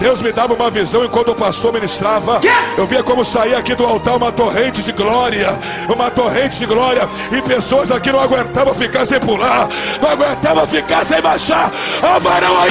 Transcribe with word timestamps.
Deus 0.00 0.22
me 0.22 0.32
dava 0.32 0.54
uma 0.54 0.70
visão 0.70 1.04
e 1.04 1.08
quando 1.10 1.32
o 1.32 1.34
pastor 1.34 1.74
ministrava, 1.74 2.40
eu 2.76 2.86
via 2.86 3.02
como 3.02 3.22
saía 3.22 3.58
aqui 3.58 3.74
do 3.74 3.84
altar 3.84 4.16
uma 4.16 4.32
torrente 4.32 4.82
de 4.82 4.92
glória, 4.92 5.50
uma 5.94 6.10
torrente 6.10 6.58
de 6.58 6.64
glória, 6.64 7.06
e 7.30 7.42
pessoas 7.42 7.90
aqui 7.90 8.10
não 8.10 8.18
aguentavam 8.18 8.74
ficar 8.74 9.04
sem 9.04 9.20
pular, 9.20 9.68
não 10.00 10.08
aguentavam 10.08 10.66
ficar 10.66 11.04
sem 11.04 11.20
baixar. 11.20 11.70
Ah, 12.02 12.18
varão 12.18 12.62
aí! 12.62 12.70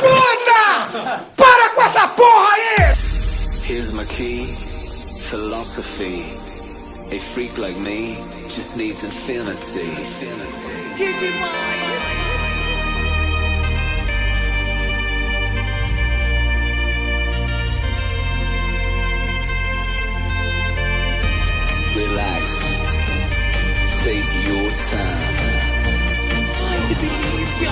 Puta! 0.00 1.24
Para 1.36 1.70
com 1.70 1.82
essa 1.82 2.08
porra 2.08 2.48
aí! 2.54 2.94
Here's 3.68 3.92
my 3.92 4.04
key, 4.06 4.46
philosophy. 5.30 6.24
A 7.12 7.18
freak 7.18 7.56
like 7.60 7.78
me 7.78 8.16
just 8.48 8.76
needs 8.76 9.04
infinity. 9.04 9.86
Que 10.96 11.12
demais! 11.12 12.29
Relax. 22.00 22.44
Take 24.02 24.32
your 24.48 24.70
time. 24.88 25.60
Ai, 26.66 26.78
que 26.88 26.94
delícia! 26.94 27.70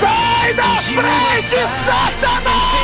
Sai 0.00 0.54
da 0.54 0.76
frente, 0.76 1.58
Satanás! 1.84 2.78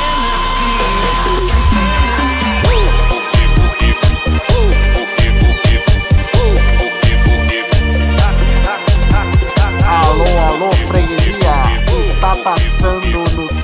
Alô, 9.85 10.25
alô, 10.47 10.71
freguesia! 10.87 11.55
Está 11.99 12.35
passando 12.37 13.04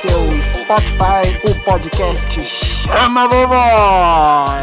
seu 0.01 0.19
Spotify 0.41 1.37
o 1.43 1.53
podcast 1.63 2.43
Chama 2.43 3.27
Vovó! 3.27 4.55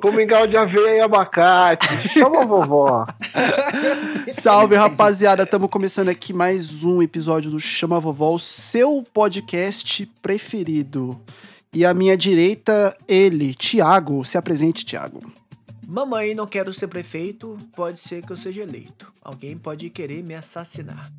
Com 0.00 0.12
mingau 0.12 0.46
de 0.46 0.56
aveia 0.56 0.96
e 0.96 1.00
abacate. 1.00 1.88
Chama 2.08 2.42
a 2.42 2.44
vovó. 2.44 3.04
Salve, 4.32 4.74
rapaziada. 4.74 5.44
Estamos 5.44 5.70
começando 5.70 6.08
aqui 6.08 6.32
mais 6.32 6.82
um 6.84 7.00
episódio 7.00 7.50
do 7.50 7.60
Chama 7.60 8.00
Vovó, 8.00 8.34
o 8.34 8.38
seu 8.38 9.04
podcast 9.14 10.04
preferido. 10.20 11.20
E 11.72 11.84
à 11.84 11.94
minha 11.94 12.16
direita, 12.16 12.96
ele, 13.06 13.54
Tiago. 13.54 14.24
Se 14.24 14.36
apresente, 14.36 14.84
Tiago. 14.84 15.20
Mamãe, 15.92 16.34
não 16.34 16.46
quero 16.46 16.72
ser 16.72 16.88
prefeito, 16.88 17.54
pode 17.76 18.00
ser 18.00 18.24
que 18.24 18.32
eu 18.32 18.36
seja 18.36 18.62
eleito. 18.62 19.12
Alguém 19.20 19.58
pode 19.58 19.90
querer 19.90 20.22
me 20.24 20.34
assassinar. 20.34 21.12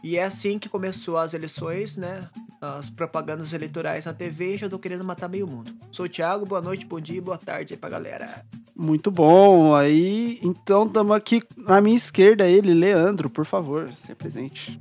E 0.00 0.16
é 0.16 0.22
assim 0.22 0.60
que 0.60 0.68
começou 0.68 1.18
as 1.18 1.34
eleições, 1.34 1.96
né? 1.96 2.30
As 2.60 2.88
propagandas 2.88 3.52
eleitorais 3.52 4.04
na 4.04 4.14
TV, 4.14 4.56
já 4.56 4.68
tô 4.68 4.78
querendo 4.78 5.02
matar 5.02 5.28
meio 5.28 5.48
mundo. 5.48 5.76
Sou 5.90 6.06
o 6.06 6.08
Thiago, 6.08 6.46
boa 6.46 6.60
noite, 6.60 6.86
bom 6.86 7.00
dia, 7.00 7.20
boa 7.20 7.36
tarde 7.36 7.74
aí 7.74 7.80
pra 7.80 7.90
galera. 7.90 8.46
Muito 8.76 9.10
bom. 9.10 9.74
Aí, 9.74 10.38
então, 10.40 10.86
estamos 10.86 11.16
aqui 11.16 11.42
na 11.56 11.80
minha 11.80 11.96
esquerda, 11.96 12.46
ele, 12.46 12.74
Leandro, 12.74 13.28
por 13.28 13.44
favor, 13.44 13.88
se 13.88 14.12
apresente. 14.12 14.80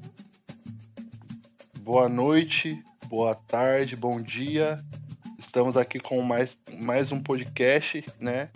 Boa 1.79 2.07
noite, 2.07 2.79
boa 3.07 3.33
tarde, 3.33 3.95
bom 3.95 4.21
dia. 4.21 4.79
Estamos 5.39 5.75
aqui 5.77 5.99
com 5.99 6.21
mais, 6.21 6.55
mais 6.77 7.11
um 7.11 7.19
podcast, 7.19 8.05
né? 8.19 8.51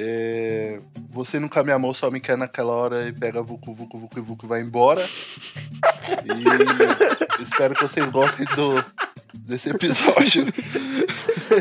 É, 0.00 0.78
Você 1.10 1.40
nunca 1.40 1.64
me 1.64 1.72
amou, 1.72 1.92
só 1.92 2.08
me 2.08 2.20
quer 2.20 2.38
naquela 2.38 2.72
hora 2.72 3.08
e 3.08 3.12
pega 3.12 3.42
vucu, 3.42 3.74
vucu, 3.74 3.98
vucu, 3.98 4.22
vucu 4.22 4.46
e 4.46 4.48
vai 4.48 4.60
embora. 4.60 5.04
E 6.24 7.42
espero 7.42 7.74
que 7.74 7.82
vocês 7.82 8.06
gostem 8.06 8.46
do, 8.54 8.84
desse 9.34 9.70
episódio. 9.70 10.44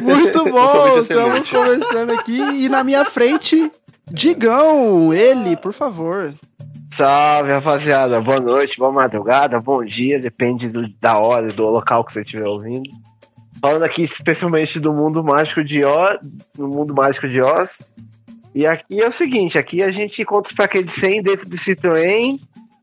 Muito 0.01 0.43
bom, 0.51 0.99
estamos 0.99 1.49
começando 1.49 2.11
aqui. 2.11 2.37
E 2.39 2.69
na 2.69 2.83
minha 2.83 3.03
frente, 3.05 3.71
Digão, 4.11 5.11
ele, 5.13 5.57
por 5.57 5.73
favor. 5.73 6.31
Salve, 6.93 7.51
rapaziada. 7.51 8.19
Boa 8.21 8.39
noite, 8.39 8.77
boa 8.77 8.91
madrugada, 8.91 9.59
bom 9.59 9.83
dia, 9.83 10.19
depende 10.19 10.67
do- 10.69 10.87
da 10.99 11.17
hora, 11.17 11.47
do 11.51 11.63
local 11.63 12.03
que 12.03 12.13
você 12.13 12.21
estiver 12.21 12.47
ouvindo. 12.47 12.89
Falando 13.61 13.83
aqui 13.83 14.03
especialmente 14.03 14.79
do 14.79 14.93
mundo 14.93 15.23
mágico 15.23 15.63
de 15.63 15.83
Oz, 15.83 16.17
do 16.55 16.67
mundo 16.67 16.93
mágico 16.93 17.27
de 17.27 17.41
Oz. 17.41 17.81
E 18.57 18.65
aqui 18.65 18.99
é 18.99 19.07
o 19.07 19.11
seguinte, 19.11 19.55
aqui 19.55 19.83
a 19.83 19.91
gente 19.91 20.25
conta 20.25 20.49
os 20.49 20.55
paquetes 20.55 20.91
de 20.95 20.99
100 20.99 21.21
dentro 21.21 21.47
do 21.47 21.55
Citroën, 21.55 22.39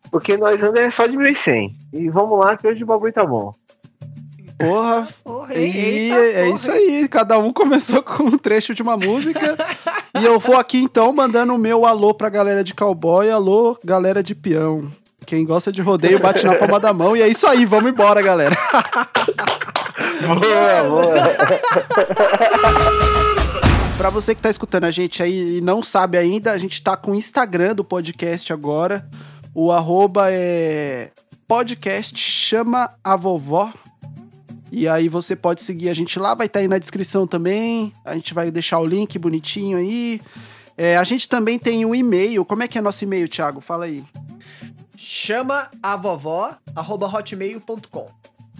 porque 0.08 0.36
nós 0.36 0.62
andamos 0.62 0.94
só 0.94 1.04
de 1.04 1.16
1.100. 1.16 1.72
E 1.92 2.08
vamos 2.10 2.38
lá 2.38 2.56
que 2.56 2.64
hoje 2.64 2.84
o 2.84 2.86
bagulho 2.86 3.12
tá 3.12 3.26
bom. 3.26 3.52
Porra, 4.56 5.08
Porra, 5.24 5.52
E 5.52 5.64
eita, 5.64 6.16
é 6.16 6.44
porra. 6.44 6.54
isso 6.54 6.70
aí, 6.70 7.08
cada 7.08 7.40
um 7.40 7.52
começou 7.52 8.00
com 8.06 8.22
um 8.22 8.38
trecho 8.38 8.72
de 8.72 8.82
uma 8.82 8.96
música. 8.96 9.56
e 10.16 10.24
eu 10.24 10.38
vou 10.38 10.56
aqui 10.56 10.78
então 10.78 11.12
mandando 11.12 11.52
o 11.52 11.58
meu 11.58 11.84
alô 11.84 12.14
pra 12.14 12.28
galera 12.28 12.62
de 12.62 12.72
cowboy, 12.72 13.28
alô, 13.28 13.76
galera 13.84 14.22
de 14.22 14.32
peão. 14.32 14.88
Quem 15.26 15.44
gosta 15.44 15.72
de 15.72 15.82
rodeio 15.82 16.20
bate 16.20 16.46
na 16.46 16.54
palma 16.54 16.78
da 16.78 16.92
mão. 16.92 17.16
E 17.16 17.22
é 17.22 17.26
isso 17.26 17.48
aí, 17.48 17.66
vamos 17.66 17.90
embora, 17.90 18.22
galera. 18.22 18.56
Boa, 20.24 20.84
boa. 20.88 21.14
Pra 23.96 24.10
você 24.10 24.34
que 24.34 24.42
tá 24.42 24.50
escutando 24.50 24.84
a 24.84 24.90
gente 24.90 25.22
aí 25.22 25.58
e 25.58 25.60
não 25.60 25.82
sabe 25.82 26.18
ainda, 26.18 26.50
a 26.52 26.58
gente 26.58 26.82
tá 26.82 26.96
com 26.96 27.12
o 27.12 27.14
Instagram 27.14 27.76
do 27.76 27.84
podcast 27.84 28.52
agora. 28.52 29.08
O 29.54 29.70
arroba 29.70 30.26
é 30.30 31.12
podcast 31.46 32.18
chama 32.18 32.90
a 33.04 33.16
vovó. 33.16 33.72
E 34.72 34.88
aí 34.88 35.08
você 35.08 35.36
pode 35.36 35.62
seguir 35.62 35.88
a 35.88 35.94
gente 35.94 36.18
lá, 36.18 36.34
vai 36.34 36.48
estar 36.48 36.58
aí 36.58 36.66
na 36.66 36.78
descrição 36.78 37.24
também. 37.24 37.92
A 38.04 38.14
gente 38.14 38.34
vai 38.34 38.50
deixar 38.50 38.80
o 38.80 38.86
link 38.86 39.16
bonitinho 39.16 39.78
aí. 39.78 40.20
É, 40.76 40.96
a 40.96 41.04
gente 41.04 41.28
também 41.28 41.56
tem 41.56 41.86
um 41.86 41.94
e-mail. 41.94 42.44
Como 42.44 42.64
é 42.64 42.68
que 42.68 42.76
é 42.76 42.80
nosso 42.80 43.04
e-mail, 43.04 43.28
Thiago? 43.28 43.60
Fala 43.60 43.84
aí. 43.84 44.04
Chama 44.96 45.70
a 45.80 45.96
vovó, 45.96 46.56
arroba 46.74 47.06
hotmail.com. 47.06 48.08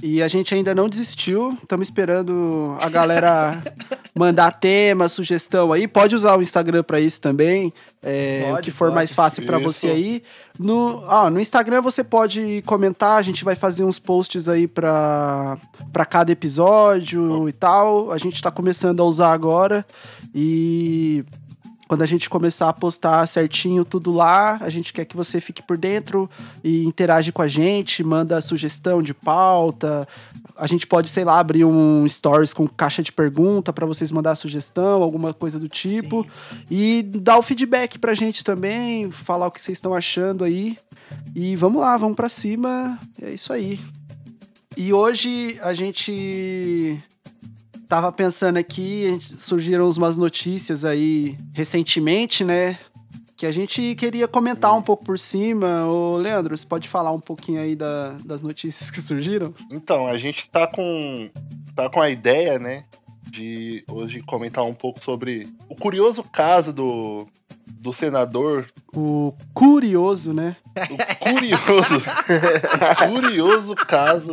E 0.07 0.23
a 0.23 0.29
gente 0.29 0.55
ainda 0.55 0.75
não 0.75 0.87
desistiu. 0.87 1.57
Estamos 1.63 1.87
esperando 1.89 2.77
a 2.79 2.91
galera 2.91 3.63
mandar 4.15 4.51
tema, 4.51 5.09
sugestão 5.09 5.73
aí. 5.73 5.89
Pode 5.89 6.15
usar 6.15 6.37
o 6.37 6.43
Instagram 6.43 6.83
para 6.83 7.01
isso 7.01 7.19
também. 7.23 7.73
É, 8.03 8.43
Pode, 8.43 8.61
o 8.61 8.63
que 8.65 8.71
for 8.71 8.89
pode. 8.89 8.97
mais 8.97 9.15
fácil 9.15 9.47
para 9.47 9.57
você 9.57 9.87
aí. 9.87 10.23
No, 10.59 11.03
ah, 11.09 11.31
no 11.31 11.41
Instagram 11.41 11.81
você 11.81 12.05
pode 12.05 12.63
comentar. 12.67 13.17
A 13.17 13.23
gente 13.23 13.47
vai 13.47 13.57
fazer 13.57 13.83
uns 13.83 13.99
posts 13.99 14.47
aí 14.47 14.69
para 14.69 15.57
para 15.91 16.05
cada 16.05 16.31
episódio 16.31 17.49
e 17.49 17.53
tal. 17.53 18.13
A 18.13 18.19
gente 18.19 18.43
tá 18.43 18.51
começando 18.51 19.01
a 19.01 19.05
usar 19.05 19.33
agora. 19.33 19.87
E 20.35 21.25
quando 21.87 22.03
a 22.03 22.07
gente 22.07 22.31
começar 22.31 22.69
a 22.69 22.73
postar 22.73 23.27
certinho 23.27 23.85
tudo 23.85 24.13
lá, 24.13 24.59
a 24.61 24.71
gente 24.71 24.93
quer 24.93 25.05
que 25.05 25.17
você 25.17 25.41
fique 25.41 25.63
por 25.63 25.77
dentro 25.77 26.31
e 26.63 26.85
interage 26.85 27.31
com 27.31 27.43
a 27.43 27.49
gente, 27.49 28.03
manda 28.03 28.41
sugestão 28.41 29.03
de 29.03 29.13
pauta. 29.13 30.09
A 30.57 30.67
gente 30.67 30.87
pode, 30.87 31.11
sei 31.11 31.25
lá, 31.25 31.39
abrir 31.39 31.65
um 31.65 32.09
stories 32.09 32.55
com 32.55 32.67
caixa 32.67 33.03
de 33.03 33.13
pergunta 33.13 33.73
para 33.73 33.87
vocês 33.87 34.11
mandar 34.11 34.35
sugestão, 34.35 35.03
alguma 35.03 35.35
coisa 35.35 35.59
do 35.59 35.69
tipo. 35.69 36.27
E 36.71 37.03
dar 37.03 37.39
o 37.39 37.43
feedback 37.43 37.99
pra 37.99 38.15
gente 38.15 38.43
também, 38.43 39.11
falar 39.11 39.47
o 39.47 39.51
que 39.51 39.61
vocês 39.61 39.77
estão 39.77 39.95
achando 39.95 40.45
aí. 40.45 40.77
E 41.35 41.55
vamos 41.57 41.81
lá, 41.81 41.97
vamos 41.97 42.17
pra 42.17 42.29
cima. 42.29 42.99
É 43.21 43.31
isso 43.31 43.53
aí. 43.53 43.79
E 44.77 44.93
hoje 44.93 45.59
a 45.63 45.73
gente 45.73 47.03
tava 47.95 48.11
pensando 48.11 48.57
aqui, 48.57 49.21
surgiram 49.39 49.89
umas 49.89 50.19
notícias 50.19 50.85
aí 50.85 51.37
recentemente, 51.53 52.43
né? 52.43 52.77
Que 53.37 53.47
a 53.47 53.53
gente 53.53 53.95
queria 53.95 54.27
comentar 54.27 54.75
um 54.77 54.83
pouco 54.83 55.05
por 55.05 55.17
cima. 55.17 55.85
Ô, 55.87 56.17
Leandro, 56.17 56.59
você 56.59 56.67
pode 56.67 56.89
falar 56.89 57.13
um 57.13 57.21
pouquinho 57.21 57.61
aí 57.61 57.77
da- 57.77 58.17
das 58.25 58.43
notícias 58.43 58.91
que 58.91 59.01
surgiram? 59.01 59.55
Então, 59.71 60.09
a 60.09 60.19
gente 60.19 60.49
tá 60.51 60.67
com, 60.67 61.31
tá 61.77 61.89
com 61.89 62.01
a 62.01 62.11
ideia, 62.11 62.59
né? 62.59 62.83
De 63.31 63.85
hoje 63.89 64.21
comentar 64.23 64.65
um 64.65 64.75
pouco 64.75 65.01
sobre 65.05 65.47
o 65.69 65.77
curioso 65.77 66.25
caso 66.25 66.73
do, 66.73 67.29
do 67.81 67.93
senador. 67.93 68.67
O 68.93 69.33
curioso, 69.53 70.33
né? 70.33 70.57
O 70.91 71.33
curioso. 71.33 72.03
curioso 73.09 73.75
caso 73.77 74.31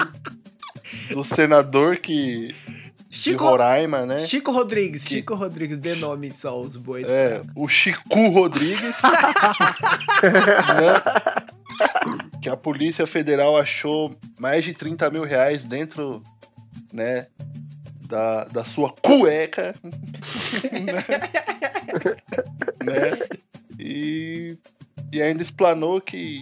do 1.14 1.24
senador 1.24 1.98
que. 1.98 2.56
De 3.12 3.18
Chico, 3.18 3.44
Roraima, 3.44 4.06
né? 4.06 4.20
Chico 4.20 4.52
Rodrigues, 4.52 5.04
Que- 5.04 5.16
Chico 5.16 5.36
Rodrigues, 5.36 5.78
dê 5.78 5.96
nome 5.96 6.32
só 6.32 6.50
aos 6.50 6.78
bois. 6.78 7.10
É, 7.10 7.42
o 7.56 7.68
Chico 7.68 8.30
Rodrigues. 8.30 8.96
né? 10.24 11.44
Que 12.42 12.48
a 12.48 12.56
Polícia 12.56 13.06
Federal 13.06 13.58
achou 13.58 14.16
mais 14.40 14.64
de 14.64 14.74
30 14.74 15.10
mil 15.12 15.24
reais 15.24 15.66
dentro, 15.66 16.24
né? 16.94 17.28
da, 18.12 18.44
da 18.46 18.66
sua 18.66 18.94
cueca. 19.02 19.74
né? 20.72 21.04
Né? 22.84 23.18
E, 23.80 24.58
e 25.12 25.22
ainda 25.22 25.42
explanou 25.42 26.02
que 26.02 26.42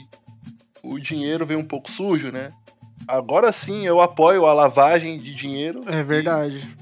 o 0.84 0.98
dinheiro 0.98 1.46
veio 1.46 1.60
um 1.60 1.66
pouco 1.66 1.92
sujo, 1.92 2.32
né? 2.32 2.52
Agora 3.10 3.52
sim 3.52 3.88
eu 3.88 4.00
apoio 4.00 4.46
a 4.46 4.54
lavagem 4.54 5.18
de 5.18 5.34
dinheiro. 5.34 5.82
É 5.88 6.04
verdade. 6.04 6.76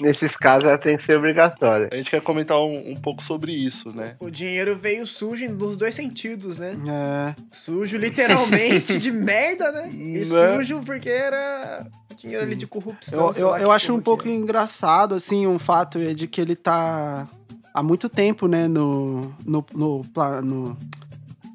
Nesses 0.00 0.36
casos 0.36 0.64
ela 0.64 0.76
tem 0.76 0.96
que 0.96 1.04
ser 1.04 1.16
obrigatória. 1.16 1.88
A 1.92 1.96
gente 1.96 2.10
quer 2.10 2.20
comentar 2.20 2.58
um, 2.58 2.90
um 2.90 2.96
pouco 2.96 3.22
sobre 3.22 3.52
isso, 3.52 3.94
né? 3.96 4.16
O 4.18 4.28
dinheiro 4.28 4.76
veio 4.76 5.06
sujo 5.06 5.48
nos 5.48 5.76
dois 5.76 5.94
sentidos, 5.94 6.58
né? 6.58 6.76
É. 6.88 7.34
Sujo 7.52 7.96
literalmente 7.96 8.98
de 8.98 9.10
merda, 9.12 9.70
né? 9.70 9.88
E 9.92 10.18
Né? 10.18 10.24
sujo 10.56 10.82
porque 10.82 11.08
era 11.08 11.86
dinheiro 12.16 12.44
ali 12.44 12.56
de 12.56 12.66
corrupção. 12.66 13.30
Eu, 13.36 13.50
eu, 13.50 13.56
eu 13.58 13.70
acho 13.70 13.94
um 13.94 14.00
pouco 14.00 14.26
é. 14.26 14.32
engraçado, 14.32 15.14
assim, 15.14 15.46
um 15.46 15.58
fato 15.58 15.98
é 15.98 16.12
de 16.12 16.26
que 16.26 16.40
ele 16.40 16.56
tá 16.56 17.28
há 17.72 17.82
muito 17.82 18.08
tempo, 18.08 18.46
né, 18.46 18.68
no, 18.68 19.32
no, 19.46 19.64
no, 19.74 20.02
no, 20.42 20.76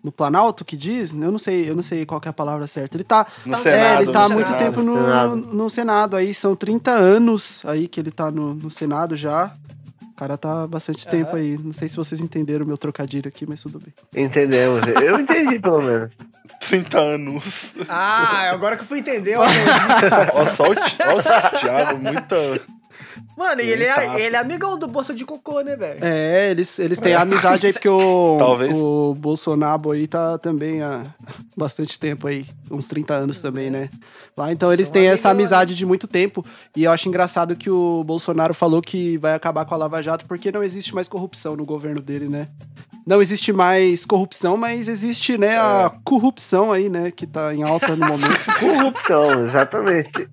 no 0.03 0.11
Planalto, 0.11 0.63
que 0.63 0.77
diz, 0.77 1.13
eu 1.15 1.31
não 1.31 1.39
sei, 1.39 1.69
eu 1.69 1.75
não 1.75 1.83
sei 1.83 2.05
qual 2.05 2.21
que 2.21 2.27
é 2.27 2.31
a 2.31 2.33
palavra 2.33 2.67
certa. 2.67 2.95
Ele 2.97 3.03
tá, 3.03 3.25
No 3.45 3.55
é, 3.55 3.59
Senado, 3.59 4.01
ele 4.03 4.11
tá 4.11 4.19
no 4.19 4.25
há 4.25 4.29
muito 4.29 4.47
Senado. 4.47 4.63
tempo 4.63 4.81
no, 4.81 4.95
Senado. 4.95 5.35
no 5.35 5.69
Senado, 5.69 6.15
aí 6.15 6.33
são 6.33 6.55
30 6.55 6.91
anos 6.91 7.63
aí 7.65 7.87
que 7.87 7.99
ele 7.99 8.11
tá 8.11 8.31
no, 8.31 8.53
no 8.53 8.69
Senado 8.71 9.15
já. 9.17 9.51
O 10.11 10.15
cara 10.17 10.35
tá 10.37 10.63
há 10.63 10.67
bastante 10.67 11.07
tempo 11.07 11.35
aí. 11.35 11.57
Não 11.63 11.73
sei 11.73 11.87
se 11.87 11.95
vocês 11.95 12.19
entenderam 12.19 12.65
o 12.65 12.67
meu 12.67 12.77
trocadilho 12.77 13.27
aqui, 13.27 13.45
mas 13.47 13.61
tudo 13.61 13.79
bem. 13.79 14.25
Entendemos. 14.25 14.81
Eu 15.03 15.19
entendi, 15.19 15.59
pelo 15.59 15.81
menos. 15.81 16.11
30 16.67 16.97
anos. 16.99 17.73
Ah, 17.87 18.49
agora 18.51 18.75
que 18.75 18.81
eu 18.83 18.87
fui 18.87 18.99
entender, 18.99 19.37
ó. 19.37 19.43
Ó, 19.43 20.45
só 20.55 20.63
o 20.71 20.75
Thiago, 21.59 21.99
muita. 22.01 22.35
Mano, 23.37 23.61
e 23.61 23.69
ele 23.69 23.83
é, 23.83 24.21
ele 24.21 24.35
é 24.35 24.39
amigão 24.39 24.77
do 24.79 24.87
Bolsa 24.87 25.13
de 25.13 25.23
Cocô, 25.23 25.61
né, 25.61 25.75
velho? 25.75 25.99
É, 26.03 26.49
eles, 26.51 26.79
eles 26.79 26.99
têm 26.99 27.13
amizade 27.13 27.67
aí 27.67 27.73
porque 27.73 27.89
o, 27.89 28.37
Talvez. 28.39 28.73
o 28.73 29.13
Bolsonaro 29.15 29.91
aí 29.91 30.07
tá 30.07 30.37
também 30.37 30.81
há 30.81 31.03
bastante 31.55 31.99
tempo 31.99 32.27
aí, 32.27 32.45
uns 32.71 32.87
30 32.87 33.13
anos 33.13 33.41
também, 33.41 33.69
né? 33.69 33.89
Lá, 34.35 34.51
então 34.51 34.71
eles 34.71 34.87
São 34.87 34.93
têm 34.93 35.07
essa 35.07 35.29
amigão, 35.29 35.45
amizade 35.47 35.75
de 35.75 35.85
muito 35.85 36.07
tempo 36.07 36.43
e 36.75 36.83
eu 36.83 36.91
acho 36.91 37.07
engraçado 37.07 37.55
que 37.55 37.69
o 37.69 38.03
Bolsonaro 38.03 38.53
falou 38.53 38.81
que 38.81 39.17
vai 39.17 39.33
acabar 39.33 39.65
com 39.65 39.73
a 39.73 39.77
Lava 39.77 40.01
Jato 40.01 40.25
porque 40.25 40.51
não 40.51 40.63
existe 40.63 40.95
mais 40.95 41.07
corrupção 41.07 41.55
no 41.55 41.65
governo 41.65 42.01
dele, 42.01 42.27
né? 42.27 42.47
Não 43.07 43.21
existe 43.21 43.53
mais 43.53 44.05
corrupção, 44.05 44.57
mas 44.57 44.89
existe, 44.89 45.37
né, 45.37 45.57
a 45.57 45.89
corrupção 46.03 46.73
aí, 46.73 46.89
né, 46.89 47.09
que 47.09 47.25
tá 47.25 47.55
em 47.55 47.63
alta 47.63 47.95
no 47.95 48.05
momento. 48.05 48.45
Corrupção, 48.59 49.45
exatamente. 49.45 50.27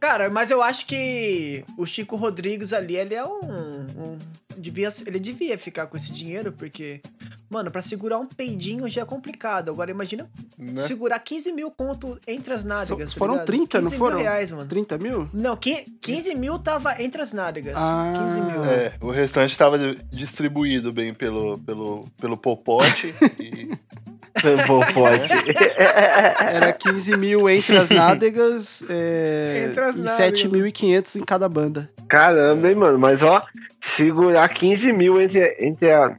Cara, 0.00 0.30
mas 0.30 0.50
eu 0.50 0.62
acho 0.62 0.86
que 0.86 1.62
o 1.76 1.84
Chico 1.86 2.16
Rodrigues 2.16 2.72
ali, 2.72 2.96
ele 2.96 3.14
é 3.14 3.24
um. 3.24 3.40
um- 3.40 4.18
devia, 4.56 4.88
ele 5.06 5.18
devia 5.18 5.56
ficar 5.56 5.86
com 5.86 5.96
esse 5.96 6.12
dinheiro, 6.12 6.52
porque, 6.52 7.00
mano, 7.48 7.70
pra 7.70 7.80
segurar 7.80 8.18
um 8.18 8.26
peidinho 8.26 8.86
já 8.88 9.02
é 9.02 9.04
complicado. 9.04 9.70
Agora 9.70 9.90
imagina 9.90 10.28
Né? 10.58 10.86
segurar 10.86 11.18
15 11.18 11.52
mil 11.52 11.70
conto 11.70 12.18
entre 12.26 12.52
as 12.52 12.62
nádegas. 12.64 13.12
tá 13.12 13.18
foram 13.18 13.34
ligado? 13.34 13.46
30, 13.46 13.78
não 13.80 13.84
15 13.90 13.98
foram? 13.98 14.16
Mil 14.16 14.24
reais, 14.26 14.50
mano. 14.50 14.66
30 14.68 14.98
mil? 14.98 15.28
Não, 15.32 15.56
qui- 15.56 15.84
15 16.00 16.34
mil 16.34 16.58
tava 16.58 17.00
entre 17.02 17.22
as 17.22 17.32
nádegas. 17.32 17.74
Ah. 17.76 18.12
15 18.16 18.40
mil. 18.52 18.64
É, 18.64 18.92
o 19.00 19.10
restante 19.10 19.52
estava 19.52 19.78
distribuído 20.10 20.92
bem 20.92 21.14
pelo, 21.14 21.58
pelo, 21.58 22.06
pelo 22.20 22.36
popote. 22.36 23.14
e 23.40 23.70
Pô, 24.66 24.80
pode. 24.92 25.22
Era 26.40 26.72
15 26.72 27.16
mil 27.16 27.48
entre 27.50 27.76
as 27.76 27.90
nádegas 27.90 28.82
é, 28.88 29.66
Entre 29.68 29.80
as 29.84 29.96
e 29.96 30.00
nádegas. 30.00 30.40
7.500 30.42 31.16
em 31.20 31.24
cada 31.24 31.48
banda. 31.48 31.90
Caramba, 32.08 32.68
hein, 32.68 32.74
mano. 32.74 32.98
Mas, 32.98 33.22
ó, 33.22 33.42
segurar 33.80 34.48
15 34.48 34.92
mil 34.92 35.20
entre, 35.20 35.56
entre, 35.60 35.90
a- 35.90 36.16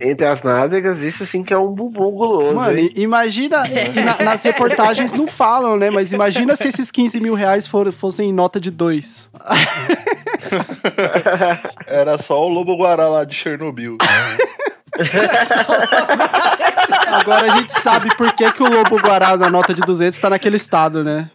entre 0.00 0.26
as 0.26 0.42
nádegas, 0.42 1.00
isso 1.00 1.24
sim 1.24 1.44
que 1.44 1.54
é 1.54 1.58
um 1.58 1.68
bumbum 1.72 2.10
guloso, 2.10 2.54
Mano, 2.54 2.76
hein? 2.78 2.90
imagina, 2.96 3.62
na- 4.04 4.24
nas 4.24 4.42
reportagens 4.42 5.14
não 5.14 5.28
falam, 5.28 5.76
né? 5.76 5.90
Mas 5.90 6.12
imagina 6.12 6.56
se 6.56 6.66
esses 6.68 6.90
15 6.90 7.20
mil 7.20 7.34
reais 7.34 7.66
for- 7.68 7.92
fossem 7.92 8.30
em 8.30 8.32
nota 8.32 8.58
de 8.58 8.70
dois. 8.70 9.30
era 11.86 12.18
só 12.18 12.44
o 12.44 12.48
Lobo 12.48 12.76
Guará 12.76 13.08
lá 13.08 13.24
de 13.24 13.34
Chernobyl. 13.34 13.96
Agora 17.06 17.52
a 17.52 17.56
gente 17.56 17.72
sabe 17.72 18.14
por 18.16 18.32
que, 18.34 18.50
que 18.52 18.62
o 18.62 18.68
Lobo 18.68 18.98
Guará 19.00 19.36
na 19.36 19.50
nota 19.50 19.74
de 19.74 19.80
200 19.82 20.18
tá 20.18 20.30
naquele 20.30 20.56
estado, 20.56 21.02
né? 21.04 21.30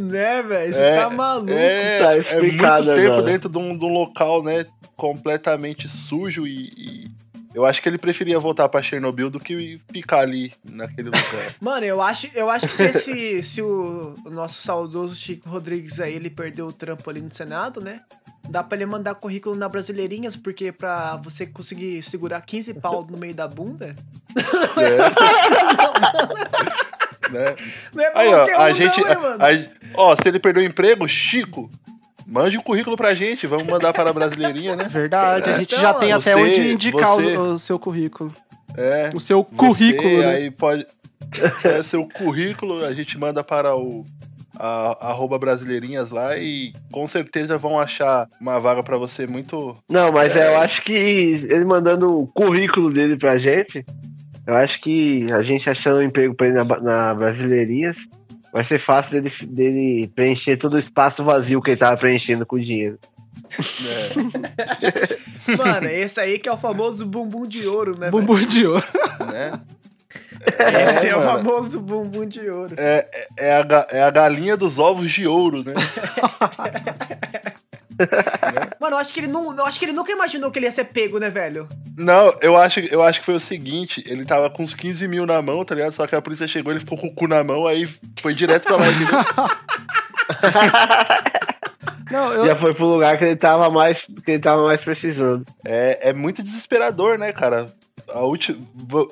Né, 0.00 0.42
velho? 0.42 0.72
Você 0.72 0.80
É, 0.82 1.00
tá 1.00 1.10
maluco. 1.10 1.50
É, 1.52 1.98
Tá 2.02 2.12
é 2.12 2.14
muito 2.16 2.30
explicado 2.32 2.86
tempo 2.94 3.00
agora. 3.12 3.22
dentro 3.22 3.48
de 3.48 3.58
um, 3.58 3.76
de 3.76 3.84
um 3.84 3.92
local, 3.92 4.42
né? 4.42 4.64
Completamente 4.96 5.88
sujo 5.88 6.46
e, 6.46 6.68
e 6.76 7.10
eu 7.54 7.66
acho 7.66 7.82
que 7.82 7.88
ele 7.88 7.98
preferia 7.98 8.38
voltar 8.38 8.68
pra 8.68 8.82
Chernobyl 8.82 9.28
do 9.28 9.38
que 9.38 9.78
ficar 9.92 10.20
ali 10.20 10.52
naquele 10.64 11.08
lugar. 11.08 11.54
Mano, 11.60 11.84
eu 11.84 12.00
acho, 12.00 12.28
eu 12.34 12.48
acho 12.48 12.66
que 12.66 12.72
se, 12.72 12.84
esse, 12.86 13.42
se 13.42 13.62
o, 13.62 14.14
o 14.24 14.30
nosso 14.30 14.62
saudoso 14.62 15.14
Chico 15.14 15.50
Rodrigues 15.50 16.00
aí, 16.00 16.14
ele 16.14 16.30
perdeu 16.30 16.66
o 16.68 16.72
trampo 16.72 17.08
ali 17.10 17.20
no 17.20 17.34
Senado, 17.34 17.80
né? 17.80 18.00
Dá 18.48 18.62
pra 18.62 18.76
ele 18.76 18.86
mandar 18.86 19.14
currículo 19.14 19.54
na 19.56 19.68
Brasileirinhas, 19.68 20.36
porque 20.36 20.72
pra 20.72 21.16
você 21.16 21.46
conseguir 21.46 22.02
segurar 22.02 22.40
15 22.42 22.74
pau 22.74 23.06
no 23.08 23.16
meio 23.16 23.34
da 23.34 23.46
bunda, 23.48 23.94
É. 24.76 24.98
né? 27.30 27.54
não 27.94 28.02
é 28.04 28.12
Aí, 28.14 28.28
ó, 28.34 28.46
um 28.46 28.60
a 28.60 28.70
gente. 28.72 29.00
não, 29.00 29.08
hein, 29.10 29.18
mano? 29.20 29.44
a- 29.44 29.68
ó, 29.94 30.16
se 30.16 30.22
ele 30.28 30.38
perdeu 30.38 30.62
o 30.62 30.66
emprego, 30.66 31.08
Chico, 31.08 31.70
mande 32.26 32.58
um 32.58 32.62
currículo 32.62 32.96
pra 32.96 33.14
gente. 33.14 33.46
Vamos 33.46 33.66
mandar 33.66 33.92
para 33.92 34.10
a 34.10 34.12
brasileirinha, 34.12 34.76
né? 34.76 34.84
Verdade, 34.88 35.48
a 35.50 35.54
gente 35.58 35.72
Então, 35.74 35.82
já 35.82 35.94
tem 35.94 36.12
até 36.12 36.34
você- 36.34 36.40
onde 36.42 36.72
indicar 36.72 37.14
o- 37.16 37.20
você- 37.22 37.36
o, 37.38 37.58
seu 37.58 37.78
currículo. 37.78 38.32
É. 38.76 39.10
O 39.14 39.20
seu 39.20 39.42
Você 39.44 39.54
currículo, 39.56 40.18
né? 40.18 40.26
Aí 40.34 40.50
pode. 40.50 40.86
É, 41.64 41.82
seu 41.82 42.06
currículo, 42.08 42.84
a 42.84 42.92
gente 42.92 43.16
manda 43.18 43.42
para 43.44 43.74
o. 43.76 44.04
A, 44.58 45.08
arroba 45.10 45.38
brasileirinhas 45.38 46.10
lá 46.10 46.36
e 46.36 46.72
com 46.90 47.06
certeza 47.06 47.56
vão 47.58 47.78
achar 47.80 48.28
uma 48.40 48.60
vaga 48.60 48.82
pra 48.82 48.98
você 48.98 49.26
muito. 49.26 49.76
Não, 49.88 50.12
mas 50.12 50.36
eu 50.36 50.58
acho 50.58 50.82
que 50.82 50.92
ele 50.92 51.64
mandando 51.64 52.20
o 52.20 52.26
currículo 52.26 52.92
dele 52.92 53.16
pra 53.16 53.38
gente, 53.38 53.84
eu 54.46 54.54
acho 54.54 54.80
que 54.80 55.30
a 55.32 55.42
gente 55.42 55.70
achando 55.70 55.98
um 55.98 56.02
emprego 56.02 56.34
pra 56.34 56.48
ele 56.48 56.56
na, 56.56 56.64
na 56.64 57.14
Brasileirinhas, 57.14 57.96
vai 58.52 58.64
ser 58.64 58.78
fácil 58.78 59.22
dele, 59.22 59.32
dele 59.46 60.10
preencher 60.14 60.56
todo 60.56 60.74
o 60.74 60.78
espaço 60.78 61.24
vazio 61.24 61.62
que 61.62 61.70
ele 61.70 61.78
tava 61.78 61.96
preenchendo 61.96 62.44
com 62.44 62.56
o 62.56 62.60
dinheiro. 62.60 62.98
né, 63.80 65.56
Mano, 65.56 65.88
esse 65.88 66.20
aí 66.20 66.38
que 66.38 66.48
é 66.48 66.52
o 66.52 66.58
famoso 66.58 67.06
bumbum 67.06 67.46
de 67.46 67.66
ouro, 67.66 67.92
né? 67.92 68.10
velho? 68.10 68.12
Bumbum 68.12 68.40
de 68.40 68.66
ouro. 68.66 68.84
né? 69.32 69.60
Esse 70.46 71.08
é, 71.08 71.16
o 71.16 71.20
mano. 71.20 71.38
famoso 71.38 71.80
bumbum 71.80 72.26
de 72.26 72.50
ouro. 72.50 72.74
É, 72.76 73.06
é, 73.38 73.48
é 73.48 73.54
a, 73.54 73.86
é 73.90 74.02
a 74.02 74.10
galinha 74.10 74.56
dos 74.56 74.78
ovos 74.78 75.10
de 75.10 75.26
ouro, 75.26 75.64
né? 75.64 75.72
Mano, 78.80 78.96
eu 78.96 78.98
acho 78.98 79.12
que 79.12 79.20
ele 79.20 79.28
não, 79.28 79.56
eu 79.56 79.64
acho 79.64 79.78
que 79.78 79.84
ele 79.84 79.92
nunca 79.92 80.10
imaginou 80.10 80.50
que 80.50 80.58
ele 80.58 80.66
ia 80.66 80.72
ser 80.72 80.84
pego, 80.84 81.18
né, 81.18 81.30
velho? 81.30 81.68
Não, 81.96 82.34
eu 82.40 82.56
acho, 82.56 82.80
eu 82.80 83.02
acho 83.02 83.20
que 83.20 83.26
foi 83.26 83.34
o 83.34 83.40
seguinte: 83.40 84.02
ele 84.06 84.24
tava 84.24 84.50
com 84.50 84.64
uns 84.64 84.74
15 84.74 85.06
mil 85.06 85.26
na 85.26 85.40
mão, 85.40 85.64
tá 85.64 85.74
ligado? 85.74 85.92
Só 85.92 86.06
que 86.06 86.14
a 86.14 86.22
polícia 86.22 86.48
chegou, 86.48 86.72
ele 86.72 86.80
ficou 86.80 86.98
com 86.98 87.06
o 87.06 87.14
cu 87.14 87.28
na 87.28 87.44
mão, 87.44 87.66
aí 87.66 87.88
foi 88.20 88.34
direto 88.34 88.64
pra 88.64 88.76
lá. 88.76 88.86
Não, 92.10 92.32
eu, 92.32 92.46
Já 92.46 92.56
foi 92.56 92.74
pro 92.74 92.86
lugar 92.86 93.16
que 93.16 93.24
ele 93.24 93.36
tava 93.36 93.70
mais, 93.70 94.02
que 94.02 94.32
ele 94.32 94.38
tava 94.38 94.62
mais 94.64 94.82
precisando. 94.82 95.46
É, 95.64 96.10
é 96.10 96.12
muito 96.12 96.42
desesperador, 96.42 97.16
né, 97.16 97.32
cara? 97.32 97.66
A 98.12 98.24
ulti... 98.24 98.60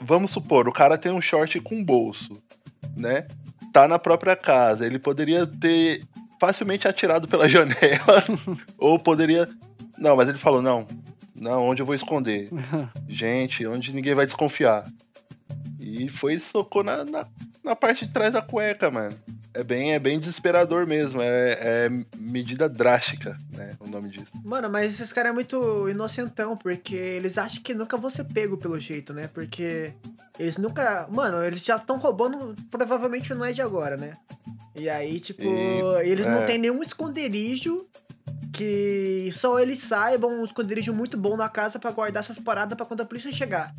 Vamos 0.03 0.31
supor, 0.31 0.69
o 0.69 0.73
cara 0.73 0.99
tem 0.99 1.13
um 1.13 1.21
short 1.21 1.61
com 1.61 1.83
bolso, 1.83 2.33
né? 2.97 3.27
Tá 3.73 3.87
na 3.87 3.99
própria 3.99 4.37
casa. 4.37 4.87
Ele 4.87 4.99
poderia 4.99 5.47
ter 5.47 6.03
facilmente 6.41 6.89
atirado 6.89 7.29
pela 7.29 7.47
janela. 7.51 8.25
ou 8.79 8.99
poderia. 8.99 9.49
Não, 9.99 10.17
mas 10.17 10.29
ele 10.29 10.39
falou: 10.39 10.63
não. 10.63 10.87
Não, 11.35 11.69
onde 11.69 11.81
eu 11.81 11.87
vou 11.87 11.95
esconder? 11.95 12.51
Gente, 13.09 13.67
onde 13.67 13.95
ninguém 13.95 14.15
vai 14.15 14.27
desconfiar. 14.27 14.85
E 15.79 16.09
foi 16.09 16.35
e 16.35 16.41
socou 16.41 16.85
na, 16.85 17.05
na, 17.05 17.27
na 17.65 17.77
parte 17.77 18.07
de 18.07 18.13
trás 18.13 18.33
da 18.33 18.43
cueca, 18.43 18.91
mano. 18.91 19.17
É 19.53 19.65
bem, 19.65 19.93
é 19.95 19.99
bem 19.99 20.19
desesperador 20.19 20.87
mesmo. 20.87 21.21
É, 21.21 21.87
é 21.87 21.91
medida 22.17 22.69
drástica, 22.69 23.37
né? 23.53 23.73
O 23.81 23.89
nome 23.89 24.09
disso. 24.09 24.27
Mano, 24.45 24.71
mas 24.71 24.93
esses 24.95 25.13
caras 25.13 25.31
é 25.31 25.35
muito 25.35 25.89
inocentão, 25.89 26.57
porque 26.57 26.95
eles 26.95 27.37
acham 27.37 27.61
que 27.63 27.75
nunca 27.75 27.97
vão 27.97 28.09
ser 28.09 28.25
pego 28.25 28.57
pelo 28.57 28.79
jeito, 28.79 29.13
né? 29.13 29.29
Porque 29.33 29.93
eles 30.39 30.57
nunca. 30.57 31.09
Mano, 31.11 31.43
eles 31.45 31.63
já 31.65 31.75
estão 31.77 31.99
roubando, 31.99 32.55
provavelmente 32.71 33.35
não 33.35 33.45
é 33.45 33.53
de 33.53 33.61
agora, 33.61 33.97
né? 33.97 34.13
E 34.77 34.89
aí, 34.89 35.19
tipo, 35.19 35.43
E- 35.43 36.09
eles 36.09 36.27
é. 36.27 36.31
não 36.31 36.47
tem 36.47 36.57
nenhum 36.57 36.81
esconderijo 36.81 37.85
que 38.53 39.31
só 39.33 39.59
eles 39.59 39.79
saibam, 39.81 40.31
um 40.41 40.45
esconderijo 40.45 40.93
muito 40.95 41.17
bom 41.17 41.37
na 41.37 41.49
casa 41.49 41.79
pra 41.79 41.91
guardar 41.91 42.23
essas 42.23 42.39
paradas 42.39 42.77
pra 42.77 42.87
quando 42.87 43.01
a 43.01 43.05
polícia 43.05 43.33
chegar. 43.33 43.75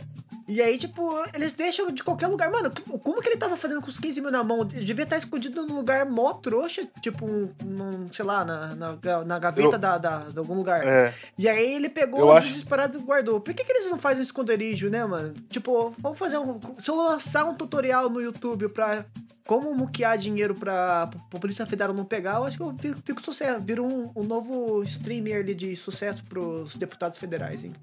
E 0.53 0.61
aí, 0.61 0.77
tipo, 0.77 1.09
eles 1.33 1.53
deixam 1.53 1.89
de 1.91 2.03
qualquer 2.03 2.27
lugar. 2.27 2.51
Mano, 2.51 2.69
como 3.01 3.21
que 3.21 3.29
ele 3.29 3.37
tava 3.37 3.55
fazendo 3.55 3.81
com 3.81 3.87
os 3.87 3.97
15 3.97 4.19
mil 4.19 4.29
na 4.31 4.43
mão? 4.43 4.67
Ele 4.73 4.83
devia 4.83 5.03
estar 5.03 5.17
escondido 5.17 5.65
num 5.65 5.75
lugar 5.77 6.05
mó 6.05 6.33
trouxa, 6.33 6.85
tipo, 7.01 7.25
um, 7.25 8.07
sei 8.11 8.25
lá, 8.25 8.43
na, 8.43 8.75
na, 8.75 8.97
na 9.25 9.39
gaveta 9.39 9.75
Eu- 9.75 9.79
da, 9.79 9.97
da, 9.97 10.17
de 10.25 10.37
algum 10.37 10.53
lugar. 10.55 10.85
É. 10.85 11.13
E 11.37 11.47
aí 11.47 11.73
ele 11.73 11.87
pegou 11.87 12.33
acho- 12.33 12.47
desesperado 12.47 12.97
e 12.99 13.01
guardou. 13.01 13.39
Por 13.39 13.53
que, 13.53 13.63
que 13.63 13.71
eles 13.71 13.89
não 13.89 13.97
fazem 13.97 14.19
um 14.19 14.23
esconderijo, 14.23 14.89
né, 14.89 15.05
mano? 15.05 15.33
Tipo, 15.49 15.95
vamos 15.99 16.17
fazer 16.17 16.37
um. 16.37 16.59
Se 16.83 16.89
eu 16.91 16.95
lançar 16.97 17.45
um 17.45 17.55
tutorial 17.55 18.09
no 18.09 18.19
YouTube 18.19 18.67
pra 18.69 19.05
como 19.47 19.73
muquear 19.73 20.17
dinheiro 20.17 20.53
pra, 20.53 21.07
pra 21.07 21.39
Polícia 21.39 21.65
Federal 21.65 21.93
não 21.93 22.03
pegar, 22.05 22.35
eu 22.35 22.43
acho 22.43 22.57
que 22.57 22.63
eu 22.63 22.75
fico, 22.77 23.01
fico 23.05 23.21
sucesso. 23.23 23.61
Viro 23.61 23.85
um, 23.85 24.11
um 24.15 24.23
novo 24.23 24.83
streamer 24.83 25.39
ali 25.39 25.55
de 25.55 25.75
sucesso 25.77 26.23
pros 26.25 26.75
deputados 26.75 27.17
federais, 27.17 27.63
hein? 27.63 27.73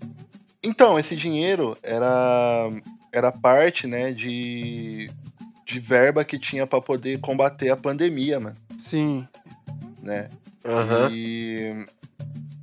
Então, 0.62 0.98
esse 0.98 1.14
dinheiro 1.14 1.76
era, 1.82 2.68
era 3.12 3.30
parte, 3.32 3.86
né, 3.86 4.12
de, 4.12 5.08
de 5.64 5.80
verba 5.80 6.24
que 6.24 6.38
tinha 6.38 6.66
pra 6.66 6.80
poder 6.80 7.20
combater 7.20 7.70
a 7.70 7.76
pandemia, 7.76 8.40
mano, 8.40 8.56
Sim. 8.78 9.26
né? 10.02 10.28
Aham. 10.64 11.08
E 11.12 11.70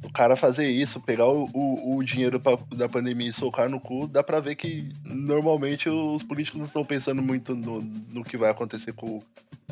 o 0.04 0.12
cara 0.12 0.36
fazer 0.36 0.70
isso, 0.70 1.00
pegar 1.02 1.26
o, 1.28 1.50
o, 1.54 1.98
o 1.98 2.04
dinheiro 2.04 2.40
pra- 2.40 2.58
da 2.76 2.88
pandemia 2.90 3.30
e 3.30 3.34
socar 3.34 3.70
no 3.70 3.80
cu, 3.80 4.08
dá 4.08 4.22
pra 4.22 4.40
ver 4.42 4.56
que 4.56 4.90
normalmente 5.06 5.88
os 5.90 6.22
políticos 6.24 6.60
não 6.60 6.68
estão 6.68 6.84
pensando 6.84 7.22
muito 7.22 7.56
no, 7.56 7.80
no 8.12 8.24
que 8.24 8.38
vai 8.38 8.50
acontecer 8.52 8.94
com, 8.94 9.20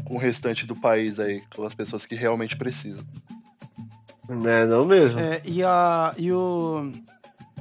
com 0.05 0.15
o 0.15 0.17
restante 0.17 0.65
do 0.65 0.75
país 0.75 1.19
aí, 1.19 1.41
com 1.53 1.65
as 1.65 1.73
pessoas 1.73 2.05
que 2.05 2.15
realmente 2.15 2.55
precisam. 2.57 3.03
Né, 4.29 4.65
não 4.65 4.85
mesmo. 4.85 5.19
É, 5.19 5.41
e, 5.45 5.61
a, 5.63 6.13
e 6.17 6.31
o. 6.31 6.89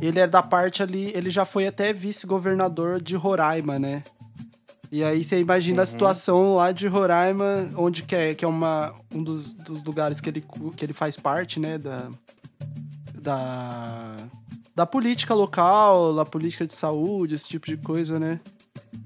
Ele 0.02 0.18
é 0.18 0.26
da 0.26 0.42
parte 0.42 0.82
ali, 0.82 1.12
ele 1.14 1.30
já 1.30 1.44
foi 1.44 1.66
até 1.66 1.92
vice-governador 1.92 3.00
de 3.00 3.14
Roraima, 3.14 3.78
né? 3.78 4.02
E 4.90 5.02
aí 5.02 5.22
você 5.22 5.38
imagina 5.40 5.82
a 5.82 5.86
situação 5.86 6.56
lá 6.56 6.72
de 6.72 6.88
Roraima, 6.88 7.70
onde 7.76 8.02
que 8.02 8.14
é, 8.14 8.34
que 8.34 8.44
é 8.44 8.48
uma, 8.48 8.92
um 9.14 9.22
dos, 9.22 9.52
dos 9.52 9.84
lugares 9.84 10.20
que 10.20 10.28
ele, 10.28 10.44
que 10.76 10.84
ele 10.84 10.92
faz 10.92 11.16
parte, 11.16 11.60
né? 11.60 11.78
Da, 11.78 12.10
da, 13.14 14.16
da 14.74 14.84
política 14.84 15.34
local, 15.34 16.14
da 16.14 16.24
política 16.24 16.66
de 16.66 16.74
saúde, 16.74 17.36
esse 17.36 17.48
tipo 17.48 17.66
de 17.66 17.76
coisa, 17.76 18.18
né? 18.18 18.40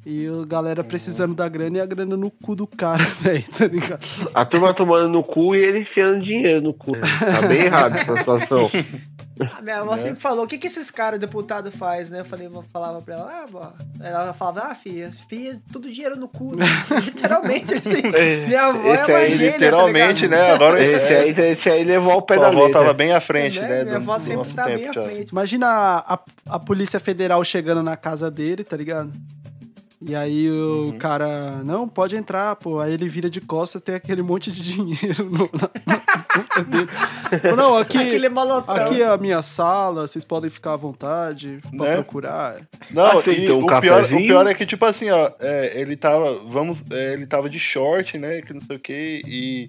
E 0.04 0.28
a 0.28 0.46
galera 0.46 0.84
precisando 0.84 1.34
da 1.34 1.48
grana 1.48 1.78
e 1.78 1.80
a 1.80 1.86
grana 1.86 2.16
no 2.16 2.30
cu 2.30 2.54
do 2.54 2.64
cara, 2.64 3.02
velho, 3.20 3.44
tá 3.50 3.66
ligado? 3.66 4.00
A 4.32 4.44
turma 4.44 4.72
tomando 4.72 5.08
no 5.08 5.20
cu 5.20 5.52
e 5.56 5.58
ele 5.58 5.80
enfiando 5.80 6.20
dinheiro 6.20 6.60
no 6.60 6.72
cu. 6.72 6.92
Tá 6.92 7.42
bem 7.48 7.62
errado 7.62 7.96
essa 7.96 8.16
situação. 8.16 8.70
A 9.52 9.60
minha 9.60 9.80
avó 9.80 9.96
sempre 9.96 10.20
falou, 10.20 10.44
o 10.44 10.48
que 10.48 10.58
que 10.58 10.68
esses 10.68 10.90
caras 10.90 11.18
deputado 11.18 11.70
faz, 11.72 12.08
né? 12.08 12.20
Eu 12.20 12.24
falei, 12.24 12.46
eu 12.46 12.64
falava 12.72 13.02
pra 13.02 13.14
ela, 13.14 13.30
ah, 13.30 13.42
avó. 13.42 13.72
Ela 14.00 14.32
falava, 14.32 14.68
ah, 14.70 14.74
filha, 14.76 15.10
filha, 15.28 15.60
tudo 15.72 15.90
dinheiro 15.90 16.16
no 16.16 16.28
cu. 16.28 16.56
né? 16.56 16.64
Literalmente, 17.04 17.74
assim. 17.74 18.46
Minha 18.46 18.62
avó 18.62 18.88
é 18.88 18.94
Esse 18.94 19.10
uma 19.10 19.18
aí, 19.18 19.36
gênia, 19.36 19.52
Literalmente, 19.52 20.28
tá 20.28 20.36
né? 20.36 20.50
Agora 20.52 20.82
Esse 20.82 21.12
aí, 21.12 21.50
esse 21.50 21.68
aí 21.68 21.84
levou 21.84 22.12
ao 22.12 22.22
pé 22.22 22.34
sua 22.34 22.44
da 22.44 22.48
avó 22.48 22.70
tava 22.70 22.94
bem 22.94 23.12
à 23.12 23.20
frente, 23.20 23.58
ligado? 23.58 23.70
né? 23.70 23.84
Minha 23.84 23.96
avó 23.96 24.18
sempre 24.18 24.52
tá 24.54 24.66
bem 24.66 24.78
tempo 24.78 24.90
à 24.90 24.92
já. 24.92 25.02
frente. 25.02 25.30
Imagina 25.32 25.66
a, 25.68 26.18
a 26.48 26.58
Polícia 26.60 27.00
Federal 27.00 27.42
chegando 27.44 27.82
na 27.82 27.96
casa 27.96 28.30
dele, 28.30 28.62
tá 28.64 28.76
ligado? 28.76 29.12
E 30.00 30.14
aí 30.14 30.50
o 30.50 30.88
Uhum. 30.90 30.98
cara, 30.98 31.62
não, 31.64 31.88
pode 31.88 32.14
entrar, 32.16 32.54
pô. 32.56 32.78
Aí 32.80 32.92
ele 32.92 33.08
vira 33.08 33.30
de 33.30 33.40
costas, 33.40 33.80
tem 33.80 33.94
aquele 33.94 34.20
monte 34.22 34.52
de 34.52 34.60
dinheiro 34.74 35.24
no, 35.30 35.48
na, 35.52 36.62
dele. 36.62 37.56
Não, 37.56 37.76
aqui, 37.78 37.96
Aquele 37.98 38.28
malotão. 38.28 38.74
aqui 38.74 39.00
é 39.02 39.06
a 39.06 39.16
minha 39.16 39.40
sala, 39.42 40.06
vocês 40.06 40.24
podem 40.24 40.50
ficar 40.50 40.74
à 40.74 40.76
vontade 40.76 41.60
pra 41.76 41.86
Né? 41.88 41.94
procurar. 41.94 42.56
Não, 42.90 43.16
um 43.16 43.18
o, 43.18 43.80
pior, 43.80 44.04
o 44.04 44.16
pior 44.26 44.46
é 44.46 44.54
que, 44.54 44.66
tipo 44.66 44.84
assim, 44.84 45.10
ó, 45.10 45.30
é, 45.40 45.80
ele 45.80 45.96
tava, 45.96 46.34
vamos, 46.50 46.82
é, 46.90 47.14
ele 47.14 47.26
tava 47.26 47.48
de 47.48 47.58
short, 47.58 48.18
né, 48.18 48.42
que 48.42 48.52
não 48.52 48.60
sei 48.60 48.76
o 48.76 48.80
que, 48.80 49.22
e 49.26 49.68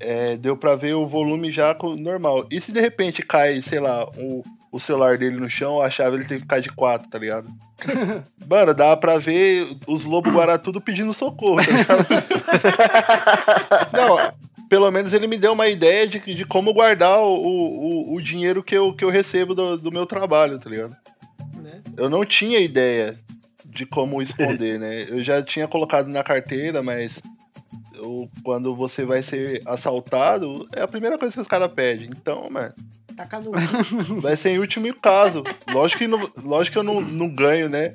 é, 0.00 0.36
deu 0.36 0.56
pra 0.56 0.76
ver 0.76 0.94
o 0.94 1.06
volume 1.06 1.50
já 1.50 1.76
normal. 1.98 2.46
E 2.50 2.60
se 2.60 2.70
de 2.72 2.80
repente 2.80 3.22
cai, 3.22 3.60
sei 3.62 3.80
lá, 3.80 4.04
o, 4.16 4.42
o 4.74 4.80
celular 4.80 5.16
dele 5.16 5.38
no 5.38 5.48
chão, 5.48 5.80
a 5.80 5.88
chave 5.88 6.16
ele 6.16 6.24
tem 6.24 6.36
que 6.36 6.42
ficar 6.42 6.58
de 6.58 6.68
quatro, 6.68 7.08
tá 7.08 7.16
ligado? 7.16 7.46
Mano, 8.50 8.74
dá 8.74 8.96
pra 8.96 9.18
ver 9.18 9.68
os 9.86 10.04
lobos 10.04 10.32
guará 10.32 10.58
tudo 10.58 10.80
pedindo 10.80 11.14
socorro, 11.14 11.60
tá 11.64 11.70
ligado? 11.70 12.06
não, 13.94 14.34
pelo 14.68 14.90
menos 14.90 15.14
ele 15.14 15.28
me 15.28 15.38
deu 15.38 15.52
uma 15.52 15.68
ideia 15.68 16.08
de, 16.08 16.18
de 16.18 16.44
como 16.44 16.74
guardar 16.74 17.20
o, 17.20 17.36
o, 17.36 18.14
o 18.16 18.20
dinheiro 18.20 18.64
que 18.64 18.76
eu, 18.76 18.92
que 18.92 19.04
eu 19.04 19.10
recebo 19.10 19.54
do, 19.54 19.76
do 19.76 19.92
meu 19.92 20.06
trabalho, 20.06 20.58
tá 20.58 20.68
ligado? 20.68 20.96
Né? 21.62 21.80
eu 21.96 22.10
não 22.10 22.24
tinha 22.24 22.58
ideia 22.58 23.16
de 23.64 23.86
como 23.86 24.20
esconder, 24.20 24.80
né? 24.80 25.06
Eu 25.08 25.22
já 25.22 25.40
tinha 25.40 25.68
colocado 25.68 26.08
na 26.08 26.24
carteira, 26.24 26.82
mas 26.82 27.22
eu- 27.96 28.28
quando 28.42 28.74
você 28.74 29.04
vai 29.04 29.22
ser 29.22 29.62
assaltado, 29.66 30.68
é 30.74 30.82
a 30.82 30.88
primeira 30.88 31.18
coisa 31.18 31.34
que 31.34 31.40
os 31.40 31.46
caras 31.46 31.72
pedem. 31.72 32.08
Então, 32.08 32.48
mano, 32.50 32.72
Taca 33.16 33.38
no 33.40 33.52
vai 34.20 34.36
ser 34.36 34.50
em 34.50 34.58
último 34.58 34.92
caso. 35.00 35.42
Lógico 35.72 36.00
que, 36.00 36.06
não- 36.08 36.30
lógico 36.42 36.72
que 36.72 36.78
eu 36.78 36.82
não, 36.82 37.00
não 37.00 37.28
ganho, 37.28 37.68
né? 37.68 37.94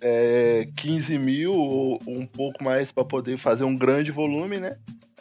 É, 0.00 0.68
15 0.76 1.18
mil 1.18 1.52
ou 1.52 2.00
um 2.06 2.24
pouco 2.24 2.62
mais 2.62 2.90
pra 2.92 3.04
poder 3.04 3.36
fazer 3.36 3.64
um 3.64 3.76
grande 3.76 4.10
volume, 4.12 4.58
né? 4.58 4.76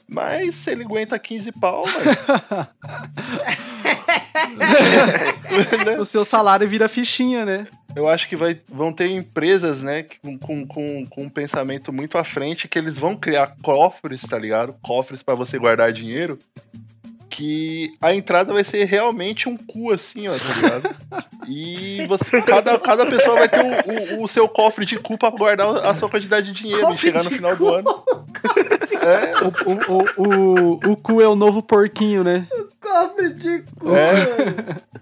Mas 0.07 0.55
se 0.55 0.71
ele 0.71 0.83
aguenta 0.83 1.19
15 1.19 1.51
pau, 1.51 1.83
mano. 1.85 2.67
O 5.99 6.05
seu 6.05 6.23
salário 6.25 6.67
vira 6.67 6.87
fichinha, 6.87 7.45
né? 7.45 7.67
Eu 7.95 8.07
acho 8.07 8.27
que 8.27 8.35
vai, 8.35 8.59
vão 8.67 8.93
ter 8.93 9.09
empresas, 9.09 9.81
né, 9.81 10.05
com, 10.21 10.37
com, 10.67 11.05
com, 11.07 11.23
um 11.23 11.29
pensamento 11.29 11.91
muito 11.91 12.17
à 12.17 12.23
frente, 12.23 12.67
que 12.67 12.77
eles 12.77 12.97
vão 12.97 13.15
criar 13.15 13.55
cofres, 13.63 14.21
tá 14.21 14.37
ligado? 14.37 14.75
Cofres 14.83 15.23
pra 15.23 15.33
você 15.33 15.57
guardar 15.57 15.91
dinheiro. 15.91 16.37
Que 17.29 17.95
a 18.01 18.13
entrada 18.13 18.53
vai 18.53 18.63
ser 18.63 18.85
realmente 18.85 19.49
um 19.49 19.57
cu, 19.57 19.91
assim, 19.91 20.27
ó, 20.27 20.33
tá 20.33 20.53
ligado? 20.55 20.95
E 21.47 22.05
você, 22.07 22.41
cada, 22.41 22.77
cada 22.79 23.05
pessoa 23.05 23.35
vai 23.39 23.49
ter 23.49 23.61
o, 23.61 24.19
o, 24.19 24.23
o 24.23 24.27
seu 24.27 24.47
cofre 24.47 24.85
de 24.85 24.97
cu 24.97 25.17
pra 25.17 25.29
guardar 25.29 25.67
a 25.85 25.95
sua 25.95 26.09
quantidade 26.09 26.51
de 26.51 26.53
dinheiro 26.53 26.81
e 26.81 26.85
Cofre 26.85 26.97
chegar 26.97 27.23
no 27.23 27.29
final 27.29 27.51
cu. 27.51 27.57
do 27.57 27.73
ano. 27.73 28.03
É, 28.95 29.33
O, 29.43 29.71
o, 29.71 30.03
o, 30.17 30.23
o, 30.77 30.91
o 30.91 30.95
cu 30.97 31.21
é 31.21 31.27
o 31.27 31.35
novo 31.35 31.61
porquinho, 31.61 32.23
né? 32.23 32.47
cofre 32.81 33.33
de 33.33 33.63
cu. 33.79 33.95
É. 33.95 34.25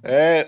é. 0.04 0.48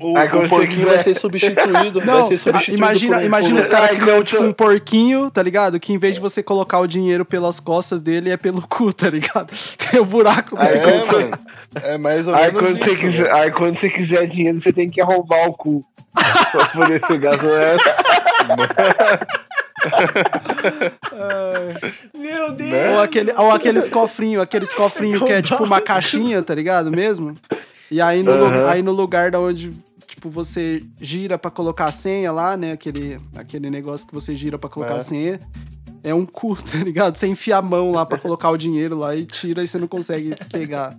O, 0.00 0.10
o 0.10 0.14
você 0.14 0.48
porquinho 0.48 0.68
quiser- 0.68 0.86
vai 0.86 1.02
ser 1.04 1.18
substituído. 1.18 2.04
Não, 2.04 2.20
vai 2.26 2.28
ser 2.28 2.38
substituído 2.38 2.76
imagina, 2.82 3.16
por 3.18 3.24
imagina 3.24 3.54
por- 3.54 3.62
os 3.62 3.68
caras 3.68 3.96
criam 3.98 4.22
tipo 4.24 4.42
um 4.42 4.52
porquinho, 4.52 5.30
tá 5.30 5.42
ligado? 5.42 5.78
Que 5.80 5.92
em 5.92 5.98
vez 5.98 6.16
de 6.16 6.20
você 6.20 6.42
colocar 6.42 6.80
o 6.80 6.86
dinheiro 6.86 7.24
pelas 7.24 7.58
costas 7.60 8.02
dele, 8.02 8.30
é 8.30 8.36
pelo 8.36 8.60
cu, 8.66 8.92
tá 8.92 9.08
ligado? 9.08 9.54
Tem 9.90 10.00
o 10.00 10.04
buraco 10.04 10.56
dele. 10.56 10.78
É, 10.78 11.04
mano. 11.06 11.38
É 11.82 11.98
mais 11.98 12.26
ou 12.26 12.34
Aí 12.34 12.52
menos 12.52 12.60
quando, 12.60 12.78
você 12.78 12.90
isso, 12.92 13.00
quiser, 13.00 13.22
velho. 13.24 13.36
aí 13.36 13.50
quando 13.50 13.76
você 13.76 13.88
quiser 13.90 14.26
dinheiro, 14.28 14.60
você 14.60 14.72
tem 14.72 14.88
que 14.90 15.00
arrombar 15.00 15.48
o 15.48 15.52
cu. 15.54 15.84
pra 16.52 16.66
poder 16.66 17.00
pegar 17.00 17.34
é? 17.34 17.76
Meu 22.16 22.52
Deus. 22.52 22.70
Né? 22.70 22.90
Ou, 22.94 23.00
aquele, 23.00 23.32
ou 23.32 23.50
aqueles 23.50 23.88
cofrinhos, 23.88 24.42
aqueles 24.42 24.72
cofrinhos 24.72 25.22
que 25.22 25.32
é 25.32 25.42
tipo 25.42 25.62
uma 25.64 25.80
caixinha, 25.80 26.42
tá 26.42 26.54
ligado? 26.54 26.90
Mesmo? 26.90 27.34
E 27.90 28.00
aí 28.00 28.22
no, 28.22 28.32
Aham. 28.32 28.68
aí 28.68 28.82
no 28.82 28.92
lugar 28.92 29.30
da 29.30 29.40
onde, 29.40 29.72
tipo, 30.06 30.28
você 30.30 30.82
gira 31.00 31.38
pra 31.38 31.50
colocar 31.50 31.86
a 31.86 31.92
senha 31.92 32.32
lá, 32.32 32.56
né? 32.56 32.72
Aquele, 32.72 33.18
aquele 33.36 33.70
negócio 33.70 34.06
que 34.06 34.14
você 34.14 34.34
gira 34.34 34.58
pra 34.58 34.70
colocar 34.70 34.94
É. 34.94 34.98
a 34.98 35.00
senha. 35.00 35.40
É 36.02 36.14
um 36.14 36.26
cu, 36.26 36.56
tá 36.62 36.78
ligado? 36.78 37.16
Você 37.16 37.26
enfia 37.26 37.56
a 37.56 37.62
mão 37.62 37.92
lá 37.92 38.04
pra 38.04 38.18
colocar 38.18 38.50
o 38.50 38.56
dinheiro 38.56 38.98
lá 38.98 39.14
e 39.14 39.24
tira 39.24 39.62
e 39.62 39.68
você 39.68 39.78
não 39.78 39.88
consegue 39.88 40.34
pegar. 40.50 40.96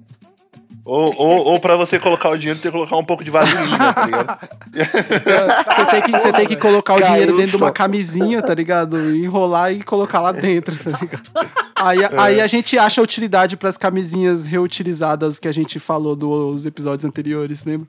Ou, 0.85 1.15
ou, 1.17 1.45
ou 1.45 1.59
pra 1.59 1.75
você 1.75 1.97
colocar 1.97 2.29
o 2.29 2.37
dinheiro, 2.37 2.59
tem 2.59 2.71
que 2.71 2.77
colocar 2.77 2.95
um 2.95 3.03
pouco 3.03 3.23
de 3.23 3.31
vaselina, 3.31 3.91
tá 3.91 4.05
ligado? 4.05 4.39
Você 5.75 5.85
tem 5.85 6.01
que, 6.01 6.11
você 6.11 6.33
tem 6.33 6.47
que 6.47 6.55
colocar 6.55 6.95
o 6.95 6.99
Caiu 6.99 7.11
dinheiro 7.11 7.37
dentro 7.37 7.51
de 7.51 7.57
uma 7.57 7.71
camisinha, 7.71 8.41
tá 8.41 8.53
ligado? 8.53 9.09
E 9.09 9.23
enrolar 9.23 9.71
e 9.71 9.81
colocar 9.81 10.19
lá 10.19 10.31
dentro, 10.31 10.75
tá 10.75 10.97
ligado? 10.99 11.29
Aí, 11.75 11.99
aí 12.17 12.41
a 12.41 12.47
gente 12.47 12.77
acha 12.77 13.01
utilidade 13.01 13.57
pras 13.57 13.77
camisinhas 13.77 14.45
reutilizadas 14.45 15.39
que 15.39 15.47
a 15.47 15.51
gente 15.51 15.79
falou 15.79 16.15
dos 16.15 16.65
episódios 16.65 17.05
anteriores, 17.05 17.63
lembra? 17.65 17.87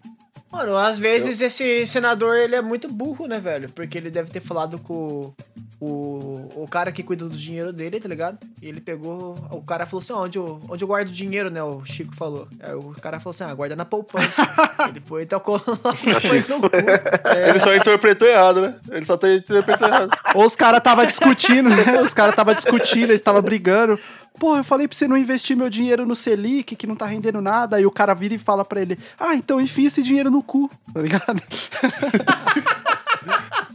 Mano, 0.50 0.76
às 0.76 0.98
vezes 0.98 1.40
esse 1.40 1.86
senador, 1.86 2.36
ele 2.36 2.54
é 2.54 2.62
muito 2.62 2.88
burro, 2.88 3.26
né, 3.26 3.38
velho? 3.38 3.68
Porque 3.68 3.98
ele 3.98 4.10
deve 4.10 4.30
ter 4.30 4.40
falado 4.40 4.78
com 4.78 5.32
o, 5.80 6.48
o 6.62 6.68
cara 6.68 6.90
que 6.90 7.02
cuida 7.02 7.26
do 7.26 7.36
dinheiro 7.36 7.72
dele, 7.72 8.00
tá 8.00 8.08
ligado? 8.08 8.38
E 8.62 8.68
ele 8.68 8.80
pegou... 8.80 9.34
O 9.50 9.62
cara 9.62 9.86
falou 9.86 10.00
assim, 10.00 10.12
ó, 10.12 10.24
onde 10.24 10.38
eu, 10.38 10.60
onde 10.68 10.82
eu 10.82 10.88
guardo 10.88 11.08
o 11.08 11.12
dinheiro, 11.12 11.50
né? 11.50 11.62
O 11.62 11.84
Chico 11.84 12.14
falou. 12.14 12.48
Aí 12.60 12.74
o 12.74 12.90
cara 12.92 13.20
falou 13.20 13.34
assim, 13.34 13.44
ah, 13.44 13.54
guarda 13.54 13.76
na 13.76 13.84
poupança. 13.84 14.42
ele 14.88 15.00
foi 15.00 15.22
e 15.22 15.26
tocou... 15.26 15.58
foi 15.60 16.44
no 16.48 16.60
cu. 16.60 16.70
Ele 17.48 17.58
só 17.58 17.74
interpretou 17.74 18.26
errado, 18.26 18.62
né? 18.62 18.74
Ele 18.90 19.04
só 19.04 19.14
interpretou 19.14 19.86
errado. 19.86 20.10
Ou 20.34 20.44
os 20.44 20.56
caras 20.56 20.82
tava 20.82 21.06
discutindo, 21.06 21.68
né? 21.68 22.00
Os 22.00 22.14
caras 22.14 22.34
tava 22.34 22.54
discutindo, 22.54 23.10
eles 23.10 23.20
tava 23.20 23.42
brigando. 23.42 23.98
Pô, 24.38 24.56
eu 24.56 24.64
falei 24.64 24.86
pra 24.86 24.96
você 24.96 25.08
não 25.08 25.16
investir 25.16 25.56
meu 25.56 25.70
dinheiro 25.70 26.04
no 26.04 26.14
Selic, 26.14 26.76
que 26.76 26.86
não 26.86 26.94
tá 26.94 27.06
rendendo 27.06 27.40
nada. 27.40 27.76
Aí 27.76 27.86
o 27.86 27.90
cara 27.90 28.14
vira 28.14 28.34
e 28.34 28.38
fala 28.38 28.64
pra 28.64 28.80
ele: 28.80 28.98
Ah, 29.18 29.34
então 29.34 29.60
enfia 29.60 29.86
esse 29.86 30.02
dinheiro 30.02 30.30
no 30.30 30.42
cu, 30.42 30.70
tá 30.92 31.00
ligado? 31.00 31.42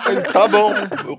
ele 0.09 0.21
tá 0.21 0.47
bom. 0.47 0.71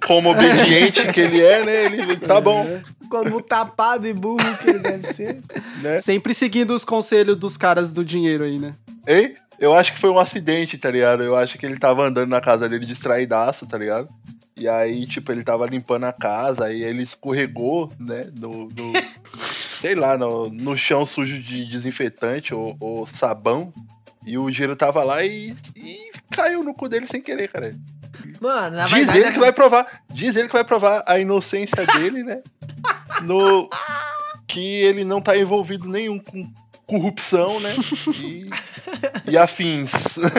Como 0.07 0.31
obediente 0.31 1.07
que 1.13 1.21
ele 1.21 1.41
é, 1.43 1.65
né? 1.65 1.85
Ele, 1.87 2.03
ele 2.03 2.17
tá 2.17 2.41
bom. 2.41 2.81
Como 3.09 3.41
tapado 3.43 4.07
e 4.07 4.13
burro 4.13 4.57
que 4.59 4.71
ele 4.71 4.79
deve 4.79 5.07
ser. 5.13 5.41
Né? 5.83 6.01
Sempre 6.01 6.35
seguindo 6.35 6.75
os 6.75 6.85
conselhos 6.85 7.37
dos 7.37 7.57
caras 7.57 7.93
do 7.93 8.05
dinheiro 8.05 8.45
aí, 8.45 8.59
né? 8.59 8.73
Hein? 9.07 9.35
Eu 9.59 9.75
acho 9.75 9.93
que 9.93 9.99
foi 10.01 10.11
um 10.11 10.19
acidente, 10.19 10.77
tá 10.79 10.91
ligado? 10.91 11.23
Eu 11.23 11.37
acho 11.37 11.57
que 11.59 11.65
ele 11.67 11.79
tava 11.79 12.05
andando 12.07 12.29
na 12.31 12.41
casa 12.41 12.69
dele 12.69 12.85
distraidaço, 12.87 13.67
tá 13.67 13.79
ligado? 13.79 14.09
E 14.57 14.69
aí, 14.69 15.07
tipo, 15.07 15.31
ele 15.33 15.43
tava 15.43 15.67
limpando 15.67 16.05
a 16.05 16.13
casa, 16.13 16.67
aí 16.67 16.83
ele 16.83 17.03
escorregou, 17.03 17.89
né? 17.99 18.29
No, 18.39 18.65
no- 18.69 18.93
sei 19.81 19.95
lá, 19.95 20.17
no, 20.17 20.49
no 20.49 20.77
chão 20.77 21.05
sujo 21.07 21.41
de 21.43 21.65
desinfetante 21.67 22.55
ou, 22.55 22.77
ou 22.81 23.07
sabão. 23.07 23.73
E 24.25 24.39
o 24.39 24.49
dinheiro 24.51 24.77
tava 24.77 25.03
lá 25.03 25.25
e, 25.25 25.55
e 25.77 25.97
caiu 26.31 26.63
no 26.63 26.73
cu 26.75 26.89
dele 26.89 27.07
sem 27.09 27.21
querer, 27.21 27.49
cara. 27.51 27.75
Mano, 28.43 28.77
na 28.77 28.85
Diz 28.87 28.93
verdade. 28.97 29.19
ele 29.19 29.33
que 29.33 29.39
vai 29.39 29.53
provar. 29.53 29.87
Diz 30.13 30.35
ele 30.37 30.49
que 30.49 30.53
vai 30.55 30.65
provar 30.65 31.03
a 31.07 31.19
inocência 31.19 31.87
dele, 31.87 32.23
né? 32.25 32.41
No. 33.23 33.71
Que 34.49 34.61
ele 34.83 35.05
não 35.05 35.21
tá 35.21 35.37
envolvido 35.37 35.87
nenhum 35.89 36.19
com 36.19 36.51
corrupção, 36.85 37.59
né? 37.61 37.75
E, 38.19 38.51
e 39.31 39.39
afins. 39.39 39.93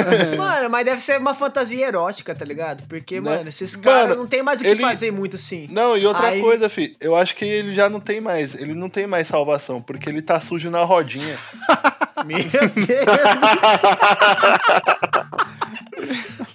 Mano, 0.38 0.69
mas 0.69 0.86
deve 0.86 1.01
ser 1.01 1.17
uma 1.19 1.33
fantasia 1.33 1.88
erótica, 1.88 2.36
tá 2.36 2.45
ligado? 2.45 2.86
Porque, 2.88 3.19
Né? 3.19 3.38
mano, 3.38 3.50
esses 3.50 3.75
caras 3.75 4.15
não 4.15 4.27
tem 4.27 4.43
mais 4.43 4.60
o 4.60 4.63
que 4.63 4.69
ele- 4.69 4.81
fazer 4.83 5.10
muito 5.12 5.36
assim. 5.36 5.67
Não, 5.72 5.98
e 5.98 6.05
outra 6.05 6.27
Aí- 6.27 6.41
coisa, 6.41 6.69
fi, 6.69 6.95
eu 7.00 7.15
acho 7.15 7.36
que 7.36 7.45
ele 7.45 7.74
já 7.74 7.89
não 7.89 8.00
tem 8.00 8.22
mais. 8.22 8.53
Ele 8.53 8.74
não 8.75 8.89
tem 8.89 9.07
mais 9.07 9.27
salvação, 9.27 9.81
porque 9.81 10.10
ele 10.10 10.22
tá 10.22 10.39
sujo 10.39 10.69
na 10.69 10.83
rodinha. 10.83 11.38
Meu 12.25 12.38
Deus. 12.38 13.06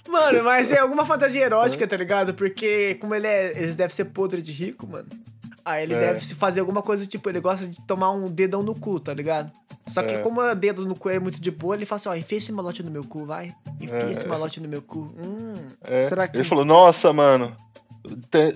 mano, 0.07 0.43
mas 0.43 0.71
é 0.71 0.79
alguma 0.79 1.05
fantasia 1.05 1.43
erótica, 1.45 1.87
tá 1.87 1.97
ligado? 1.97 2.33
Porque 2.33 2.95
como 2.95 3.13
ele 3.15 3.27
é. 3.27 3.51
Eles 3.57 3.75
devem 3.75 3.95
ser 3.95 4.05
podre 4.05 4.41
de 4.41 4.51
rico, 4.51 4.87
mano. 4.87 5.07
Aí 5.65 5.83
ele 5.83 5.93
É. 5.93 5.99
deve 5.99 6.25
se 6.25 6.33
fazer 6.35 6.61
alguma 6.61 6.81
coisa, 6.81 7.05
tipo, 7.05 7.29
ele 7.29 7.39
gosta 7.39 7.67
de 7.67 7.77
tomar 7.85 8.11
um 8.11 8.23
dedão 8.25 8.63
no 8.63 8.73
cu, 8.73 8.99
tá 8.99 9.13
ligado? 9.13 9.51
Só 9.85 10.01
que 10.01 10.13
É. 10.15 10.17
como 10.19 10.41
o 10.41 10.55
dedo 10.55 10.85
no 10.87 10.95
cu 10.95 11.09
é 11.09 11.19
muito 11.19 11.39
de 11.39 11.51
boa, 11.51 11.75
ele 11.75 11.85
fala 11.85 11.97
assim, 11.99 12.09
ó, 12.09 12.15
enfia 12.15 12.37
esse 12.37 12.51
malote 12.51 12.81
no 12.81 12.89
meu 12.89 13.03
cu, 13.03 13.25
vai. 13.25 13.53
Enfia 13.79 13.95
É. 13.97 14.11
esse 14.11 14.25
malote 14.27 14.59
no 14.59 14.67
meu 14.67 14.81
cu. 14.81 15.01
Hum. 15.23 15.53
É. 15.83 16.05
Será 16.05 16.27
que- 16.27 16.37
Ele 16.37 16.43
falou, 16.43 16.65
nossa, 16.65 17.11
mano. 17.13 17.55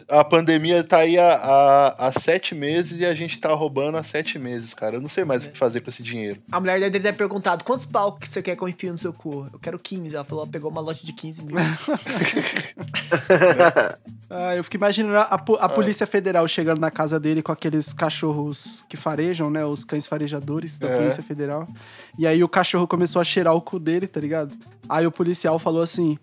A 0.09 0.23
pandemia 0.23 0.83
tá 0.83 0.97
aí 0.97 1.17
há, 1.17 1.33
há, 1.33 2.07
há 2.07 2.11
sete 2.13 2.55
meses 2.55 2.99
e 2.99 3.05
a 3.05 3.13
gente 3.13 3.39
tá 3.39 3.53
roubando 3.53 3.97
há 3.97 4.03
sete 4.03 4.39
meses, 4.39 4.73
cara. 4.73 4.95
Eu 4.95 5.01
não 5.01 5.09
sei 5.09 5.25
mais 5.25 5.43
o 5.43 5.49
que 5.49 5.57
fazer 5.57 5.81
com 5.81 5.89
esse 5.89 6.01
dinheiro. 6.01 6.41
A 6.51 6.59
mulher 6.59 6.79
dele 6.79 6.91
deve 6.91 7.03
ter 7.11 7.13
perguntado, 7.17 7.63
quantos 7.63 7.85
pau 7.85 8.13
que 8.15 8.27
você 8.27 8.41
quer 8.41 8.55
que 8.55 8.63
eu 8.63 8.69
enfie 8.69 8.89
no 8.91 8.97
seu 8.97 9.11
cu? 9.11 9.47
Eu 9.51 9.59
quero 9.59 9.77
15. 9.77 10.15
Ela 10.15 10.23
falou, 10.23 10.47
pegou 10.47 10.71
uma 10.71 10.81
lote 10.81 11.05
de 11.05 11.13
15 11.13 11.43
mil. 11.45 11.55
Ah, 14.35 14.55
eu 14.55 14.63
fico 14.63 14.77
imaginando 14.77 15.15
a, 15.15 15.25
a 15.59 15.69
Polícia 15.69 16.07
Federal 16.07 16.47
chegando 16.47 16.79
na 16.79 16.89
casa 16.89 17.19
dele 17.19 17.43
com 17.43 17.51
aqueles 17.51 17.93
cachorros 17.93 18.83
que 18.89 18.97
farejam, 18.97 19.51
né? 19.51 19.63
Os 19.63 19.83
cães 19.83 20.07
farejadores 20.07 20.79
da 20.79 20.89
É. 20.89 20.97
Polícia 20.97 21.21
Federal. 21.21 21.67
E 22.17 22.25
aí 22.25 22.43
o 22.43 22.49
cachorro 22.49 22.87
começou 22.87 23.21
a 23.21 23.23
cheirar 23.23 23.53
o 23.53 23.61
cu 23.61 23.77
dele, 23.77 24.07
tá 24.07 24.19
ligado? 24.19 24.55
Aí 24.89 25.05
o 25.05 25.11
policial 25.11 25.59
falou 25.59 25.83
assim: 25.83 26.17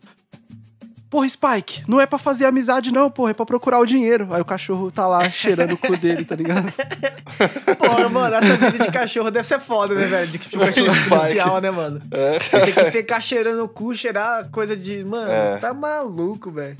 Porra, 1.10 1.28
Spike, 1.28 1.82
não 1.88 2.00
é 2.00 2.06
pra 2.06 2.20
fazer 2.20 2.46
amizade, 2.46 2.92
não, 2.92 3.10
porra, 3.10 3.32
é 3.32 3.34
pra 3.34 3.44
procurar 3.44 3.80
o 3.80 3.84
dinheiro. 3.84 4.28
Aí 4.30 4.40
o 4.40 4.44
cachorro 4.44 4.92
tá 4.92 5.08
lá 5.08 5.28
cheirando 5.28 5.72
o 5.72 5.76
cu 5.76 5.96
dele, 5.96 6.24
tá 6.24 6.36
ligado? 6.36 6.72
Pô, 7.76 8.08
mano, 8.08 8.36
essa 8.36 8.56
vida 8.56 8.78
de 8.78 8.92
cachorro 8.92 9.28
deve 9.28 9.48
ser 9.48 9.58
foda, 9.58 9.92
né, 9.92 10.06
velho? 10.06 10.28
De 10.28 10.38
tipo, 10.38 10.60
cachorro 10.60 11.08
policial, 11.08 11.60
né, 11.60 11.68
mano? 11.72 12.00
Tem 12.64 12.72
que 12.72 12.90
ficar 12.92 13.20
cheirando 13.20 13.64
o 13.64 13.68
cu, 13.68 13.92
cheirar 13.92 14.48
coisa 14.50 14.76
de. 14.76 15.02
Mano, 15.04 15.28
É. 15.28 15.58
tá 15.58 15.74
maluco, 15.74 16.48
velho. 16.52 16.76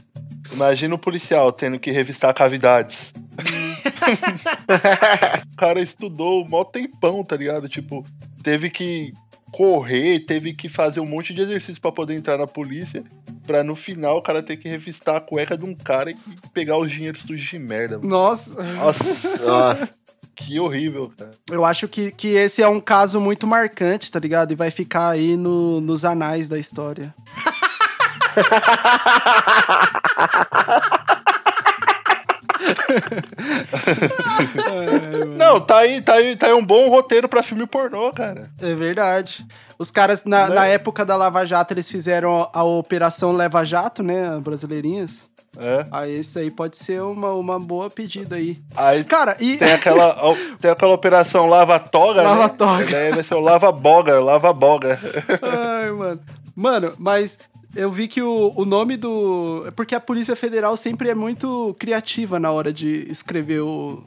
Imagina 0.52 0.94
o 0.94 0.98
policial 0.98 1.50
tendo 1.50 1.80
que 1.80 1.90
revistar 1.90 2.32
cavidades. 2.32 3.12
o 5.52 5.56
cara 5.56 5.80
estudou 5.80 6.46
mó 6.48 6.64
tempão, 6.64 7.22
tá 7.24 7.36
ligado? 7.36 7.68
Tipo, 7.68 8.04
teve 8.42 8.70
que 8.70 9.12
correr, 9.52 10.20
teve 10.20 10.52
que 10.54 10.68
fazer 10.68 11.00
um 11.00 11.06
monte 11.06 11.32
de 11.34 11.40
exercício 11.42 11.80
pra 11.80 11.90
poder 11.92 12.14
entrar 12.14 12.38
na 12.38 12.46
polícia, 12.46 13.02
pra 13.46 13.62
no 13.64 13.74
final 13.74 14.18
o 14.18 14.22
cara 14.22 14.42
ter 14.42 14.56
que 14.56 14.68
revistar 14.68 15.16
a 15.16 15.20
cueca 15.20 15.56
de 15.56 15.64
um 15.64 15.74
cara 15.74 16.10
e 16.10 16.16
pegar 16.54 16.78
os 16.78 16.90
dinheiros 16.90 17.22
sujos 17.22 17.48
de 17.48 17.58
merda. 17.58 17.96
mano. 17.98 18.08
Nossa, 18.08 18.62
Nossa, 18.62 19.04
Nossa. 19.46 19.88
que 20.36 20.58
horrível, 20.58 21.12
cara. 21.18 21.30
eu 21.50 21.64
acho 21.64 21.86
que, 21.88 22.10
que 22.12 22.28
esse 22.28 22.62
é 22.62 22.68
um 22.68 22.80
caso 22.80 23.20
muito 23.20 23.46
marcante, 23.46 24.10
tá 24.10 24.18
ligado? 24.18 24.52
E 24.52 24.54
vai 24.56 24.70
ficar 24.70 25.10
aí 25.10 25.36
no- 25.36 25.80
nos 25.80 26.04
anais 26.04 26.48
da 26.48 26.58
história. 26.58 27.14
Não, 35.36 35.60
tá 35.60 35.78
aí, 35.78 36.00
tá 36.00 36.14
aí, 36.14 36.36
tá 36.36 36.46
aí 36.48 36.52
um 36.52 36.64
bom 36.64 36.88
roteiro 36.88 37.28
pra 37.28 37.42
filme 37.42 37.66
pornô, 37.66 38.12
cara. 38.12 38.50
É 38.60 38.74
verdade. 38.74 39.44
Os 39.78 39.90
caras, 39.90 40.24
na, 40.24 40.48
Né? 40.48 40.54
na 40.54 40.66
época 40.66 41.04
da 41.04 41.16
Lava 41.16 41.44
Jato, 41.44 41.74
eles 41.74 41.90
fizeram 41.90 42.48
a 42.52 42.62
Operação 42.62 43.32
Leva 43.32 43.64
Jato, 43.64 44.02
né? 44.02 44.38
Brasileirinhas. 44.40 45.28
É. 45.58 45.84
Aí 45.90 46.14
esse 46.16 46.38
aí 46.38 46.50
pode 46.50 46.76
ser 46.76 47.02
uma, 47.02 47.32
uma 47.32 47.58
boa 47.58 47.90
pedida 47.90 48.36
aí. 48.36 48.56
Aí 48.76 49.02
Cara, 49.02 49.36
e. 49.40 49.56
tem 49.56 49.72
aquela, 49.72 50.16
tem 50.60 50.70
aquela 50.70 50.94
operação 50.94 51.46
lava-toga, 51.46 52.22
né? 52.22 52.28
Lava-toga. 52.28 52.84
E 52.84 52.92
Daí 52.92 53.10
vai 53.10 53.24
ser 53.24 53.34
o 53.34 53.40
lava-boga, 53.40 54.20
lava-boga. 54.20 54.98
Ai, 55.42 55.90
mano. 55.90 56.20
Mano, 56.54 56.92
mas 56.98 57.38
eu 57.74 57.90
vi 57.90 58.08
que 58.08 58.20
o, 58.22 58.52
o 58.56 58.64
nome 58.64 58.96
do. 58.96 59.64
é 59.66 59.70
Porque 59.70 59.94
a 59.94 60.00
Polícia 60.00 60.34
Federal 60.34 60.76
sempre 60.76 61.08
é 61.08 61.14
muito 61.14 61.74
criativa 61.78 62.38
na 62.38 62.50
hora 62.50 62.72
de 62.72 63.06
escrever 63.08 63.60
o, 63.60 64.02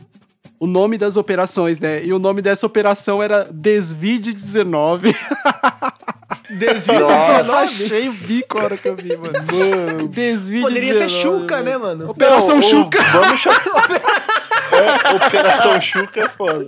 o 0.60 0.67
nome 0.67 0.97
das 0.97 1.17
operações, 1.17 1.80
né? 1.80 2.04
E 2.04 2.13
o 2.13 2.19
nome 2.19 2.41
dessa 2.41 2.65
operação 2.65 3.21
era 3.21 3.47
Desvide 3.52 4.34
19. 4.34 5.15
Desvio 6.49 6.99
Nossa, 6.99 7.43
19? 7.43 7.63
achei 7.63 8.10
o 8.10 8.13
bico 8.13 8.60
a 8.60 8.63
hora 8.63 8.78
que 8.78 8.88
eu 8.88 8.95
vi, 8.95 9.15
mano. 9.15 9.34
Mano, 9.34 10.08
Desvide 10.10 10.62
Poderia 10.62 10.93
19. 10.93 11.12
ser 11.12 11.21
Chuca, 11.21 11.62
né, 11.62 11.78
mano? 11.78 12.10
Operação 12.10 12.56
Não, 12.56 12.62
Chuca. 12.62 13.02
Vamos 13.02 13.39
chamar. 13.39 13.88
É, 14.71 15.13
Operação 15.28 15.82
Chuca 15.82 16.21
é 16.21 16.30
foda. 16.30 16.67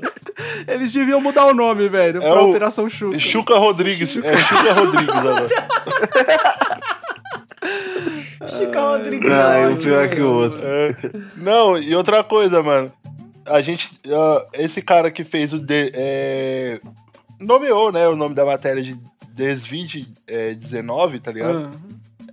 Eles 0.67 0.91
deviam 0.93 1.21
mudar 1.21 1.45
o 1.45 1.53
nome, 1.53 1.87
velho, 1.89 2.17
É 2.21 2.29
pra 2.29 2.41
o- 2.43 2.49
Operação 2.49 2.87
Chuca. 2.89 3.19
Chuca 3.19 3.57
Rodrigues. 3.57 4.17
É 4.23 4.37
Chuca 4.37 4.73
Rodrigues 4.73 5.09
agora. 5.15 5.47
Chica 8.47 8.79
Rodrigues. 8.81 9.31
Ah, 9.31 9.53
é 9.57 9.65
ótimo, 9.67 9.77
o 9.77 9.81
pior 9.97 10.09
que 10.09 10.21
o 10.21 10.25
mano. 10.25 10.39
outro. 10.41 10.59
É. 10.63 10.95
Não, 11.37 11.77
e 11.77 11.95
outra 11.95 12.23
coisa, 12.23 12.61
mano. 12.61 12.91
A 13.47 13.61
gente. 13.61 13.89
ah, 14.11 14.45
esse 14.53 14.81
cara 14.81 15.09
que 15.11 15.23
fez 15.23 15.53
o. 15.53 15.59
De, 15.59 15.91
é, 15.93 16.79
nomeou, 17.39 17.91
né? 17.91 18.07
O 18.07 18.15
nome 18.15 18.35
da 18.35 18.45
matéria 18.45 18.81
de 18.83 18.95
Desvide 19.33 20.07
é, 20.27 20.53
19, 20.53 21.19
tá 21.19 21.31
ligado? 21.31 21.69
Ah, 21.73 21.77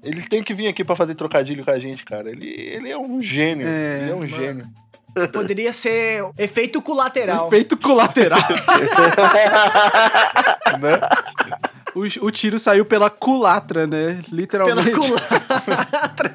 Ele 0.03 0.23
tem 0.23 0.43
que 0.43 0.55
vir 0.55 0.69
aqui 0.69 0.85
pra 0.85 0.97
fazer 0.97 1.15
trocadilho 1.15 1.65
com 1.65 1.71
a 1.71 1.79
gente, 1.79 2.05
cara. 2.05 2.31
Ele, 2.31 2.47
ele 2.49 2.91
é 2.91 2.99
um 2.99 3.23
gênio. 3.23 3.67
É, 3.67 4.01
ele 4.03 4.11
é 4.11 4.15
um 4.15 4.27
gênio. 4.27 4.67
Poderia 5.33 5.73
ser 5.73 6.25
efeito 6.39 6.81
colateral. 6.81 7.47
Efeito 7.49 7.77
colateral. 7.77 8.41
Né? 10.81 10.99
o, 11.95 12.01
o 12.27 12.31
tiro 12.31 12.59
saiu 12.59 12.85
pela 12.85 13.11
culatra, 13.11 13.87
né? 13.87 14.15
Pela 14.15 14.25
Literalmente. 14.33 14.91
culatra. 14.93 16.33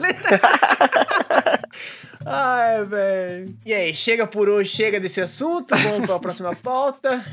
Ai, 2.25 2.83
velho. 2.85 3.55
E 3.65 3.73
aí, 3.73 3.93
chega 3.93 4.27
por 4.27 4.49
hoje, 4.49 4.69
chega 4.69 4.99
desse 4.99 5.21
assunto. 5.21 5.75
Vamos 5.75 6.05
pra 6.05 6.19
próxima 6.19 6.53
pauta. 6.55 7.23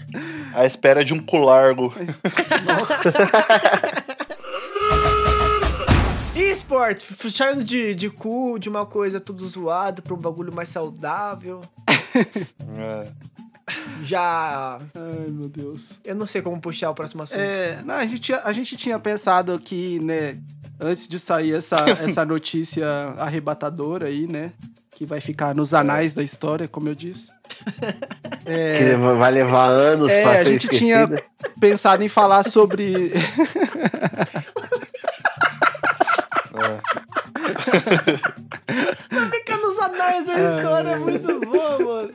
A 0.55 0.65
espera 0.65 1.05
de 1.05 1.13
um 1.13 1.19
colargo. 1.25 1.93
Esporte, 6.79 7.31
saindo 7.31 7.63
de, 7.65 7.95
de 7.95 8.11
cu, 8.11 8.59
de 8.59 8.69
uma 8.69 8.85
coisa 8.87 9.21
tudo 9.21 9.47
zoado 9.47 10.03
pra 10.03 10.15
um 10.15 10.19
bagulho 10.19 10.53
mais 10.55 10.69
saudável. 10.69 11.61
É. 12.79 13.07
Já. 14.05 14.79
Ai, 14.95 15.31
meu 15.31 15.49
Deus. 15.49 15.99
Eu 16.05 16.15
não 16.15 16.27
sei 16.27 16.43
como 16.43 16.61
puxar 16.61 16.91
o 16.91 16.95
próximo 16.95 17.23
assunto. 17.23 17.41
É, 17.41 17.81
não, 17.85 17.95
a, 17.95 18.05
gente, 18.07 18.21
tinha- 18.21 18.41
a 18.45 18.53
gente 18.53 18.77
tinha 18.77 18.99
pensado 18.99 19.59
que, 19.59 19.99
né, 20.01 20.39
antes 20.79 21.09
de 21.09 21.19
sair 21.19 21.55
essa, 21.55 21.77
essa 22.05 22.25
notícia 22.25 22.87
arrebatadora 23.19 24.07
aí, 24.07 24.27
né? 24.31 24.53
Que 24.91 25.05
vai 25.07 25.21
ficar 25.21 25.55
nos 25.55 25.75
anais 25.75 26.15
da 26.15 26.23
história, 26.23 26.69
como 26.69 26.89
eu 26.89 26.95
disse. 26.95 27.31
Que 28.45 28.97
vai 29.19 29.33
levar 29.33 29.69
anos 29.69 30.11
É, 30.11 30.23
pra 30.23 30.33
a 30.33 30.37
ser 30.45 30.45
gente 30.45 30.69
tinha 30.69 31.05
esquecida. 31.05 31.23
pensado 31.59 32.03
em 32.05 32.09
falar 32.11 32.45
sobre. 32.45 33.11
Fica 39.33 39.57
nos 39.57 39.79
anais 39.83 40.29
a 40.29 40.33
história, 40.33 40.89
é 40.91 40.97
muito 40.97 41.41
boa, 41.41 41.79
mano. 41.79 42.11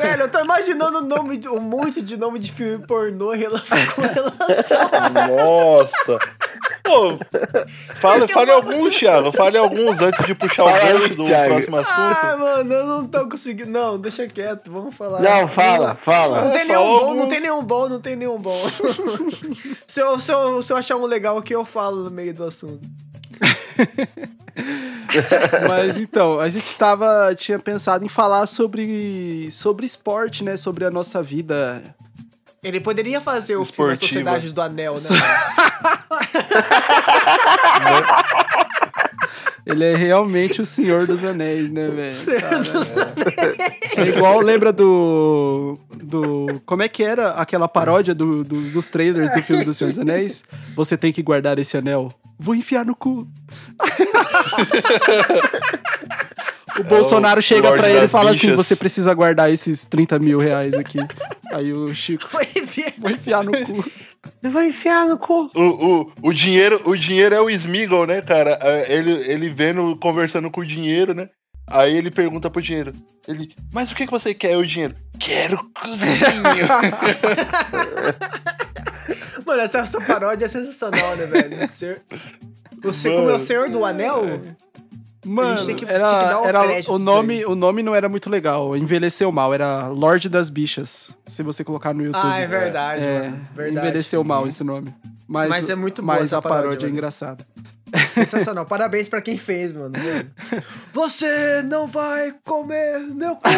Velho, 0.00 0.22
eu 0.22 0.30
tô 0.30 0.40
imaginando 0.40 0.98
o 0.98 1.02
nome 1.02 1.40
um 1.48 1.60
monte 1.60 2.00
de 2.02 2.16
nome 2.16 2.38
de 2.38 2.52
filme 2.52 2.84
pornô 2.86 3.34
em 3.34 3.38
relação 3.38 3.78
com 3.94 4.02
relação. 4.02 4.90
Nossa! 5.36 6.18
Pô, 6.82 7.18
fale, 7.96 8.26
fale 8.28 8.50
alguns, 8.50 8.96
Thiago. 8.96 9.30
Fale 9.30 9.58
alguns 9.58 10.00
antes 10.00 10.24
de 10.24 10.34
puxar 10.34 10.64
o 10.64 10.68
Fala 10.70 10.80
gancho 10.92 11.14
do 11.16 11.26
Thiago. 11.26 11.54
próximo 11.54 11.76
assunto. 11.76 12.18
Ah, 12.22 12.36
mano, 12.38 12.72
eu 12.72 12.86
não 12.86 13.06
tô 13.06 13.28
conseguindo. 13.28 13.68
Não, 13.70 13.98
deixa 13.98 14.26
quieto, 14.26 14.72
vamos 14.72 14.94
falar. 14.94 15.20
Não, 15.20 15.46
fala, 15.48 15.88
Não 15.88 15.96
fala. 15.96 16.50
tem 16.50 16.62
É, 16.62 16.64
nenhum 16.64 16.80
fala 16.80 17.00
bom, 17.00 17.14
não 17.14 17.28
tem 17.28 17.40
nenhum 17.40 17.62
bom, 17.62 17.88
não 17.90 18.00
tem 18.00 18.16
nenhum 18.16 18.38
bom. 18.38 18.58
se, 19.86 20.00
eu, 20.00 20.18
se, 20.18 20.32
eu, 20.32 20.62
se 20.62 20.72
eu 20.72 20.76
achar 20.78 20.96
um 20.96 21.04
legal 21.04 21.36
aqui, 21.36 21.54
eu 21.54 21.64
falo 21.64 22.04
no 22.04 22.10
meio 22.10 22.32
do 22.32 22.44
assunto. 22.46 22.80
Mas 25.68 25.96
então, 25.96 26.38
a 26.40 26.48
gente 26.48 26.76
tava, 26.76 27.34
tinha 27.34 27.58
pensado 27.58 28.04
em 28.04 28.08
falar 28.08 28.46
sobre, 28.46 29.48
sobre 29.50 29.86
esporte, 29.86 30.44
né? 30.44 30.56
Sobre 30.56 30.84
a 30.84 30.90
nossa 30.90 31.22
vida. 31.22 31.82
Ele 32.62 32.80
poderia 32.80 33.20
fazer 33.20 33.56
o 33.56 33.64
filme 33.64 33.94
Esportiva. 33.94 34.30
Sociedade 34.30 34.52
do 34.52 34.60
Anel, 34.60 34.94
né? 34.94 35.00
Ele 39.70 39.84
é 39.84 39.94
realmente 39.94 40.62
o 40.62 40.66
Senhor 40.66 41.06
dos 41.06 41.22
Anéis, 41.22 41.70
né, 41.70 41.88
velho? 41.88 42.40
Cara, 42.40 42.60
É 43.96 44.08
igual, 44.08 44.40
lembra 44.40 44.72
do. 44.72 45.78
do. 46.02 46.46
Como 46.64 46.82
é 46.82 46.88
que 46.88 47.02
era 47.02 47.32
aquela 47.32 47.68
paródia 47.68 48.14
do, 48.14 48.42
do- 48.44 48.70
dos 48.70 48.88
trailers 48.88 49.30
do 49.34 49.42
filme 49.42 49.64
do 49.66 49.74
Senhor 49.74 49.90
dos 49.90 49.98
Anéis? 50.00 50.42
Você 50.74 50.96
tem 50.96 51.12
que 51.12 51.22
guardar 51.22 51.58
esse 51.58 51.76
anel. 51.76 52.10
Vou 52.38 52.54
enfiar 52.54 52.84
no 52.86 52.94
cu. 52.96 53.28
O 56.78 56.84
Bolsonaro 56.84 57.40
o 57.40 57.42
chega 57.42 57.72
pra 57.72 57.90
ele 57.90 58.04
e 58.06 58.08
fala 58.08 58.30
assim: 58.30 58.40
Bichas. 58.50 58.56
você 58.56 58.76
precisa 58.76 59.12
guardar 59.12 59.52
esses 59.52 59.84
30 59.84 60.18
mil 60.18 60.38
reais 60.38 60.74
aqui. 60.74 60.98
Aí 61.52 61.72
o 61.72 61.92
Chico, 61.94 62.28
Foi 62.28 62.44
ver. 62.46 62.94
vou 62.98 63.10
enfiar 63.10 63.42
no 63.42 63.50
cu. 63.52 63.84
Você 64.40 64.48
vai 64.48 64.68
enfiar 64.68 65.06
no 65.06 65.18
cu. 65.18 65.50
O, 65.54 65.62
o, 65.62 66.12
o, 66.22 66.32
dinheiro, 66.32 66.80
o 66.84 66.96
dinheiro 66.96 67.34
é 67.34 67.40
o 67.40 67.50
Smeagol, 67.50 68.06
né, 68.06 68.20
cara? 68.20 68.58
É, 68.60 68.92
Ele, 68.92 69.12
ele 69.30 69.48
vendo, 69.48 69.96
conversando 69.96 70.50
com 70.50 70.60
o 70.60 70.66
dinheiro, 70.66 71.14
né? 71.14 71.28
Aí 71.70 71.94
ele 71.96 72.10
pergunta 72.10 72.48
pro 72.48 72.62
dinheiro. 72.62 72.92
Ele, 73.26 73.54
mas 73.72 73.92
o 73.92 73.94
que, 73.94 74.06
que 74.06 74.10
você 74.10 74.32
quer, 74.32 74.56
o 74.56 74.64
dinheiro? 74.66 74.94
Quero 75.20 75.58
cozinho. 75.74 76.08
Mano, 79.46 79.62
essa, 79.62 79.78
essa 79.78 80.00
paródia 80.00 80.46
é 80.46 80.48
sensacional, 80.48 81.16
né, 81.16 81.26
velho? 81.26 81.66
Ser- 81.66 82.02
Você, 82.82 83.10
como 83.10 83.30
é 83.30 83.34
o. 83.34 83.40
Senhor 83.40 83.70
do 83.70 83.84
Anel, 83.84 84.40
Mano, 85.26 85.74
que- 85.74 85.84
era, 85.84 86.40
um 86.40 86.44
era 86.44 86.62
o 86.88 86.98
nome, 86.98 87.44
o 87.44 87.54
nome 87.54 87.82
não 87.82 87.94
era 87.94 88.08
muito 88.08 88.30
legal, 88.30 88.76
envelheceu 88.76 89.32
mal, 89.32 89.52
era 89.52 89.88
Lorde 89.88 90.28
das 90.28 90.48
Bichas. 90.48 91.10
Se 91.26 91.42
você 91.42 91.64
colocar 91.64 91.92
no 91.92 92.04
YouTube. 92.04 92.20
Ah, 92.24 92.38
é 92.38 92.46
verdade, 92.46 93.02
É, 93.02 93.22
mano. 93.28 93.40
Verdade. 93.54 93.86
envelheceu 93.86 94.22
mal 94.22 94.46
esse 94.46 94.62
nome. 94.62 94.94
Mas, 95.26 95.48
Mas 95.50 95.68
é 95.70 95.74
muito 95.74 96.02
boa 96.02 96.18
Mas 96.20 96.32
a 96.32 96.40
paródia, 96.40 96.68
paródia, 96.68 96.86
é 96.86 96.90
engraçada. 96.90 97.44
Sensacional. 98.14 98.64
Parabéns 98.66 99.08
pra 99.08 99.20
quem 99.20 99.36
fez, 99.38 99.72
mano. 99.72 99.92
mano. 99.98 100.30
Você 100.92 101.62
não 101.62 101.86
vai 101.86 102.34
comer 102.44 102.98
meu 103.00 103.36
cu, 103.36 103.48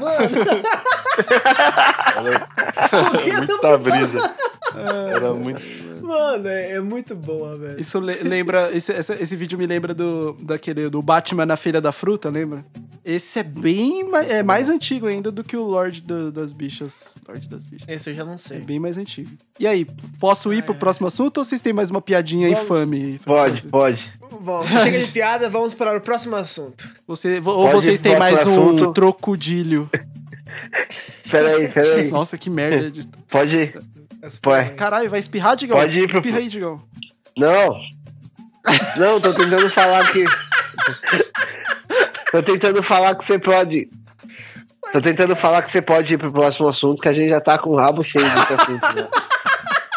mano. 0.00 0.64
Não 2.22 3.38
Muita 3.38 3.78
brisa. 3.78 4.34
Era 5.14 5.32
muito. 5.34 5.62
Mano, 6.02 6.48
é, 6.48 6.72
é 6.72 6.80
muito 6.80 7.14
boa, 7.14 7.56
velho. 7.56 7.80
Isso 7.80 7.98
le- 7.98 8.22
lembra. 8.22 8.70
Esse, 8.76 8.92
esse, 8.92 9.12
esse 9.14 9.36
vídeo 9.36 9.56
me 9.58 9.66
lembra 9.66 9.94
do, 9.94 10.32
daquele, 10.42 10.88
do 10.90 11.00
Batman 11.00 11.46
na 11.46 11.56
Feira 11.56 11.80
da 11.80 11.92
Fruta, 11.92 12.28
lembra? 12.28 12.62
Esse 13.04 13.38
é 13.38 13.42
bem 13.42 14.02
mais, 14.08 14.30
é 14.30 14.42
mais 14.42 14.68
antigo 14.68 15.06
ainda 15.06 15.30
do 15.30 15.44
que 15.44 15.56
o 15.56 15.62
Lorde 15.62 16.00
do- 16.00 16.32
das 16.32 16.52
Bichas. 16.52 17.16
Lorde 17.28 17.48
das 17.48 17.64
Bichas. 17.64 17.88
Esse 17.88 18.10
eu 18.10 18.14
já 18.14 18.24
não 18.24 18.34
É 18.34 18.36
sei. 18.38 18.60
bem 18.60 18.78
mais 18.78 18.96
antigo. 18.98 19.30
E 19.60 19.66
aí, 19.66 19.86
posso 20.18 20.52
ir 20.52 20.62
pro 20.62 20.74
próximo 20.74 21.06
assunto 21.06 21.38
ou 21.38 21.44
vocês 21.44 21.60
têm 21.60 21.72
mais 21.72 21.90
uma 21.90 22.00
piadinha 22.02 22.48
Vamos. 22.48 22.64
infame? 22.64 23.20
pra 23.22 23.34
Pode, 23.62 24.10
pode. 24.20 24.40
Bom, 24.40 24.66
chega 24.66 24.98
de 24.98 25.12
piada, 25.12 25.48
vamos 25.48 25.74
para 25.74 25.96
o 25.96 26.00
próximo 26.00 26.36
assunto. 26.36 26.88
Você, 27.06 27.40
ou 27.44 27.68
Pode 27.68 27.72
vocês 27.74 28.00
têm 28.00 28.18
mais 28.18 28.46
um 28.46 28.50
assunto. 28.50 28.92
trocudilho? 28.92 29.88
Peraí, 31.30 31.68
peraí. 31.68 32.10
Nossa, 32.10 32.38
que 32.38 32.48
merda. 32.48 32.90
de- 32.90 33.08
Pode 33.28 33.56
ir. 33.56 33.82
Pode. 34.40 34.70
Caralho, 34.76 35.10
vai 35.10 35.18
espirrar, 35.18 35.56
Digão? 35.56 35.76
Pode 35.76 35.98
ir 35.98 36.08
pro- 36.08 36.18
Espirra 36.18 36.38
aí, 36.38 36.48
Digão. 36.48 36.80
Não. 37.36 37.74
Não, 38.96 39.20
tô 39.20 39.32
tentando 39.32 39.68
falar 39.70 40.10
que. 40.12 40.24
Tô 42.30 42.42
tentando 42.42 42.82
falar 42.82 43.14
que 43.16 43.24
você 43.24 43.38
pode. 43.38 43.88
Tô 44.92 45.00
tentando 45.02 45.34
falar 45.34 45.62
que 45.62 45.70
você 45.70 45.82
pode 45.82 46.14
ir 46.14 46.18
pro 46.18 46.30
próximo 46.32 46.68
assunto, 46.68 47.02
que 47.02 47.08
a 47.08 47.12
gente 47.12 47.28
já 47.30 47.40
tá 47.40 47.58
com 47.58 47.70
o 47.70 47.76
rabo 47.76 48.02
cheio 48.04 48.24
desse 48.24 48.52
assunto. 48.52 48.86
Né? 48.94 49.08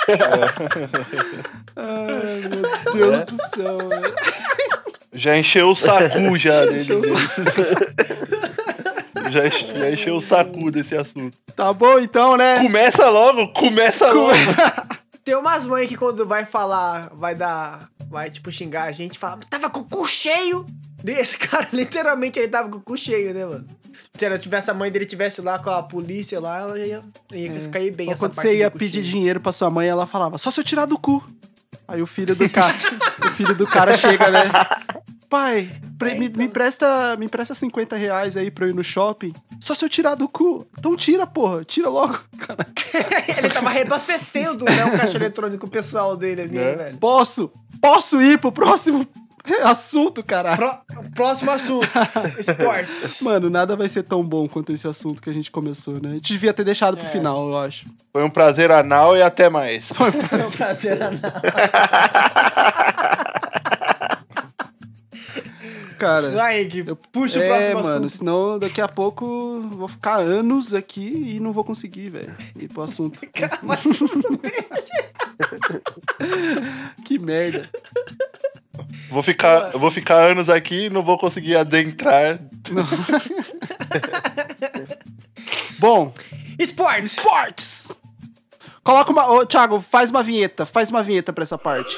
Ai, 1.77 2.41
meu 2.49 2.61
Deus 2.93 3.21
do 3.25 3.35
céu, 3.55 3.77
velho. 3.89 4.15
Já 5.13 5.37
encheu 5.37 5.69
o 5.69 5.75
saco 5.75 6.37
já 6.37 6.65
dele. 6.65 6.83
já, 9.31 9.47
enche- 9.47 9.75
já 9.75 9.91
encheu 9.91 10.15
o 10.17 10.21
saco 10.21 10.71
desse 10.71 10.95
assunto. 10.95 11.37
Tá 11.55 11.73
bom 11.73 11.99
então, 11.99 12.37
né? 12.37 12.61
Começa 12.61 13.09
logo, 13.09 13.47
começa 13.53 14.11
logo. 14.11 14.33
Tem 15.23 15.35
umas 15.35 15.65
mães 15.65 15.87
que 15.87 15.97
quando 15.97 16.25
vai 16.25 16.45
falar, 16.45 17.09
vai 17.13 17.35
dar, 17.35 17.89
vai 18.09 18.29
tipo 18.29 18.51
xingar 18.51 18.83
a 18.83 18.91
gente, 18.91 19.19
fala, 19.19 19.39
tava 19.49 19.69
com 19.69 19.81
o 19.81 19.83
cu 19.83 20.07
cheio. 20.07 20.65
Esse 21.05 21.37
cara, 21.37 21.67
literalmente, 21.73 22.39
ele 22.39 22.47
tava 22.47 22.69
com 22.69 22.77
o 22.77 22.81
cu 22.81 22.97
cheio, 22.97 23.33
né, 23.33 23.45
mano? 23.45 23.65
Se 24.17 24.25
ela 24.25 24.37
tivesse, 24.39 24.71
a 24.71 24.73
mãe 24.73 24.91
dele 24.91 25.05
tivesse 25.05 25.41
lá 25.41 25.59
com 25.59 25.69
a 25.69 25.83
polícia 25.83 26.39
lá, 26.39 26.59
ela 26.61 26.79
ia, 26.79 27.03
ia 27.33 27.69
cair 27.69 27.91
bem 27.91 28.07
Ou 28.07 28.13
essa 28.13 28.19
quando 28.21 28.35
parte 28.35 28.47
você 28.49 28.57
ia 28.57 28.71
pedir 28.71 29.01
cheio. 29.03 29.11
dinheiro 29.13 29.39
pra 29.39 29.51
sua 29.51 29.69
mãe, 29.69 29.87
ela 29.87 30.07
falava, 30.07 30.37
só 30.39 30.49
se 30.49 30.59
eu 30.59 30.63
tirar 30.63 30.85
do 30.85 30.97
cu. 30.97 31.23
Aí 31.87 32.01
o 32.01 32.07
filho 32.07 32.35
do 32.35 32.49
cara, 32.49 32.75
o 33.25 33.31
filho 33.31 33.55
do 33.55 33.65
cara 33.65 33.95
chega, 33.97 34.29
né? 34.29 34.43
Pai, 35.29 35.69
pre- 35.97 36.15
me, 36.15 36.29
me 36.29 36.45
empresta, 36.45 37.15
me 37.17 37.25
empresta 37.25 37.53
50 37.53 37.95
reais 37.95 38.37
aí 38.37 38.49
pra 38.49 38.65
eu 38.65 38.69
ir 38.69 38.73
no 38.73 38.83
shopping. 38.83 39.33
Só 39.59 39.75
se 39.75 39.83
eu 39.83 39.89
tirar 39.89 40.15
do 40.15 40.27
cu. 40.27 40.65
Então 40.77 40.95
tira, 40.95 41.27
porra. 41.27 41.63
Tira 41.65 41.89
logo. 41.89 42.17
Ele 43.37 43.49
tava 43.49 43.69
reabastecendo, 43.69 44.63
né, 44.65 44.85
o 44.85 44.97
caixa 44.97 45.17
eletrônico 45.17 45.67
pessoal 45.67 46.15
dele 46.15 46.41
ali, 46.43 46.51
Né? 46.57 46.71
velho. 46.75 46.97
Posso? 46.97 47.51
Posso 47.81 48.21
ir 48.21 48.37
pro 48.39 48.51
próximo 48.51 49.05
assunto, 49.63 50.23
caralho? 50.23 50.57
Pró- 50.57 51.03
próximo 51.15 51.51
assunto, 51.51 51.89
esportes. 52.37 53.21
Mano, 53.21 53.49
nada 53.49 53.75
vai 53.75 53.87
ser 53.89 54.03
tão 54.03 54.23
bom 54.23 54.47
quanto 54.47 54.71
esse 54.73 54.87
assunto 54.87 55.21
que 55.21 55.29
a 55.29 55.33
gente 55.33 55.51
começou, 55.51 55.99
né? 56.01 56.09
A 56.09 56.13
gente 56.13 56.33
devia 56.33 56.53
ter 56.53 56.63
deixado 56.63 56.97
pro 56.97 57.07
final, 57.07 57.49
eu 57.49 57.57
acho. 57.57 57.85
Foi 58.11 58.23
um 58.23 58.29
prazer 58.29 58.71
anal 58.71 59.15
e 59.17 59.21
até 59.21 59.49
mais. 59.49 59.89
É 60.37 60.45
um 60.45 60.51
prazer, 60.51 61.01
Ana. 61.01 61.19
Cara. 65.97 66.29
Vai, 66.29 66.69
puxa 67.11 67.39
o 67.39 67.41
é, 67.41 67.47
próximo 67.47 67.75
mano, 67.75 67.89
assunto. 67.89 68.09
senão 68.09 68.59
daqui 68.59 68.79
a 68.79 68.87
pouco 68.87 69.25
eu 69.25 69.69
vou 69.69 69.87
ficar 69.87 70.17
anos 70.17 70.73
aqui 70.73 71.35
e 71.35 71.39
não 71.39 71.51
vou 71.51 71.63
conseguir, 71.63 72.09
velho, 72.11 72.35
ir 72.59 72.67
pro 72.67 72.83
assunto. 72.83 73.19
que 77.03 77.19
merda. 77.19 77.67
Vou 79.09 79.23
ficar, 79.23 79.71
eu 79.73 79.79
vou 79.79 79.91
ficar 79.91 80.15
anos 80.15 80.49
aqui 80.49 80.85
e 80.85 80.89
não 80.89 81.01
vou 81.01 81.17
conseguir 81.17 81.55
adentrar. 81.55 82.39
Bom, 85.79 86.13
Esportes. 86.59 87.13
esportes! 87.13 87.91
Coloca 88.83 89.11
uma. 89.11 89.29
Ô, 89.29 89.45
Thiago, 89.45 89.81
faz 89.81 90.09
uma 90.09 90.23
vinheta, 90.23 90.65
faz 90.65 90.89
uma 90.89 91.03
vinheta 91.03 91.33
pra 91.33 91.43
essa 91.43 91.57
parte. 91.57 91.95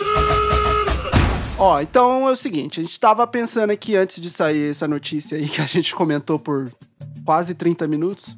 Ó, 1.58 1.80
então 1.82 2.28
é 2.28 2.32
o 2.32 2.36
seguinte, 2.36 2.80
a 2.80 2.84
gente 2.84 3.00
tava 3.00 3.26
pensando 3.28 3.72
aqui 3.72 3.96
antes 3.96 4.22
de 4.22 4.30
sair 4.30 4.72
essa 4.72 4.88
notícia 4.88 5.38
aí 5.38 5.48
que 5.48 5.62
a 5.62 5.66
gente 5.66 5.94
comentou 5.94 6.40
por 6.40 6.72
quase 7.26 7.54
30 7.54 7.88
minutos, 7.88 8.36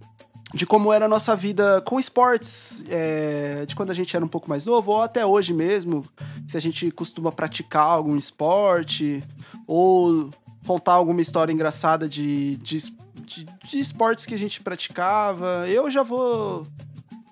de 0.53 0.65
como 0.65 0.91
era 0.91 1.05
a 1.05 1.09
nossa 1.09 1.35
vida 1.35 1.81
com 1.81 1.99
esportes, 1.99 2.83
é, 2.89 3.65
de 3.65 3.75
quando 3.75 3.91
a 3.91 3.93
gente 3.93 4.15
era 4.15 4.23
um 4.23 4.27
pouco 4.27 4.49
mais 4.49 4.65
novo, 4.65 4.91
ou 4.91 5.01
até 5.01 5.25
hoje 5.25 5.53
mesmo, 5.53 6.05
se 6.47 6.57
a 6.57 6.59
gente 6.59 6.91
costuma 6.91 7.31
praticar 7.31 7.83
algum 7.83 8.15
esporte, 8.17 9.23
ou 9.65 10.29
contar 10.65 10.93
alguma 10.93 11.21
história 11.21 11.51
engraçada 11.51 12.07
de, 12.07 12.57
de, 12.57 12.79
de, 13.25 13.45
de 13.67 13.79
esportes 13.79 14.25
que 14.25 14.35
a 14.35 14.39
gente 14.39 14.61
praticava. 14.61 15.65
Eu 15.67 15.89
já 15.89 16.03
vou 16.03 16.67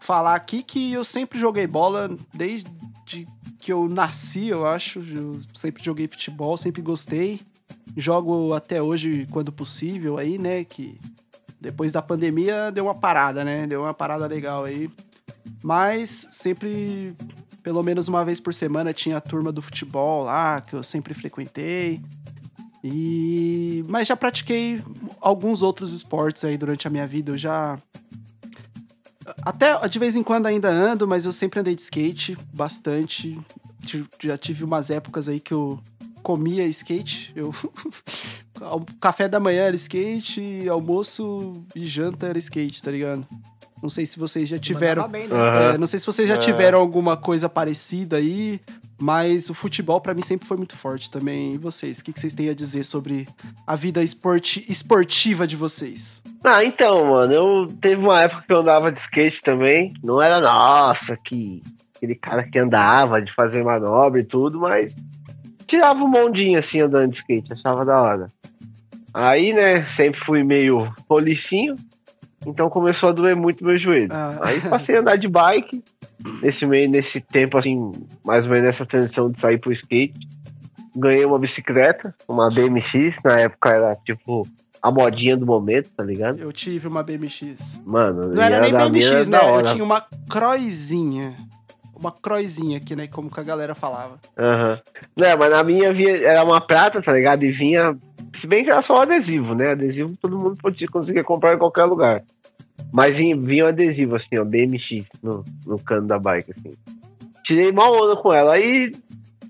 falar 0.01 0.35
aqui 0.35 0.63
que 0.63 0.93
eu 0.93 1.03
sempre 1.03 1.39
joguei 1.39 1.67
bola 1.67 2.15
desde 2.33 2.65
que 3.59 3.71
eu 3.71 3.87
nasci, 3.87 4.47
eu 4.47 4.65
acho. 4.65 4.99
Eu 4.99 5.41
sempre 5.53 5.83
joguei 5.83 6.07
futebol, 6.07 6.57
sempre 6.57 6.81
gostei. 6.81 7.39
Jogo 7.95 8.53
até 8.53 8.81
hoje 8.81 9.27
quando 9.31 9.51
possível 9.51 10.17
aí, 10.17 10.37
né? 10.37 10.63
Que 10.63 10.99
depois 11.59 11.91
da 11.91 12.01
pandemia 12.01 12.71
deu 12.71 12.85
uma 12.85 12.95
parada, 12.95 13.43
né? 13.43 13.67
Deu 13.67 13.81
uma 13.81 13.93
parada 13.93 14.25
legal 14.27 14.63
aí. 14.63 14.89
Mas 15.63 16.27
sempre, 16.31 17.15
pelo 17.61 17.83
menos 17.83 18.07
uma 18.07 18.23
vez 18.23 18.39
por 18.39 18.53
semana, 18.53 18.93
tinha 18.93 19.17
a 19.17 19.21
turma 19.21 19.51
do 19.51 19.61
futebol 19.61 20.23
lá, 20.23 20.61
que 20.61 20.73
eu 20.73 20.83
sempre 20.83 21.13
frequentei. 21.13 22.01
E 22.83 23.83
mas 23.89 24.07
já 24.07 24.15
pratiquei 24.15 24.81
alguns 25.19 25.61
outros 25.61 25.93
esportes 25.93 26.45
aí 26.45 26.57
durante 26.57 26.87
a 26.87 26.89
minha 26.89 27.05
vida. 27.05 27.31
Eu 27.31 27.37
já 27.37 27.77
até 29.41 29.87
de 29.87 29.99
vez 29.99 30.15
em 30.15 30.23
quando 30.23 30.45
ainda 30.45 30.69
ando, 30.69 31.07
mas 31.07 31.25
eu 31.25 31.31
sempre 31.31 31.59
andei 31.59 31.75
de 31.75 31.81
skate 31.81 32.37
bastante. 32.53 33.39
Já 34.21 34.37
tive 34.37 34.63
umas 34.63 34.89
épocas 34.89 35.27
aí 35.27 35.39
que 35.39 35.53
eu 35.53 35.79
comia 36.21 36.65
skate. 36.67 37.31
Eu... 37.35 37.53
Café 38.99 39.27
da 39.27 39.39
manhã 39.39 39.63
era 39.63 39.75
skate, 39.75 40.67
almoço 40.69 41.53
e 41.75 41.85
janta 41.85 42.27
era 42.27 42.37
skate, 42.37 42.83
tá 42.83 42.91
ligado? 42.91 43.25
Não 43.81 43.89
sei 43.89 44.05
se 44.05 44.19
vocês 44.19 44.47
já 44.49 44.59
tiveram. 44.59 45.07
Bem, 45.07 45.27
né? 45.27 45.73
É, 45.73 45.77
não 45.77 45.87
sei 45.87 45.99
se 45.99 46.05
vocês 46.05 46.27
já 46.27 46.37
tiveram 46.37 46.79
alguma 46.79 47.15
coisa 47.15 47.47
parecida 47.47 48.17
aí, 48.17 48.59
mas 48.99 49.49
o 49.49 49.53
futebol 49.53 50.01
pra 50.01 50.13
mim 50.13 50.21
sempre 50.21 50.45
foi 50.45 50.57
muito 50.57 50.75
forte 50.75 51.09
também. 51.09 51.53
E 51.53 51.57
vocês? 51.57 51.99
O 51.99 52.03
que, 52.03 52.11
que 52.11 52.19
vocês 52.19 52.33
têm 52.33 52.49
a 52.49 52.53
dizer 52.53 52.83
sobre 52.83 53.25
a 53.65 53.75
vida 53.77 54.03
esporti- 54.03 54.65
esportiva 54.67 55.47
de 55.47 55.55
vocês? 55.55 56.21
Ah, 56.43 56.63
então, 56.63 57.05
mano, 57.05 57.33
eu 57.33 57.67
teve 57.79 58.01
uma 58.03 58.21
época 58.21 58.43
que 58.45 58.51
eu 58.51 58.59
andava 58.59 58.91
de 58.91 58.99
skate 58.99 59.39
também. 59.41 59.93
Não 60.03 60.21
era, 60.21 60.41
nossa, 60.41 61.15
que 61.15 61.61
aquele 61.95 62.15
cara 62.15 62.43
que 62.43 62.59
andava 62.59 63.21
de 63.21 63.33
fazer 63.33 63.63
manobra 63.63 64.19
e 64.19 64.25
tudo, 64.25 64.59
mas 64.59 64.93
tirava 65.69 66.03
um 66.03 66.09
bondinho 66.09 66.57
assim 66.57 66.81
andando 66.81 67.11
de 67.11 67.17
skate, 67.17 67.53
achava 67.53 67.85
da 67.85 68.01
hora. 68.01 68.27
Aí, 69.13 69.53
né, 69.53 69.85
sempre 69.85 70.19
fui 70.19 70.43
meio 70.43 70.91
policinho, 71.07 71.75
então 72.45 72.69
começou 72.69 73.09
a 73.09 73.11
doer 73.11 73.35
muito 73.35 73.63
meu 73.63 73.77
joelho. 73.77 74.09
Ah, 74.11 74.37
Aí 74.41 74.59
passei 74.61 74.97
a 74.97 74.99
andar 75.01 75.17
de 75.17 75.27
bike, 75.27 75.83
nesse 76.41 76.65
meio, 76.65 76.89
nesse 76.89 77.21
tempo, 77.21 77.57
assim, 77.57 77.91
mais 78.25 78.45
ou 78.45 78.51
menos 78.51 78.65
nessa 78.65 78.85
transição 78.85 79.29
de 79.31 79.39
sair 79.39 79.59
pro 79.59 79.71
skate. 79.71 80.27
Ganhei 80.95 81.23
uma 81.23 81.37
bicicleta, 81.37 82.13
uma 82.27 82.49
BMX, 82.49 83.21
na 83.23 83.39
época 83.39 83.69
era 83.69 83.95
tipo 83.95 84.47
a 84.81 84.91
modinha 84.91 85.35
do 85.37 85.45
momento, 85.45 85.89
tá 85.95 86.03
ligado? 86.03 86.39
eu 86.39 86.51
tive 86.51 86.87
uma 86.87 87.03
BMX. 87.03 87.79
Mano, 87.85 88.29
Não 88.29 88.41
era 88.41 88.61
nem 88.61 88.71
BMX, 88.73 89.27
né? 89.27 89.39
Eu 89.55 89.63
tinha 89.63 89.83
uma 89.83 90.03
croizinha. 90.29 91.35
Uma 91.99 92.11
croizinha 92.11 92.77
aqui, 92.77 92.95
né? 92.95 93.07
Como 93.07 93.29
que 93.29 93.39
a 93.39 93.43
galera 93.43 93.75
falava. 93.75 94.17
Aham. 94.37 94.79
Não, 95.15 95.37
mas 95.37 95.51
na 95.51 95.63
minha 95.63 95.93
vinha, 95.93 96.17
era 96.17 96.43
uma 96.43 96.61
prata, 96.61 97.01
tá 97.01 97.11
ligado? 97.11 97.43
E 97.43 97.51
vinha. 97.51 97.97
Se 98.39 98.47
bem 98.47 98.63
que 98.63 98.71
era 98.71 98.81
só 98.81 99.01
adesivo, 99.01 99.53
né? 99.53 99.71
Adesivo 99.71 100.15
todo 100.21 100.37
mundo 100.37 100.55
podia 100.57 100.87
conseguir 100.87 101.23
comprar 101.23 101.55
em 101.55 101.57
qualquer 101.57 101.83
lugar. 101.85 102.23
Mas 102.91 103.17
vinha, 103.17 103.35
vinha 103.35 103.65
um 103.65 103.67
adesivo, 103.67 104.15
assim, 104.15 104.37
ó, 104.37 104.45
BMX 104.45 105.09
no, 105.21 105.43
no 105.65 105.77
cano 105.77 106.07
da 106.07 106.17
bike, 106.17 106.53
assim. 106.57 106.71
Tirei 107.43 107.71
mal 107.71 107.93
onda 107.93 108.15
com 108.15 108.33
ela. 108.33 108.53
Aí, 108.53 108.91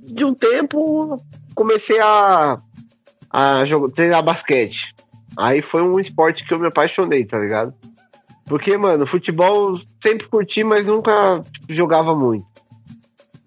de 0.03 0.25
um 0.25 0.33
tempo, 0.33 1.21
comecei 1.53 1.99
a, 1.99 2.57
a 3.29 3.65
jogar, 3.65 3.93
treinar 3.93 4.23
basquete. 4.23 4.95
Aí 5.37 5.61
foi 5.61 5.81
um 5.83 5.99
esporte 5.99 6.45
que 6.45 6.53
eu 6.53 6.59
me 6.59 6.67
apaixonei, 6.67 7.23
tá 7.25 7.37
ligado? 7.37 7.73
Porque, 8.49 8.75
mano, 8.75 9.07
futebol 9.07 9.79
sempre 10.03 10.27
curti, 10.27 10.63
mas 10.63 10.87
nunca 10.87 11.41
jogava 11.69 12.13
muito 12.13 12.49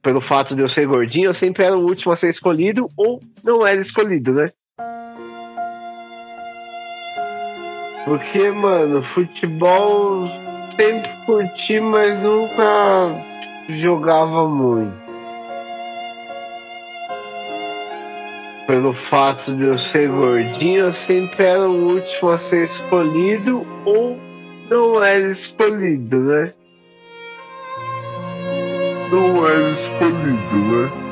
pelo 0.03 0.21
fato 0.21 0.57
de 0.57 0.63
eu 0.63 0.69
ser 0.69 0.87
gordinho, 0.87 1.31
eu 1.31 1.35
sempre 1.35 1.65
era 1.65 1.79
o 1.79 1.87
último 1.87 2.13
a 2.13 2.17
ser 2.17 2.29
escolhido 2.29 2.89
ou 2.97 3.21
não 3.45 3.65
era 3.65 3.81
escolhido, 3.81 4.33
né? 4.33 4.51
Porque, 8.05 8.51
mano, 8.51 9.01
futebol 9.15 10.27
sempre 10.75 11.09
curti, 11.25 11.79
mas 11.79 12.21
nunca 12.21 13.25
jogava 13.69 14.49
muito. 14.49 15.01
Pelo 18.67 18.93
fato 18.93 19.55
de 19.55 19.65
eu 19.65 19.79
ser 19.79 20.09
gordinho, 20.09 20.87
eu 20.87 20.95
sempre 20.95 21.45
era 21.45 21.69
o 21.69 21.95
último 21.95 22.31
a 22.31 22.39
ser 22.39 22.65
escolhido 22.65 23.65
ou 23.85 24.19
não 24.73 25.05
era 25.05 25.31
escolhido, 25.31 26.19
né? 26.19 26.55
Não 29.11 29.47
era 29.47 29.71
escolhido, 29.71 30.57
né? 30.57 31.03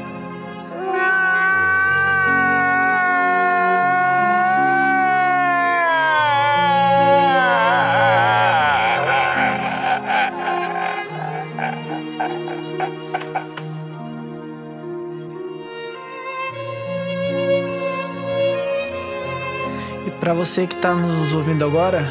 Pra 20.19 20.35
você 20.35 20.67
que 20.67 20.77
tá 20.77 20.95
nos 20.95 21.33
ouvindo 21.33 21.65
agora, 21.65 22.03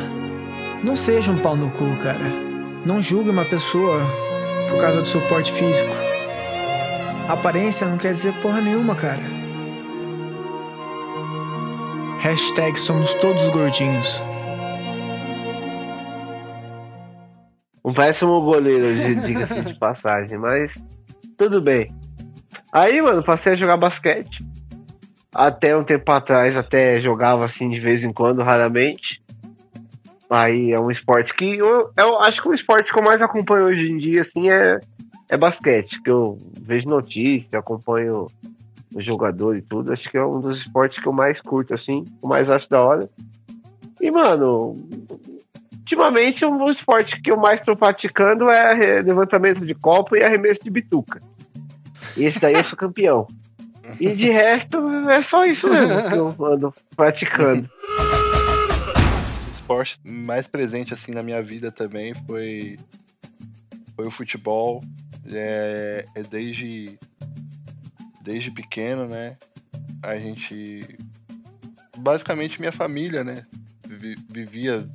não 0.83 0.95
seja 0.95 1.31
um 1.31 1.37
pau 1.37 1.55
no 1.55 1.69
cu, 1.71 1.95
cara. 1.97 2.25
Não 2.85 3.01
julgue 3.01 3.29
uma 3.29 3.45
pessoa 3.45 3.99
por 4.69 4.79
causa 4.79 5.01
do 5.01 5.07
seu 5.07 5.21
porte 5.27 5.51
físico. 5.51 5.93
Aparência 7.27 7.87
não 7.87 7.97
quer 7.97 8.13
dizer 8.13 8.33
porra 8.41 8.61
nenhuma, 8.61 8.95
cara. 8.95 9.21
Hashtag 12.19 12.79
somos 12.79 13.13
todos 13.15 13.49
gordinhos. 13.49 14.21
Um 17.83 17.93
péssimo 17.93 18.41
goleiro, 18.41 19.21
diga-se 19.21 19.61
de 19.61 19.73
passagem, 19.79 20.37
mas 20.37 20.71
tudo 21.37 21.61
bem. 21.61 21.93
Aí, 22.71 23.01
mano, 23.01 23.23
passei 23.23 23.53
a 23.53 23.55
jogar 23.55 23.77
basquete. 23.77 24.45
Até 25.33 25.75
um 25.75 25.83
tempo 25.83 26.11
atrás, 26.11 26.55
até 26.55 27.01
jogava 27.01 27.45
assim 27.45 27.69
de 27.69 27.79
vez 27.79 28.03
em 28.03 28.11
quando, 28.11 28.43
raramente. 28.43 29.21
Aí 30.29 30.71
é 30.71 30.79
um 30.79 30.91
esporte 30.91 31.33
que 31.33 31.57
eu, 31.57 31.89
eu 31.97 32.19
acho 32.19 32.41
que 32.41 32.49
o 32.49 32.53
esporte 32.53 32.91
que 32.91 32.99
eu 32.99 33.03
mais 33.03 33.21
acompanho 33.21 33.65
hoje 33.65 33.89
em 33.89 33.97
dia, 33.97 34.21
assim, 34.21 34.49
é, 34.49 34.79
é 35.29 35.35
basquete. 35.35 36.01
Que 36.01 36.11
eu 36.11 36.37
vejo 36.61 36.87
notícia, 36.87 37.57
acompanho 37.57 38.27
o 38.93 39.01
jogador 39.01 39.57
e 39.57 39.61
tudo. 39.61 39.91
Acho 39.91 40.09
que 40.09 40.17
é 40.17 40.23
um 40.23 40.39
dos 40.39 40.59
esportes 40.59 41.01
que 41.01 41.07
eu 41.07 41.13
mais 41.13 41.41
curto, 41.41 41.73
assim, 41.73 42.05
eu 42.21 42.29
mais 42.29 42.49
acho 42.49 42.69
da 42.69 42.79
hora. 42.79 43.09
E, 43.99 44.11
mano, 44.11 44.75
ultimamente 45.73 46.45
um 46.45 46.69
esporte 46.69 47.19
que 47.19 47.31
eu 47.31 47.37
mais 47.37 47.61
tô 47.61 47.75
praticando 47.75 48.49
é 48.51 49.01
levantamento 49.01 49.65
de 49.65 49.73
copo 49.73 50.15
e 50.15 50.23
arremesso 50.23 50.63
de 50.63 50.69
bituca. 50.69 51.19
Esse 52.15 52.39
daí 52.39 52.53
eu 52.53 52.63
sou 52.63 52.77
campeão. 52.77 53.27
E 53.99 54.11
de 54.11 54.29
resto 54.29 54.77
é 55.09 55.21
só 55.23 55.45
isso 55.45 55.67
mesmo 55.67 56.09
que 56.09 56.15
eu 56.15 56.45
ando 56.45 56.73
praticando. 56.95 57.67
Esporte 59.69 59.99
mais 60.03 60.47
presente 60.47 60.95
assim 60.95 61.11
na 61.11 61.21
minha 61.21 61.43
vida 61.43 61.71
também 61.71 62.11
foi 62.25 62.79
foi 63.95 64.07
o 64.07 64.11
futebol. 64.11 64.83
É, 65.27 66.05
é 66.15 66.23
desde 66.23 66.97
desde 68.23 68.49
pequeno, 68.49 69.07
né? 69.07 69.37
A 70.01 70.17
gente 70.17 70.97
basicamente 71.99 72.59
minha 72.59 72.71
família, 72.71 73.23
né? 73.23 73.45
vi- 73.87 74.17
Vivia 74.33 74.89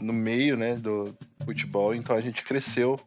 no 0.00 0.14
meio, 0.14 0.56
né, 0.56 0.76
do 0.76 1.14
futebol, 1.44 1.94
então 1.94 2.16
a 2.16 2.20
gente 2.22 2.42
cresceu 2.44 2.98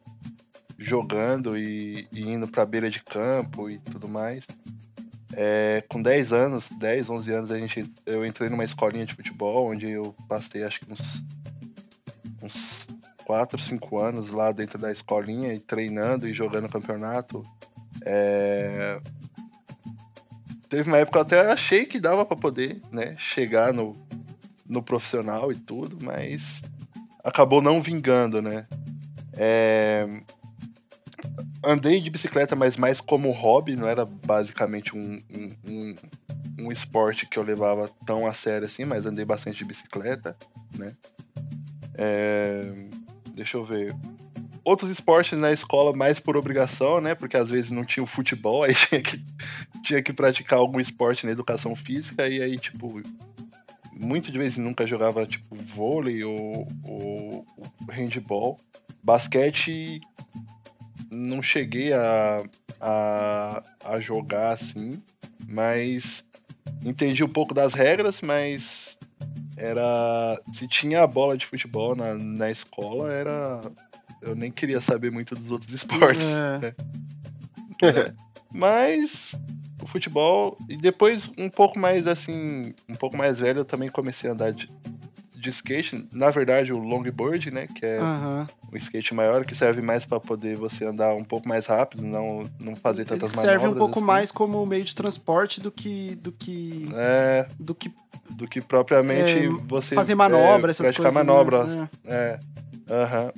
jogando 0.78 1.58
e, 1.58 2.06
e 2.12 2.22
indo 2.30 2.46
pra 2.46 2.64
beira 2.64 2.88
de 2.88 3.02
campo 3.02 3.68
e 3.68 3.80
tudo 3.80 4.08
mais. 4.08 4.46
É, 5.34 5.84
com 5.88 6.02
10 6.02 6.32
anos, 6.32 6.68
10, 6.78 7.08
11 7.08 7.32
anos, 7.32 7.50
a 7.52 7.58
gente, 7.58 7.92
eu 8.04 8.26
entrei 8.26 8.48
numa 8.48 8.64
escolinha 8.64 9.06
de 9.06 9.14
futebol, 9.14 9.70
onde 9.70 9.90
eu 9.90 10.14
passei 10.28 10.64
acho 10.64 10.80
que 10.80 10.92
uns, 10.92 11.22
uns 12.42 12.86
4, 13.24 13.60
5 13.60 13.98
anos 13.98 14.30
lá 14.30 14.50
dentro 14.52 14.78
da 14.78 14.90
escolinha, 14.90 15.52
e 15.52 15.58
treinando 15.58 16.28
e 16.28 16.34
jogando 16.34 16.68
campeonato. 16.68 17.44
É, 18.04 18.98
Teve 20.70 20.88
uma 20.88 20.98
época 20.98 21.24
que 21.24 21.34
eu 21.34 21.40
até 21.40 21.52
achei 21.52 21.84
que 21.84 21.98
dava 21.98 22.24
para 22.24 22.36
poder 22.36 22.80
né, 22.92 23.16
chegar 23.18 23.74
no, 23.74 23.92
no 24.64 24.80
profissional 24.80 25.50
e 25.50 25.56
tudo, 25.56 25.98
mas 26.00 26.62
acabou 27.24 27.60
não 27.60 27.82
vingando, 27.82 28.40
né? 28.40 28.68
É, 29.32 30.06
andei 31.64 32.00
de 32.00 32.10
bicicleta, 32.10 32.56
mas 32.56 32.76
mais 32.76 33.00
como 33.00 33.30
hobby, 33.32 33.76
não 33.76 33.86
era 33.86 34.04
basicamente 34.04 34.96
um, 34.96 35.20
um, 35.30 35.56
um, 35.66 35.94
um 36.60 36.72
esporte 36.72 37.26
que 37.26 37.38
eu 37.38 37.42
levava 37.42 37.88
tão 38.06 38.26
a 38.26 38.32
sério 38.32 38.66
assim, 38.66 38.84
mas 38.84 39.06
andei 39.06 39.24
bastante 39.24 39.58
de 39.58 39.64
bicicleta, 39.64 40.36
né? 40.76 40.92
É, 41.94 42.72
deixa 43.34 43.56
eu 43.56 43.64
ver. 43.64 43.94
Outros 44.64 44.90
esportes 44.90 45.38
na 45.38 45.52
escola 45.52 45.94
mais 45.94 46.20
por 46.20 46.36
obrigação, 46.36 47.00
né? 47.00 47.14
Porque 47.14 47.36
às 47.36 47.48
vezes 47.48 47.70
não 47.70 47.84
tinha 47.84 48.04
o 48.04 48.06
futebol, 48.06 48.62
aí 48.64 48.74
tinha 48.74 49.02
que, 49.02 49.24
tinha 49.84 50.02
que 50.02 50.12
praticar 50.12 50.58
algum 50.58 50.80
esporte 50.80 51.26
na 51.26 51.32
educação 51.32 51.74
física, 51.76 52.26
e 52.28 52.42
aí, 52.42 52.58
tipo, 52.58 53.02
muito 53.92 54.32
de 54.32 54.38
vez 54.38 54.56
nunca 54.56 54.86
jogava, 54.86 55.26
tipo, 55.26 55.54
vôlei 55.56 56.24
ou, 56.24 56.66
ou 56.84 57.46
handball. 57.90 58.58
Basquete 59.02 60.00
não 61.10 61.42
cheguei 61.42 61.92
a, 61.92 62.42
a, 62.80 63.62
a 63.84 64.00
jogar 64.00 64.54
assim, 64.54 65.02
mas 65.48 66.24
entendi 66.84 67.24
um 67.24 67.28
pouco 67.28 67.52
das 67.52 67.74
regras, 67.74 68.20
mas 68.22 68.98
era. 69.56 70.40
Se 70.52 70.66
tinha 70.66 71.02
a 71.02 71.06
bola 71.06 71.36
de 71.36 71.46
futebol 71.46 71.94
na, 71.94 72.14
na 72.14 72.50
escola, 72.50 73.12
era. 73.12 73.60
Eu 74.22 74.34
nem 74.34 74.50
queria 74.50 74.80
saber 74.80 75.10
muito 75.10 75.34
dos 75.34 75.50
outros 75.50 75.72
esportes. 75.72 76.26
É. 76.26 77.92
né? 77.92 78.14
Mas 78.52 79.34
o 79.82 79.86
futebol. 79.86 80.56
E 80.68 80.76
depois, 80.76 81.30
um 81.38 81.48
pouco 81.48 81.78
mais 81.78 82.06
assim. 82.06 82.72
Um 82.88 82.94
pouco 82.94 83.16
mais 83.16 83.38
velho, 83.38 83.60
eu 83.60 83.64
também 83.64 83.90
comecei 83.90 84.30
a 84.30 84.32
andar 84.32 84.52
de, 84.52 84.68
de 85.40 85.50
skate. 85.50 86.06
Na 86.12 86.30
verdade, 86.30 86.72
o 86.72 86.78
longboard, 86.78 87.50
né? 87.50 87.66
Que 87.66 87.86
é 87.86 87.98
Aham. 87.98 88.46
um 88.72 88.76
skate 88.76 89.14
maior, 89.14 89.44
que 89.44 89.54
serve 89.54 89.80
mais 89.82 90.04
pra 90.04 90.20
poder 90.20 90.56
você 90.56 90.84
andar 90.84 91.14
um 91.14 91.24
pouco 91.24 91.48
mais 91.48 91.66
rápido, 91.66 92.02
não, 92.02 92.44
não 92.60 92.76
fazer 92.76 93.02
Ele 93.02 93.08
tantas 93.10 93.32
serve 93.32 93.66
um 93.66 93.74
pouco 93.74 93.98
assim. 93.98 94.06
mais 94.06 94.30
como 94.32 94.64
meio 94.66 94.84
de 94.84 94.94
transporte 94.94 95.60
do 95.60 95.70
que. 95.72 96.14
do 96.16 96.30
que. 96.32 96.88
É, 96.94 97.46
do 97.58 97.74
que 97.74 97.90
do 98.30 98.46
que 98.46 98.60
propriamente 98.60 99.44
É, 99.46 99.48
você. 99.66 99.94
fazer 99.94 100.14
manobra, 100.14 100.70
é, 100.70 100.72
essas 100.72 100.86
praticar 100.86 101.12
coisas. 101.12 101.26
manobra. 101.26 101.64
né? 101.64 101.88
É. 102.04 102.38
Aham. 102.88 103.32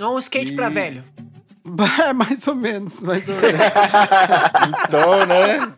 É 0.00 0.06
um 0.06 0.18
skate 0.18 0.52
E- 0.52 0.54
pra 0.56 0.68
velho. 0.68 1.02
É, 2.08 2.12
mais 2.12 2.46
ou 2.48 2.54
menos, 2.54 3.00
mais 3.02 3.28
ou 3.28 3.34
menos. 3.36 3.60
Então, 4.88 5.26
né? 5.26 5.72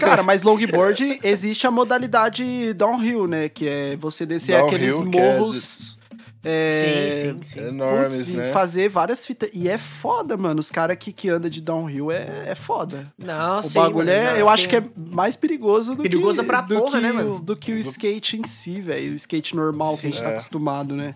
Cara, 0.00 0.22
mas 0.22 0.42
longboard 0.42 1.20
existe 1.22 1.66
a 1.66 1.70
modalidade 1.70 2.72
downhill, 2.74 3.26
né? 3.26 3.48
Que 3.48 3.68
é 3.68 3.96
você 3.96 4.24
descer 4.26 4.58
Downhill, 4.58 4.66
aqueles 4.66 4.94
que 5.10 5.18
é 5.18 5.38
morros. 5.38 5.98
é, 6.44 7.10
Sim, 7.12 7.42
sim, 7.42 7.60
sim. 7.60 7.68
Enormes, 7.68 8.16
putz, 8.16 8.28
e 8.28 8.32
né? 8.36 8.52
fazer 8.52 8.88
várias 8.88 9.26
fitas. 9.26 9.50
E 9.52 9.68
é 9.68 9.76
foda, 9.78 10.36
mano. 10.36 10.60
Os 10.60 10.70
caras 10.70 10.96
que, 10.98 11.12
que 11.12 11.28
andam 11.28 11.50
de 11.50 11.60
downhill 11.60 12.10
é, 12.10 12.44
é 12.48 12.54
foda. 12.54 13.04
Não, 13.18 13.58
O 13.58 13.62
sim, 13.62 13.78
bagulho 13.78 14.06
mano, 14.06 14.10
é, 14.10 14.30
já 14.32 14.36
eu 14.38 14.48
acho 14.48 14.68
que 14.68 14.76
é 14.76 14.82
mais 14.96 15.36
perigoso 15.36 15.94
do 15.94 16.02
Perigoso 16.02 16.40
que 16.42 16.46
pra 16.46 16.60
do 16.62 16.74
porra, 16.76 16.98
que 16.98 17.00
né, 17.06 17.10
o- 17.12 17.14
mano? 17.14 17.38
Do 17.40 17.56
que 17.56 17.72
o 17.72 17.78
skate 17.78 18.36
em 18.38 18.44
si, 18.46 18.80
velho. 18.80 19.12
O 19.12 19.16
skate 19.16 19.54
normal 19.56 19.96
que 19.96 20.06
a 20.06 20.10
gente 20.10 20.22
tá 20.22 20.30
É. 20.30 20.32
acostumado, 20.32 20.94
né? 20.94 21.14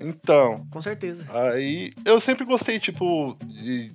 Então, 0.00 0.66
Com 0.70 0.82
certeza. 0.82 1.24
aí 1.32 1.92
eu 2.04 2.20
sempre 2.20 2.44
gostei, 2.44 2.78
tipo, 2.78 3.36
de 3.46 3.92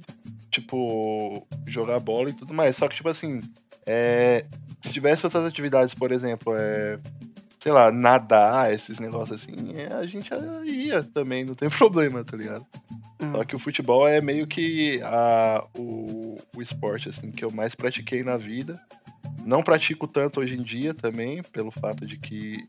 tipo, 0.50 1.48
jogar 1.68 2.00
bola 2.00 2.30
e 2.30 2.34
tudo 2.34 2.54
mais. 2.54 2.76
Só 2.76 2.88
que, 2.88 2.96
tipo 2.96 3.10
assim, 3.10 3.42
é, 3.86 4.46
se 4.82 4.92
tivesse 4.92 5.26
outras 5.26 5.46
atividades, 5.46 5.94
por 5.94 6.12
exemplo, 6.12 6.54
é, 6.56 7.00
sei 7.60 7.72
lá, 7.72 7.92
nadar, 7.92 8.74
esses 8.74 9.00
negócios 9.00 9.42
assim, 9.42 9.74
é, 9.76 9.94
a 9.94 10.06
gente 10.06 10.30
ia 10.66 11.04
também, 11.04 11.44
não 11.44 11.56
tem 11.56 11.70
problema, 11.70 12.24
tá 12.24 12.36
ligado? 12.36 12.66
Hum. 13.22 13.34
Só 13.34 13.44
que 13.44 13.56
o 13.56 13.60
futebol 13.60 14.08
é 14.08 14.22
meio 14.22 14.48
que 14.48 15.02
a, 15.04 15.66
o, 15.78 16.38
o 16.56 16.62
esporte, 16.62 17.10
assim, 17.10 17.32
que 17.32 17.44
eu 17.44 17.52
mais 17.52 17.76
pratiquei 17.76 18.24
na 18.24 18.38
vida. 18.38 18.80
Não 19.46 19.64
pratico 19.64 20.08
tanto 20.08 20.40
hoje 20.40 20.56
em 20.56 20.64
dia 20.64 20.94
também, 20.94 21.42
pelo 21.44 21.72
fato 21.72 22.06
de 22.06 22.18
que 22.18 22.68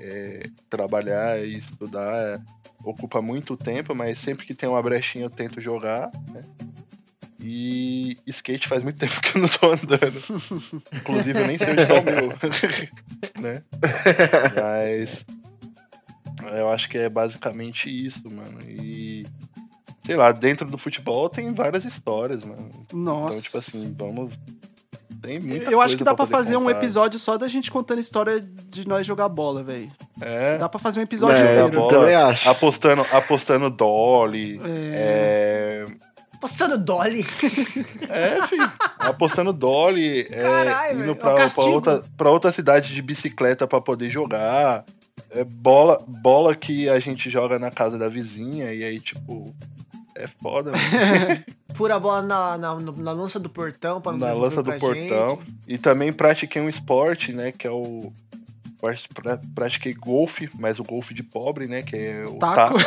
é, 0.00 0.48
trabalhar 0.68 1.38
e 1.44 1.58
estudar 1.58 2.40
ocupa 2.84 3.20
muito 3.20 3.56
tempo, 3.56 3.94
mas 3.94 4.18
sempre 4.18 4.46
que 4.46 4.54
tem 4.54 4.68
uma 4.68 4.82
brechinha 4.82 5.24
eu 5.24 5.30
tento 5.30 5.60
jogar, 5.60 6.10
né? 6.32 6.42
E 7.40 8.16
skate 8.26 8.66
faz 8.66 8.82
muito 8.82 8.98
tempo 8.98 9.20
que 9.20 9.36
eu 9.36 9.42
não 9.42 9.48
tô 9.48 9.70
andando. 9.70 10.22
Inclusive 10.92 11.40
eu 11.40 11.46
nem 11.46 11.58
sei 11.58 11.72
onde 11.72 11.86
tá 11.86 11.94
o 11.94 12.04
meu. 12.04 12.28
né? 13.40 13.62
Mas 14.54 15.24
eu 16.56 16.70
acho 16.70 16.88
que 16.88 16.98
é 16.98 17.08
basicamente 17.08 17.88
isso, 17.88 18.28
mano. 18.30 18.60
E 18.68 19.24
sei 20.04 20.16
lá, 20.16 20.32
dentro 20.32 20.68
do 20.70 20.78
futebol 20.78 21.28
tem 21.28 21.52
várias 21.52 21.84
histórias, 21.84 22.44
mano. 22.44 22.70
Nossa. 22.92 23.38
Então, 23.38 23.42
tipo 23.42 23.58
assim, 23.58 23.94
vamos. 23.96 24.34
Tem 25.22 25.38
muita 25.40 25.70
eu 25.70 25.80
acho 25.80 25.96
que 25.96 26.04
dá 26.04 26.14
pra 26.14 26.26
poder 26.26 26.36
fazer 26.36 26.56
um 26.56 26.64
contar. 26.64 26.78
episódio 26.78 27.18
só 27.18 27.36
da 27.36 27.48
gente 27.48 27.70
contando 27.70 27.98
história 28.00 28.40
de 28.40 28.86
nós 28.86 29.06
jogar 29.06 29.28
bola, 29.28 29.62
velho. 29.62 29.90
É, 30.20 30.58
Dá 30.58 30.68
pra 30.68 30.78
fazer 30.78 31.00
um 31.00 31.02
episódio 31.02 31.42
É, 31.44 31.52
inteiro. 31.64 31.80
bola, 31.80 32.28
acho. 32.28 32.48
apostando, 32.48 33.06
apostando 33.12 33.70
Dolly. 33.70 34.60
É. 34.64 35.84
É, 35.88 36.06
Postando 36.40 36.76
Dolly. 36.78 37.24
é 38.10 38.46
filho, 38.46 38.70
apostando 38.98 39.52
Dolly, 39.52 40.20
é, 40.30 40.42
Caralho, 40.42 40.64
velho, 40.98 41.00
é 41.00 41.02
indo 41.04 41.12
um 41.12 41.14
pra, 41.14 41.34
pra, 41.48 41.64
outra, 41.64 42.02
pra 42.16 42.30
outra 42.30 42.52
cidade 42.52 42.94
de 42.94 43.00
bicicleta 43.02 43.66
pra 43.66 43.80
poder 43.80 44.10
jogar. 44.10 44.84
É 45.30 45.42
bola, 45.44 46.02
bola 46.06 46.54
que 46.54 46.88
a 46.88 47.00
gente 47.00 47.28
joga 47.30 47.58
na 47.58 47.70
casa 47.70 47.98
da 47.98 48.08
vizinha, 48.08 48.72
e 48.72 48.84
aí, 48.84 49.00
tipo, 49.00 49.54
é 50.16 50.26
foda, 50.42 50.72
mano. 50.72 50.84
Fura 51.74 51.96
a 51.96 52.00
bola 52.00 52.22
na, 52.22 52.56
na, 52.58 52.74
na 52.80 53.12
lança 53.12 53.38
do 53.38 53.48
portão 53.50 54.00
pra 54.00 54.12
não 54.12 54.18
na 54.18 54.32
lança 54.32 54.62
do 54.62 54.72
portão. 54.74 55.36
gente. 55.36 55.54
E 55.68 55.78
também 55.78 56.12
pratiquei 56.12 56.60
um 56.62 56.68
esporte, 56.68 57.32
né, 57.32 57.52
que 57.52 57.66
é 57.66 57.70
o. 57.70 58.12
pra- 58.80 58.94
pra- 59.14 59.40
Pratiquei 59.54 59.92
golfe, 59.92 60.48
mas 60.58 60.78
o 60.78 60.82
golfe 60.82 61.12
de 61.12 61.22
pobre, 61.22 61.66
né? 61.66 61.82
Que 61.82 61.96
é 61.96 62.24
o 62.26 62.38
Taco. 62.38 62.78
taco. 62.78 62.80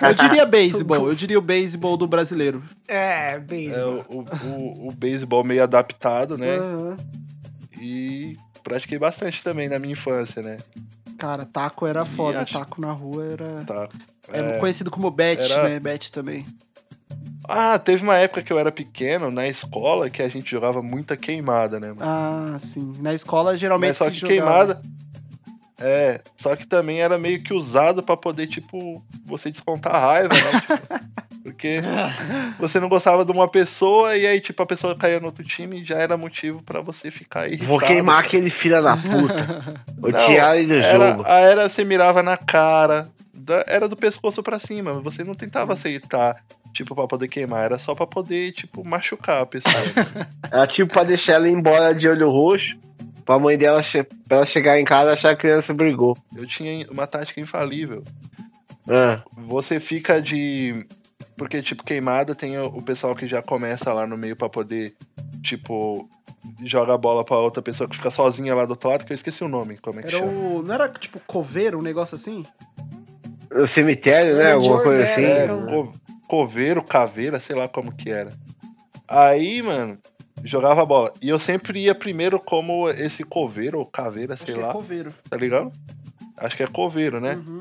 eu 0.06 0.14
diria 0.14 0.46
beisebol, 0.46 1.08
eu 1.08 1.14
diria 1.14 1.38
o 1.38 1.42
beisebol 1.42 1.96
do 1.96 2.06
brasileiro. 2.06 2.62
É, 2.88 3.38
bem. 3.38 3.70
É 3.70 3.84
o, 3.84 4.04
o, 4.08 4.88
o, 4.88 4.92
beisebol 4.92 5.44
meio 5.44 5.62
adaptado, 5.62 6.38
né? 6.38 6.56
Aham. 6.56 6.96
E 7.80 8.36
pratiquei 8.62 8.98
bastante 8.98 9.42
também 9.42 9.68
na 9.68 9.78
minha 9.78 9.92
infância, 9.92 10.42
né? 10.42 10.58
Cara, 11.18 11.44
taco 11.44 11.86
era 11.86 12.02
E 12.02 12.06
foda, 12.06 12.40
acho- 12.40 12.58
taco 12.58 12.80
na 12.80 12.92
rua 12.92 13.24
era. 13.26 13.64
Taco. 13.66 13.94
É, 14.32 14.56
É. 14.56 14.58
conhecido 14.58 14.90
como 14.90 15.10
bet, 15.10 15.40
era- 15.42 15.68
né? 15.68 15.80
Bet 15.80 16.10
também. 16.12 16.44
Ah, 17.48 17.78
teve 17.78 18.02
uma 18.02 18.16
época 18.16 18.42
que 18.42 18.52
eu 18.52 18.58
era 18.58 18.70
pequeno, 18.70 19.30
na 19.30 19.48
escola, 19.48 20.08
que 20.08 20.22
a 20.22 20.28
gente 20.28 20.50
jogava 20.50 20.80
muita 20.82 21.16
queimada, 21.16 21.80
né? 21.80 21.88
mano? 21.88 22.00
Ah, 22.02 22.56
sim. 22.60 22.92
Na 23.00 23.12
escola 23.12 23.56
geralmente 23.56 23.88
Mas 23.90 23.98
só 23.98 24.04
se 24.04 24.10
que 24.12 24.16
jogava. 24.20 24.74
queimada. 24.74 24.82
É, 25.82 26.20
só 26.36 26.54
que 26.54 26.66
também 26.66 27.00
era 27.00 27.18
meio 27.18 27.42
que 27.42 27.54
usado 27.54 28.02
pra 28.02 28.14
poder, 28.16 28.46
tipo, 28.46 29.02
você 29.24 29.50
descontar 29.50 29.94
a 29.94 29.98
raiva, 29.98 30.28
né? 30.34 30.40
Tipo, 31.40 31.54
porque 31.54 31.80
você 32.58 32.78
não 32.78 32.86
gostava 32.90 33.24
de 33.24 33.32
uma 33.32 33.48
pessoa 33.48 34.14
e 34.14 34.26
aí, 34.26 34.40
tipo, 34.42 34.62
a 34.62 34.66
pessoa 34.66 34.94
caía 34.94 35.18
no 35.18 35.24
outro 35.26 35.42
time 35.42 35.80
e 35.80 35.84
já 35.86 35.96
era 35.96 36.14
motivo 36.14 36.62
pra 36.62 36.82
você 36.82 37.10
ficar 37.10 37.46
irritado. 37.48 37.66
Vou 37.66 37.78
queimar 37.78 38.22
aquele 38.22 38.50
filho 38.50 38.82
da 38.82 38.94
puta. 38.94 39.74
Tirar 40.26 40.58
ele 40.58 40.66
do 40.66 40.74
Era, 40.74 41.10
jogo. 41.12 41.22
a 41.26 41.40
era 41.40 41.66
você 41.66 41.82
mirava 41.82 42.22
na 42.22 42.36
cara, 42.36 43.08
da- 43.44 43.64
era 43.66 43.88
do 43.88 43.96
pescoço 43.96 44.42
pra 44.42 44.58
cima, 44.58 44.92
você 44.94 45.24
não 45.24 45.34
tentava 45.34 45.72
aceitar, 45.74 46.36
tipo, 46.72 46.94
pra 46.94 47.06
poder 47.06 47.28
queimar, 47.28 47.62
era 47.64 47.78
só 47.78 47.94
pra 47.94 48.06
poder, 48.06 48.52
tipo, 48.52 48.86
machucar 48.86 49.42
a 49.42 49.46
pessoa. 49.46 49.72
Era 50.50 50.66
tipo 50.66 50.92
pra 50.92 51.04
deixar 51.04 51.34
ela 51.34 51.48
ir 51.48 51.52
embora 51.52 51.94
de 51.94 52.08
olho 52.08 52.30
roxo. 52.30 52.76
Pra 53.24 53.38
mãe 53.38 53.56
dela 53.56 53.80
che 53.82 54.02
pra 54.26 54.38
ela 54.38 54.46
chegar 54.46 54.80
em 54.80 54.84
casa 54.84 55.10
e 55.10 55.12
achar 55.12 55.28
que 55.36 55.46
a 55.46 55.50
criança 55.50 55.72
brigou. 55.72 56.16
Eu 56.34 56.46
tinha 56.46 56.86
uma 56.90 57.06
tática 57.06 57.40
infalível. 57.40 58.02
Ah, 58.88 59.22
Você 59.46 59.78
fica 59.78 60.20
de. 60.20 60.86
Porque, 61.36 61.62
tipo, 61.62 61.84
queimada 61.84 62.34
tem 62.34 62.58
o 62.58 62.66
o 62.66 62.82
pessoal 62.82 63.14
que 63.14 63.28
já 63.28 63.40
começa 63.42 63.92
lá 63.92 64.06
no 64.06 64.16
meio 64.16 64.34
pra 64.34 64.48
poder, 64.48 64.94
tipo, 65.42 66.08
joga 66.64 66.94
a 66.94 66.98
bola 66.98 67.24
pra 67.24 67.36
outra 67.38 67.62
pessoa 67.62 67.88
que 67.88 67.96
fica 67.96 68.10
sozinha 68.10 68.54
lá 68.54 68.64
do 68.64 68.70
outro 68.70 68.90
lado, 68.90 69.04
que 69.04 69.12
eu 69.12 69.14
esqueci 69.14 69.44
o 69.44 69.48
nome, 69.48 69.76
como 69.78 70.00
é 70.00 70.02
que 70.02 70.08
Era 70.08 70.18
chama? 70.18 70.32
o. 70.32 70.62
Não 70.62 70.74
era 70.74 70.88
tipo 70.88 71.20
coveiro, 71.26 71.78
um 71.78 71.82
negócio 71.82 72.14
assim? 72.16 72.42
O 73.52 73.66
cemitério, 73.66 74.36
né? 74.36 74.52
Alguma 74.52 74.80
coisa 74.82 75.02
assim. 75.04 75.24
É, 75.24 75.48
co- 75.48 75.92
coveiro, 76.28 76.82
caveira, 76.82 77.40
sei 77.40 77.56
lá 77.56 77.68
como 77.68 77.94
que 77.94 78.10
era. 78.10 78.30
Aí, 79.08 79.60
mano, 79.62 79.98
jogava 80.44 80.82
a 80.82 80.86
bola. 80.86 81.12
E 81.20 81.28
eu 81.28 81.38
sempre 81.38 81.80
ia 81.80 81.94
primeiro 81.94 82.38
como 82.38 82.88
esse 82.88 83.24
coveiro 83.24 83.78
ou 83.80 83.86
caveira, 83.86 84.34
Acho 84.34 84.44
sei 84.46 84.54
que 84.54 84.60
lá, 84.60 84.70
é 84.70 84.72
coveiro. 84.72 85.12
tá 85.28 85.36
ligado? 85.36 85.70
Acho 86.38 86.56
que 86.56 86.62
é 86.62 86.66
coveiro, 86.66 87.20
né? 87.20 87.34
Uhum. 87.34 87.60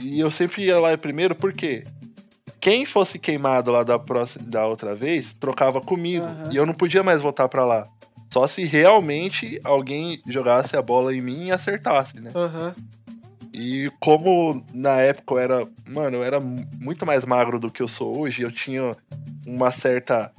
E 0.00 0.18
eu 0.18 0.30
sempre 0.30 0.64
ia 0.64 0.78
lá 0.80 0.96
primeiro 0.96 1.34
porque 1.34 1.84
quem 2.60 2.84
fosse 2.86 3.18
queimado 3.18 3.70
lá 3.70 3.82
da, 3.82 3.98
próxima, 3.98 4.48
da 4.50 4.66
outra 4.66 4.94
vez 4.94 5.34
trocava 5.34 5.80
comigo. 5.80 6.24
Aham. 6.24 6.48
E 6.50 6.56
eu 6.56 6.64
não 6.66 6.72
podia 6.74 7.02
mais 7.02 7.20
voltar 7.20 7.48
pra 7.48 7.64
lá. 7.64 7.86
Só 8.32 8.46
se 8.46 8.64
realmente 8.64 9.60
alguém 9.64 10.22
jogasse 10.28 10.76
a 10.76 10.82
bola 10.82 11.14
em 11.14 11.20
mim 11.20 11.46
e 11.46 11.52
acertasse, 11.52 12.20
né? 12.20 12.30
Aham. 12.34 12.74
E 13.52 13.90
como 14.00 14.64
na 14.72 14.92
época 15.00 15.34
eu 15.34 15.38
era. 15.38 15.66
Mano, 15.88 16.18
eu 16.18 16.24
era 16.24 16.38
mu- 16.40 16.64
muito 16.80 17.04
mais 17.04 17.24
magro 17.24 17.58
do 17.58 17.70
que 17.70 17.82
eu 17.82 17.88
sou 17.88 18.18
hoje, 18.20 18.42
eu 18.42 18.52
tinha 18.52 18.96
uma 19.46 19.70
certa. 19.72 20.30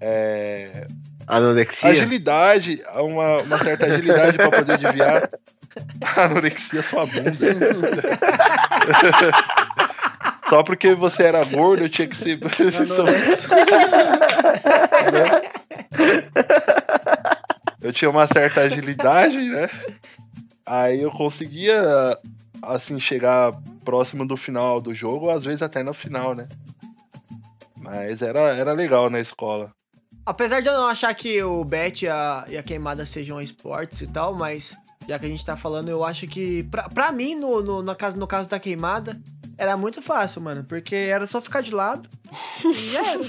é, 0.00 0.86
Anorexia. 1.26 1.90
agilidade, 1.90 2.82
uma, 2.94 3.38
uma 3.42 3.58
certa 3.62 3.86
agilidade 3.86 4.36
pra 4.36 4.50
poder 4.50 4.76
desviar. 4.78 5.30
Anorexia 6.16 6.82
sua 6.82 7.06
bunda. 7.06 7.30
Só 10.50 10.64
porque 10.64 10.94
você 10.94 11.22
era 11.22 11.44
gordo, 11.44 11.84
eu 11.84 11.88
tinha 11.88 12.08
que 12.08 12.16
ser. 12.16 12.36
eu 17.80 17.92
tinha 17.92 18.10
uma 18.10 18.26
certa 18.26 18.62
agilidade, 18.62 19.38
né? 19.48 19.70
Aí 20.70 21.02
eu 21.02 21.10
conseguia, 21.10 21.82
assim, 22.62 23.00
chegar 23.00 23.52
próximo 23.84 24.24
do 24.24 24.36
final 24.36 24.80
do 24.80 24.94
jogo, 24.94 25.28
às 25.28 25.44
vezes 25.44 25.62
até 25.62 25.82
no 25.82 25.92
final, 25.92 26.32
né? 26.32 26.48
Mas 27.76 28.22
era, 28.22 28.38
era 28.54 28.70
legal 28.70 29.10
na 29.10 29.18
escola. 29.18 29.72
Apesar 30.24 30.60
de 30.60 30.68
eu 30.68 30.74
não 30.74 30.86
achar 30.86 31.12
que 31.12 31.42
o 31.42 31.64
bet 31.64 32.04
e 32.04 32.08
a, 32.08 32.44
e 32.48 32.56
a 32.56 32.62
queimada 32.62 33.04
sejam 33.04 33.40
esportes 33.40 34.00
e 34.02 34.06
tal, 34.06 34.32
mas 34.32 34.76
já 35.08 35.18
que 35.18 35.26
a 35.26 35.28
gente 35.28 35.44
tá 35.44 35.56
falando, 35.56 35.88
eu 35.88 36.04
acho 36.04 36.28
que, 36.28 36.62
pra, 36.64 36.88
pra 36.88 37.10
mim, 37.10 37.34
no, 37.34 37.60
no, 37.60 37.82
no 37.82 37.96
caso, 37.96 38.16
no 38.16 38.28
caso 38.28 38.48
da 38.48 38.60
queimada, 38.60 39.20
Era 39.60 39.76
muito 39.76 40.00
fácil, 40.00 40.40
mano, 40.40 40.64
porque 40.64 40.96
era 40.96 41.26
só 41.26 41.38
ficar 41.38 41.60
de 41.60 41.74
lado 41.74 42.08
e 42.64 42.96
era. 42.96 43.20
eu 43.20 43.26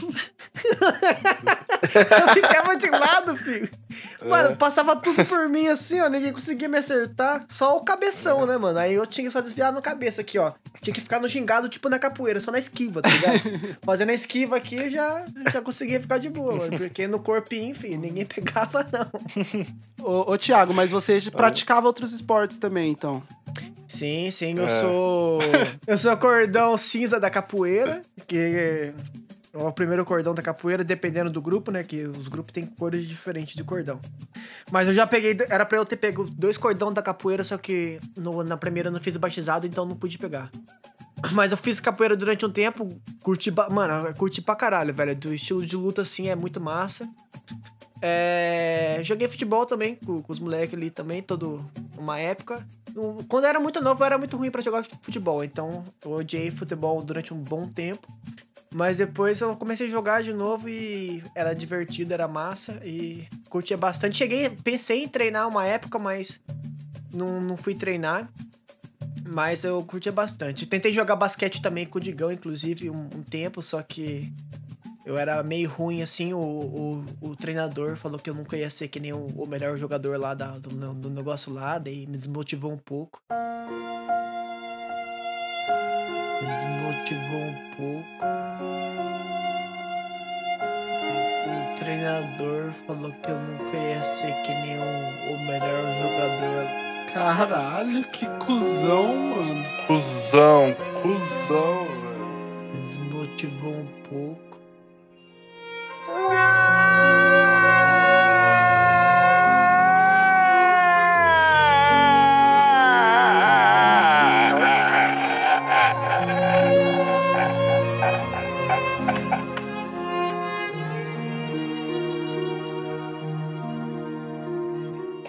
ficava 2.34 2.78
de 2.78 2.90
lado, 2.90 3.36
filho. 3.36 3.70
Mano, 4.26 4.56
passava 4.56 4.96
tudo 4.96 5.26
por 5.26 5.50
mim 5.50 5.68
assim, 5.68 6.00
ó. 6.00 6.08
Ninguém 6.08 6.32
conseguia 6.32 6.70
me 6.70 6.78
acertar. 6.78 7.44
Só 7.50 7.76
o 7.76 7.84
cabeção, 7.84 8.46
né, 8.46 8.58
mano? 8.58 8.80
Aí 8.80 8.94
eu 8.94 9.06
tinha 9.06 9.28
que 9.28 9.34
só 9.34 9.42
desviar 9.42 9.74
no 9.74 9.82
cabeça 9.82 10.22
aqui, 10.22 10.40
ó. 10.40 10.54
Tinha 10.80 10.94
que 10.94 11.02
ficar 11.02 11.20
no 11.20 11.28
gingado, 11.28 11.68
tipo 11.68 11.90
na 11.90 12.00
capoeira, 12.00 12.40
só 12.40 12.50
na 12.50 12.60
esquiva, 12.60 13.02
tá 13.02 13.10
ligado? 13.10 13.42
Fazendo 13.84 14.12
a 14.12 14.14
esquiva 14.14 14.56
aqui, 14.56 14.90
já, 14.90 15.26
já 15.52 15.62
conseguia 15.62 16.00
ficar 16.00 16.18
de 16.18 16.30
boa, 16.30 16.56
mano. 16.56 16.78
Porque 16.78 17.08
no 17.08 17.20
corpinho, 17.20 17.72
enfim, 17.72 17.98
ninguém 17.98 18.26
pegava, 18.26 18.86
não. 18.90 19.12
Ô, 20.02 20.32
ô 20.32 20.38
Thiago, 20.38 20.74
mas 20.74 20.92
você 20.92 21.20
praticava 21.30 21.88
outros 21.88 22.14
esportes 22.14 22.58
também, 22.58 22.90
então. 22.90 23.22
Sim, 23.92 24.32
sim, 24.32 24.54
eu 24.58 24.70
sou. 24.70 25.40
Eu 25.86 25.98
sou 25.98 26.16
cordão 26.16 26.78
cinza 26.78 27.20
da 27.20 27.30
capoeira, 27.30 28.02
que 28.28 28.38
é 28.38 28.94
o 29.54 29.72
primeiro 29.74 30.06
cordão 30.06 30.34
da 30.34 30.42
capoeira, 30.42 30.82
dependendo 30.84 31.30
do 31.30 31.42
grupo, 31.42 31.72
né? 31.72 31.84
Que 31.84 32.06
os 32.06 32.30
grupos 32.30 32.54
têm 32.54 32.66
cores 32.66 33.06
diferentes 33.06 33.54
de 33.54 33.64
cordão. 33.66 34.00
Mas 34.72 34.88
eu 34.88 34.94
já 34.94 35.06
peguei. 35.06 35.36
Era 35.50 35.66
pra 35.66 35.78
eu 35.78 35.86
ter 35.86 35.98
pego 35.98 36.24
dois 36.24 36.56
cordão 36.58 36.94
da 36.94 37.02
capoeira, 37.02 37.44
só 37.44 37.58
que 37.58 38.00
no- 38.16 38.44
na 38.44 38.56
primeira 38.56 38.88
eu 38.88 38.94
não 38.94 39.02
fiz 39.02 39.16
o 39.16 39.20
batizado, 39.20 39.68
então 39.68 39.86
não 39.86 39.96
pude 39.98 40.18
pegar. 40.18 40.50
Mas 41.34 41.52
eu 41.52 41.58
fiz 41.58 41.80
capoeira 41.82 42.16
durante 42.16 42.46
um 42.46 42.52
tempo, 42.52 42.88
curti. 43.22 43.52
Mano, 43.70 44.14
curti 44.16 44.42
pra 44.42 44.56
caralho, 44.56 44.94
velho. 44.94 45.16
Do 45.16 45.34
estilo 45.34 45.66
de 45.66 45.76
luta 45.76 46.02
assim 46.04 46.30
é 46.30 46.36
muito 46.36 46.62
massa. 46.62 47.08
É, 48.02 49.00
joguei 49.04 49.28
futebol 49.28 49.66
também 49.66 49.96
com, 49.96 50.22
com 50.22 50.32
os 50.32 50.40
moleques 50.40 50.74
ali 50.74 50.90
também, 50.90 51.22
todo 51.22 51.64
uma 51.98 52.20
época. 52.20 52.68
Quando 53.28 53.44
eu 53.44 53.50
era 53.50 53.60
muito 53.60 53.82
novo, 53.82 54.02
eu 54.02 54.06
era 54.06 54.18
muito 54.18 54.36
ruim 54.36 54.50
pra 54.50 54.62
jogar 54.62 54.84
futebol, 55.02 55.44
então 55.44 55.84
eu 56.04 56.12
odiei 56.12 56.50
futebol 56.50 57.02
durante 57.04 57.34
um 57.34 57.38
bom 57.38 57.68
tempo. 57.68 58.08
Mas 58.74 58.98
depois 58.98 59.40
eu 59.42 59.56
comecei 59.56 59.88
a 59.88 59.90
jogar 59.90 60.24
de 60.24 60.34
novo 60.34 60.68
e 60.70 61.22
era 61.36 61.54
divertido, 61.54 62.14
era 62.14 62.28
massa 62.28 62.80
e 62.84 63.28
curtia 63.50 63.78
bastante. 63.78 64.18
Cheguei, 64.18 64.50
pensei 64.50 65.04
em 65.04 65.08
treinar 65.10 65.48
uma 65.48 65.66
época, 65.66 66.00
mas 66.00 66.40
não, 67.14 67.42
não 67.42 67.58
fui 67.58 67.76
treinar. 67.76 68.32
Mas 69.26 69.64
eu 69.64 69.84
curtia 69.84 70.12
bastante. 70.12 70.66
Tentei 70.66 70.92
jogar 70.92 71.16
basquete 71.16 71.62
também 71.62 71.86
com 71.86 71.98
o 71.98 72.02
Digão, 72.02 72.32
inclusive, 72.32 72.90
um, 72.90 73.10
um 73.16 73.24
tempo, 73.24 73.62
só 73.62 73.82
que 73.82 74.32
eu 75.06 75.18
era 75.18 75.42
meio 75.44 75.70
ruim, 75.70 76.02
assim. 76.02 76.34
O, 76.34 76.40
o, 76.40 77.06
o 77.22 77.36
treinador 77.36 77.96
falou 77.98 78.20
que 78.20 78.30
eu 78.30 78.34
nunca 78.36 78.56
ia 78.58 78.70
ser 78.70 78.88
que 78.88 79.00
nem 79.00 79.12
o, 79.14 79.26
o 79.36 79.48
melhor 79.48 79.76
jogador 79.78 80.20
lá 80.20 80.34
da- 80.34 80.58
do, 80.58 80.70
do 80.94 81.10
negócio 81.10 81.52
lá, 81.54 81.78
daí 81.80 82.06
me 82.06 82.18
desmotivou 82.18 82.72
um 82.72 82.78
pouco. 82.78 83.20
Me 86.42 86.48
desmotivou 86.48 87.42
um 87.42 87.56
pouco. 87.78 88.08
O 91.48 91.80
treinador 91.80 92.72
falou 92.86 93.12
que 93.12 93.30
eu 93.32 93.40
nunca 93.40 93.78
ia 93.78 94.02
ser 94.02 94.34
que 94.44 94.54
nem 94.54 94.78
o, 94.78 95.34
o 95.34 95.46
melhor 95.48 95.84
jogador 96.02 96.82
Caralho, 97.14 98.04
que 98.12 98.26
cuzão, 98.46 99.14
mano. 99.18 99.66
Cusão, 99.86 100.74
cuzão, 101.02 101.86
velho. 101.86 102.72
desmotivou 102.74 103.74
um 103.74 103.88
pouco. 104.10 104.51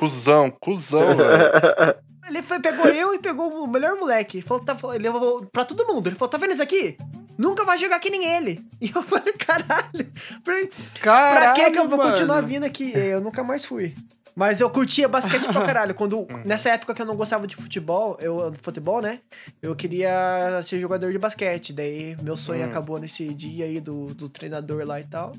Cusão, 0.03 0.51
cuzão, 0.51 1.17
velho. 1.17 1.95
Ele 2.27 2.43
foi, 2.43 2.59
pegou 2.59 2.87
eu 2.87 3.15
e 3.15 3.21
pegou 3.21 3.49
o 3.63 3.69
melhor 3.69 3.97
moleque. 3.97 4.39
Ele 4.39 4.47
falou, 4.47 4.65
tá, 4.65 4.77
ele 4.95 5.05
levou 5.05 5.47
pra 5.47 5.65
todo 5.65 5.87
mundo. 5.87 6.09
Ele 6.09 6.17
falou, 6.17 6.31
tá 6.31 6.39
vendo 6.39 6.53
isso 6.53 6.63
aqui? 6.63 6.97
Nunca 7.37 7.65
vai 7.65 7.77
jogar 7.79 8.01
que 8.01 8.11
nem 8.11 8.25
ele. 8.25 8.61
E 8.81 8.91
eu 8.95 9.03
falei, 9.03 9.33
caralho. 9.35 10.11
Pra, 10.43 10.55
pra 11.01 11.53
que 11.53 11.71
que 11.71 11.79
eu 11.79 11.89
vou 11.89 11.99
mano. 11.99 12.11
continuar 12.11 12.41
vindo 12.41 12.65
aqui? 12.65 12.93
Eu 12.95 13.21
nunca 13.21 13.45
mais 13.45 13.65
fui. 13.65 13.95
Mas 14.35 14.61
eu 14.61 14.71
curtia 14.71 15.09
basquete 15.09 15.45
pra 15.45 15.63
caralho. 15.63 15.95
Quando, 15.95 16.27
nessa 16.45 16.71
época 16.71 16.95
que 16.95 17.03
eu 17.03 17.07
não 17.07 17.17
gostava 17.17 17.47
de 17.47 17.55
futebol, 17.55 18.17
eu, 18.21 18.53
futebol, 18.63 19.03
né? 19.03 19.19
Eu 19.61 19.77
queria 19.77 20.61
ser 20.65 20.81
jogador 20.81 21.13
de 21.13 21.19
basquete. 21.19 21.73
Daí 21.73 22.17
meu 22.23 22.37
sonho 22.37 22.65
acabou 22.65 22.99
nesse 22.99 23.27
dia 23.35 23.67
aí 23.67 23.81
do, 23.81 24.07
do 24.15 24.29
treinador 24.29 24.85
lá 24.87 25.01
e 25.01 25.05
tal. 25.05 25.33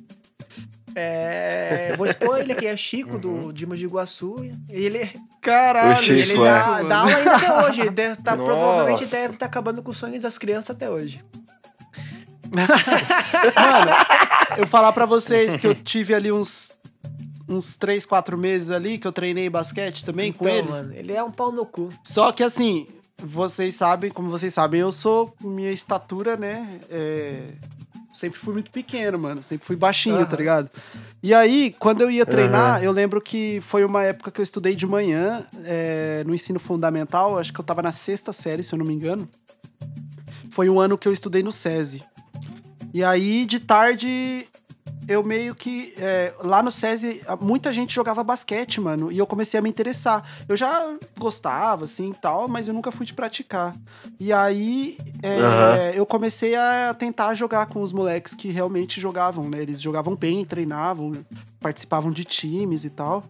É, 0.95 1.95
vou 1.97 2.05
expor 2.05 2.39
ele 2.39 2.51
aqui, 2.53 2.67
é 2.67 2.75
Chico, 2.77 3.17
do 3.17 3.51
Dimas 3.51 3.79
de 3.79 3.85
Iguaçu. 3.85 4.35
Ele, 4.69 5.09
Caralho, 5.41 5.99
O 5.99 6.03
Chico, 6.03 6.19
ele 6.19 6.33
é. 6.33 6.43
dá, 6.43 6.81
dá 6.83 6.97
aula 6.99 7.15
ainda 7.15 7.35
até 7.35 7.63
hoje. 7.65 7.89
Deve 7.89 8.21
tá, 8.21 8.35
provavelmente 8.35 9.05
deve 9.07 9.33
estar 9.33 9.45
acabando 9.45 9.81
com 9.81 9.91
o 9.91 9.93
sonho 9.93 10.19
das 10.21 10.37
crianças 10.37 10.69
até 10.75 10.89
hoje. 10.89 11.23
Eu 14.57 14.67
falar 14.67 14.91
pra 14.93 15.05
vocês 15.05 15.57
que 15.57 15.65
eu 15.67 15.75
tive 15.75 16.13
ali 16.13 16.31
uns 16.31 16.71
uns 17.49 17.75
3, 17.75 18.05
4 18.05 18.37
meses 18.37 18.71
ali 18.71 18.97
que 18.97 19.05
eu 19.05 19.11
treinei 19.11 19.49
basquete 19.49 20.05
também 20.05 20.31
com 20.31 20.45
Então, 20.47 20.57
ele. 20.59 20.69
mano, 20.69 20.93
ele 20.93 21.13
é 21.13 21.21
um 21.21 21.29
pau 21.29 21.51
no 21.51 21.65
cu. 21.65 21.89
Só 22.03 22.31
que 22.31 22.41
assim, 22.41 22.87
vocês 23.21 23.75
sabem, 23.75 24.09
como 24.09 24.29
vocês 24.29 24.53
sabem, 24.53 24.79
eu 24.79 24.91
sou 24.91 25.35
minha 25.41 25.69
estatura, 25.71 26.37
né? 26.37 26.79
é, 26.89 27.43
sempre 28.13 28.39
fui 28.39 28.53
muito 28.53 28.71
pequeno, 28.71 29.17
mano. 29.17 29.41
Sempre 29.43 29.65
fui 29.65 29.75
baixinho, 29.75 30.17
Aham. 30.17 30.25
tá 30.25 30.37
ligado? 30.37 30.69
E 31.21 31.33
aí, 31.33 31.75
quando 31.79 32.01
eu 32.01 32.11
ia 32.11 32.25
treinar, 32.25 32.83
eu 32.83 32.91
lembro 32.91 33.19
que 33.19 33.59
foi 33.61 33.83
uma 33.83 34.03
época 34.03 34.29
que 34.29 34.39
eu 34.39 34.43
estudei 34.43 34.75
de 34.75 34.85
manhã 34.85 35.45
é, 35.65 36.23
no 36.25 36.35
ensino 36.35 36.59
fundamental. 36.59 37.37
Acho 37.37 37.51
que 37.51 37.59
eu 37.59 37.65
tava 37.65 37.81
na 37.81 37.91
sexta 37.91 38.31
série, 38.31 38.63
se 38.63 38.73
eu 38.73 38.79
não 38.79 38.85
me 38.85 38.93
engano. 38.93 39.27
Foi 40.51 40.69
o 40.69 40.79
ano 40.79 40.97
que 40.97 41.07
eu 41.07 41.13
estudei 41.13 41.41
no 41.41 41.51
SESI. 41.51 42.03
E 42.93 43.03
aí, 43.03 43.45
de 43.45 43.59
tarde, 43.59 44.47
eu 45.07 45.23
meio 45.23 45.55
que. 45.55 45.93
é, 45.97 46.33
lá 46.43 46.61
no 46.61 46.71
SESI, 46.71 47.21
muita 47.41 47.71
gente 47.71 47.93
jogava 47.93 48.23
basquete, 48.23 48.79
mano. 48.79 49.11
E 49.11 49.17
eu 49.17 49.27
comecei 49.27 49.59
a 49.59 49.63
me 49.63 49.69
interessar. 49.69 50.23
Eu 50.47 50.55
já 50.55 50.95
gostava, 51.19 51.85
assim 51.85 52.11
e 52.11 52.15
tal, 52.15 52.47
mas 52.47 52.67
eu 52.67 52.73
nunca 52.73 52.91
fui 52.91 53.05
de 53.05 53.13
praticar. 53.13 53.75
E 54.19 54.31
aí, 54.31 54.97
é, 55.21 55.39
Aham. 55.39 55.91
eu 55.95 56.05
comecei 56.05 56.55
a 56.55 56.93
tentar 56.93 57.33
jogar 57.33 57.65
com 57.67 57.81
os 57.81 57.91
moleques 57.91 58.33
que 58.33 58.49
realmente 58.49 58.99
jogavam, 58.99 59.49
né? 59.49 59.61
Eles 59.61 59.81
jogavam 59.81 60.15
bem, 60.15 60.45
treinavam, 60.45 61.11
participavam 61.59 62.11
de 62.11 62.23
times 62.23 62.85
e 62.85 62.89
tal. 62.89 63.23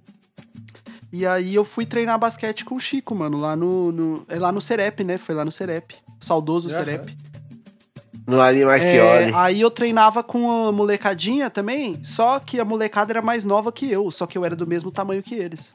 E 1.11 1.27
aí 1.27 1.53
eu 1.53 1.63
fui 1.63 1.85
treinar 1.85 2.17
basquete 2.17 2.65
com 2.65 2.73
o 2.73 2.79
Chico, 2.79 3.13
mano, 3.13 3.37
lá 3.37 3.55
no, 3.55 3.91
no, 3.91 4.25
é 4.27 4.39
lá 4.39 4.51
no 4.51 4.59
Cerep, 4.59 5.03
né? 5.03 5.19
Foi 5.19 5.35
lá 5.35 5.45
no 5.45 5.51
Cerep. 5.51 5.95
Saudoso 6.19 6.69
Aham. 6.69 6.77
Cerep. 6.77 7.32
No 8.25 8.39
Ali 8.41 8.61
É, 8.63 9.31
aí 9.35 9.59
eu 9.59 9.69
treinava 9.69 10.23
com 10.23 10.67
a 10.67 10.71
molecadinha 10.71 11.49
também, 11.49 12.01
só 12.03 12.39
que 12.39 12.59
a 12.59 12.63
molecada 12.65 13.11
era 13.11 13.21
mais 13.21 13.43
nova 13.43 13.71
que 13.71 13.89
eu, 13.91 14.09
só 14.11 14.25
que 14.25 14.37
eu 14.37 14.45
era 14.45 14.55
do 14.55 14.65
mesmo 14.65 14.91
tamanho 14.91 15.21
que 15.21 15.35
eles. 15.35 15.73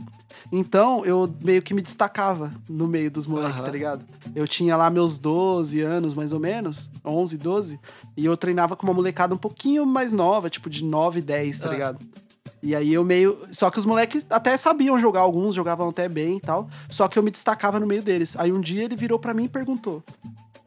Então 0.50 1.04
eu 1.04 1.28
meio 1.42 1.60
que 1.60 1.74
me 1.74 1.82
destacava 1.82 2.50
no 2.68 2.86
meio 2.88 3.10
dos 3.10 3.26
moleques, 3.26 3.56
Aham. 3.56 3.64
tá 3.64 3.70
ligado? 3.70 4.04
Eu 4.34 4.48
tinha 4.48 4.76
lá 4.76 4.88
meus 4.88 5.18
12 5.18 5.80
anos, 5.82 6.14
mais 6.14 6.32
ou 6.32 6.40
menos, 6.40 6.90
11, 7.04 7.36
12, 7.36 7.78
e 8.16 8.24
eu 8.24 8.36
treinava 8.36 8.74
com 8.74 8.86
uma 8.86 8.94
molecada 8.94 9.34
um 9.34 9.38
pouquinho 9.38 9.84
mais 9.84 10.12
nova, 10.12 10.48
tipo 10.48 10.70
de 10.70 10.82
9, 10.84 11.20
10, 11.20 11.58
tá 11.60 11.68
Ah. 11.68 11.72
ligado? 11.72 11.98
E 12.62 12.74
aí 12.74 12.92
eu 12.92 13.04
meio. 13.04 13.38
Só 13.52 13.70
que 13.70 13.78
os 13.78 13.86
moleques 13.86 14.26
até 14.30 14.56
sabiam 14.56 14.98
jogar, 14.98 15.20
alguns 15.20 15.54
jogavam 15.54 15.90
até 15.90 16.08
bem 16.08 16.38
e 16.38 16.40
tal. 16.40 16.68
Só 16.88 17.06
que 17.06 17.16
eu 17.18 17.22
me 17.22 17.30
destacava 17.30 17.78
no 17.78 17.86
meio 17.86 18.02
deles. 18.02 18.34
Aí 18.36 18.50
um 18.50 18.60
dia 18.60 18.82
ele 18.84 18.96
virou 18.96 19.16
pra 19.18 19.32
mim 19.32 19.44
e 19.44 19.48
perguntou: 19.48 20.02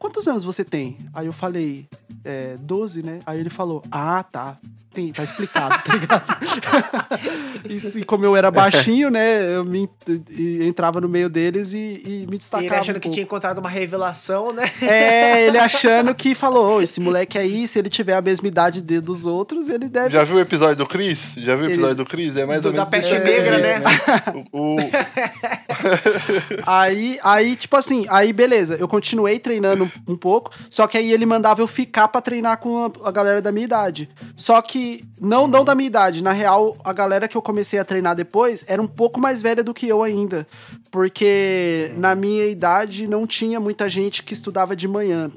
Quantos 0.02 0.26
anos 0.26 0.42
você 0.42 0.64
tem? 0.64 0.98
Aí 1.14 1.26
eu 1.26 1.32
falei, 1.32 1.86
é, 2.24 2.56
12, 2.56 3.04
né? 3.04 3.20
Aí 3.24 3.38
ele 3.38 3.48
falou, 3.48 3.80
ah, 3.88 4.20
tá. 4.24 4.58
Tem, 4.92 5.10
tá 5.12 5.22
explicado, 5.24 5.74
tá 5.82 5.94
ligado? 5.96 6.22
E 7.98 8.04
como 8.04 8.24
eu 8.24 8.36
era 8.36 8.50
baixinho, 8.50 9.08
né? 9.10 9.54
Eu 9.56 9.64
me, 9.64 9.88
e 10.30 10.64
entrava 10.66 11.00
no 11.00 11.08
meio 11.08 11.28
deles 11.30 11.72
e, 11.72 12.02
e 12.04 12.26
me 12.28 12.34
E 12.34 12.38
destacava. 12.38 12.66
ele 12.66 12.74
achando 12.74 12.96
um 12.96 13.00
que 13.00 13.02
pouco. 13.04 13.14
tinha 13.14 13.22
encontrado 13.24 13.58
uma 13.58 13.70
revelação, 13.70 14.52
né? 14.52 14.64
É, 14.82 15.46
ele 15.46 15.56
achando 15.58 16.14
que 16.14 16.34
falou, 16.34 16.76
"Ô, 16.76 16.82
esse 16.82 17.00
moleque 17.00 17.38
aí, 17.38 17.66
se 17.68 17.78
ele 17.78 17.88
tiver 17.88 18.14
a 18.14 18.20
mesma 18.20 18.46
idade 18.48 18.82
de- 18.82 19.00
dos 19.00 19.24
outros, 19.24 19.68
ele 19.68 19.88
deve. 19.88 20.10
Já 20.12 20.24
viu 20.24 20.36
o 20.36 20.40
episódio 20.40 20.76
do 20.76 20.86
Chris? 20.86 21.32
Já 21.36 21.54
viu 21.56 21.66
o 21.66 21.70
episódio 21.70 21.96
do 21.96 22.04
Chris? 22.06 22.36
É 22.36 22.44
mais 22.44 22.62
Do- 22.62 22.68
ou 22.68 22.72
menos. 22.74 22.84
da 22.84 22.90
peste 22.90 23.14
negra, 23.18 23.58
jeito, 23.60 23.62
né? 23.62 24.44
O, 24.52 24.74
o- 24.74 24.76
Aí, 26.66 27.18
aí, 27.22 27.56
tipo 27.56 27.76
assim, 27.76 28.06
aí 28.08 28.32
beleza, 28.32 28.76
eu 28.76 28.88
continuei 28.88 29.38
treinando 29.38 29.84
um, 30.06 30.12
um 30.12 30.16
pouco, 30.16 30.50
só 30.68 30.86
que 30.86 30.98
aí 30.98 31.12
ele 31.12 31.26
mandava 31.26 31.60
eu 31.60 31.66
ficar 31.66 32.08
pra 32.08 32.20
treinar 32.20 32.58
com 32.58 32.84
a, 33.04 33.08
a 33.08 33.12
galera 33.12 33.40
da 33.40 33.50
minha 33.52 33.64
idade. 33.64 34.08
Só 34.36 34.60
que, 34.60 34.78
não, 35.20 35.46
não 35.46 35.64
da 35.64 35.74
minha 35.74 35.86
idade, 35.86 36.22
na 36.22 36.32
real, 36.32 36.76
a 36.84 36.92
galera 36.92 37.28
que 37.28 37.36
eu 37.36 37.42
comecei 37.42 37.78
a 37.78 37.84
treinar 37.84 38.14
depois 38.14 38.64
era 38.66 38.80
um 38.80 38.86
pouco 38.86 39.20
mais 39.20 39.42
velha 39.42 39.62
do 39.62 39.74
que 39.74 39.88
eu 39.88 40.02
ainda. 40.02 40.46
Porque 40.90 41.92
na 41.96 42.14
minha 42.14 42.46
idade 42.46 43.06
não 43.06 43.26
tinha 43.26 43.58
muita 43.58 43.88
gente 43.88 44.22
que 44.22 44.34
estudava 44.34 44.76
de 44.76 44.86
manhã. 44.86 45.30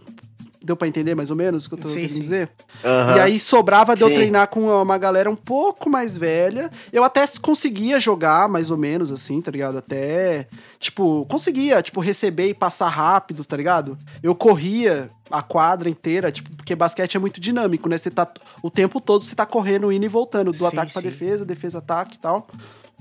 Deu 0.66 0.76
pra 0.76 0.88
entender 0.88 1.13
mais 1.13 1.30
ou 1.30 1.36
menos 1.38 1.66
o 1.66 1.70
que 1.70 1.76
eu 1.76 1.78
tô 1.78 1.89
Sim, 1.89 1.93
querendo 1.95 2.11
sim. 2.13 2.20
dizer? 2.20 2.49
Aham. 2.84 3.16
E 3.16 3.20
aí 3.20 3.39
sobrava 3.39 3.95
de 3.95 4.01
eu 4.01 4.07
Sim. 4.07 4.16
treinar 4.16 4.47
com 4.47 4.66
uma 4.82 4.97
galera 4.97 5.30
um 5.30 5.36
pouco 5.36 5.88
mais 5.91 6.18
velha. 6.18 6.72
Eu 6.91 7.03
até 7.03 7.24
conseguia 7.39 7.99
jogar 7.99 8.49
mais 8.49 8.72
ou 8.72 8.78
menos 8.78 9.11
assim, 9.11 9.39
tá 9.41 9.51
ligado? 9.51 9.78
Até, 9.78 10.47
tipo, 10.80 11.24
conseguia, 11.30 11.84
tipo, 11.84 11.99
receber 12.01 12.49
e 12.49 12.53
passar 12.55 12.88
rápido, 12.88 13.45
tá 13.45 13.55
ligado? 13.55 13.95
Eu 14.24 14.34
corria 14.34 15.07
a 15.30 15.43
quadra 15.43 15.88
inteira, 15.88 16.32
tipo, 16.32 16.49
porque 16.55 16.76
basquete 16.76 17.16
é 17.16 17.20
muito 17.20 17.39
dinâmico, 17.39 17.88
né? 17.88 17.97
Você 17.97 18.09
tá 18.09 18.28
o 18.63 18.72
tempo 18.72 18.99
todo 18.99 19.24
você 19.24 19.36
tá 19.36 19.45
correndo, 19.45 19.91
indo 19.91 20.05
e 20.05 20.07
voltando, 20.07 20.51
do 20.51 20.57
Sim, 20.57 20.66
ataque 20.66 20.93
pra 20.93 21.01
sim. 21.03 21.09
defesa, 21.09 21.45
defesa 21.45 21.78
ataque 21.78 22.16
e 22.16 22.20
tal. 22.20 22.47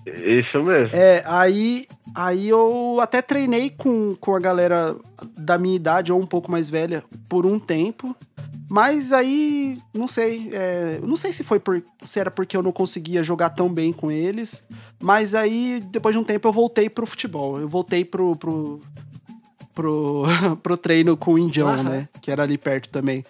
Isso 0.06 0.62
mesmo. 0.62 0.94
É, 0.94 1.22
aí, 1.26 1.86
aí 2.14 2.48
eu 2.48 2.98
até 3.00 3.22
treinei 3.22 3.70
com, 3.70 4.14
com 4.16 4.34
a 4.34 4.40
galera 4.40 4.94
da 5.36 5.56
minha 5.58 5.76
idade 5.76 6.12
ou 6.12 6.20
um 6.20 6.26
pouco 6.26 6.50
mais 6.50 6.68
velha 6.68 7.02
por 7.28 7.46
um 7.46 7.58
tempo. 7.58 8.14
Mas 8.70 9.12
aí, 9.12 9.78
não 9.94 10.08
sei, 10.08 10.48
é, 10.52 10.98
não 11.02 11.16
sei 11.16 11.32
se 11.32 11.44
foi 11.44 11.60
por, 11.60 11.82
se 12.02 12.18
era 12.18 12.30
porque 12.30 12.56
eu 12.56 12.62
não 12.62 12.72
conseguia 12.72 13.22
jogar 13.22 13.50
tão 13.50 13.68
bem 13.72 13.92
com 13.92 14.10
eles, 14.10 14.66
mas 15.00 15.34
aí 15.34 15.82
depois 15.90 16.14
de 16.14 16.18
um 16.18 16.24
tempo 16.24 16.48
eu 16.48 16.52
voltei 16.52 16.88
pro 16.88 17.06
futebol, 17.06 17.60
eu 17.60 17.68
voltei 17.68 18.04
pro 18.06 18.34
pro, 18.34 18.80
pro, 19.74 20.22
pro 20.62 20.76
treino 20.78 21.14
com 21.16 21.34
o 21.34 21.38
Indião, 21.38 21.68
Aham. 21.68 21.82
né, 21.82 22.08
que 22.22 22.30
era 22.30 22.42
ali 22.42 22.56
perto 22.56 22.88
também. 22.90 23.22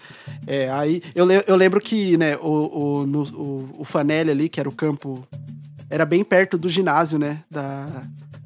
É, 0.47 0.71
aí 0.71 1.03
eu, 1.15 1.25
le- 1.27 1.45
eu 1.47 1.57
lembro 1.57 1.81
que, 1.81 2.17
né, 2.17 2.37
o, 2.37 3.01
o, 3.01 3.07
no- 3.07 3.23
o, 3.35 3.71
o 3.81 3.85
Fanelli 3.85 4.31
ali, 4.31 4.49
que 4.49 4.61
era 4.61 4.69
o 4.69 4.73
campo, 4.73 5.27
era 5.95 6.05
bem 6.05 6.25
perto 6.25 6.59
do 6.59 6.69
ginásio, 6.69 7.21
né, 7.21 7.39
da, 7.49 7.87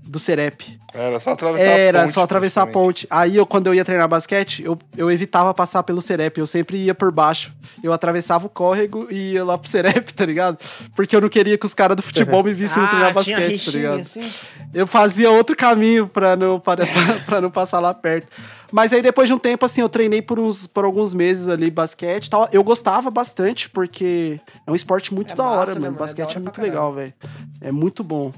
do 0.08 0.18
Serep. 0.18 0.78
Era 0.94 1.20
só 1.20 1.30
atravessar 1.30 1.62
a 1.68 1.78
Era 1.78 2.00
ponte, 2.02 2.12
só 2.14 2.22
atravessar 2.22 2.62
a 2.62 2.66
ponte. 2.66 3.06
Aí 3.10 3.36
eu, 3.36 3.46
quando 3.46 3.66
eu 3.66 3.74
ia 3.74 3.84
treinar 3.84 4.08
basquete, 4.08 4.64
eu, 4.64 4.78
eu 4.96 5.10
evitava 5.10 5.52
passar 5.52 5.82
pelo 5.82 6.00
Serep. 6.00 6.38
Eu 6.38 6.46
sempre 6.46 6.78
ia 6.78 6.94
por 6.94 7.12
baixo. 7.12 7.52
Eu 7.82 7.92
atravessava 7.92 8.46
o 8.46 8.48
córrego 8.48 9.06
e 9.10 9.32
ia 9.34 9.44
lá 9.44 9.58
pro 9.58 9.68
Serep, 9.68 10.10
tá 10.14 10.24
ligado? 10.24 10.58
Porque 10.96 11.14
eu 11.14 11.20
não 11.20 11.28
queria 11.28 11.58
que 11.58 11.66
os 11.66 11.74
caras 11.74 11.96
do 11.96 12.02
futebol 12.02 12.42
me 12.42 12.52
vissem 12.54 12.84
treinar 12.88 13.16
Ah, 13.16 13.22
tinha 13.22 13.38
basquete, 13.38 13.64
tá 13.66 13.70
ligado? 13.70 14.00
assim. 14.00 14.30
Eu 14.72 14.86
fazia 14.86 15.30
outro 15.30 15.54
caminho 15.54 16.08
pra 16.08 16.34
não, 16.36 16.58
para, 16.58 16.84
pra, 16.88 17.14
pra 17.26 17.40
não 17.40 17.50
passar 17.50 17.80
lá 17.80 17.92
perto. 17.92 18.28
Mas 18.70 18.92
aí 18.92 19.00
depois 19.00 19.28
de 19.28 19.34
um 19.34 19.38
tempo, 19.38 19.64
assim, 19.64 19.80
eu 19.80 19.88
treinei 19.88 20.20
por, 20.20 20.38
uns, 20.38 20.66
por 20.66 20.84
alguns 20.84 21.14
meses 21.14 21.48
ali 21.48 21.70
basquete 21.70 22.26
e 22.26 22.30
tal. 22.30 22.48
Eu 22.52 22.62
gostava 22.62 23.10
bastante, 23.10 23.68
porque 23.70 24.38
é 24.66 24.70
um 24.70 24.74
esporte 24.74 25.14
muito 25.14 25.32
É 25.32 25.36
da 25.36 25.42
massa, 25.44 25.56
hora, 25.56 25.68
né, 25.68 25.74
mano. 25.74 25.84
mano? 25.86 25.96
É 25.96 25.98
Basquete 26.00 26.26
é, 26.28 26.30
hora 26.32 26.40
muito 26.40 26.60
legal, 26.60 26.92
velho. 26.92 27.14
É 27.62 27.72
muito 27.72 28.04
bom. 28.04 28.30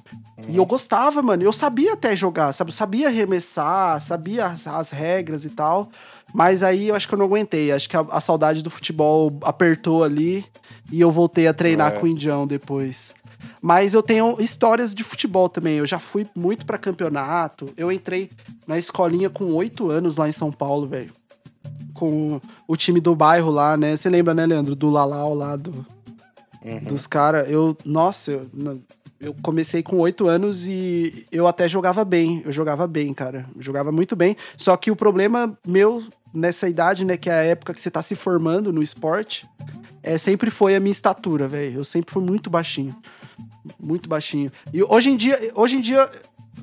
E 0.49 0.57
eu 0.57 0.66
gostava, 0.66 1.22
mano. 1.22 1.43
Eu 1.43 1.53
sabia 1.53 1.93
até 1.93 2.16
jogar, 2.16 2.53
sabe? 2.53 2.70
Eu 2.70 2.74
sabia 2.74 3.09
arremessar, 3.09 4.01
sabia 4.01 4.47
as, 4.47 4.66
as 4.66 4.91
regras 4.91 5.45
e 5.45 5.51
tal. 5.51 5.88
Mas 6.34 6.62
aí 6.62 6.88
eu 6.88 6.95
acho 6.95 7.09
que 7.09 7.14
eu 7.14 7.18
não 7.18 7.26
aguentei. 7.26 7.72
Acho 7.72 7.88
que 7.88 7.97
a, 7.97 8.01
a 8.01 8.20
saudade 8.20 8.62
do 8.62 8.70
futebol 8.70 9.32
apertou 9.43 10.03
ali 10.05 10.45
e 10.91 11.01
eu 11.01 11.11
voltei 11.11 11.47
a 11.47 11.55
treinar 11.55 11.93
É. 11.95 11.99
com 11.99 12.07
o 12.07 12.09
Indião 12.09 12.47
depois. 12.47 13.14
Mas 13.62 13.95
eu 13.95 14.03
tenho 14.03 14.36
histórias 14.41 14.95
de 14.95 15.03
futebol 15.03 15.49
também. 15.49 15.76
Eu 15.76 15.86
já 15.86 15.99
fui 15.99 16.26
muito 16.34 16.66
pra 16.66 16.78
campeonato. 16.78 17.66
Eu 17.76 17.91
entrei 17.91 18.30
na 18.66 18.76
escolinha 18.78 19.30
com 19.30 19.45
oito 19.55 19.91
anos 19.91 20.16
lá 20.16 20.28
em 20.28 20.32
São 20.32 20.51
Paulo, 20.53 20.86
velho. 20.86 21.12
Com 21.95 22.41
o 22.66 22.76
time 22.76 23.01
do 23.01 23.14
bairro 23.14 23.51
lá, 23.51 23.76
né? 23.76 23.97
Você 23.97 24.09
lembra, 24.09 24.34
né, 24.34 24.47
Leandro? 24.47 24.74
Do 24.74 24.88
Lalau 24.91 25.34
lá, 25.34 25.57
do, 25.57 25.84
dos 26.82 27.07
caras. 27.07 27.51
Eu, 27.51 27.76
nossa, 27.84 28.30
eu, 28.32 28.47
eu 29.21 29.35
comecei 29.43 29.83
com 29.83 29.99
oito 29.99 30.27
anos 30.27 30.66
e 30.66 31.27
eu 31.31 31.47
até 31.47 31.68
jogava 31.68 32.05
bem. 32.05 32.43
Eu 32.45 32.51
jogava 32.51 32.87
bem, 32.87 33.12
cara. 33.12 33.47
Jogava 33.59 33.93
muito 33.93 34.16
bem. 34.16 34.35
Só 34.57 34.77
que 34.77 34.91
o 34.91 34.97
problema 34.97 35.57
meu 35.66 36.03
nessa 36.33 36.68
idade, 36.68 37.05
né, 37.05 37.16
que 37.16 37.29
é 37.29 37.35
a 37.35 37.43
época 37.43 37.75
que 37.75 37.81
você 37.81 37.91
tá 37.91 38.01
se 38.01 38.14
formando 38.14 38.73
no 38.73 38.83
esporte, 38.83 39.47
é, 40.03 40.16
sempre 40.16 40.51
foi 40.51 40.75
a 40.75 40.81
minha 40.81 40.91
estatura, 40.91 41.47
velho. 41.47 41.81
Eu 41.81 41.85
sempre 41.85 42.12
fui 42.12 42.23
muito 42.23 42.49
baixinho. 42.49 42.97
Muito 43.79 44.09
baixinho. 44.09 44.51
E 44.73 44.83
hoje 44.83 45.11
em 45.11 45.16
dia, 45.16 45.39
hoje 45.55 45.77
em 45.77 45.81
dia, 45.83 46.09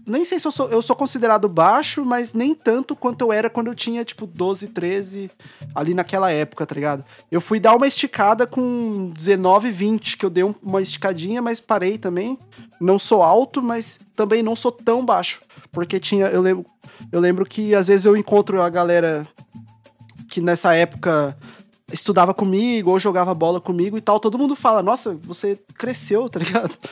nem 0.07 0.23
sei 0.23 0.39
se 0.39 0.47
eu 0.47 0.51
sou, 0.51 0.69
eu 0.69 0.81
sou 0.81 0.95
considerado 0.95 1.49
baixo, 1.49 2.05
mas 2.05 2.33
nem 2.33 2.55
tanto 2.55 2.95
quanto 2.95 3.21
eu 3.21 3.31
era 3.31 3.49
quando 3.49 3.67
eu 3.67 3.75
tinha, 3.75 4.05
tipo, 4.05 4.25
12, 4.25 4.67
13, 4.69 5.29
ali 5.75 5.93
naquela 5.93 6.31
época, 6.31 6.65
tá 6.65 6.73
ligado? 6.73 7.03
Eu 7.29 7.41
fui 7.41 7.59
dar 7.59 7.75
uma 7.75 7.85
esticada 7.87 8.47
com 8.47 9.09
19, 9.13 9.69
20, 9.69 10.17
que 10.17 10.25
eu 10.25 10.29
dei 10.29 10.43
um- 10.43 10.55
uma 10.63 10.81
esticadinha, 10.81 11.41
mas 11.41 11.59
parei 11.59 11.97
também. 11.97 12.39
Não 12.79 12.97
sou 12.97 13.21
alto, 13.21 13.61
mas 13.61 13.99
também 14.15 14.41
não 14.41 14.55
sou 14.55 14.71
tão 14.71 15.05
baixo. 15.05 15.41
Porque 15.71 15.99
tinha, 15.99 16.27
eu 16.27 16.41
lembro, 16.41 16.65
eu 17.11 17.19
lembro 17.19 17.45
que 17.45 17.75
às 17.75 17.87
vezes 17.87 18.05
eu 18.05 18.15
encontro 18.15 18.61
a 18.61 18.69
galera 18.69 19.27
que 20.29 20.41
nessa 20.41 20.73
época 20.73 21.37
estudava 21.91 22.33
comigo 22.33 22.91
ou 22.91 22.99
jogava 22.99 23.33
bola 23.33 23.61
comigo 23.61 23.97
e 23.97 24.01
tal, 24.01 24.19
todo 24.19 24.37
mundo 24.37 24.55
fala, 24.55 24.83
nossa, 24.83 25.15
você 25.15 25.57
cresceu, 25.77 26.29
tá 26.29 26.39
ligado? 26.39 26.75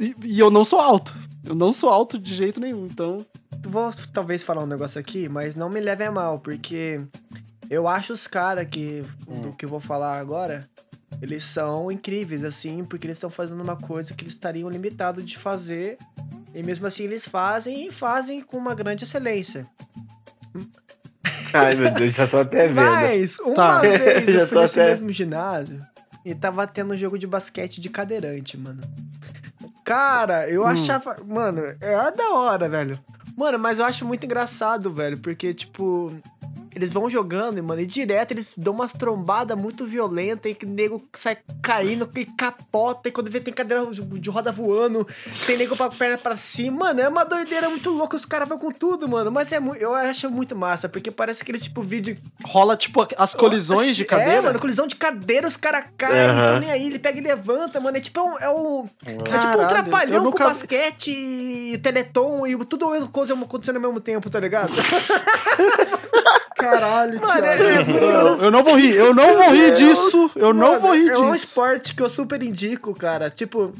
E, 0.00 0.14
e 0.24 0.38
eu 0.38 0.50
não 0.50 0.64
sou 0.64 0.80
alto. 0.80 1.14
Eu 1.44 1.54
não 1.54 1.72
sou 1.72 1.88
alto 1.88 2.18
de 2.18 2.34
jeito 2.34 2.60
nenhum, 2.60 2.86
então. 2.86 3.24
Vou 3.66 3.90
talvez 4.12 4.42
falar 4.42 4.64
um 4.64 4.66
negócio 4.66 5.00
aqui, 5.00 5.28
mas 5.28 5.54
não 5.54 5.70
me 5.70 5.80
leve 5.80 6.04
a 6.04 6.10
mal, 6.10 6.40
porque 6.40 7.00
eu 7.70 7.86
acho 7.86 8.12
os 8.12 8.26
caras 8.26 8.68
que 8.68 9.02
do 9.26 9.56
que 9.56 9.64
eu 9.64 9.68
vou 9.68 9.80
falar 9.80 10.18
agora, 10.18 10.68
eles 11.22 11.44
são 11.44 11.90
incríveis, 11.90 12.44
assim, 12.44 12.84
porque 12.84 13.06
eles 13.06 13.16
estão 13.16 13.30
fazendo 13.30 13.62
uma 13.62 13.76
coisa 13.76 14.12
que 14.12 14.24
eles 14.24 14.34
estariam 14.34 14.68
limitados 14.68 15.24
de 15.24 15.38
fazer, 15.38 15.96
e 16.52 16.62
mesmo 16.62 16.86
assim 16.86 17.04
eles 17.04 17.26
fazem 17.26 17.86
e 17.86 17.92
fazem 17.92 18.42
com 18.42 18.56
uma 18.58 18.74
grande 18.74 19.04
excelência. 19.04 19.64
Ai, 21.58 21.74
meu 21.74 21.90
Deus, 21.92 22.14
já 22.14 22.26
tô 22.26 22.38
até 22.40 22.66
vendo. 22.68 22.74
Mas, 22.76 23.38
uma 23.40 23.54
Tá. 23.54 23.80
vez 23.80 24.28
eu 24.28 24.46
fui 24.48 24.60
nesse 24.60 24.80
até- 24.80 24.90
mesmo 24.90 25.10
ginásio 25.12 25.78
e 26.24 26.34
tava 26.34 26.66
tendo 26.66 26.94
um 26.94 26.96
jogo 26.96 27.18
de 27.18 27.26
basquete 27.26 27.80
de 27.80 27.88
cadeirante, 27.88 28.56
mano. 28.58 28.80
Cara, 29.84 30.48
eu 30.50 30.66
achava. 30.66 31.16
Mano, 31.26 31.60
é 31.80 32.10
da 32.12 32.30
hora, 32.34 32.68
velho. 32.68 32.98
Mano, 33.36 33.58
mas 33.58 33.78
eu 33.78 33.84
acho 33.84 34.04
muito 34.04 34.24
engraçado, 34.24 34.92
velho, 34.92 35.18
porque, 35.18 35.54
tipo. 35.54 36.10
Eles 36.76 36.92
vão 36.92 37.08
jogando, 37.08 37.62
mano, 37.64 37.80
e 37.80 37.86
direto 37.86 38.32
eles 38.32 38.52
dão 38.54 38.74
umas 38.74 38.92
trombadas 38.92 39.56
muito 39.58 39.86
violentas 39.86 40.52
e 40.52 40.54
que 40.54 40.66
o 40.66 40.68
nego 40.68 41.02
sai 41.14 41.38
caindo 41.62 42.06
e 42.14 42.26
capota. 42.26 43.08
E 43.08 43.12
quando 43.12 43.30
vê 43.30 43.40
tem 43.40 43.54
cadeira 43.54 43.82
de 43.90 44.28
roda 44.28 44.52
voando, 44.52 45.08
tem 45.46 45.56
nego 45.56 45.74
com 45.74 45.84
a 45.84 45.88
perna 45.88 46.18
pra 46.18 46.36
cima. 46.36 46.76
Mano, 46.86 47.00
é 47.00 47.08
uma 47.08 47.24
doideira 47.24 47.70
muito 47.70 47.88
louca. 47.88 48.14
Os 48.14 48.26
caras 48.26 48.46
vão 48.46 48.58
com 48.58 48.70
tudo, 48.70 49.08
mano. 49.08 49.32
Mas 49.32 49.50
é 49.52 49.58
eu 49.80 49.94
acho 49.94 50.30
muito 50.30 50.54
massa, 50.54 50.86
porque 50.86 51.10
parece 51.10 51.42
aquele 51.42 51.58
tipo 51.58 51.80
vídeo 51.82 52.18
Rola, 52.44 52.76
tipo, 52.76 53.06
as 53.16 53.34
colisões 53.34 53.96
de 53.96 54.02
é, 54.02 54.04
cadeira. 54.04 54.42
mano, 54.42 54.58
colisão 54.60 54.86
de 54.86 54.96
cadeira, 54.96 55.48
os 55.48 55.56
caras 55.56 55.86
caem, 55.96 56.28
Aham. 56.28 56.46
tão 56.46 56.60
nem 56.60 56.70
aí, 56.70 56.86
ele 56.86 56.98
pega 56.98 57.18
e 57.18 57.22
levanta, 57.22 57.80
mano. 57.80 57.96
É 57.96 58.00
tipo 58.02 58.20
um. 58.20 58.38
É, 58.38 58.50
um, 58.50 58.84
é 59.06 59.10
tipo 59.12 59.20
um 59.20 59.24
Caralho, 59.24 59.68
trapalhão 59.68 60.24
nunca- 60.24 60.44
com 60.44 60.50
basquete 60.50 61.10
e 61.10 61.78
teleton 61.78 62.46
e 62.46 62.56
tudo 62.66 62.90
mesma 62.90 63.08
coisa 63.08 63.32
acontecendo 63.32 63.76
ao 63.76 63.82
mesmo 63.82 63.98
tempo, 64.00 64.28
tá 64.28 64.38
ligado? 64.38 64.72
Caralho, 66.56 67.20
Mano, 67.20 67.42
Thiago. 67.42 67.62
é 67.62 67.84
muito 67.84 68.04
Eu, 68.04 68.36
eu 68.44 68.50
não 68.50 68.62
vou 68.64 68.74
rir, 68.76 68.94
eu 68.94 69.14
não 69.14 69.34
vou 69.34 69.50
rir 69.50 69.72
disso. 69.72 70.30
Eu 70.34 70.54
não 70.54 70.68
Mano, 70.70 70.80
vou 70.80 70.94
rir 70.94 71.08
É 71.10 71.18
um 71.18 71.32
disso. 71.32 71.44
esporte 71.44 71.94
que 71.94 72.02
eu 72.02 72.08
super 72.08 72.42
indico, 72.42 72.94
cara. 72.94 73.28
Tipo. 73.30 73.72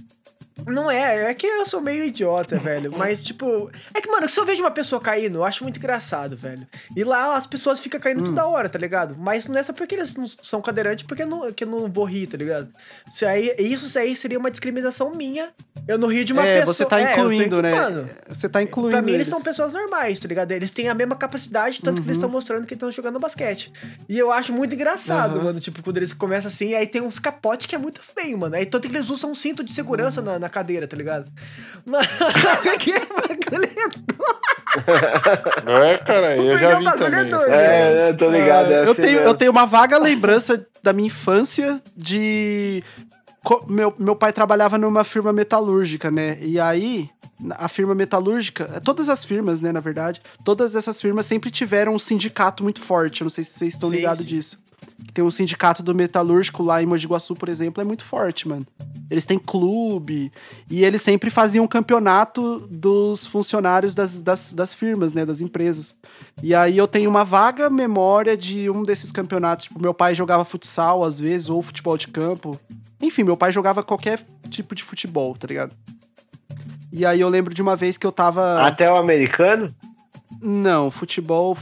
Não 0.65 0.91
é, 0.91 1.31
é 1.31 1.35
que 1.35 1.47
eu 1.47 1.67
sou 1.67 1.81
meio 1.81 2.05
idiota, 2.05 2.59
velho. 2.61 2.91
Mas, 2.97 3.21
tipo. 3.21 3.71
É 3.95 4.01
que, 4.01 4.09
mano, 4.11 4.29
se 4.29 4.39
eu 4.41 4.45
vejo 4.47 4.63
uma 4.63 4.71
pessoa 4.71 5.01
caindo, 5.01 5.37
eu 5.39 5.45
acho 5.45 5.63
muito 5.63 5.77
engraçado, 5.79 6.37
velho. 6.37 6.67
E 6.97 7.05
lá 7.05 7.37
as 7.37 7.47
pessoas 7.47 7.79
ficam 7.81 8.01
caindo 8.01 8.23
Hum. 8.23 8.27
toda 8.27 8.47
hora, 8.47 8.69
tá 8.69 8.79
ligado? 8.79 9.17
Mas 9.19 9.47
não 9.47 9.57
é 9.59 9.63
só 9.63 9.73
porque 9.73 9.95
eles 9.95 10.15
não 10.15 10.27
são 10.27 10.63
cadeirantes, 10.63 11.05
porque 11.07 11.23
eu 11.23 11.27
não, 11.27 11.53
que 11.53 11.65
eu 11.65 11.69
não 11.69 11.91
vou 11.93 12.05
rir, 12.05 12.27
tá 12.27 12.37
ligado? 12.37 12.69
Isso 13.13 13.27
aí, 13.27 13.55
isso 13.59 13.99
aí 13.99 14.17
seria 14.17 14.39
uma 14.39 14.51
discriminação 14.51 15.11
minha. 15.15 15.51
Eu 15.87 15.99
não 15.99 16.09
rio 16.09 16.25
de 16.25 16.33
uma 16.33 16.45
É, 16.45 16.61
pessoa. 16.61 16.75
você 16.75 16.85
tá 16.85 17.01
É, 17.01 17.13
incluindo, 17.13 17.61
né? 17.63 17.73
mano, 17.75 18.09
Você 18.29 18.49
tá 18.49 18.61
incluindo. 18.63 18.91
Pra 18.91 19.03
mim, 19.03 19.13
eles 19.13 19.29
são 19.29 19.41
pessoas 19.41 19.73
normais, 19.75 20.19
tá 20.19 20.27
ligado? 20.27 20.51
Eles 20.53 20.71
têm 20.71 20.89
a 20.89 20.95
mesma 20.95 21.15
capacidade, 21.15 21.81
tanto 21.81 21.97
que 21.97 22.01
Uhum. 22.01 22.07
eles 22.07 22.17
estão 22.17 22.29
mostrando 22.29 22.67
que 22.67 22.75
estão 22.75 22.91
jogando 22.91 23.21
basquete. 23.21 23.73
E 24.09 24.19
eu 24.19 24.33
acho 24.33 24.53
muito 24.53 24.75
engraçado, 24.75 25.37
Aham. 25.37 25.45
mano. 25.45 25.61
Tipo, 25.61 25.83
quando 25.83 25.99
eles 25.99 26.13
começam 26.13 26.49
assim, 26.51 26.75
aí 26.75 26.87
tem 26.87 27.03
uns 27.03 27.19
capotes 27.21 27.67
que 27.67 27.75
é 27.75 27.79
muito 27.79 28.01
feio, 28.03 28.37
mano. 28.39 28.57
Aí 28.57 28.67
tanto 28.67 28.89
que 28.89 28.97
eles 28.97 29.09
usam 29.11 29.31
um 29.31 29.35
cinto 29.35 29.63
de 29.63 29.73
segurança 29.75 30.21
Uhum. 30.21 30.27
na, 30.27 30.39
na 30.41 30.46
cadeira, 30.49 30.87
tá 30.87 30.97
ligado? 30.97 31.31
Mano, 31.85 32.07
que 32.81 32.93
bagulho 32.93 33.67
É, 35.67 35.99
cara, 35.99 36.37
eu 36.37 36.59
já 36.59 36.79
vi 36.79 36.87
é 36.87 36.93
também. 36.93 37.31
doido. 37.31 37.53
É, 37.53 38.11
eu 38.11 38.17
tô 38.17 38.31
ligado. 38.31 38.73
é 38.73 38.79
eu, 38.87 38.93
assim 38.93 39.01
tenho, 39.01 39.15
mesmo. 39.15 39.29
eu 39.29 39.35
tenho 39.35 39.51
uma 39.51 39.67
vaga 39.67 39.99
lembrança 39.99 40.67
da 40.83 40.93
minha 40.93 41.07
infância 41.07 41.81
de. 41.97 42.83
Meu, 43.69 43.95
meu 43.97 44.17
pai 44.17 44.33
trabalhava 44.33 44.77
numa 44.77 45.05
firma 45.05 45.33
metalúrgica, 45.33 46.11
né? 46.11 46.37
E 46.41 46.59
aí, 46.59 47.09
a 47.53 47.69
firma 47.69 47.95
metalúrgica, 47.95 48.81
todas 48.85 49.09
as 49.09 49.25
firmas, 49.25 49.61
né, 49.61 49.71
na 49.71 49.79
verdade, 49.79 50.21
todas 50.45 50.75
essas 50.75 51.01
firmas 51.01 51.27
sempre 51.27 51.49
tiveram 51.51 51.95
um 51.95 51.99
sindicato 51.99 52.65
muito 52.65 52.81
forte. 52.81 53.21
Eu 53.21 53.27
não 53.27 53.31
sei 53.31 53.45
se 53.45 53.53
vocês 53.53 53.75
estão 53.75 53.89
ligados 53.89 54.27
disso. 54.27 54.59
Tem 55.13 55.25
um 55.25 55.31
sindicato 55.31 55.83
do 55.83 55.95
metalúrgico 55.95 56.63
lá 56.63 56.83
em 56.83 56.87
Mogi 56.87 57.07
Guaçu, 57.07 57.35
por 57.35 57.49
exemplo, 57.49 57.83
é 57.83 57.85
muito 57.85 58.05
forte, 58.05 58.49
mano. 58.49 58.67
Eles 59.11 59.25
têm 59.25 59.39
clube 59.39 60.33
e 60.71 60.85
eles 60.85 61.01
sempre 61.01 61.31
faziam 61.31 61.65
um 61.65 61.69
campeonato 61.69 62.67
dos 62.71 63.27
funcionários 63.27 63.95
das, 63.95 64.21
das, 64.23 64.53
das 64.53 64.75
firmas, 64.75 65.13
né, 65.13 65.25
das 65.25 65.41
empresas. 65.41 65.95
E 66.43 66.55
aí 66.55 66.77
eu 66.77 66.89
tenho 66.89 67.09
uma 67.09 67.25
vaga 67.25 67.71
memória 67.71 68.37
de 68.37 68.69
um 68.69 68.83
desses 68.83 69.13
campeonatos. 69.13 69.67
Tipo, 69.67 69.81
meu 69.81 69.95
pai 69.95 70.15
jogava 70.15 70.45
futsal 70.45 71.05
às 71.05 71.21
vezes, 71.21 71.49
ou 71.49 71.63
futebol 71.63 71.97
de 71.97 72.09
campo. 72.09 72.59
Enfim, 73.01 73.23
meu 73.23 73.37
pai 73.37 73.53
jogava 73.53 73.83
qualquer 73.83 74.21
tipo 74.51 74.75
de 74.75 74.83
futebol, 74.83 75.35
tá 75.37 75.47
ligado? 75.47 75.73
E 76.93 77.05
aí 77.05 77.21
eu 77.21 77.29
lembro 77.29 77.55
de 77.55 77.63
uma 77.63 77.77
vez 77.77 77.97
que 77.97 78.07
eu 78.07 78.13
tava. 78.13 78.67
Até 78.67 78.91
o 78.91 78.97
americano? 78.97 79.69
Não, 80.41 80.91
futebol. 80.91 81.57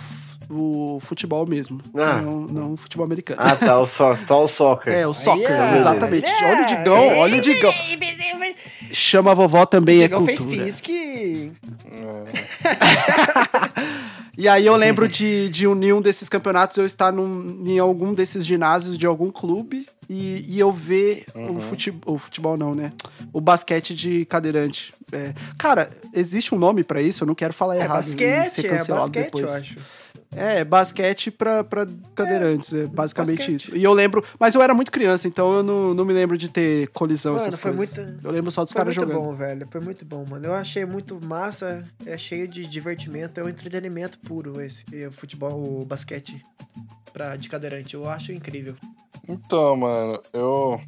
O 0.50 0.98
futebol 1.00 1.46
mesmo. 1.46 1.80
Ah. 1.94 2.20
Não, 2.20 2.40
não 2.42 2.72
o 2.74 2.76
futebol 2.76 3.06
americano. 3.06 3.40
Ah, 3.42 3.56
tá, 3.56 3.80
o 3.80 3.86
só, 3.86 4.16
só 4.26 4.44
o 4.44 4.48
soccer. 4.48 4.92
É, 4.92 5.06
o 5.06 5.14
soccer, 5.14 5.50
é. 5.50 5.76
exatamente. 5.76 6.26
É. 6.26 6.52
Olha 6.52 6.62
o 6.62 6.66
Digão, 6.66 7.18
olha 7.18 7.38
o 7.38 7.40
Digão. 7.40 7.72
Chama 8.92 9.32
a 9.32 9.34
vovó 9.34 9.64
também 9.66 10.00
é 10.00 10.02
Digão 10.02 10.24
fez 10.24 10.40
cultura. 10.40 10.64
Fisk. 10.64 10.88
E 14.36 14.48
aí 14.48 14.66
eu 14.66 14.76
lembro 14.76 15.08
de, 15.08 15.48
de 15.48 15.66
unir 15.66 15.94
um 15.94 16.00
desses 16.00 16.28
campeonatos, 16.28 16.76
eu 16.76 16.84
estar 16.84 17.12
num, 17.12 17.62
em 17.64 17.78
algum 17.78 18.12
desses 18.12 18.44
ginásios 18.44 18.98
de 18.98 19.06
algum 19.06 19.30
clube 19.30 19.86
e, 20.08 20.44
e 20.48 20.58
eu 20.58 20.72
ver 20.72 21.24
o, 21.34 21.60
futebol, 21.60 22.14
o 22.14 22.18
futebol 22.18 22.56
não, 22.56 22.74
né? 22.74 22.92
O 23.32 23.40
basquete 23.40 23.94
de 23.94 24.24
cadeirante. 24.24 24.92
É, 25.12 25.32
cara, 25.56 25.88
existe 26.12 26.54
um 26.54 26.58
nome 26.58 26.82
pra 26.82 27.00
isso? 27.00 27.22
Eu 27.22 27.28
não 27.28 27.34
quero 27.34 27.52
falar 27.52 27.76
É 27.76 27.80
errado. 27.80 27.96
basquete, 27.96 28.48
ser 28.48 28.66
é 28.66 28.68
cancelado 28.70 29.04
basquete, 29.04 29.24
depois. 29.26 29.44
eu 29.44 29.54
acho. 29.54 29.78
É, 30.36 30.64
basquete 30.64 31.30
pra, 31.30 31.62
pra 31.62 31.86
cadeirantes, 32.14 32.72
é, 32.72 32.86
basicamente 32.86 33.38
basquete. 33.38 33.54
isso. 33.54 33.76
E 33.76 33.84
eu 33.84 33.92
lembro, 33.92 34.24
mas 34.38 34.54
eu 34.54 34.62
era 34.62 34.74
muito 34.74 34.90
criança, 34.90 35.28
então 35.28 35.52
eu 35.54 35.62
não, 35.62 35.94
não 35.94 36.04
me 36.04 36.12
lembro 36.12 36.36
de 36.36 36.48
ter 36.48 36.88
colisão, 36.88 37.34
Mano, 37.34 37.46
essas 37.46 37.60
foi 37.60 37.72
coisas. 37.72 37.96
muito- 37.98 38.26
Eu 38.26 38.32
lembro 38.32 38.50
só 38.50 38.64
dos 38.64 38.72
Foi 38.72 38.80
caras 38.80 38.96
muito 38.96 39.08
jogando. 39.12 39.24
bom, 39.24 39.32
velho. 39.34 39.66
Foi 39.70 39.80
muito 39.80 40.04
bom, 40.04 40.24
mano. 40.28 40.46
Eu 40.46 40.54
achei 40.54 40.84
muito 40.84 41.20
massa. 41.24 41.84
É 42.04 42.18
cheio 42.18 42.48
de 42.48 42.66
divertimento. 42.66 43.38
É 43.38 43.44
um 43.44 43.48
entretenimento 43.48 44.18
puro 44.18 44.60
esse. 44.60 44.84
O 45.06 45.12
futebol, 45.12 45.80
o 45.82 45.84
basquete 45.84 46.42
pra, 47.12 47.36
de 47.36 47.48
cadeirante. 47.48 47.94
Eu 47.94 48.08
acho 48.08 48.32
incrível. 48.32 48.74
Então, 49.28 49.76
mano, 49.76 50.20
eu 50.32 50.80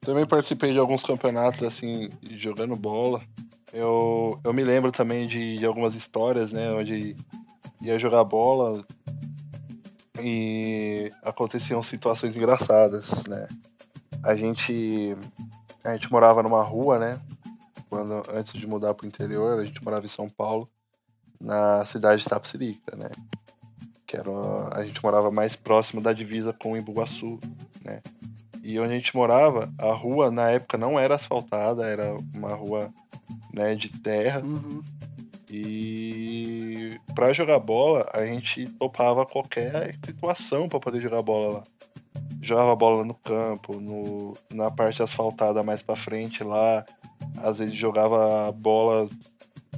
também 0.00 0.26
participei 0.26 0.72
de 0.72 0.78
alguns 0.78 1.02
campeonatos, 1.02 1.62
assim, 1.62 2.08
jogando 2.36 2.74
bola. 2.74 3.20
Eu, 3.72 4.38
eu 4.44 4.52
me 4.52 4.64
lembro 4.64 4.90
também 4.92 5.26
de, 5.26 5.56
de 5.56 5.64
algumas 5.64 5.94
histórias, 5.94 6.52
né, 6.52 6.70
onde 6.72 7.14
ia 7.82 7.98
jogar 7.98 8.24
bola 8.24 8.84
e 10.20 11.10
aconteciam 11.22 11.82
situações 11.82 12.36
engraçadas, 12.36 13.24
né. 13.26 13.48
A 14.22 14.36
gente, 14.36 15.16
a 15.84 15.92
gente 15.92 16.10
morava 16.10 16.42
numa 16.42 16.62
rua, 16.62 16.98
né, 16.98 17.20
quando, 17.90 18.22
antes 18.30 18.52
de 18.54 18.66
mudar 18.66 18.94
pro 18.94 19.06
interior, 19.06 19.58
a 19.58 19.64
gente 19.64 19.82
morava 19.84 20.06
em 20.06 20.08
São 20.08 20.28
Paulo, 20.28 20.68
na 21.40 21.84
cidade 21.84 22.22
de 22.22 22.28
Tapsirica, 22.28 22.96
né. 22.96 23.10
Que 24.06 24.16
era, 24.16 24.30
a 24.72 24.84
gente 24.84 25.02
morava 25.02 25.30
mais 25.30 25.56
próximo 25.56 26.00
da 26.00 26.12
divisa 26.12 26.52
com 26.52 26.76
Imbuguaçu, 26.76 27.40
né? 27.84 28.00
E 28.62 28.78
onde 28.78 28.92
a 28.92 28.96
gente 28.96 29.16
morava, 29.16 29.72
a 29.76 29.92
rua 29.92 30.30
na 30.30 30.50
época 30.50 30.78
não 30.78 30.98
era 30.98 31.16
asfaltada, 31.16 31.84
era 31.84 32.16
uma 32.32 32.54
rua 32.54 32.92
né, 33.52 33.74
de 33.74 33.88
terra. 33.88 34.40
Uhum. 34.40 34.82
E 35.54 36.98
pra 37.14 37.32
jogar 37.34 37.58
bola, 37.58 38.08
a 38.14 38.24
gente 38.24 38.66
topava 38.78 39.26
qualquer 39.26 39.94
situação 40.04 40.66
pra 40.68 40.80
poder 40.80 41.00
jogar 41.00 41.20
bola 41.20 41.58
lá. 41.58 41.62
Jogava 42.40 42.74
bola 42.74 43.04
no 43.04 43.14
campo, 43.14 43.78
no, 43.78 44.32
na 44.50 44.70
parte 44.70 45.02
asfaltada 45.02 45.62
mais 45.62 45.82
pra 45.82 45.94
frente 45.94 46.42
lá. 46.42 46.84
Às 47.36 47.58
vezes 47.58 47.74
jogava 47.74 48.50
bola 48.52 49.08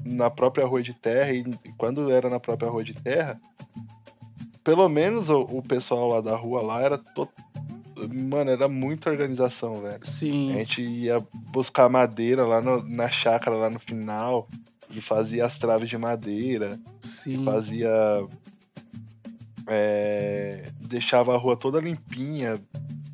na 0.04 0.30
própria 0.30 0.64
rua 0.64 0.82
de 0.82 0.94
terra. 0.94 1.32
E, 1.32 1.44
quando 1.76 2.10
era 2.10 2.30
na 2.30 2.38
própria 2.38 2.70
rua 2.70 2.84
de 2.84 2.94
terra, 2.94 3.38
pelo 4.62 4.88
menos 4.88 5.28
o, 5.28 5.40
o 5.42 5.62
pessoal 5.62 6.08
lá 6.08 6.20
da 6.20 6.36
rua 6.36 6.62
lá 6.62 6.80
era 6.82 6.96
to... 6.96 7.28
Mano, 8.12 8.50
era 8.50 8.68
muita 8.68 9.10
organização, 9.10 9.74
velho. 9.74 10.00
A 10.02 10.06
Sim. 10.06 10.52
gente 10.54 10.82
ia 10.82 11.24
buscar 11.52 11.88
madeira 11.88 12.44
lá 12.46 12.60
no- 12.60 12.82
na 12.82 13.08
chácara, 13.08 13.56
lá 13.56 13.70
no 13.70 13.78
final, 13.80 14.48
e 14.90 15.00
fazia 15.00 15.44
as 15.46 15.58
traves 15.58 15.88
de 15.88 15.96
madeira, 15.98 16.78
Sim. 17.00 17.44
fazia. 17.44 17.90
é, 19.66 20.70
deixava 20.80 21.34
a 21.34 21.38
rua 21.38 21.56
toda 21.56 21.80
limpinha. 21.80 22.60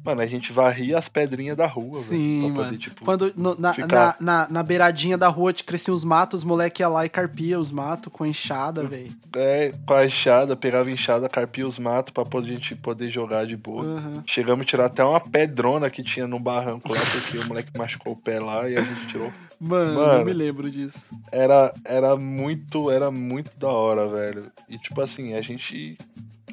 Mano, 0.03 0.23
a 0.23 0.27
gente 0.27 0.51
varria 0.51 0.99
as 0.99 1.11
pedrinhas 1.11 1.55
da 1.59 1.67
rua, 1.67 1.93
velho. 1.93 2.03
Sim, 2.03 2.39
pra 2.41 2.49
mano. 2.49 2.65
poder, 2.65 2.79
tipo, 2.79 3.05
Quando 3.05 3.33
no- 3.37 3.55
na, 3.61 3.75
ficar- 3.75 4.17
na, 4.19 4.47
na, 4.47 4.49
na 4.51 4.63
beiradinha 4.63 5.17
da 5.19 5.29
rua 5.29 5.53
te 5.53 5.63
cresciam 5.63 5.95
os 5.95 6.03
matos, 6.05 6.41
os 6.41 6.45
moleque 6.45 6.83
ia 6.83 6.89
lá 6.89 7.05
e 7.05 7.09
carpia 7.11 7.61
os 7.61 7.71
matos 7.71 8.11
com 8.11 8.25
enxada, 8.25 8.83
velho. 8.83 9.13
é, 9.37 9.73
com 9.87 9.93
a 9.93 10.07
enxada, 10.07 10.57
pegava 10.57 10.91
enxada, 10.91 11.29
carpia 11.29 11.69
os 11.69 11.79
matos 11.79 12.15
pra 12.15 12.25
poder, 12.25 12.49
a 12.49 12.53
gente 12.55 12.75
poder 12.77 13.11
jogar 13.11 13.45
de 13.47 13.59
boa. 13.59 13.85
Aham. 13.85 14.25
Chegamos 14.27 14.63
a 14.63 14.65
tirar 14.67 14.87
até 14.87 15.05
uma 15.05 15.21
pedrona 15.21 15.91
que 15.91 16.03
tinha 16.03 16.27
no 16.27 16.41
barranco 16.41 16.91
lá, 16.93 16.99
porque 17.13 17.37
o 17.37 17.47
moleque 17.47 17.71
machucou 17.79 18.15
o 18.15 18.17
pé 18.17 18.41
lá 18.41 18.67
e 18.71 18.79
a 18.79 18.83
gente 18.83 19.07
tirou 19.07 19.31
Mano, 19.61 19.95
Mano. 19.95 20.21
eu 20.21 20.25
me 20.25 20.33
lembro 20.33 20.71
disso. 20.71 21.15
era, 21.31 21.73
era 21.85 22.17
muito, 22.17 22.91
era 22.91 23.11
muito 23.11 23.59
da 23.59 23.69
hora, 23.69 24.09
velho. 24.09 24.51
E 24.67 24.79
tipo 24.79 24.99
assim, 25.03 25.35
a 25.35 25.43
gente 25.43 25.99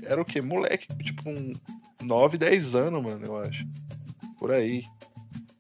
era 0.04 0.22
o 0.22 0.26
quê? 0.26 0.42
Moleque, 0.42 0.88
tipo 1.02 1.30
um 1.30 1.54
9, 2.02 2.38
10 2.38 2.76
anos, 2.76 3.02
mano, 3.02 3.26
eu 3.26 3.38
acho. 3.38 3.66
Por 4.38 4.52
aí. 4.52 4.84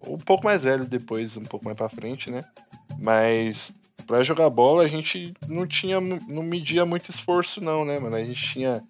Ou 0.02 0.16
um 0.16 0.20
pouco 0.20 0.44
mais 0.44 0.62
velho 0.62 0.86
depois, 0.86 1.38
um 1.38 1.44
pouco 1.44 1.64
mais 1.64 1.78
pra 1.78 1.88
frente, 1.88 2.30
né? 2.30 2.44
Mas 3.00 3.72
pra 4.06 4.24
jogar 4.24 4.50
bola 4.50 4.84
a 4.84 4.88
gente 4.88 5.34
não 5.48 5.66
tinha, 5.66 6.00
não 6.02 6.44
media 6.44 6.86
muito 6.86 7.10
esforço 7.10 7.62
não, 7.62 7.86
né, 7.86 7.98
mano? 7.98 8.16
A 8.18 8.24
gente 8.24 8.42
tinha, 8.42 8.84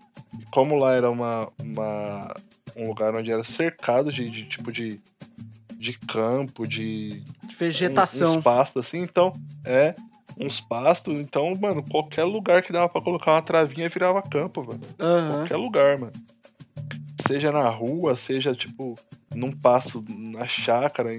como 0.52 0.76
lá 0.78 0.94
era 0.94 1.12
uma, 1.12 1.52
uma 1.62 2.34
um 2.76 2.88
lugar 2.88 3.16
onde 3.16 3.32
era 3.32 3.44
cercado 3.44 4.12
de, 4.12 4.30
de 4.30 4.46
tipo 4.46 4.72
de 4.72 5.00
de 5.78 5.94
campo, 5.94 6.68
De 6.68 7.24
vegetação. 7.58 8.38
uns 8.38 8.44
pastos 8.44 8.86
assim, 8.86 9.00
então, 9.00 9.34
é, 9.66 9.96
uns 10.40 10.60
pastos, 10.62 11.14
então, 11.14 11.56
mano, 11.60 11.84
qualquer 11.84 12.24
lugar 12.24 12.62
que 12.62 12.72
dava 12.72 12.88
pra 12.90 13.02
colocar 13.02 13.32
uma 13.32 13.42
travinha 13.42 13.90
virava 13.90 14.22
campo, 14.22 14.64
velho. 14.64 14.82
Aham. 15.00 15.34
Qualquer 15.40 15.58
lugar, 15.58 15.98
mano. 15.98 16.14
Seja 17.28 17.52
na 17.52 17.68
rua, 17.70 18.16
seja, 18.16 18.54
tipo, 18.54 18.96
num 19.34 19.52
pasto, 19.52 20.04
na 20.08 20.48
chácara. 20.48 21.12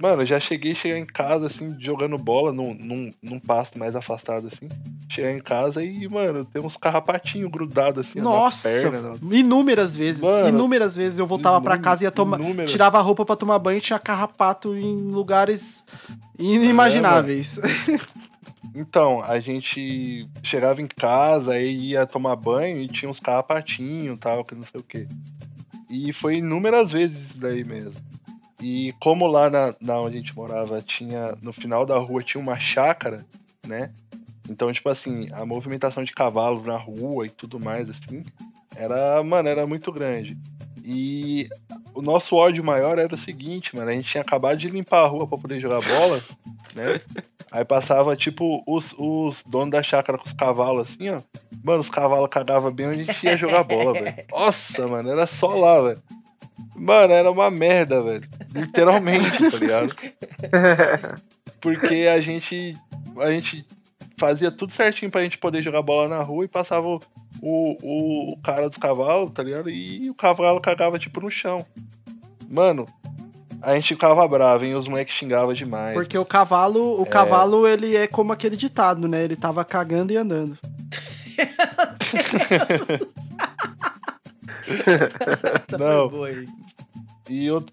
Mano, 0.00 0.22
eu 0.22 0.26
já 0.26 0.38
cheguei 0.38 0.74
chegar 0.74 0.98
em 0.98 1.04
casa, 1.06 1.46
assim, 1.46 1.74
jogando 1.80 2.16
bola 2.18 2.52
num, 2.52 2.72
num, 2.74 3.12
num 3.22 3.38
pasto 3.40 3.78
mais 3.78 3.96
afastado, 3.96 4.46
assim. 4.46 4.68
Chegar 5.10 5.32
em 5.32 5.40
casa 5.40 5.82
e, 5.82 6.06
mano, 6.08 6.44
tem 6.44 6.62
uns 6.62 6.76
carrapatinhos 6.76 7.50
grudados, 7.50 8.06
assim, 8.06 8.20
Nossa, 8.20 8.68
na 8.68 8.90
perna. 8.90 9.12
na- 9.20 9.36
inúmeras 9.36 9.96
vezes. 9.96 10.22
Mano, 10.22 10.48
inúmeras 10.50 10.94
vezes 10.96 11.18
eu 11.18 11.26
voltava 11.26 11.60
pra 11.60 11.74
inúmer- 11.74 11.84
casa 11.84 12.04
e 12.04 12.06
ia 12.06 12.10
tomar, 12.10 12.38
inúmeras. 12.38 12.70
tirava 12.70 12.98
a 12.98 13.00
roupa 13.00 13.24
pra 13.24 13.34
tomar 13.36 13.58
banho 13.58 13.78
e 13.78 13.80
tinha 13.80 13.98
carrapato 13.98 14.76
em 14.76 14.96
lugares 14.96 15.82
inimagináveis. 16.38 17.60
Então, 18.74 19.22
a 19.24 19.40
gente 19.40 20.28
chegava 20.42 20.80
em 20.80 20.86
casa, 20.86 21.52
aí 21.54 21.90
ia 21.90 22.06
tomar 22.06 22.36
banho 22.36 22.80
e 22.80 22.86
tinha 22.86 23.10
uns 23.10 23.18
carrapatinhos 23.18 24.16
e 24.16 24.20
tal, 24.20 24.44
que 24.44 24.54
não 24.54 24.62
sei 24.62 24.80
o 24.80 24.84
quê. 24.84 25.08
E 25.90 26.12
foi 26.12 26.36
inúmeras 26.36 26.92
vezes 26.92 27.30
isso 27.30 27.40
daí 27.40 27.64
mesmo. 27.64 27.94
E 28.60 28.92
como 29.00 29.26
lá 29.26 29.48
na, 29.48 29.74
na 29.80 30.00
onde 30.00 30.16
a 30.16 30.18
gente 30.18 30.36
morava 30.36 30.82
tinha, 30.82 31.36
no 31.42 31.52
final 31.52 31.86
da 31.86 31.96
rua 31.98 32.22
tinha 32.22 32.42
uma 32.42 32.58
chácara, 32.58 33.24
né? 33.66 33.92
Então, 34.48 34.72
tipo 34.72 34.88
assim, 34.88 35.28
a 35.32 35.44
movimentação 35.44 36.02
de 36.02 36.12
cavalos 36.12 36.66
na 36.66 36.76
rua 36.76 37.26
e 37.26 37.30
tudo 37.30 37.60
mais, 37.60 37.88
assim, 37.88 38.24
era, 38.74 39.22
mano, 39.22 39.48
era 39.48 39.66
muito 39.66 39.92
grande. 39.92 40.36
E 40.82 41.48
o 41.94 42.00
nosso 42.00 42.34
ódio 42.34 42.64
maior 42.64 42.98
era 42.98 43.14
o 43.14 43.18
seguinte, 43.18 43.76
mano, 43.76 43.90
a 43.90 43.92
gente 43.92 44.08
tinha 44.08 44.22
acabado 44.22 44.56
de 44.56 44.70
limpar 44.70 45.04
a 45.04 45.06
rua 45.06 45.26
pra 45.26 45.36
poder 45.36 45.60
jogar 45.60 45.80
bola, 45.82 46.22
né? 46.74 47.00
Aí 47.50 47.64
passava, 47.64 48.14
tipo, 48.14 48.62
os, 48.66 48.94
os 48.98 49.42
donos 49.46 49.70
da 49.70 49.82
chácara 49.82 50.18
com 50.18 50.26
os 50.26 50.32
cavalos, 50.32 50.90
assim, 50.90 51.08
ó. 51.08 51.20
Mano, 51.64 51.80
os 51.80 51.90
cavalos 51.90 52.28
cagavam 52.28 52.70
bem 52.70 52.88
onde 52.88 53.02
a 53.02 53.04
gente 53.04 53.24
ia 53.24 53.36
jogar 53.36 53.64
bola, 53.64 53.94
velho. 53.94 54.16
Nossa, 54.30 54.86
mano, 54.86 55.10
era 55.10 55.26
só 55.26 55.48
lá, 55.48 55.80
velho. 55.80 56.02
Mano, 56.78 57.12
era 57.12 57.30
uma 57.30 57.50
merda, 57.50 58.02
velho. 58.02 58.28
Literalmente, 58.54 59.50
tá 59.50 59.58
ligado? 59.58 59.94
Porque 61.60 62.08
a 62.12 62.20
gente. 62.20 62.76
A 63.18 63.30
gente 63.30 63.66
fazia 64.16 64.50
tudo 64.50 64.72
certinho 64.72 65.10
pra 65.10 65.22
gente 65.22 65.38
poder 65.38 65.62
jogar 65.62 65.82
bola 65.82 66.08
na 66.08 66.22
rua 66.22 66.44
e 66.44 66.48
passava 66.48 66.86
o, 66.86 67.00
o, 67.42 68.32
o 68.32 68.36
cara 68.42 68.68
dos 68.68 68.78
cavalos, 68.78 69.30
tá 69.32 69.42
ligado? 69.42 69.70
E 69.70 70.08
o 70.10 70.14
cavalo 70.14 70.60
cagava, 70.60 70.98
tipo, 70.98 71.20
no 71.20 71.30
chão. 71.30 71.64
Mano, 72.48 72.86
a 73.60 73.74
gente 73.74 73.94
ficava 73.94 74.26
bravo, 74.26 74.64
hein? 74.64 74.74
Os 74.74 74.86
moleques 74.88 75.14
xingavam 75.14 75.52
demais. 75.52 75.94
Porque 75.94 76.16
o 76.16 76.24
cavalo, 76.24 77.00
o 77.00 77.06
cavalo, 77.06 77.66
ele 77.66 77.96
é 77.96 78.06
como 78.06 78.32
aquele 78.32 78.56
ditado, 78.56 79.08
né? 79.08 79.24
Ele 79.24 79.36
tava 79.36 79.64
cagando 79.64 80.12
e 80.12 80.16
andando. 80.16 80.56
Não. 85.78 86.10
E 87.28 87.46
eu 87.46 87.64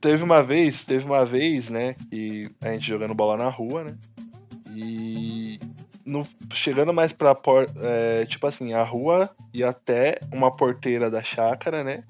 teve 0.00 0.22
uma 0.22 0.42
vez, 0.42 0.84
teve 0.84 1.04
uma 1.04 1.24
vez, 1.24 1.70
né, 1.70 1.94
que 2.10 2.50
a 2.60 2.70
gente 2.72 2.86
jogando 2.86 3.14
bola 3.14 3.36
na 3.36 3.48
rua, 3.48 3.84
né? 3.84 3.96
E 4.74 5.58
no, 6.04 6.26
chegando 6.52 6.92
mais 6.92 7.12
pra 7.12 7.34
por, 7.34 7.66
é, 7.80 8.26
tipo 8.26 8.46
assim, 8.46 8.74
a 8.74 8.82
rua 8.82 9.30
ia 9.52 9.70
até 9.70 10.18
uma 10.32 10.54
porteira 10.54 11.10
da 11.10 11.22
chácara, 11.22 11.82
né? 11.82 12.04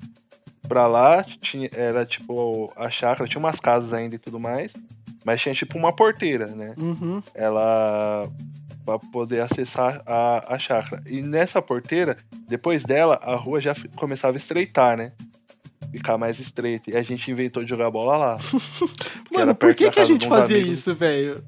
Pra 0.67 0.87
lá 0.87 1.23
tinha, 1.23 1.69
era 1.73 2.05
tipo 2.05 2.73
a 2.75 2.91
chácara, 2.91 3.29
tinha 3.29 3.39
umas 3.39 3.61
casas 3.61 3.93
ainda 3.93 4.17
e 4.17 4.19
tudo 4.19 4.41
mais, 4.41 4.73
mas 5.25 5.41
tinha 5.41 5.55
tipo 5.55 5.79
uma 5.79 5.93
porteira, 5.93 6.47
né? 6.49 6.75
Uhum. 6.79 7.23
ela 7.35 8.29
para 8.85 8.99
poder 8.99 9.41
acessar 9.41 10.03
a, 10.05 10.55
a 10.55 10.59
chácara. 10.59 11.03
E 11.07 11.23
nessa 11.23 11.63
porteira, 11.63 12.17
depois 12.47 12.83
dela, 12.83 13.19
a 13.23 13.35
rua 13.35 13.61
já 13.61 13.75
começava 13.97 14.37
a 14.37 14.39
estreitar, 14.39 14.97
né? 14.97 15.13
Ficar 15.95 16.19
mais 16.19 16.41
estreita. 16.41 16.91
E 16.91 16.97
a 16.97 17.03
gente 17.03 17.31
inventou 17.31 17.63
de 17.63 17.71
jogar 17.71 17.91
bola 17.91 18.17
lá. 18.17 18.39
Mano, 19.33 19.55
por 19.55 19.75
que, 19.75 19.91
que 19.91 20.01
a 20.01 20.05
gente 20.05 20.27
fazia 20.27 20.57
amigos, 20.57 20.79
isso, 20.79 20.95
velho? 20.95 21.43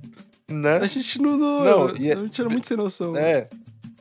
Né? 0.49 0.77
A 0.77 0.87
gente 0.87 1.21
não. 1.21 1.37
Não, 1.37 1.89
Não, 1.89 1.97
e 1.97 2.11
é- 2.11 2.15
não 2.15 2.29
tinha 2.29 2.49
muito 2.49 2.69
sem 2.69 2.77
noção. 2.77 3.17
É. 3.17 3.49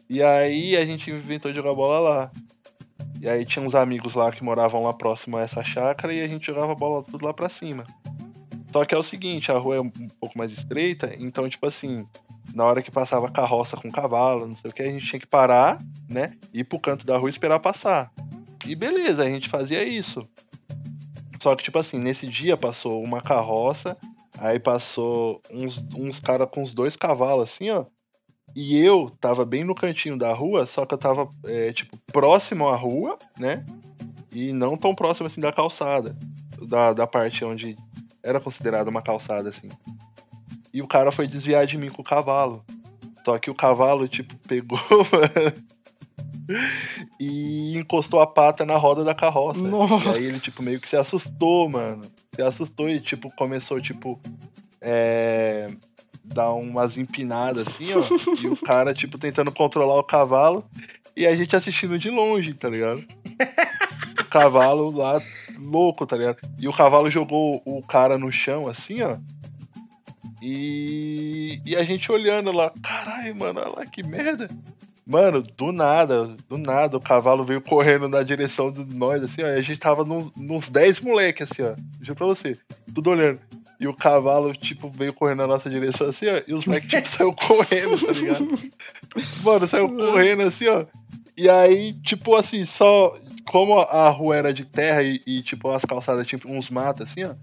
E 0.07 0.21
aí 0.21 0.77
a 0.77 0.85
gente 0.85 1.09
inventou 1.09 1.51
de 1.51 1.57
jogar 1.57 1.73
bola 1.73 1.99
lá. 1.99 2.31
E 3.19 3.27
aí 3.27 3.43
tinha 3.43 3.65
uns 3.65 3.73
amigos 3.73 4.13
lá 4.13 4.31
que 4.31 4.43
moravam 4.43 4.83
lá 4.83 4.93
próximo 4.93 5.37
a 5.37 5.41
essa 5.41 5.63
chácara 5.63 6.13
e 6.13 6.21
a 6.21 6.27
gente 6.27 6.45
jogava 6.45 6.75
bola 6.75 7.01
tudo 7.03 7.25
lá 7.25 7.33
pra 7.33 7.49
cima. 7.49 7.85
Só 8.71 8.85
que 8.85 8.93
é 8.93 8.97
o 8.97 9.03
seguinte, 9.03 9.51
a 9.51 9.57
rua 9.57 9.77
é 9.77 9.79
um 9.81 9.89
pouco 9.89 10.37
mais 10.37 10.51
estreita, 10.51 11.09
então, 11.17 11.47
tipo 11.47 11.65
assim, 11.65 12.05
na 12.53 12.65
hora 12.65 12.83
que 12.83 12.91
passava 12.91 13.31
carroça 13.31 13.77
com 13.77 13.89
cavalo, 13.89 14.47
não 14.47 14.55
sei 14.55 14.69
o 14.69 14.73
que, 14.73 14.83
a 14.83 14.91
gente 14.91 15.05
tinha 15.07 15.19
que 15.19 15.25
parar, 15.25 15.77
né? 16.09 16.33
Ir 16.53 16.65
pro 16.65 16.79
canto 16.79 17.05
da 17.05 17.17
rua 17.17 17.29
e 17.29 17.31
esperar 17.31 17.59
passar. 17.59 18.11
E 18.65 18.75
beleza, 18.75 19.23
a 19.23 19.29
gente 19.29 19.49
fazia 19.49 19.83
isso. 19.83 20.27
Só 21.41 21.55
que, 21.55 21.63
tipo 21.63 21.77
assim, 21.77 21.99
nesse 21.99 22.25
dia 22.25 22.57
passou 22.57 23.03
uma 23.03 23.21
carroça, 23.21 23.95
aí 24.39 24.59
passou 24.59 25.39
uns, 25.51 25.77
uns 25.95 26.19
caras 26.19 26.49
com 26.51 26.63
os 26.63 26.73
dois 26.73 26.95
cavalos, 26.95 27.51
assim, 27.51 27.69
ó. 27.69 27.85
E 28.55 28.79
eu 28.79 29.11
tava 29.19 29.45
bem 29.45 29.63
no 29.63 29.75
cantinho 29.75 30.17
da 30.17 30.33
rua, 30.33 30.65
só 30.65 30.85
que 30.85 30.93
eu 30.93 30.97
tava, 30.97 31.29
é, 31.45 31.71
tipo, 31.73 31.95
próximo 32.07 32.67
à 32.67 32.75
rua, 32.75 33.19
né? 33.37 33.65
E 34.33 34.51
não 34.53 34.75
tão 34.77 34.95
próximo, 34.95 35.27
assim, 35.27 35.41
da 35.41 35.51
calçada. 35.51 36.17
Da, 36.67 36.93
da 36.93 37.05
parte 37.05 37.45
onde 37.45 37.75
era 38.23 38.39
considerada 38.39 38.89
uma 38.89 39.01
calçada, 39.01 39.49
assim. 39.49 39.69
E 40.73 40.81
o 40.81 40.87
cara 40.87 41.11
foi 41.11 41.27
desviar 41.27 41.67
de 41.67 41.77
mim 41.77 41.89
com 41.89 42.01
o 42.01 42.05
cavalo. 42.05 42.65
Só 43.23 43.37
que 43.37 43.51
o 43.51 43.55
cavalo, 43.55 44.07
tipo, 44.07 44.35
pegou, 44.47 44.79
mano, 45.11 45.65
e 47.19 47.77
encostou 47.77 48.19
a 48.19 48.27
pata 48.27 48.65
na 48.65 48.77
roda 48.77 49.03
da 49.03 49.15
carroça. 49.15 49.59
Nossa. 49.59 50.09
E 50.09 50.17
aí 50.17 50.25
ele, 50.25 50.39
tipo, 50.39 50.63
meio 50.63 50.79
que 50.79 50.89
se 50.89 50.95
assustou, 50.95 51.69
mano. 51.69 52.01
Se 52.33 52.41
assustou 52.41 52.89
e, 52.89 52.99
tipo, 52.99 53.33
começou, 53.35 53.79
tipo, 53.79 54.19
é... 54.81 55.69
Dar 56.23 56.51
umas 56.53 56.97
empinadas, 56.97 57.67
assim, 57.67 57.87
ó. 57.93 58.01
e 58.41 58.47
o 58.47 58.57
cara, 58.57 58.93
tipo, 58.93 59.17
tentando 59.17 59.51
controlar 59.51 59.95
o 59.99 60.03
cavalo. 60.03 60.65
E 61.15 61.25
a 61.25 61.35
gente 61.35 61.55
assistindo 61.55 61.97
de 61.97 62.09
longe, 62.09 62.53
tá 62.53 62.67
ligado? 62.67 63.05
O 64.19 64.25
cavalo 64.25 64.91
lá, 64.91 65.21
louco, 65.59 66.05
tá 66.05 66.17
ligado? 66.17 66.37
E 66.59 66.67
o 66.67 66.73
cavalo 66.73 67.09
jogou 67.09 67.61
o 67.63 67.81
cara 67.81 68.17
no 68.17 68.31
chão, 68.31 68.67
assim, 68.67 69.01
ó. 69.01 69.17
E, 70.41 71.61
e 71.65 71.75
a 71.75 71.83
gente 71.83 72.11
olhando 72.11 72.51
lá, 72.51 72.71
caralho, 72.83 73.35
mano, 73.35 73.61
olha 73.61 73.69
lá 73.77 73.85
que 73.85 74.03
merda. 74.03 74.49
Mano, 75.07 75.43
do 75.43 75.71
nada, 75.71 76.35
do 76.49 76.57
nada, 76.57 76.97
o 76.97 77.01
cavalo 77.01 77.45
veio 77.45 77.61
correndo 77.61 78.09
na 78.09 78.23
direção 78.23 78.71
de 78.71 78.83
nós, 78.83 79.21
assim, 79.21 79.43
ó. 79.43 79.47
E 79.47 79.57
a 79.57 79.61
gente 79.61 79.79
tava 79.79 80.03
num- 80.03 80.31
nos 80.35 80.67
10 80.69 80.99
moleque, 80.99 81.43
assim, 81.43 81.61
ó. 81.61 81.75
Juro 82.01 82.15
pra 82.15 82.25
você, 82.25 82.57
tudo 82.93 83.11
olhando. 83.11 83.39
E 83.79 83.87
o 83.87 83.93
cavalo, 83.93 84.53
tipo, 84.55 84.89
veio 84.89 85.13
correndo 85.13 85.39
na 85.39 85.47
nossa 85.47 85.69
direção, 85.69 86.07
assim, 86.07 86.25
ó. 86.27 86.41
E 86.47 86.53
os 86.55 86.65
moleques, 86.65 86.89
tipo, 86.89 87.07
saiu 87.07 87.33
correndo, 87.37 88.03
tá 88.03 88.11
ligado? 88.13 88.47
Mano, 89.43 89.67
saiu 89.67 89.89
correndo, 89.95 90.41
assim, 90.41 90.67
ó. 90.67 90.85
E 91.37 91.47
aí, 91.49 91.93
tipo, 92.01 92.35
assim, 92.35 92.65
só. 92.65 93.13
Como 93.47 93.77
a 93.77 94.09
rua 94.09 94.35
era 94.37 94.51
de 94.53 94.65
terra 94.65 95.03
e, 95.03 95.21
e, 95.27 95.43
tipo, 95.43 95.69
as 95.69 95.85
calçadas 95.85 96.25
tinham 96.25 96.41
uns 96.47 96.71
matos, 96.71 97.07
assim, 97.07 97.25
ó. 97.25 97.35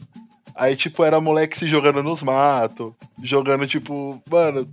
Aí, 0.57 0.75
tipo, 0.75 1.05
era 1.05 1.21
moleque 1.21 1.57
se 1.57 1.69
jogando 1.69 2.03
nos 2.03 2.23
matos, 2.25 2.93
jogando, 3.23 3.67
tipo, 3.69 4.21
mano. 4.29 4.69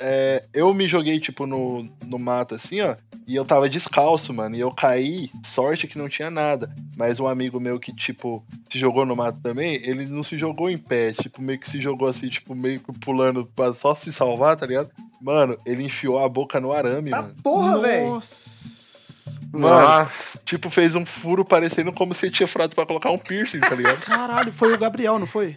É, 0.00 0.44
eu 0.52 0.72
me 0.74 0.88
joguei, 0.88 1.20
tipo, 1.20 1.46
no, 1.46 1.86
no 2.06 2.18
mato, 2.18 2.54
assim, 2.54 2.80
ó. 2.80 2.96
E 3.26 3.36
eu 3.36 3.44
tava 3.44 3.68
descalço, 3.68 4.34
mano. 4.34 4.56
E 4.56 4.60
eu 4.60 4.72
caí, 4.72 5.30
sorte 5.44 5.86
que 5.86 5.96
não 5.98 6.08
tinha 6.08 6.30
nada. 6.30 6.68
Mas 6.96 7.20
um 7.20 7.28
amigo 7.28 7.60
meu 7.60 7.78
que, 7.78 7.94
tipo, 7.94 8.44
se 8.68 8.78
jogou 8.78 9.06
no 9.06 9.14
mato 9.14 9.38
também, 9.40 9.74
ele 9.84 10.06
não 10.06 10.22
se 10.24 10.36
jogou 10.36 10.68
em 10.68 10.76
pé. 10.78 11.12
Tipo, 11.12 11.40
meio 11.40 11.58
que 11.58 11.70
se 11.70 11.80
jogou 11.80 12.08
assim, 12.08 12.28
tipo, 12.28 12.54
meio 12.56 12.80
que 12.80 12.92
pulando 12.98 13.46
pra 13.54 13.72
só 13.72 13.94
se 13.94 14.12
salvar, 14.12 14.56
tá 14.56 14.66
ligado? 14.66 14.90
Mano, 15.22 15.56
ele 15.64 15.84
enfiou 15.84 16.18
a 16.24 16.28
boca 16.28 16.58
no 16.60 16.72
arame, 16.72 17.10
Tá 17.10 17.22
mano. 17.22 17.34
porra, 17.42 17.78
velho. 17.80 18.06
Nossa. 18.10 19.38
Mano, 19.52 20.10
tipo, 20.44 20.70
fez 20.70 20.94
um 20.94 21.04
furo 21.04 21.44
parecendo 21.44 21.92
como 21.92 22.14
se 22.14 22.26
ele 22.26 22.32
tinha 22.34 22.46
furado 22.46 22.74
pra 22.74 22.86
colocar 22.86 23.10
um 23.10 23.18
piercing, 23.18 23.60
tá 23.60 23.74
ligado? 23.74 24.00
Caralho, 24.00 24.52
foi 24.52 24.72
o 24.72 24.78
Gabriel, 24.78 25.18
não 25.18 25.26
foi? 25.26 25.56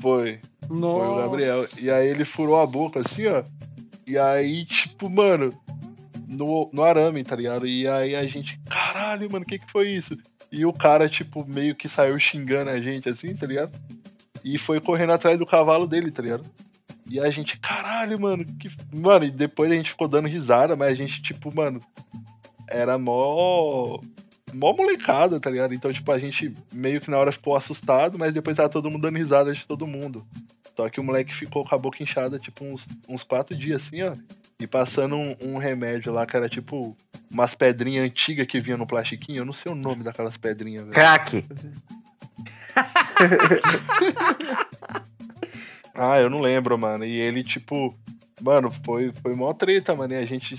Foi. 0.00 0.40
Nossa. 0.68 1.04
Foi 1.04 1.08
o 1.08 1.16
Gabriel. 1.16 1.66
E 1.80 1.90
aí 1.90 2.08
ele 2.08 2.24
furou 2.24 2.60
a 2.60 2.66
boca 2.66 3.00
assim, 3.00 3.26
ó. 3.26 3.42
E 4.06 4.16
aí, 4.16 4.64
tipo, 4.64 5.10
mano, 5.10 5.52
no, 6.26 6.70
no 6.72 6.84
arame, 6.84 7.24
tá 7.24 7.34
ligado? 7.36 7.66
E 7.66 7.88
aí 7.88 8.14
a 8.14 8.24
gente, 8.26 8.58
caralho, 8.68 9.30
mano, 9.30 9.44
o 9.44 9.48
que 9.48 9.58
que 9.58 9.70
foi 9.70 9.90
isso? 9.90 10.16
E 10.50 10.64
o 10.64 10.72
cara, 10.72 11.08
tipo, 11.08 11.44
meio 11.46 11.74
que 11.74 11.88
saiu 11.88 12.18
xingando 12.18 12.70
a 12.70 12.80
gente 12.80 13.08
assim, 13.08 13.34
tá 13.34 13.46
ligado? 13.46 13.76
E 14.44 14.58
foi 14.58 14.80
correndo 14.80 15.12
atrás 15.12 15.38
do 15.38 15.46
cavalo 15.46 15.86
dele, 15.86 16.10
tá 16.10 16.22
ligado? 16.22 16.44
E 17.08 17.20
a 17.20 17.30
gente, 17.30 17.58
caralho, 17.58 18.18
mano, 18.18 18.44
que. 18.44 18.70
Mano, 18.92 19.24
e 19.24 19.30
depois 19.30 19.70
a 19.70 19.74
gente 19.74 19.90
ficou 19.90 20.08
dando 20.08 20.28
risada, 20.28 20.74
mas 20.76 20.90
a 20.90 20.94
gente, 20.94 21.22
tipo, 21.22 21.54
mano, 21.54 21.80
era 22.68 22.98
mó. 22.98 23.98
Mó 24.54 24.72
molecada, 24.72 25.40
tá 25.40 25.50
ligado? 25.50 25.74
Então, 25.74 25.92
tipo, 25.92 26.10
a 26.10 26.18
gente 26.18 26.54
meio 26.72 27.00
que 27.00 27.10
na 27.10 27.18
hora 27.18 27.32
ficou 27.32 27.56
assustado, 27.56 28.18
mas 28.18 28.32
depois 28.32 28.56
tava 28.56 28.68
todo 28.68 28.90
mundo 28.90 29.02
dando 29.02 29.16
risada 29.16 29.52
de 29.52 29.66
todo 29.66 29.86
mundo. 29.86 30.26
Só 30.76 30.88
que 30.88 31.00
o 31.00 31.04
moleque 31.04 31.34
ficou 31.34 31.66
com 31.66 31.74
a 31.74 31.78
boca 31.78 32.02
inchada, 32.02 32.38
tipo, 32.38 32.64
uns, 32.64 32.86
uns 33.08 33.22
quatro 33.22 33.56
dias 33.56 33.82
assim, 33.82 34.02
ó. 34.02 34.14
E 34.58 34.66
passando 34.66 35.16
um, 35.16 35.36
um 35.42 35.58
remédio 35.58 36.12
lá 36.12 36.24
que 36.24 36.36
era 36.36 36.48
tipo 36.48 36.96
umas 37.30 37.54
pedrinhas 37.54 38.06
antigas 38.06 38.46
que 38.46 38.60
vinha 38.60 38.76
no 38.76 38.86
plastiquinho. 38.86 39.40
Eu 39.40 39.44
não 39.44 39.52
sei 39.52 39.70
o 39.70 39.74
nome 39.74 40.02
daquelas 40.02 40.36
pedrinhas, 40.36 40.84
velho. 40.84 40.94
Crack. 40.94 41.44
Ah, 45.98 46.20
eu 46.20 46.28
não 46.28 46.40
lembro, 46.40 46.76
mano. 46.76 47.04
E 47.04 47.12
ele, 47.12 47.42
tipo, 47.42 47.94
mano, 48.42 48.70
foi, 48.84 49.12
foi 49.22 49.34
mó 49.34 49.52
treta, 49.54 49.94
mano. 49.94 50.12
E 50.12 50.18
a 50.18 50.26
gente 50.26 50.54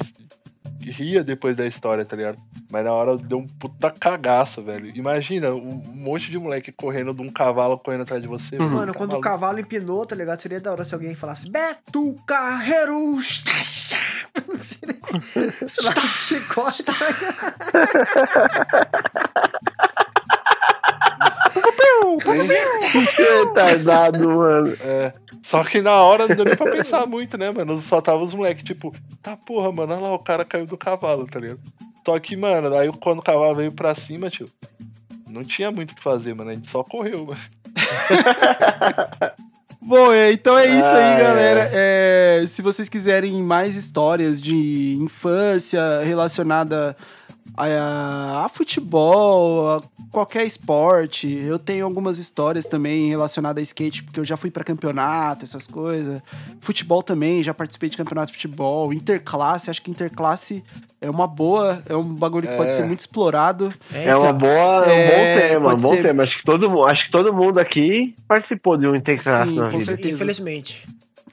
ria 0.81 1.23
depois 1.23 1.55
da 1.55 1.67
história, 1.67 2.03
tá 2.03 2.15
ligado? 2.15 2.39
Mas 2.69 2.83
na 2.83 2.91
hora 2.91 3.17
deu 3.17 3.37
um 3.39 3.47
puta 3.47 3.89
cagaço, 3.89 4.61
velho. 4.61 4.91
Imagina, 4.95 5.51
um 5.51 5.81
monte 5.95 6.29
de 6.29 6.37
moleque 6.37 6.71
correndo 6.71 7.13
de 7.13 7.21
um 7.21 7.29
cavalo 7.29 7.77
correndo 7.77 8.01
atrás 8.01 8.21
de 8.21 8.27
você. 8.27 8.57
velho. 8.57 8.69
Mano, 8.69 8.91
Tá 8.91 8.97
quando 8.97 9.11
o 9.11 9.13
maluco. 9.13 9.29
cavalo 9.29 9.59
empinou, 9.59 10.05
tá 10.05 10.15
ligado? 10.15 10.39
Seria 10.41 10.59
da 10.59 10.71
hora 10.73 10.83
se 10.83 10.93
alguém 10.93 11.15
falasse 11.15 11.49
Beto 11.49 12.15
Carreiro! 12.25 13.17
Sei 14.57 15.85
lá, 15.85 15.93
chicote. 16.07 16.83
Retardado, 23.17 24.29
mano. 24.29 24.73
É. 24.81 25.13
Só 25.47 25.63
que 25.63 25.81
na 25.81 25.93
hora 26.01 26.27
não 26.27 26.35
deu 26.35 26.43
nem 26.43 26.57
pra 26.57 26.69
pensar 26.69 27.05
muito, 27.05 27.37
né, 27.37 27.49
mano? 27.51 27.79
Só 27.79 28.01
tava 28.01 28.21
os 28.21 28.33
moleques, 28.33 28.65
tipo, 28.65 28.93
tá 29.23 29.37
porra, 29.37 29.71
mano, 29.71 29.93
olha 29.93 30.01
lá, 30.01 30.13
o 30.13 30.19
cara 30.19 30.43
caiu 30.43 30.65
do 30.65 30.77
cavalo, 30.77 31.25
tá 31.25 31.39
ligado? 31.39 31.61
Só 32.05 32.19
que, 32.19 32.35
mano, 32.35 32.75
aí 32.75 32.91
quando 32.99 33.19
o 33.19 33.23
cavalo 33.23 33.55
veio 33.55 33.71
pra 33.71 33.95
cima, 33.95 34.29
tio, 34.29 34.45
não 35.25 35.45
tinha 35.45 35.71
muito 35.71 35.91
o 35.91 35.95
que 35.95 36.03
fazer, 36.03 36.35
mano. 36.35 36.49
A 36.49 36.53
gente 36.53 36.69
só 36.69 36.83
correu, 36.83 37.25
mano. 37.25 37.39
Bom, 39.81 40.11
é, 40.11 40.33
então 40.33 40.57
é 40.57 40.65
isso 40.65 40.87
Ah, 40.87 40.97
aí, 40.97 41.13
é. 41.13 41.23
galera. 41.23 41.69
É, 41.71 42.43
se 42.45 42.61
vocês 42.61 42.89
quiserem 42.89 43.41
mais 43.41 43.77
histórias 43.77 44.41
de 44.41 44.97
infância 44.99 46.01
relacionada 46.03 46.93
a, 47.57 48.43
a 48.45 48.49
futebol, 48.49 49.67
a 49.77 49.81
qualquer 50.11 50.45
esporte, 50.45 51.27
eu 51.31 51.57
tenho 51.59 51.85
algumas 51.85 52.17
histórias 52.19 52.65
também 52.65 53.09
relacionadas 53.09 53.59
a 53.59 53.63
skate, 53.63 54.03
porque 54.03 54.19
eu 54.19 54.25
já 54.25 54.37
fui 54.37 54.49
pra 54.51 54.63
campeonato, 54.63 55.43
essas 55.43 55.65
coisas. 55.67 56.21
Futebol 56.61 57.01
também, 57.03 57.41
já 57.43 57.53
participei 57.53 57.89
de 57.89 57.97
campeonato 57.97 58.27
de 58.27 58.33
futebol. 58.37 58.93
Interclasse, 58.93 59.69
acho 59.69 59.81
que 59.81 59.91
interclasse 59.91 60.63
é 61.01 61.09
uma 61.09 61.27
boa, 61.27 61.81
é 61.89 61.95
um 61.95 62.03
bagulho 62.15 62.47
que 62.47 62.55
pode 62.55 62.69
É. 62.69 62.71
ser 62.73 62.85
muito 62.85 62.99
explorado. 62.99 63.73
É 63.91 64.15
uma 64.15 64.33
boa, 64.33 64.85
é 64.85 64.89
um 64.89 64.91
É, 64.91 65.07
bom 65.07 65.39
tema, 65.49 65.59
um 65.59 65.69
pode 65.71 65.81
bom 65.81 65.89
ser. 65.95 66.01
tema. 66.03 66.23
Acho 66.23 66.37
que 66.37 66.43
todo 66.43 66.69
mundo, 66.69 66.87
acho 66.87 67.05
que 67.05 67.11
todo 67.11 67.33
mundo 67.33 67.59
aqui 67.59 68.15
participou 68.27 68.77
de 68.77 68.87
um 68.87 68.95
interclasse 68.95 69.49
Sim, 69.49 69.55
na 69.57 69.65
com 69.69 69.77
vida. 69.77 69.85
certeza. 69.85 70.13
Infelizmente. 70.15 70.85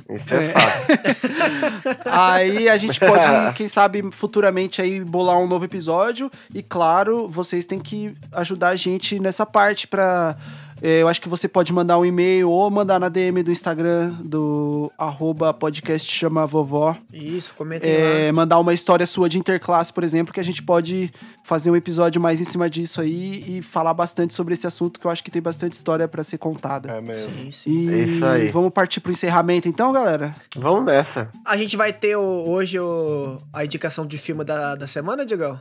Isso 0.09 0.35
é, 0.35 0.47
É. 0.47 0.53
fato. 0.53 2.01
Aí 2.11 2.69
a 2.69 2.77
gente 2.77 3.01
pode, 3.01 3.27
quem 3.57 3.69
sabe, 3.69 4.03
futuramente 4.13 4.83
aí 4.83 5.01
bolar 5.01 5.39
um 5.39 5.47
novo 5.47 5.65
episódio. 5.65 6.31
E 6.55 6.63
claro, 6.63 7.27
vocês 7.29 7.65
têm 7.65 7.81
que 7.81 8.15
ajudar 8.33 8.69
a 8.71 8.77
gente 8.77 9.19
nessa 9.19 9.47
parte 9.47 9.87
pra. 9.87 10.37
Eh, 10.83 11.03
Eu 11.03 11.09
acho 11.09 11.20
que 11.20 11.29
você 11.29 11.47
pode 11.49 11.72
mandar 11.72 11.99
um 11.99 12.05
e-mail 12.05 12.49
ou 12.51 12.70
mandar 12.70 12.99
na 13.01 13.09
DM 13.09 13.43
do 13.43 13.51
Instagram 13.51 14.14
do 14.25 14.91
arroba 14.99 15.53
podcast 15.55 16.11
chama 16.11 16.47
vovó. 16.47 16.97
Isso, 17.12 17.55
comentem 17.55 17.91
É, 17.91 18.27
lá. 18.27 18.33
mandar 18.33 18.59
uma 18.59 18.72
história 18.75 19.07
sua 19.07 19.29
de 19.29 19.39
interclasse, 19.39 19.93
por 19.93 20.03
exemplo, 20.05 20.33
que 20.33 20.41
a 20.41 20.45
gente 20.45 20.62
pode 20.62 21.11
fazer 21.45 21.70
um 21.70 21.77
episódio 21.77 22.20
mais 22.20 22.41
em 22.41 22.45
cima 22.45 22.68
disso 22.70 23.01
aí 23.01 23.45
e 23.59 23.62
falar 23.62 23.93
bastante 23.95 24.33
sobre 24.35 24.55
esse 24.55 24.66
assunto, 24.66 24.99
que 24.99 25.07
eu 25.07 25.11
acho 25.11 25.22
que 25.22 25.31
tem 25.31 25.43
bastante 25.43 25.72
história 25.75 26.07
pra 26.09 26.25
ser 26.25 26.39
contada. 26.39 26.91
É 26.91 27.01
mesmo. 27.01 27.31
Sim, 27.39 27.51
sim. 27.51 27.91
E 27.91 28.14
Isso 28.16 28.25
aí. 28.25 28.49
vamos 28.49 28.72
partir 28.72 29.01
pro 29.01 29.12
encerramento 29.12 29.68
então, 29.68 29.93
galera? 29.93 30.35
Vamos 30.57 30.85
nessa. 30.85 31.29
A 31.47 31.57
gente 31.57 31.77
vai 31.77 31.93
ter 31.93 32.16
o- 32.16 32.49
hoje 32.49 32.79
o- 32.79 33.39
a 33.53 33.64
indicação 33.64 34.07
de 34.07 34.16
filme 34.18 34.45
da, 34.45 34.75
da 34.75 34.87
semana, 34.87 35.25
Digão? 35.27 35.59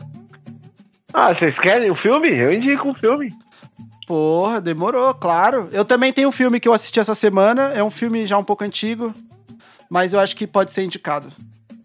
Ah, 1.13 1.33
vocês 1.33 1.59
querem 1.59 1.91
um 1.91 1.95
filme? 1.95 2.29
Eu 2.29 2.51
indico 2.51 2.87
um 2.89 2.93
filme. 2.93 3.29
Porra, 4.07 4.59
demorou, 4.59 5.13
claro. 5.13 5.69
Eu 5.71 5.85
também 5.85 6.11
tenho 6.11 6.29
um 6.29 6.31
filme 6.31 6.59
que 6.59 6.67
eu 6.67 6.73
assisti 6.73 6.99
essa 6.99 7.15
semana, 7.15 7.69
é 7.73 7.83
um 7.83 7.91
filme 7.91 8.25
já 8.25 8.37
um 8.37 8.43
pouco 8.43 8.63
antigo, 8.63 9.13
mas 9.89 10.13
eu 10.13 10.19
acho 10.19 10.35
que 10.35 10.45
pode 10.45 10.71
ser 10.71 10.83
indicado. 10.83 11.31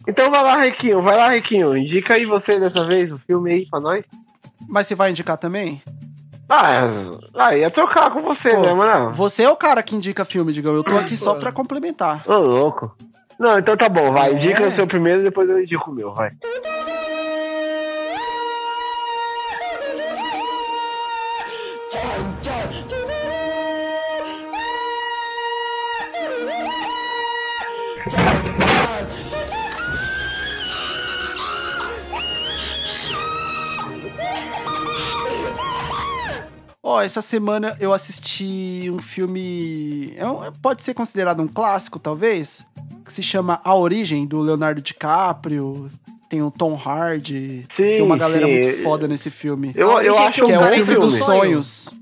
Então 0.06 0.30
vai 0.30 0.42
lá, 0.42 0.62
Riquinho, 0.62 1.02
vai 1.02 1.16
lá, 1.16 1.30
Riquinho. 1.30 1.76
Indica 1.76 2.14
aí 2.14 2.24
você 2.24 2.58
dessa 2.58 2.84
vez 2.84 3.12
o 3.12 3.18
filme 3.18 3.52
aí 3.52 3.66
pra 3.68 3.78
nós. 3.78 4.04
Mas 4.66 4.86
você 4.86 4.94
vai 4.94 5.10
indicar 5.10 5.36
também? 5.36 5.82
Ah, 6.48 6.88
ah 7.34 7.54
ia 7.54 7.70
trocar 7.70 8.10
com 8.10 8.22
você, 8.22 8.50
Pô, 8.54 8.62
né, 8.62 8.72
mano? 8.72 9.12
Você 9.12 9.42
é 9.42 9.50
o 9.50 9.56
cara 9.56 9.82
que 9.82 9.94
indica 9.94 10.24
filme, 10.24 10.52
digão. 10.52 10.74
Eu 10.74 10.82
tô 10.82 10.96
aqui 10.96 11.16
só 11.16 11.34
pra 11.34 11.52
complementar. 11.52 12.22
Ô, 12.26 12.38
louco. 12.38 12.96
Não, 13.38 13.58
então 13.58 13.76
tá 13.76 13.88
bom, 13.88 14.10
vai. 14.10 14.32
É. 14.32 14.34
Indica 14.34 14.66
o 14.66 14.70
seu 14.70 14.86
primeiro, 14.86 15.22
depois 15.22 15.48
eu 15.48 15.62
indico 15.62 15.90
o 15.90 15.94
meu, 15.94 16.12
vai. 16.14 16.30
Ó, 36.82 37.02
essa 37.02 37.20
semana 37.20 37.76
eu 37.80 37.92
assisti 37.92 38.90
um 38.90 38.98
filme. 38.98 40.14
é 40.16 40.26
um- 40.26 40.52
pode 40.62 40.82
ser 40.82 40.94
considerado 40.94 41.42
um 41.42 41.48
clássico, 41.48 41.98
talvez? 41.98 42.64
Que 43.04 43.12
se 43.12 43.22
chama 43.22 43.60
A 43.64 43.74
Origem, 43.74 44.26
do 44.26 44.40
Leonardo 44.40 44.80
DiCaprio. 44.80 45.88
Tem 46.30 46.42
o 46.42 46.50
Tom 46.50 46.74
Hardy. 46.74 47.64
tem 47.76 48.02
uma 48.02 48.16
galera 48.16 48.46
sim. 48.46 48.52
muito 48.52 48.82
foda 48.82 49.08
nesse 49.08 49.30
filme. 49.30 49.72
Eu, 49.74 50.00
eu 50.00 50.18
acho 50.18 50.32
que 50.32 50.42
um 50.42 50.46
que 50.46 50.52
é 50.52 50.58
bom 50.58 50.64
o 50.66 50.68
filme 50.84 50.94
dos 51.00 51.14
Sonho. 51.14 51.40
sonhos. 51.40 51.94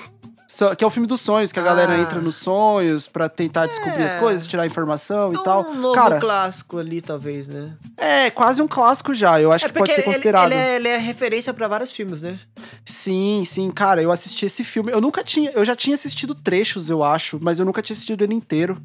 Que 0.76 0.84
é 0.84 0.86
o 0.86 0.90
filme 0.90 1.06
dos 1.06 1.20
sonhos, 1.20 1.52
que 1.52 1.58
a 1.60 1.62
galera 1.62 1.92
Ah. 1.92 1.98
entra 1.98 2.20
nos 2.20 2.36
sonhos 2.36 3.06
pra 3.06 3.28
tentar 3.28 3.66
descobrir 3.66 4.02
as 4.04 4.14
É. 4.14 4.18
coisas, 4.18 4.46
tirar 4.46 4.66
informação 4.66 5.32
e 5.32 5.36
É 5.36 5.42
tal. 5.42 5.66
Um 5.68 5.74
novo 5.74 5.94
Cara, 5.94 6.18
clássico 6.18 6.78
ali, 6.78 7.00
talvez, 7.00 7.46
né? 7.48 7.72
é 7.96 8.30
quase 8.30 8.62
um 8.62 8.68
clássico 8.68 9.12
já. 9.14 9.40
Eu 9.40 9.52
acho 9.52 9.66
é 9.66 9.68
que 9.68 9.74
pode 9.78 9.92
ser 9.94 10.00
ele, 10.00 10.10
considerado. 10.12 10.52
ele 10.52 10.54
é, 10.60 10.76
ele 10.76 10.88
é 10.88 10.96
referência 10.96 11.52
pra 11.52 11.68
vários 11.68 11.92
filmes, 11.92 12.22
né? 12.22 12.38
Sim, 12.84 13.42
sim, 13.44 13.70
cara, 13.70 14.00
eu 14.02 14.10
assisti 14.10 14.46
esse 14.46 14.64
filme. 14.64 14.90
Eu 14.92 15.00
nunca 15.00 15.22
tinha. 15.24 15.50
Eu 15.50 15.64
já 15.64 15.74
tinha 15.76 15.94
assistido 15.94 16.34
trechos, 16.34 16.88
eu 16.88 17.02
acho, 17.02 17.38
mas 17.42 17.58
eu 17.58 17.64
nunca 17.64 17.82
tinha 17.82 17.94
assistido 17.94 18.22
ele 18.22 18.34
inteiro. 18.34 18.80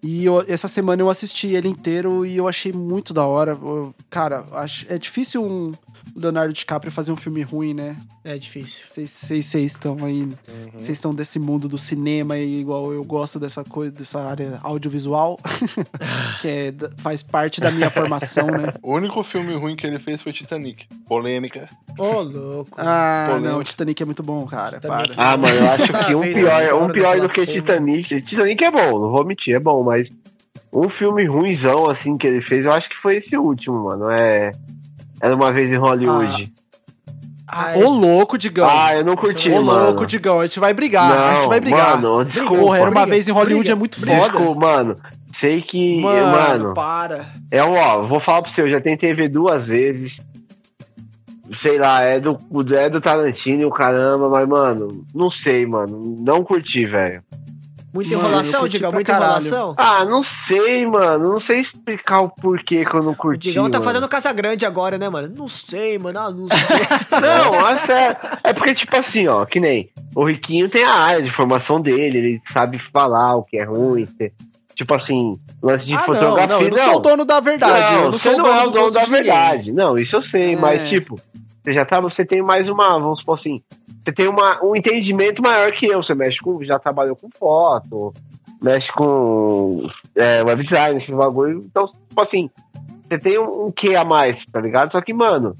E 0.00 0.24
eu- 0.24 0.44
essa 0.46 0.68
semana 0.68 1.02
eu 1.02 1.10
assisti 1.10 1.48
ele 1.48 1.66
inteiro 1.68 2.24
e 2.24 2.36
eu 2.36 2.46
achei 2.46 2.70
muito 2.72 3.12
da 3.12 3.26
hora. 3.26 3.50
Eu- 3.52 3.92
cara, 4.08 4.44
acho, 4.52 4.86
é 4.88 4.96
difícil 4.96 5.42
um 5.44 5.72
Leonardo 6.16 6.52
DiCaprio 6.52 6.90
fazer 6.92 7.12
um 7.12 7.16
filme 7.16 7.42
ruim, 7.42 7.74
né? 7.74 7.96
É 8.24 8.36
difícil. 8.38 8.84
Vocês- 8.84 9.54
estão 9.54 9.96
aí. 10.04 10.28
Vocês 10.76 10.98
são 10.98 11.14
desse 11.14 11.38
mundo 11.38 11.68
do 11.68 11.78
cinema 11.78 12.36
e 12.38 12.60
igual 12.60 12.92
eu 12.92 13.04
gosto 13.04 13.38
dessa 13.38 13.62
coisa, 13.64 13.92
dessa 13.92 14.20
área 14.20 14.58
audiovisual, 14.62 15.38
que 16.40 16.48
é, 16.48 16.74
faz 16.98 17.22
parte 17.22 17.60
da 17.60 17.70
minha 17.70 17.90
formação, 17.90 18.46
né? 18.46 18.72
O 18.82 18.94
único 18.94 19.22
filme 19.22 19.54
ruim 19.54 19.76
que 19.76 19.86
ele 19.86 19.98
fez 19.98 20.22
foi 20.22 20.32
Titanic. 20.32 20.86
Polêmica. 21.06 21.68
Ô, 21.98 22.20
louco. 22.20 22.76
Ah, 22.78 23.26
Polêmica. 23.28 23.52
não, 23.52 23.62
Titanic 23.64 24.02
é 24.02 24.06
muito 24.06 24.22
bom, 24.22 24.46
cara. 24.46 24.78
Titanic. 24.80 25.14
Para. 25.16 25.32
Ah, 25.32 25.36
mano, 25.36 25.54
eu 25.54 25.70
acho 25.70 26.06
que 26.06 26.14
um 26.14 26.22
pior, 26.22 26.62
eu 26.62 26.82
um 26.84 26.88
pior 26.88 27.20
do 27.20 27.28
que 27.28 27.40
porra. 27.44 27.52
Titanic. 27.52 28.22
Titanic 28.22 28.64
é 28.64 28.70
bom, 28.70 28.98
não 29.00 29.10
vou 29.10 29.24
mentir, 29.24 29.54
é 29.54 29.60
bom, 29.60 29.82
mas 29.82 30.08
um 30.72 30.88
filme 30.88 31.24
ruimzão 31.26 31.86
assim 31.88 32.16
que 32.16 32.26
ele 32.26 32.40
fez, 32.40 32.64
eu 32.64 32.72
acho 32.72 32.88
que 32.88 32.96
foi 32.96 33.16
esse 33.16 33.36
último, 33.36 33.84
mano. 33.84 34.10
É. 34.10 34.52
Era 35.20 35.34
uma 35.34 35.52
vez 35.52 35.72
em 35.72 35.76
Hollywood. 35.76 36.52
Ah, 37.46 37.72
Ah, 37.72 37.72
ô 37.78 37.80
esse- 37.84 37.98
louco, 38.00 38.36
Digão. 38.36 38.68
Ah, 38.70 38.94
eu 38.94 39.04
não 39.04 39.16
curti, 39.16 39.50
Ô 39.50 39.62
mano. 39.64 39.84
louco, 39.86 40.06
Digão, 40.06 40.40
a 40.40 40.46
gente 40.46 40.60
vai 40.60 40.74
brigar, 40.74 41.10
a 41.10 41.32
gente 41.34 41.42
Não, 41.44 41.48
vai 41.48 41.60
brigar. 41.60 42.00
mano, 42.00 42.24
desculpa. 42.24 42.56
Porra, 42.58 42.76
era 42.76 42.84
uma 42.90 43.00
Briga, 43.00 43.06
vez 43.06 43.26
em 43.28 43.32
Hollywood 43.32 43.58
briga, 43.60 43.72
é 43.72 43.74
muito 43.74 44.00
briga. 44.00 44.16
foda. 44.18 44.32
Desculpa, 44.32 44.60
mano. 44.66 44.96
Sei 45.32 45.62
que, 45.62 46.00
Mano, 46.02 46.26
mano, 46.26 46.74
para. 46.74 47.26
é 47.50 47.62
ó, 47.62 48.02
vou 48.02 48.20
falar 48.20 48.42
pra 48.42 48.50
você, 48.50 48.60
eu 48.62 48.70
já 48.70 48.80
tentei 48.80 49.14
ver 49.14 49.28
duas 49.28 49.66
vezes. 49.66 50.20
Sei 51.52 51.78
lá, 51.78 52.02
é 52.02 52.20
do, 52.20 52.38
é 52.76 52.90
do 52.90 53.00
Tarantino 53.00 53.62
e 53.62 53.64
o 53.64 53.70
caramba, 53.70 54.28
mas, 54.28 54.46
mano, 54.46 55.04
não 55.14 55.30
sei, 55.30 55.64
mano. 55.64 56.16
Não 56.20 56.44
curti, 56.44 56.84
velho. 56.84 57.22
Muita 57.98 58.16
Mano, 58.16 58.28
enrolação, 58.28 58.68
Digão? 58.68 58.92
Muita 58.92 59.12
caralho. 59.12 59.30
enrolação? 59.44 59.74
Ah, 59.76 60.04
não 60.04 60.22
sei, 60.22 60.86
mano. 60.86 61.32
Não 61.32 61.40
sei 61.40 61.58
explicar 61.60 62.20
o 62.20 62.28
porquê 62.28 62.84
que 62.84 62.94
eu 62.94 63.02
não 63.02 63.10
O 63.12 63.16
curti. 63.16 63.48
Digão 63.48 63.68
tá 63.68 63.78
mano. 63.78 63.90
fazendo 63.90 64.08
Casa 64.08 64.32
Grande 64.32 64.64
agora, 64.64 64.96
né, 64.98 65.08
mano? 65.08 65.32
Não 65.36 65.48
sei, 65.48 65.98
mano. 65.98 66.18
Ah, 66.18 66.30
não 66.30 66.46
sei. 66.46 66.58
Não, 67.20 67.68
é 67.68 67.76
sério. 67.76 68.16
É 68.44 68.52
porque, 68.52 68.74
tipo 68.74 68.96
assim, 68.96 69.26
ó, 69.26 69.44
que 69.44 69.58
nem 69.58 69.90
o 70.14 70.24
Riquinho 70.24 70.68
tem 70.68 70.84
a 70.84 70.92
área 70.92 71.22
de 71.22 71.30
formação 71.30 71.80
dele, 71.80 72.18
ele 72.18 72.40
sabe 72.52 72.78
falar 72.78 73.34
o 73.36 73.42
que 73.42 73.56
é 73.58 73.64
ruim. 73.64 74.06
se- 74.06 74.32
Tipo 74.74 74.94
assim, 74.94 75.36
lance 75.60 75.84
de 75.84 75.94
Ah, 75.94 75.96
não, 75.96 76.04
fotografia. 76.04 76.46
não, 76.46 76.62
eu 76.62 76.70
não 76.70 76.76
sou 76.84 76.96
o 76.96 76.98
dono 77.00 77.24
da 77.24 77.40
verdade. 77.40 77.92
Não, 77.94 77.98
eu 77.98 78.04
não 78.04 78.12
você 78.12 78.30
sou 78.30 78.38
não 78.38 78.46
é 78.46 78.62
o 78.62 78.70
do 78.70 78.72
dono 78.78 78.90
da 78.92 79.04
verdade. 79.06 79.72
Não, 79.72 79.98
isso 79.98 80.14
eu 80.14 80.22
sei, 80.22 80.52
É. 80.52 80.56
mas 80.56 80.88
tipo, 80.88 81.20
você 81.64 81.72
já 81.72 81.84
tá, 81.84 82.00
você 82.00 82.24
tem 82.24 82.40
mais 82.42 82.68
uma, 82.68 82.96
vamos 83.00 83.18
supor 83.18 83.34
assim, 83.34 83.60
você 84.08 84.12
tem 84.12 84.26
uma, 84.26 84.64
um 84.64 84.74
entendimento 84.74 85.42
maior 85.42 85.70
que 85.72 85.86
eu. 85.86 86.02
Você 86.02 86.14
mexe 86.14 86.38
com, 86.38 86.62
já 86.64 86.78
trabalhou 86.78 87.14
com 87.14 87.28
foto, 87.38 88.12
mexe 88.62 88.90
com 88.90 89.86
é, 90.16 90.42
web 90.42 90.62
design, 90.62 90.96
esse 90.96 91.12
bagulho. 91.12 91.60
Então, 91.64 91.84
tipo 91.86 92.20
assim, 92.20 92.48
você 93.02 93.18
tem 93.18 93.38
um, 93.38 93.66
um 93.66 93.70
quê 93.70 93.94
a 93.94 94.04
mais, 94.04 94.44
tá 94.46 94.60
ligado? 94.60 94.92
Só 94.92 95.00
que, 95.02 95.12
mano, 95.12 95.54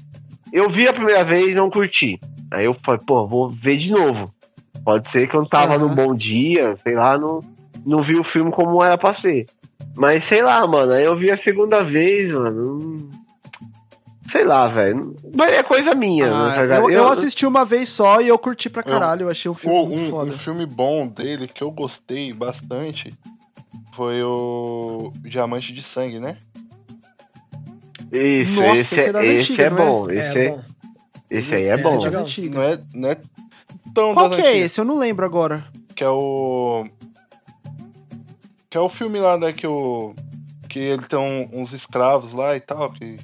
eu 0.51 0.67
vi 0.67 0.87
a 0.87 0.93
primeira 0.93 1.23
vez 1.23 1.49
e 1.51 1.55
não 1.55 1.69
curti. 1.69 2.19
Aí 2.51 2.65
eu 2.65 2.75
falei, 2.83 3.01
pô, 3.05 3.27
vou 3.27 3.47
ver 3.49 3.77
de 3.77 3.91
novo. 3.91 4.31
Pode 4.83 5.07
ser 5.09 5.27
que 5.29 5.35
eu 5.35 5.41
não 5.41 5.47
tava 5.49 5.75
Aham. 5.75 5.87
num 5.87 5.93
bom 5.93 6.15
dia, 6.15 6.75
sei 6.75 6.95
lá, 6.95 7.19
não, 7.19 7.41
não 7.85 8.01
vi 8.01 8.15
o 8.15 8.23
filme 8.23 8.49
como 8.51 8.83
era 8.83 8.97
pra 8.97 9.13
ser. 9.13 9.45
Mas 9.95 10.23
sei 10.23 10.41
lá, 10.41 10.65
mano, 10.65 10.93
aí 10.93 11.03
eu 11.03 11.15
vi 11.15 11.29
a 11.29 11.37
segunda 11.37 11.83
vez, 11.83 12.31
mano. 12.31 12.79
não- 12.79 13.28
Sei 14.31 14.43
lá, 14.45 14.67
velho. 14.67 15.15
Mas 15.35 15.51
é 15.51 15.63
coisa 15.63 15.93
minha, 15.95 16.27
Ah, 16.31 16.55
né, 16.55 16.61
ligado? 16.63 16.83
eu, 16.83 16.89
eu 16.91 17.07
assisti 17.07 17.45
uma 17.45 17.65
vez 17.65 17.89
só 17.89 18.21
e 18.21 18.27
eu 18.27 18.37
curti 18.37 18.69
pra 18.69 18.83
caralho. 18.83 19.23
Eu 19.23 19.29
achei 19.29 19.49
um 19.49 19.53
filme 19.55 19.77
Um, 19.77 19.87
muito 19.87 20.09
foda. 20.09 20.31
um 20.31 20.37
filme 20.37 20.65
bom 20.65 21.07
dele 21.07 21.47
que 21.47 21.63
eu 21.63 21.71
gostei 21.71 22.31
bastante 22.33 23.13
foi 23.95 24.21
o 24.23 25.11
Diamante 25.23 25.73
de 25.73 25.81
Sangue, 25.83 26.19
né? 26.19 26.37
Isso, 28.11 28.55
Nossa, 28.59 28.73
esse, 28.75 28.95
esse 28.95 29.05
é 29.05 29.09
é, 29.09 29.11
das 29.13 29.23
esse 29.25 29.51
antigas, 29.53 29.65
é 29.65 29.69
não 29.69 29.77
é? 29.77 29.85
bom. 29.85 30.11
Esse, 30.11 30.37
é, 30.39 30.49
bom. 30.49 30.61
esse 31.29 31.55
aí 31.55 31.65
é 31.65 31.73
Esse 31.73 31.83
bom. 31.83 31.89
é 31.89 31.93
das 31.95 32.03
legal. 32.05 32.21
antigas. 32.21 32.53
Não 32.55 32.63
é, 32.63 32.79
não 32.93 33.09
é 33.09 33.17
tão 33.93 34.13
Qual 34.13 34.29
das 34.29 34.39
que 34.39 34.45
é 34.45 34.49
antigas, 34.49 34.65
esse? 34.65 34.81
Eu 34.81 34.85
não 34.85 34.97
lembro 34.97 35.25
agora. 35.25 35.63
Que 35.95 36.03
é 36.03 36.09
o. 36.09 36.85
Que 38.69 38.77
é 38.77 38.81
o 38.81 38.89
filme 38.89 39.19
lá, 39.19 39.37
né? 39.37 39.53
Que 39.53 39.67
o. 39.67 40.13
Que 40.69 40.79
ele 40.79 41.03
tem 41.03 41.19
um- 41.19 41.61
uns 41.61 41.73
escravos 41.73 42.33
lá 42.33 42.55
e 42.55 42.59
tal, 42.59 42.91
que. 42.91 43.17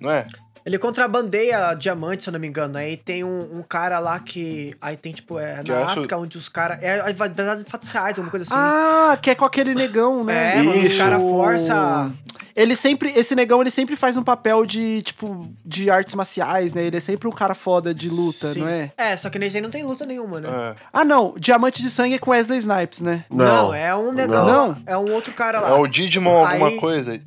Não 0.00 0.10
é? 0.10 0.26
Ele 0.66 0.78
contrabandeia 0.78 1.72
diamante, 1.74 2.24
se 2.24 2.28
eu 2.28 2.32
não 2.32 2.40
me 2.40 2.48
engano. 2.48 2.76
Aí 2.76 2.96
tem 2.96 3.22
um, 3.22 3.58
um 3.58 3.62
cara 3.62 4.00
lá 4.00 4.18
que. 4.18 4.74
Aí 4.80 4.96
tem, 4.96 5.12
tipo, 5.12 5.38
é 5.38 5.62
Que 5.62 5.70
na 5.70 5.78
acho- 5.82 5.90
África, 5.90 6.18
onde 6.18 6.36
os 6.36 6.48
caras. 6.48 6.78
É 6.82 7.12
baseado 7.12 7.60
em 7.60 7.64
fatos 7.64 7.88
reais, 7.90 8.10
alguma 8.18 8.30
coisa 8.30 8.42
assim. 8.42 8.54
Ah, 8.54 9.16
que 9.22 9.30
é 9.30 9.34
com 9.36 9.44
aquele 9.44 9.74
negão, 9.76 10.24
né? 10.24 10.58
É, 10.58 10.62
mano, 10.62 10.82
os 10.82 10.94
caras 10.94 11.22
forçam. 11.22 12.12
Ele 12.56 12.74
sempre, 12.74 13.12
esse 13.14 13.34
negão, 13.34 13.60
ele 13.60 13.70
sempre 13.70 13.96
faz 13.96 14.16
um 14.16 14.22
papel 14.22 14.64
de, 14.64 15.02
tipo, 15.02 15.46
de 15.62 15.90
artes 15.90 16.14
marciais, 16.14 16.72
né? 16.72 16.84
Ele 16.84 16.96
é 16.96 17.00
sempre 17.00 17.28
um 17.28 17.30
cara 17.30 17.54
foda 17.54 17.92
de 17.92 18.08
luta, 18.08 18.54
Sim. 18.54 18.60
não 18.60 18.68
é? 18.68 18.90
É, 18.96 19.14
só 19.14 19.28
que 19.28 19.38
nesse 19.38 19.56
aí 19.56 19.62
não 19.62 19.68
tem 19.68 19.84
luta 19.84 20.06
nenhuma, 20.06 20.40
né? 20.40 20.48
É. 20.48 20.74
Ah, 20.90 21.04
não. 21.04 21.34
Diamante 21.38 21.82
de 21.82 21.90
Sangue 21.90 22.14
é 22.14 22.18
com 22.18 22.30
Wesley 22.30 22.58
Snipes, 22.58 23.02
né? 23.02 23.26
Não, 23.30 23.74
é 23.74 23.94
um 23.94 24.10
negão. 24.10 24.46
Não. 24.46 24.76
É 24.86 24.96
um 24.96 25.12
outro 25.12 25.34
cara 25.34 25.60
lá. 25.60 25.68
É 25.68 25.72
o 25.74 25.86
Digimon 25.86 26.46
alguma 26.46 26.68
Aí- 26.68 26.80
coisa. 26.80 27.20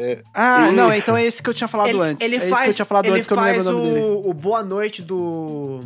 É, 0.00 0.22
Ah, 0.34 0.70
não, 0.72 0.92
então 0.92 1.16
é 1.16 1.24
esse 1.24 1.42
que 1.42 1.50
eu 1.50 1.54
tinha 1.54 1.68
falado 1.68 1.88
ele, 1.88 2.00
antes. 2.00 2.26
ele 2.26 2.36
é 2.36 2.38
esse 2.38 2.48
faz, 2.48 2.62
que 2.62 2.68
eu 2.70 2.74
tinha 2.74 2.84
falado 2.86 3.06
antes 3.12 3.26
que 3.26 3.32
eu 3.32 3.36
não 3.36 3.44
lembro 3.44 3.62
faz 3.62 3.74
o 3.74 3.78
nome 3.78 3.90
dele. 3.92 4.04
o, 4.06 4.30
o 4.30 4.34
Boa 4.34 4.62
Noite 4.62 5.02
do. 5.02 5.80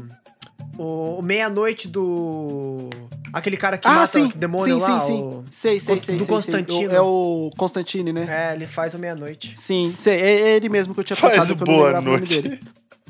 O, 0.77 1.19
o 1.19 1.23
Meia-Noite 1.23 1.89
do. 1.89 2.91
Aquele 3.33 3.57
cara 3.57 3.77
que 3.79 3.87
ah, 3.89 3.93
mata 3.93 4.07
sim. 4.07 4.27
o 4.27 4.37
demônio 4.39 4.79
sim, 4.81 4.91
lá. 4.93 5.01
sim, 5.01 5.07
sim. 5.07 5.23
o- 5.23 5.45
Sei, 5.51 5.81
sei, 5.81 5.97
do 5.97 6.01
sei. 6.01 6.07
sei, 6.07 6.19
sei. 6.19 6.27
Constantino. 6.27 6.93
O- 6.93 6.95
É 6.95 7.01
o 7.01 7.51
Constantine, 7.57 8.13
né? 8.13 8.27
É, 8.51 8.55
ele 8.55 8.67
faz 8.67 8.95
o 8.95 8.99
Meia-Noite. 8.99 9.53
Sim, 9.57 9.93
sei. 9.95 10.19
É 10.21 10.57
ele 10.57 10.69
mesmo 10.69 10.95
que 10.95 11.01
eu 11.01 11.05
tinha 11.05 11.17
Faz 11.17 11.35
passado 11.35 11.51
eu 11.53 11.57
não 11.57 11.65
boa 11.65 11.85
lembrava 11.87 12.09
o 12.09 12.13
nome 12.13 12.19
noite. 12.27 12.43
dele. 12.43 12.61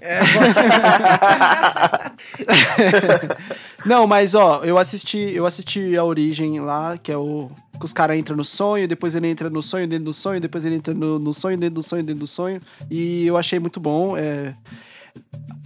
É, 0.00 0.18
Não, 3.86 4.06
mas 4.06 4.34
ó, 4.34 4.62
eu 4.64 4.76
assisti, 4.78 5.18
eu 5.34 5.46
assisti 5.46 5.96
a 5.96 6.04
origem 6.04 6.60
lá, 6.60 6.96
que 6.98 7.10
é 7.12 7.16
o. 7.16 7.50
Que 7.78 7.84
os 7.84 7.92
caras 7.92 8.16
entram 8.16 8.36
no 8.36 8.44
sonho, 8.44 8.86
depois 8.86 9.14
ele 9.14 9.26
entra 9.28 9.50
no 9.50 9.60
sonho 9.62 9.86
dentro 9.86 10.04
do 10.04 10.12
sonho, 10.12 10.40
depois 10.40 10.64
ele 10.64 10.76
entra 10.76 10.94
no, 10.94 11.18
no 11.18 11.32
sonho 11.32 11.56
dentro 11.58 11.74
do 11.74 11.82
sonho 11.82 12.02
dentro 12.04 12.20
do 12.20 12.26
sonho. 12.26 12.60
E 12.90 13.26
eu 13.26 13.36
achei 13.36 13.58
muito 13.58 13.80
bom. 13.80 14.16
É... 14.16 14.54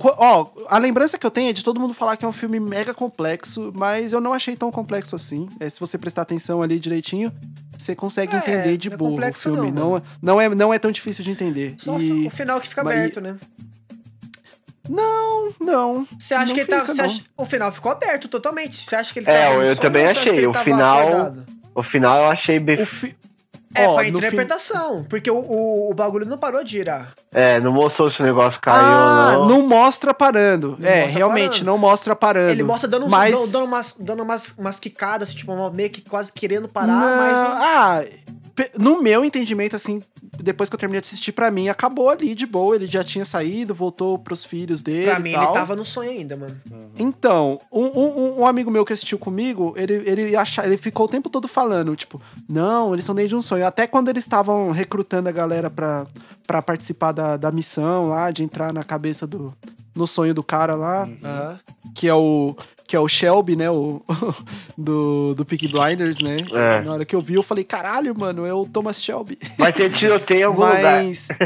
Ó, 0.00 0.46
a 0.68 0.78
lembrança 0.78 1.18
que 1.18 1.26
eu 1.26 1.30
tenho 1.30 1.50
é 1.50 1.52
de 1.52 1.62
todo 1.64 1.80
mundo 1.80 1.92
falar 1.94 2.16
que 2.16 2.24
é 2.24 2.28
um 2.28 2.32
filme 2.32 2.58
mega 2.60 2.92
complexo, 2.94 3.72
mas 3.76 4.12
eu 4.12 4.20
não 4.20 4.32
achei 4.32 4.54
tão 4.56 4.70
complexo 4.70 5.16
assim. 5.16 5.48
É, 5.60 5.68
se 5.68 5.78
você 5.80 5.96
prestar 5.98 6.22
atenção 6.22 6.62
ali 6.62 6.78
direitinho, 6.78 7.32
você 7.78 7.94
consegue 7.94 8.34
É, 8.34 8.38
entender 8.38 8.76
de 8.76 8.88
é 8.92 8.96
boa 8.96 9.28
o 9.30 9.32
filme. 9.34 9.70
não, 9.70 9.80
Não, 9.80 9.90
mano. 9.90 10.04
não, 10.22 10.40
é, 10.40 10.48
não 10.48 10.74
é 10.74 10.78
tão 10.78 10.90
difícil 10.90 11.24
de 11.24 11.30
entender. 11.30 11.74
só 11.78 11.98
E- 11.98 12.26
o 12.26 12.30
final 12.30 12.60
que 12.60 12.68
fica 12.68 12.84
mas- 12.84 12.94
aberto, 12.96 13.20
né? 13.20 13.36
Não, 14.88 15.52
não. 15.60 16.06
Você 16.18 16.32
acha 16.34 16.46
não 16.46 16.54
que 16.54 16.60
ele 16.60 16.68
tá. 16.70 16.80
fica, 16.80 16.94
não. 16.94 17.04
acha- 17.04 17.22
o 17.36 17.44
final 17.44 17.70
ficou 17.72 17.92
aberto 17.92 18.28
totalmente. 18.28 18.76
Você 18.76 18.96
acha 18.96 19.12
que 19.12 19.18
ele 19.18 19.30
É, 19.30 19.44
tava 19.44 19.56
no 19.56 19.62
eu 19.62 19.76
também 19.76 20.06
achei, 20.06 20.46
o 20.46 20.54
final- 20.54 20.98
acordado? 21.08 21.46
O 21.74 21.82
final 21.82 22.18
eu 22.18 22.30
achei 22.30 22.58
bem. 22.58 22.84
Fi... 22.84 23.16
É, 23.74 23.86
Ó, 23.86 23.94
pra 23.96 24.04
no 24.04 24.10
fim- 24.12 24.16
interpretação. 24.26 25.04
Porque 25.08 25.30
o, 25.30 25.36
o, 25.36 25.90
o 25.90 25.94
bagulho 25.94 26.24
não 26.24 26.38
parou 26.38 26.64
de 26.64 26.70
girar. 26.70 27.12
É, 27.32 27.60
não 27.60 27.70
mostrou 27.70 28.10
se 28.10 28.20
o 28.20 28.24
negócio 28.24 28.58
caiu 28.60 28.80
ah, 28.80 29.36
ou 29.38 29.46
não. 29.46 29.58
não 29.58 29.66
mostra 29.68 30.14
parando. 30.14 30.76
Não 30.80 30.88
é, 30.88 31.02
mostra 31.02 31.18
realmente, 31.18 31.48
parando. 31.48 31.64
não 31.66 31.78
mostra 31.78 32.16
parando. 32.16 32.50
Ele 32.50 32.62
mostra 32.62 32.88
dando, 32.88 33.04
uns- 33.06 33.10
mas... 33.10 33.32
dando, 33.32 33.52
dando 33.52 33.64
umas, 33.66 33.96
dando 34.00 34.22
umas, 34.22 34.54
umas 34.58 34.78
quicadas, 34.78 35.34
tipo, 35.34 35.52
meio 35.70 35.90
que 35.90 36.00
quase 36.00 36.32
querendo 36.32 36.66
parar, 36.66 36.86
Não, 36.94 37.16
mas. 37.16 37.36
Ah, 37.36 38.04
no 38.78 39.02
meu 39.02 39.24
entendimento, 39.24 39.76
assim, 39.76 40.02
depois 40.40 40.68
que 40.68 40.74
eu 40.74 40.78
terminei 40.78 41.00
de 41.00 41.06
assistir, 41.06 41.32
pra 41.32 41.50
mim, 41.50 41.68
acabou 41.68 42.08
ali 42.10 42.34
de 42.34 42.46
boa. 42.46 42.74
Ele 42.76 42.86
já 42.86 43.02
tinha 43.04 43.24
saído, 43.24 43.74
voltou 43.74 44.18
pros 44.18 44.44
filhos 44.44 44.82
dele. 44.82 45.10
Pra 45.10 45.20
e 45.20 45.22
mim, 45.22 45.32
tal. 45.32 45.44
ele 45.44 45.52
tava 45.52 45.76
no 45.76 45.84
sonho 45.84 46.10
ainda, 46.10 46.36
mano. 46.36 46.60
Então, 46.96 47.60
um, 47.72 47.84
um- 47.86 48.40
um 48.40 48.46
amigo 48.46 48.70
meu 48.70 48.84
que 48.84 48.92
assistiu 48.92 49.18
comigo, 49.18 49.74
ele, 49.76 49.94
ele, 50.04 50.36
acha, 50.36 50.64
ele 50.64 50.76
ficou 50.76 51.06
o 51.06 51.08
tempo 51.08 51.28
todo 51.30 51.46
falando, 51.48 51.94
tipo, 51.96 52.20
não, 52.48 52.92
eles 52.92 53.04
são 53.04 53.14
dentro 53.14 53.30
de 53.30 53.36
um 53.36 53.42
sonho. 53.42 53.66
Até 53.66 53.86
quando 53.86 54.08
eles 54.08 54.24
estavam 54.24 54.70
recrutando 54.70 55.28
a 55.28 55.32
galera 55.32 55.70
pra, 55.70 56.06
pra 56.46 56.62
participar 56.62 57.12
da, 57.12 57.36
da 57.36 57.50
missão 57.52 58.06
lá, 58.06 58.30
de 58.30 58.42
entrar 58.42 58.72
na 58.72 58.82
cabeça 58.84 59.26
do. 59.26 59.54
no 59.94 60.06
sonho 60.06 60.34
do 60.34 60.42
cara 60.42 60.74
lá, 60.76 61.08
Aham. 61.24 61.60
que 61.94 62.08
é 62.08 62.14
o. 62.14 62.56
Que 62.88 62.96
é 62.96 63.00
o 63.00 63.06
Shelby, 63.06 63.54
né? 63.54 63.70
O, 63.70 64.02
do, 64.76 65.34
do 65.34 65.44
Peaky 65.44 65.68
Blinders, 65.68 66.20
né? 66.20 66.38
É. 66.50 66.80
Na 66.80 66.94
hora 66.94 67.04
que 67.04 67.14
eu 67.14 67.20
vi, 67.20 67.34
eu 67.34 67.42
falei, 67.42 67.62
caralho, 67.62 68.18
mano, 68.18 68.44
é 68.44 68.52
o 68.52 68.66
Thomas 68.66 69.00
Shelby. 69.00 69.38
Vai 69.56 69.72
ter 69.72 69.92
tiroteio 69.92 70.40
em 70.40 70.44
algum 70.44 70.64
lugar. 70.64 71.04
Mas. 71.04 71.28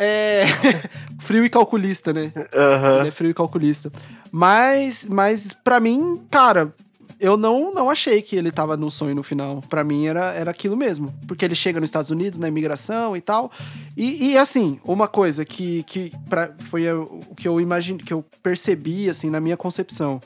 É. 0.00 0.44
frio 1.18 1.44
e 1.44 1.50
calculista, 1.50 2.12
né? 2.12 2.32
Aham. 2.54 3.00
Ele 3.00 3.08
é 3.08 3.10
frio 3.10 3.30
e 3.30 3.34
calculista. 3.34 3.90
Mas, 4.30 5.04
mas 5.10 5.52
para 5.52 5.80
mim, 5.80 6.22
cara, 6.30 6.72
eu 7.20 7.36
não, 7.36 7.72
não 7.74 7.90
achei 7.90 8.22
que 8.22 8.36
ele 8.36 8.52
tava 8.52 8.76
no 8.76 8.90
sonho 8.90 9.14
no 9.14 9.22
final. 9.22 9.60
Pra 9.68 9.82
mim 9.82 10.06
era, 10.06 10.32
era 10.34 10.50
aquilo 10.50 10.76
mesmo. 10.76 11.12
Porque 11.26 11.44
ele 11.44 11.54
chega 11.54 11.80
nos 11.80 11.88
Estados 11.88 12.10
Unidos, 12.10 12.38
na 12.38 12.46
imigração 12.46 13.16
e 13.16 13.20
tal. 13.20 13.50
E, 13.96 14.30
e, 14.30 14.38
assim, 14.38 14.78
uma 14.84 15.08
coisa 15.08 15.44
que, 15.44 15.82
que 15.82 16.12
pra, 16.28 16.52
foi 16.70 16.90
o 16.92 17.20
que 17.36 17.48
eu 17.48 17.60
imagino, 17.60 17.98
que 17.98 18.12
eu 18.12 18.24
percebi, 18.42 19.10
assim, 19.10 19.30
na 19.30 19.40
minha 19.40 19.56
concepção. 19.56 20.20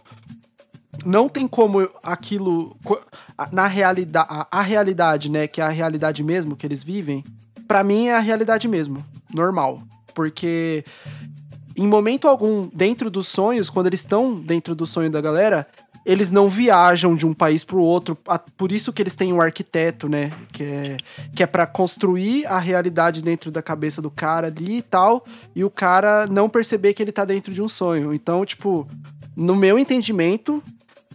Não 1.04 1.28
tem 1.28 1.48
como 1.48 1.88
aquilo. 2.02 2.76
Na 3.50 3.66
realidade, 3.66 4.26
a, 4.30 4.46
a 4.50 4.62
realidade, 4.62 5.30
né? 5.30 5.46
Que 5.46 5.60
é 5.60 5.64
a 5.64 5.68
realidade 5.70 6.22
mesmo 6.22 6.54
que 6.54 6.66
eles 6.66 6.82
vivem. 6.84 7.24
Pra 7.66 7.82
mim 7.82 8.08
é 8.08 8.14
a 8.14 8.20
realidade 8.20 8.68
mesmo. 8.68 9.04
Normal. 9.32 9.80
Porque 10.14 10.84
em 11.76 11.86
momento 11.88 12.28
algum, 12.28 12.68
dentro 12.68 13.10
dos 13.10 13.26
sonhos, 13.26 13.70
quando 13.70 13.86
eles 13.86 14.00
estão 14.00 14.34
dentro 14.34 14.74
do 14.74 14.84
sonho 14.84 15.10
da 15.10 15.20
galera, 15.22 15.66
eles 16.04 16.30
não 16.30 16.48
viajam 16.48 17.16
de 17.16 17.26
um 17.26 17.32
país 17.32 17.64
pro 17.64 17.80
outro. 17.80 18.16
A- 18.28 18.38
Por 18.38 18.70
isso 18.70 18.92
que 18.92 19.00
eles 19.02 19.16
têm 19.16 19.32
um 19.32 19.40
arquiteto, 19.40 20.08
né? 20.10 20.30
Que 20.52 20.62
é, 20.62 20.96
que 21.34 21.42
é 21.42 21.46
para 21.46 21.66
construir 21.66 22.44
a 22.46 22.58
realidade 22.58 23.22
dentro 23.22 23.50
da 23.50 23.62
cabeça 23.62 24.02
do 24.02 24.10
cara 24.10 24.48
ali 24.48 24.78
e 24.78 24.82
tal. 24.82 25.24
E 25.56 25.64
o 25.64 25.70
cara 25.70 26.26
não 26.26 26.50
perceber 26.50 26.92
que 26.92 27.02
ele 27.02 27.12
tá 27.12 27.24
dentro 27.24 27.54
de 27.54 27.62
um 27.62 27.68
sonho. 27.68 28.12
Então, 28.12 28.44
tipo, 28.44 28.86
no 29.34 29.56
meu 29.56 29.78
entendimento. 29.78 30.62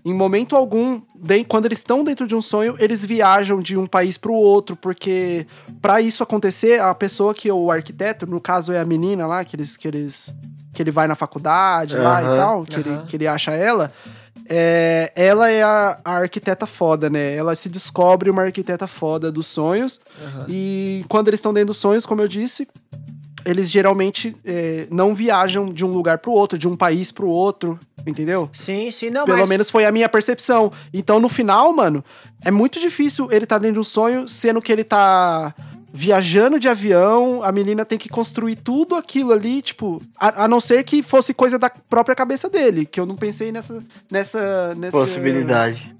Em 0.07 0.13
momento 0.13 0.55
algum, 0.55 1.01
quando 1.49 1.65
eles 1.65 1.79
estão 1.79 2.01
dentro 2.01 2.25
de 2.25 2.33
um 2.33 2.41
sonho, 2.41 2.77
eles 2.79 3.03
viajam 3.03 3.59
de 3.59 3.75
um 3.75 3.85
país 3.85 4.17
pro 4.17 4.33
outro, 4.33 4.73
porque 4.77 5.45
para 5.81 5.99
isso 5.99 6.23
acontecer, 6.23 6.79
a 6.79 6.95
pessoa 6.95 7.33
que 7.33 7.49
é 7.49 7.53
o 7.53 7.69
arquiteto, 7.69 8.25
no 8.25 8.39
caso 8.39 8.71
é 8.71 8.79
a 8.79 8.85
menina 8.85 9.27
lá, 9.27 9.43
que 9.43 9.57
eles 9.57 9.75
que 9.75 9.85
eles 9.85 10.33
que 10.71 10.81
ele 10.81 10.91
vai 10.91 11.09
na 11.09 11.15
faculdade 11.15 11.97
lá 11.97 12.21
e 12.21 12.25
tal, 12.25 12.63
que, 12.63 12.75
ele, 12.75 12.89
Aham. 12.89 13.05
que 13.05 13.17
ele 13.17 13.27
acha 13.27 13.51
ela, 13.51 13.91
é, 14.47 15.11
ela 15.13 15.49
é 15.49 15.61
a, 15.61 15.99
a 16.05 16.11
arquiteta 16.19 16.65
foda, 16.65 17.09
né? 17.09 17.35
Ela 17.35 17.53
se 17.53 17.67
descobre 17.67 18.29
uma 18.29 18.43
arquiteta 18.43 18.87
foda 18.87 19.29
dos 19.29 19.47
sonhos. 19.47 19.99
E 20.47 21.03
quando 21.09 21.27
eles 21.27 21.39
estão 21.39 21.53
dentro 21.53 21.67
dos 21.67 21.77
sonhos, 21.77 22.05
como 22.05 22.21
eu 22.21 22.29
disse, 22.29 22.65
eles 23.43 23.69
geralmente 23.69 24.35
é, 24.45 24.87
não 24.89 25.13
viajam 25.13 25.67
de 25.67 25.83
um 25.83 25.89
lugar 25.89 26.19
pro 26.19 26.31
outro, 26.31 26.57
de 26.57 26.67
um 26.67 26.77
país 26.77 27.11
pro 27.11 27.27
outro, 27.27 27.77
entendeu? 28.09 28.49
Sim, 28.53 28.89
sim, 28.91 29.09
não, 29.09 29.25
Pelo 29.25 29.39
mas. 29.39 29.49
menos 29.49 29.69
foi 29.69 29.85
a 29.85 29.91
minha 29.91 30.09
percepção. 30.09 30.71
Então, 30.93 31.19
no 31.19 31.29
final, 31.29 31.73
mano, 31.73 32.03
é 32.43 32.51
muito 32.51 32.79
difícil 32.79 33.31
ele 33.31 33.45
tá 33.45 33.57
dentro 33.57 33.75
de 33.75 33.79
um 33.79 33.83
sonho, 33.83 34.27
sendo 34.27 34.61
que 34.61 34.71
ele 34.71 34.83
tá 34.83 35.53
viajando 35.93 36.59
de 36.59 36.69
avião, 36.69 37.41
a 37.43 37.51
menina 37.51 37.83
tem 37.83 37.97
que 37.97 38.07
construir 38.07 38.57
tudo 38.57 38.95
aquilo 38.95 39.31
ali, 39.31 39.61
tipo, 39.61 40.01
a, 40.19 40.43
a 40.43 40.47
não 40.47 40.59
ser 40.59 40.83
que 40.83 41.01
fosse 41.01 41.33
coisa 41.33 41.57
da 41.57 41.69
própria 41.69 42.15
cabeça 42.15 42.47
dele, 42.47 42.85
que 42.85 42.99
eu 42.99 43.05
não 43.05 43.15
pensei 43.15 43.51
nessa 43.51 43.83
nessa 44.11 44.75
nessa 44.75 44.97
Possibilidade. 44.97 45.96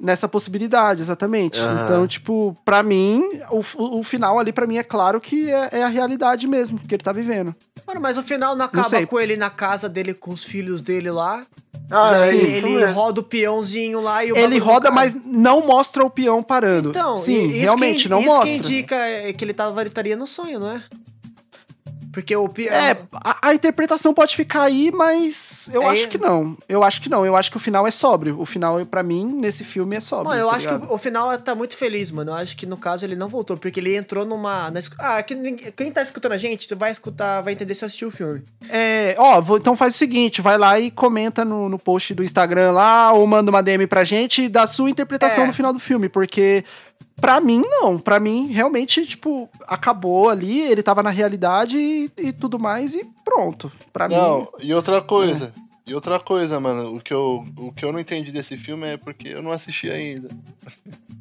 Nessa 0.00 0.28
possibilidade, 0.28 1.02
exatamente. 1.02 1.58
Aham. 1.60 1.84
Então, 1.84 2.06
tipo, 2.06 2.56
pra 2.64 2.82
mim, 2.82 3.22
o, 3.50 3.62
o, 3.98 4.02
final 4.04 4.38
ali 4.38 4.52
pra 4.52 4.66
mim 4.66 4.78
é 4.78 4.82
claro 4.82 5.20
que 5.20 5.50
é, 5.50 5.68
é 5.72 5.82
a 5.82 5.88
realidade 5.88 6.46
mesmo 6.46 6.78
que 6.78 6.94
ele 6.94 7.02
tá 7.02 7.12
vivendo. 7.12 7.54
Mano, 7.86 8.00
mas 8.00 8.16
o 8.16 8.22
final 8.22 8.56
não 8.56 8.64
acaba 8.66 8.88
sei. 8.88 9.06
com 9.06 9.18
ele 9.18 9.36
na 9.36 9.50
casa 9.50 9.88
dele, 9.88 10.12
com 10.12 10.32
os 10.32 10.44
filhos 10.44 10.80
dele 10.80 11.10
lá. 11.10 11.44
Ah, 11.90 12.16
Assim, 12.16 12.36
é 12.38 12.42
isso 12.42 12.66
ele 12.66 12.76
mesmo. 12.76 12.92
roda 12.92 13.20
o 13.20 13.22
peãozinho 13.22 14.00
lá 14.00 14.24
e 14.24 14.32
o 14.32 14.36
Ele 14.36 14.58
roda, 14.58 14.90
mas 14.90 15.16
não 15.24 15.64
mostra 15.64 16.04
o 16.04 16.10
peão 16.10 16.42
parando. 16.42 16.90
Então, 16.90 17.16
Sim, 17.16 17.46
isso 17.48 17.60
realmente, 17.60 18.02
que, 18.04 18.08
não 18.08 18.20
isso 18.20 18.28
mostra. 18.28 18.46
que 18.46 18.56
indica 18.56 18.96
é 18.96 19.32
que 19.32 19.44
ele 19.44 19.54
tava, 19.54 19.80
ele 19.80 19.88
estaria 19.88 20.16
no 20.16 20.26
sonho, 20.26 20.58
não 20.58 20.70
é? 20.70 20.82
Porque 22.16 22.34
o. 22.34 22.50
É, 22.70 22.96
a, 23.22 23.48
a 23.50 23.54
interpretação 23.54 24.14
pode 24.14 24.34
ficar 24.34 24.62
aí, 24.62 24.90
mas 24.90 25.68
eu 25.70 25.82
É, 25.82 25.86
acho 25.88 26.08
que 26.08 26.16
não. 26.16 26.56
Eu 26.66 26.82
acho 26.82 27.02
que 27.02 27.10
não. 27.10 27.26
Eu 27.26 27.36
acho 27.36 27.50
que 27.50 27.58
o 27.58 27.60
final 27.60 27.86
é 27.86 27.90
sóbrio. 27.90 28.40
O 28.40 28.46
final, 28.46 28.82
pra 28.86 29.02
mim, 29.02 29.26
nesse 29.26 29.62
filme 29.64 29.94
é 29.96 30.00
sóbrio. 30.00 30.30
Mano, 30.30 30.40
eu 30.40 30.48
tá 30.48 30.56
acho 30.56 30.66
que 30.66 30.72
ligado? 30.72 30.90
o, 30.90 30.94
o 30.94 30.98
final 30.98 31.38
tá 31.38 31.54
muito 31.54 31.76
feliz, 31.76 32.10
mano. 32.10 32.30
Eu 32.30 32.36
acho 32.36 32.56
que 32.56 32.64
no 32.64 32.78
caso 32.78 33.04
ele 33.04 33.14
não 33.14 33.28
voltou, 33.28 33.54
porque 33.58 33.78
ele 33.80 33.94
entrou 33.94 34.24
numa. 34.24 34.70
na 34.70 34.80
ah, 34.98 35.22
que, 35.22 35.34
ninguém- 35.34 35.70
quem 35.76 35.92
tá 35.92 36.00
escutando 36.00 36.32
a 36.32 36.38
gente, 36.38 36.66
você 36.66 36.74
vai 36.74 36.90
escutar, 36.90 37.42
vai 37.42 37.52
entender 37.52 37.74
se 37.74 37.84
assistiu 37.84 38.08
o 38.08 38.10
filme. 38.10 38.42
É, 38.70 39.14
ó, 39.18 39.38
vou- 39.42 39.58
então 39.58 39.76
faz 39.76 39.94
o 39.94 39.98
seguinte: 39.98 40.40
vai 40.40 40.56
lá 40.56 40.80
e 40.80 40.90
comenta 40.90 41.44
no, 41.44 41.68
no 41.68 41.78
post 41.78 42.14
do 42.14 42.24
Instagram 42.24 42.72
lá, 42.72 43.12
ou 43.12 43.26
manda 43.26 43.50
uma 43.50 43.62
DM 43.62 43.86
pra 43.86 44.04
gente 44.04 44.48
da 44.48 44.66
sua 44.66 44.88
interpretação 44.88 45.44
É. 45.44 45.46
do 45.48 45.52
final 45.52 45.70
do 45.74 45.78
filme, 45.80 46.08
porque. 46.08 46.64
Pra 47.20 47.40
mim, 47.40 47.62
não. 47.64 47.98
Pra 47.98 48.20
mim, 48.20 48.48
realmente, 48.48 49.06
tipo, 49.06 49.48
acabou 49.66 50.28
ali, 50.28 50.60
ele 50.60 50.82
tava 50.82 51.02
na 51.02 51.10
realidade 51.10 51.76
e, 51.78 52.10
e 52.18 52.32
tudo 52.32 52.58
mais, 52.58 52.94
e 52.94 53.04
pronto. 53.24 53.72
Pra 53.92 54.08
Não, 54.08 54.40
mim. 54.40 54.46
e 54.60 54.74
outra 54.74 55.00
coisa. 55.00 55.52
E 55.86 55.94
outra 55.94 56.18
coisa, 56.18 56.58
mano, 56.58 56.96
o 56.96 57.00
que, 57.00 57.14
eu, 57.14 57.44
o 57.56 57.70
que 57.72 57.84
eu 57.84 57.92
não 57.92 58.00
entendi 58.00 58.32
desse 58.32 58.56
filme 58.56 58.88
é 58.88 58.96
porque 58.96 59.28
eu 59.28 59.40
não 59.40 59.52
assisti 59.52 59.88
ainda. 59.88 60.26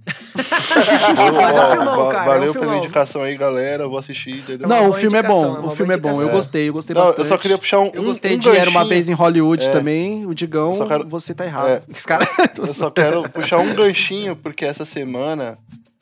Mas 0.35 1.55
é 1.55 1.65
um 1.65 1.71
filmão, 1.71 2.09
cara. 2.09 2.25
Valeu 2.25 2.47
é 2.47 2.49
um 2.49 2.53
pela 2.53 2.65
filmão. 2.65 2.77
indicação 2.83 3.21
aí, 3.21 3.37
galera. 3.37 3.83
Eu 3.83 3.89
vou 3.89 3.99
assistir, 3.99 4.39
entendeu? 4.39 4.67
Não, 4.67 4.81
uma 4.81 4.89
o 4.89 4.93
filme 4.93 5.15
é 5.17 5.19
é 5.19 5.23
bom. 5.23 5.47
uma 5.59 5.67
O 5.67 5.69
filme 5.75 5.93
é 5.93 5.97
bom. 5.97 6.19
Eu 6.21 6.29
gostei, 6.29 6.69
eu 6.69 6.73
gostei 6.73 6.93
Não, 6.95 7.03
bastante. 7.03 7.19
eu 7.21 7.27
só 7.27 7.37
queria 7.37 7.57
puxar 7.57 7.79
um. 7.79 7.91
Eu 7.93 8.03
gostei 8.03 8.35
um 8.35 8.39
de 8.39 8.49
Era 8.49 8.69
uma 8.69 8.85
vez 8.85 9.07
em 9.07 9.13
Hollywood 9.13 9.65
É. 9.67 9.71
também. 9.71 10.25
O 10.25 10.33
Digão, 10.33 10.87
quero- 10.87 11.07
você 11.07 11.33
tá 11.33 11.45
errado. 11.45 11.67
É. 11.69 11.83
Esse 11.89 12.07
cara. 12.07 12.27
Eu 12.57 12.65
só 12.65 12.89
quero 12.89 13.29
puxar 13.29 13.59
um 13.59 13.73
ganchinho, 13.73 14.35
porque 14.35 14.65
essa 14.65 14.85
semana 14.85 15.57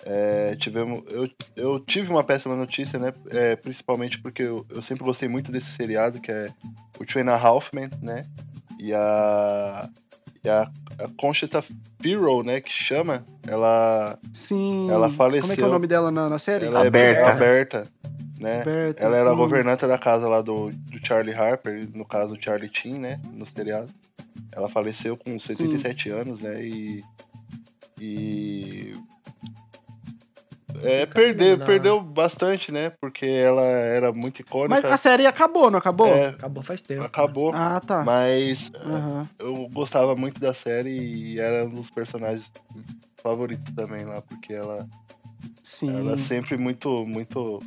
é, 0.05 0.55
tivemos, 0.55 1.03
eu, 1.11 1.29
eu 1.55 1.79
tive 1.79 2.09
uma 2.09 2.23
péssima 2.23 2.55
notícia, 2.55 2.99
né? 2.99 3.13
É, 3.29 3.55
principalmente 3.55 4.19
porque 4.21 4.43
eu, 4.43 4.65
eu 4.69 4.81
sempre 4.81 5.03
gostei 5.03 5.29
muito 5.29 5.51
desse 5.51 5.71
seriado, 5.71 6.19
que 6.19 6.31
é 6.31 6.49
o 6.99 7.05
Two 7.05 7.21
and 7.21 7.31
a 7.31 7.37
Half 7.37 7.71
Men, 7.73 7.89
né? 8.01 8.25
E 8.79 8.93
a, 8.93 9.89
e 10.43 10.49
a, 10.49 10.69
a 10.99 11.07
Conchita 11.17 11.63
Pirro, 11.99 12.43
né? 12.43 12.59
Que 12.59 12.69
chama, 12.69 13.23
ela, 13.47 14.19
Sim. 14.33 14.91
Ela 14.91 15.09
faleceu. 15.09 15.43
Como 15.43 15.53
é 15.53 15.55
que 15.55 15.61
é 15.63 15.67
o 15.67 15.71
nome 15.71 15.87
dela 15.87 16.11
na, 16.11 16.27
na 16.27 16.39
série? 16.39 16.65
ela 16.65 16.85
Aberta. 16.85 17.21
é 17.21 17.25
aberta. 17.25 17.87
né? 18.39 18.61
Berta, 18.63 19.03
Ela 19.03 19.17
era 19.17 19.31
a 19.31 19.35
governanta 19.35 19.87
da 19.87 19.97
casa 19.97 20.27
lá 20.27 20.41
do, 20.41 20.69
do 20.69 21.05
Charlie 21.05 21.33
Harper, 21.33 21.87
no 21.93 22.05
caso 22.05 22.35
do 22.35 22.43
Charlie 22.43 22.69
Chin, 22.73 22.99
né? 22.99 23.21
No 23.31 23.47
seriado. 23.47 23.89
Ela 24.51 24.67
faleceu 24.67 25.15
com 25.15 25.39
77 25.39 26.09
anos, 26.09 26.41
né? 26.41 26.61
E. 26.61 27.03
E. 28.01 28.93
É, 30.83 31.05
perdeu, 31.05 31.57
na- 31.57 31.65
perdeu 31.65 32.01
bastante, 32.01 32.71
né? 32.71 32.91
Porque 33.01 33.25
ela 33.25 33.61
era 33.63 34.11
muito 34.13 34.39
icônica. 34.41 34.69
Mas 34.81 34.85
a 34.85 34.97
série 34.97 35.25
acabou, 35.25 35.69
não 35.71 35.79
acabou? 35.79 36.07
É, 36.07 36.27
Acabou 36.29 36.63
faz 36.63 36.81
tempo. 36.81 37.03
acabou. 37.03 37.51
Ah, 37.53 37.79
tá. 37.85 38.03
Mas 38.03 38.71
Aham. 38.85 39.29
eu 39.39 39.67
gostava 39.73 40.15
muito 40.15 40.39
da 40.39 40.53
série 40.53 40.89
e 40.91 41.39
era 41.39 41.65
um 41.65 41.69
dos 41.69 41.89
personagens 41.89 42.49
favoritos 43.21 43.73
também 43.73 44.03
lá, 44.05 44.21
porque 44.21 44.53
ela, 44.53 44.85
Sim. 45.63 45.97
ela 45.97 46.13
é 46.13 46.17
sempre 46.17 46.57
muito, 46.57 47.05
muito 47.05 47.59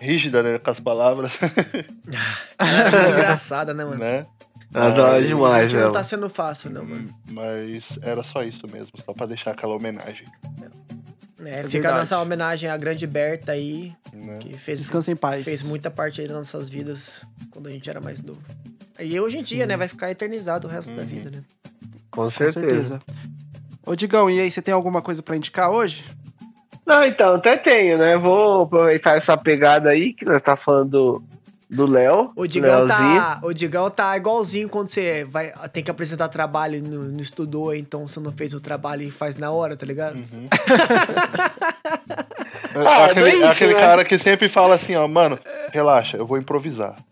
rígida, 0.00 0.42
né, 0.42 0.58
com 0.58 0.70
as 0.70 0.80
palavras, 0.80 1.32
é 2.58 3.10
engraçada, 3.10 3.72
né, 3.74 3.84
mano? 3.84 3.98
né? 3.98 4.26
Adoro 4.74 5.12
Mas- 5.12 5.26
demais, 5.28 5.72
Gente, 5.72 5.80
não 5.80 5.86
né? 5.88 5.92
tá 5.92 6.04
sendo 6.04 6.28
fácil, 6.28 6.70
não, 6.70 6.84
mano. 6.84 7.10
Mas 7.30 7.98
era 8.02 8.22
só 8.22 8.42
isso 8.42 8.66
mesmo, 8.70 8.90
só 9.04 9.12
pra 9.14 9.24
deixar 9.26 9.52
aquela 9.52 9.74
homenagem, 9.74 10.26
É, 10.62 10.85
É 11.48 11.56
fica 11.64 11.70
verdade. 11.70 11.94
a 11.94 11.98
nossa 11.98 12.20
homenagem 12.20 12.68
à 12.70 12.76
grande 12.76 13.06
Berta 13.06 13.52
aí, 13.52 13.92
né? 14.12 14.38
que 14.40 14.56
fez, 14.58 14.78
Descansa 14.78 15.10
em 15.10 15.16
paz. 15.16 15.44
fez 15.44 15.66
muita 15.68 15.90
parte 15.90 16.20
aí 16.20 16.26
das 16.26 16.36
nossas 16.36 16.68
vidas 16.68 17.22
quando 17.50 17.66
a 17.66 17.70
gente 17.70 17.88
era 17.88 18.00
mais 18.00 18.22
novo. 18.22 18.40
E 18.98 19.18
hoje 19.20 19.38
em 19.38 19.42
dia, 19.42 19.66
né, 19.66 19.76
vai 19.76 19.88
ficar 19.88 20.10
eternizado 20.10 20.66
o 20.66 20.70
resto 20.70 20.92
da 20.92 21.02
vida, 21.02 21.30
né? 21.30 21.42
Com 22.10 22.22
Com 22.24 22.30
certeza. 22.30 22.60
certeza. 22.60 23.02
Ô, 23.84 23.94
Digão, 23.94 24.28
e 24.30 24.40
aí, 24.40 24.50
você 24.50 24.60
tem 24.62 24.72
alguma 24.74 25.00
coisa 25.02 25.22
pra 25.22 25.36
indicar 25.36 25.70
hoje? 25.70 26.04
Não, 26.86 27.04
então, 27.04 27.34
até 27.34 27.56
tenho, 27.56 27.98
né? 27.98 28.16
Vou 28.16 28.62
aproveitar 28.62 29.16
essa 29.16 29.36
pegada 29.36 29.90
aí 29.90 30.12
que 30.12 30.24
nós 30.24 30.40
tá 30.40 30.56
falando 30.56 31.22
do- 31.68 31.86
Léo. 31.86 32.32
O 32.36 32.46
Digão, 32.46 32.86
tá, 32.86 33.40
o 33.42 33.52
Digão 33.52 33.90
tá 33.90 34.16
igualzinho 34.16 34.68
quando 34.68 34.88
você 34.88 35.24
vai, 35.24 35.52
tem 35.72 35.82
que 35.82 35.90
apresentar 35.90 36.28
trabalho 36.28 36.76
e 36.76 36.80
não, 36.82 37.02
não 37.04 37.20
estudou, 37.20 37.74
então 37.74 38.06
você 38.06 38.20
não 38.20 38.32
fez 38.32 38.54
o 38.54 38.60
trabalho 38.60 39.02
e 39.02 39.10
faz 39.10 39.36
na 39.36 39.50
hora, 39.50 39.76
tá 39.76 39.84
ligado? 39.86 40.18
Ah, 42.78 43.06
É 43.06 43.10
aquele 43.10 43.30
é 43.30 43.36
isso, 43.36 43.46
aquele 43.46 43.72
né? 43.74 43.80
cara 43.80 44.04
que 44.04 44.18
sempre 44.18 44.50
fala 44.50 44.74
assim, 44.74 44.94
ó, 44.96 45.08
mano, 45.08 45.38
relaxa, 45.72 46.18
eu 46.18 46.26
vou 46.26 46.36
improvisar. 46.36 46.94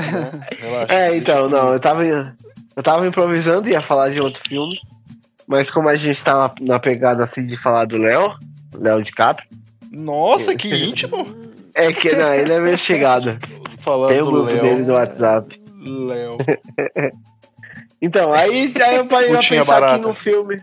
Né? 0.00 0.40
Relaxa, 0.60 0.92
É, 0.92 1.16
então, 1.16 1.48
não, 1.48 1.72
eu 1.72 1.78
tava, 1.80 2.04
eu 2.04 2.82
tava 2.82 3.06
improvisando, 3.06 3.68
ia 3.68 3.80
falar 3.80 4.10
de 4.10 4.20
outro 4.20 4.42
filme, 4.48 4.78
mas 5.46 5.70
como 5.70 5.88
a 5.88 5.96
gente 5.96 6.22
tava 6.22 6.52
na 6.60 6.78
pegada 6.80 7.22
assim 7.24 7.44
de 7.46 7.56
falar 7.56 7.84
do 7.84 7.96
Léo, 7.98 8.34
Léo 8.74 9.02
DiCaprio, 9.02 9.46
Nossa, 9.90 10.54
que 10.54 10.68
íntimo! 10.74 11.26
é 11.74 11.92
que 11.92 12.14
não, 12.14 12.34
ele 12.34 12.52
é 12.52 12.60
meio 12.60 12.78
chegado. 12.78 13.38
Falando 13.80 14.10
Tem 14.10 14.20
o 14.20 14.24
do 14.24 14.30
grupo 14.32 14.46
dele 14.46 14.82
no 14.84 14.94
WhatsApp. 14.94 15.60
Léo. 15.82 16.38
Então, 18.02 18.32
aí, 18.32 18.72
aí 18.82 18.96
eu 18.96 19.04
parei 19.04 19.28
pra 19.28 19.40
pensar 19.40 19.62
barata. 19.64 19.96
aqui 19.96 20.06
no 20.06 20.14
filme. 20.14 20.56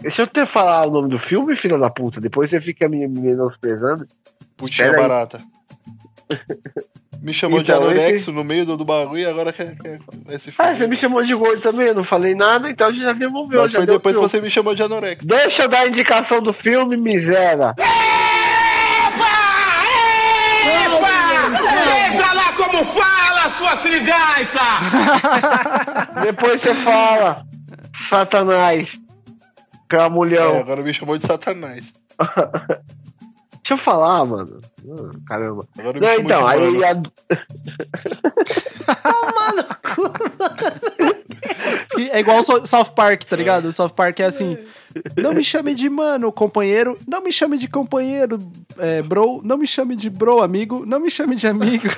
Deixa 0.00 0.22
eu 0.22 0.28
te 0.28 0.46
falar 0.46 0.86
o 0.86 0.90
nome 0.92 1.08
do 1.08 1.18
filme, 1.18 1.56
filha 1.56 1.76
da 1.76 1.90
puta. 1.90 2.20
Depois 2.20 2.50
você 2.50 2.60
fica 2.60 2.88
me 2.88 3.04
me 3.08 3.20
menosprezando. 3.20 4.06
Putinha 4.56 4.90
Pera 4.92 5.02
barata. 5.02 5.40
Me 7.20 7.32
chamou 7.32 7.60
Então, 7.60 7.78
de 7.80 7.84
anorexo 7.84 8.14
esse- 8.14 8.30
no 8.32 8.42
meio 8.44 8.64
do, 8.66 8.76
do 8.76 8.84
bagulho 8.84 9.18
e 9.20 9.26
agora 9.26 9.52
quer, 9.52 9.76
quer 9.76 9.98
esse 10.30 10.50
Ah, 10.58 10.64
filme. 10.66 10.78
você 10.78 10.86
me 10.88 10.96
chamou 10.96 11.22
de 11.24 11.34
gordo 11.34 11.60
também, 11.60 11.86
eu 11.88 11.94
não 11.94 12.02
falei 12.04 12.34
nada, 12.34 12.68
então 12.70 12.92
já 12.92 13.12
devolveu. 13.12 13.60
Mas 13.62 13.70
já 13.72 13.78
foi 13.78 13.86
depois 13.86 14.14
que 14.16 14.22
você 14.22 14.40
me 14.40 14.50
chamou 14.50 14.74
de 14.74 14.82
anorexo. 14.84 15.24
Deixa 15.26 15.62
eu 15.64 15.68
dar 15.68 15.80
a 15.80 15.86
indicação 15.88 16.40
do 16.42 16.52
filme, 16.52 16.96
miséria. 16.96 17.74
Veja 22.12 22.32
lá 22.32 22.52
como 22.72 22.84
fala, 22.84 23.50
sua 23.50 23.76
sirigaita! 23.76 24.60
Depois 26.24 26.60
você 26.62 26.74
fala, 26.74 27.44
Satanás. 28.08 28.96
É, 28.96 29.96
Camulhão. 29.96 30.58
agora 30.60 30.82
me 30.82 30.92
chamou 30.94 31.18
de 31.18 31.26
Satanás. 31.26 31.92
Deixa 33.62 33.74
eu 33.74 33.78
falar, 33.78 34.24
mano. 34.24 34.58
Hum, 34.84 35.10
Caramba. 35.26 35.64
Agora 35.78 36.00
me 36.00 36.00
Não, 36.00 36.08
chamou 36.08 36.24
então, 36.24 36.46
de 36.46 36.84
aí 36.84 36.94
mano. 36.96 37.12
a- 41.08 41.21
E 42.02 42.10
É 42.10 42.20
igual 42.20 42.42
South 42.42 42.92
Park, 42.94 43.22
tá 43.24 43.36
ligado? 43.36 43.66
O 43.66 43.72
South 43.72 43.90
Park 43.90 44.20
é 44.20 44.24
assim: 44.24 44.56
não 45.16 45.32
me 45.32 45.44
chame 45.44 45.74
de 45.74 45.88
mano, 45.88 46.32
companheiro, 46.32 46.98
não 47.06 47.22
me 47.22 47.32
chame 47.32 47.56
de 47.56 47.68
companheiro, 47.68 48.38
é, 48.78 49.02
bro, 49.02 49.40
não 49.44 49.56
me 49.56 49.66
chame 49.66 49.94
de 49.96 50.10
bro, 50.10 50.42
amigo, 50.42 50.84
não 50.86 51.00
me 51.00 51.10
chame 51.10 51.36
de 51.36 51.46
amigo. 51.46 51.88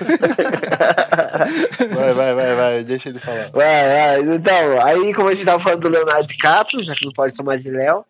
Vai, 1.94 2.12
vai, 2.12 2.34
vai, 2.34 2.55
vai, 2.55 2.84
deixa 2.84 3.09
ele 3.09 3.18
falar. 3.18 3.50
Vai, 3.52 4.20
vai. 4.22 4.34
Então, 4.36 4.86
aí 4.86 5.14
como 5.14 5.28
a 5.28 5.34
gente 5.34 5.44
tava 5.44 5.62
falando 5.62 5.80
do 5.80 5.88
Leonardo 5.88 6.26
DiCaprio, 6.26 6.84
já 6.84 6.94
que 6.94 7.05
não 7.05 7.12
pode 7.12 7.34
tomar 7.34 7.59
de 7.59 7.70
Léo, 7.70 8.05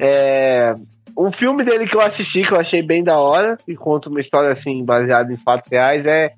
é... 0.00 0.74
um 1.16 1.32
filme 1.32 1.64
dele 1.64 1.86
que 1.86 1.96
eu 1.96 2.00
assisti, 2.00 2.44
que 2.46 2.52
eu 2.52 2.60
achei 2.60 2.82
bem 2.82 3.02
da 3.02 3.18
hora, 3.18 3.56
e 3.66 3.74
conta 3.74 4.08
uma 4.08 4.20
história 4.20 4.50
assim, 4.50 4.84
baseada 4.84 5.32
em 5.32 5.36
fatos 5.36 5.70
reais, 5.70 6.04
é 6.06 6.30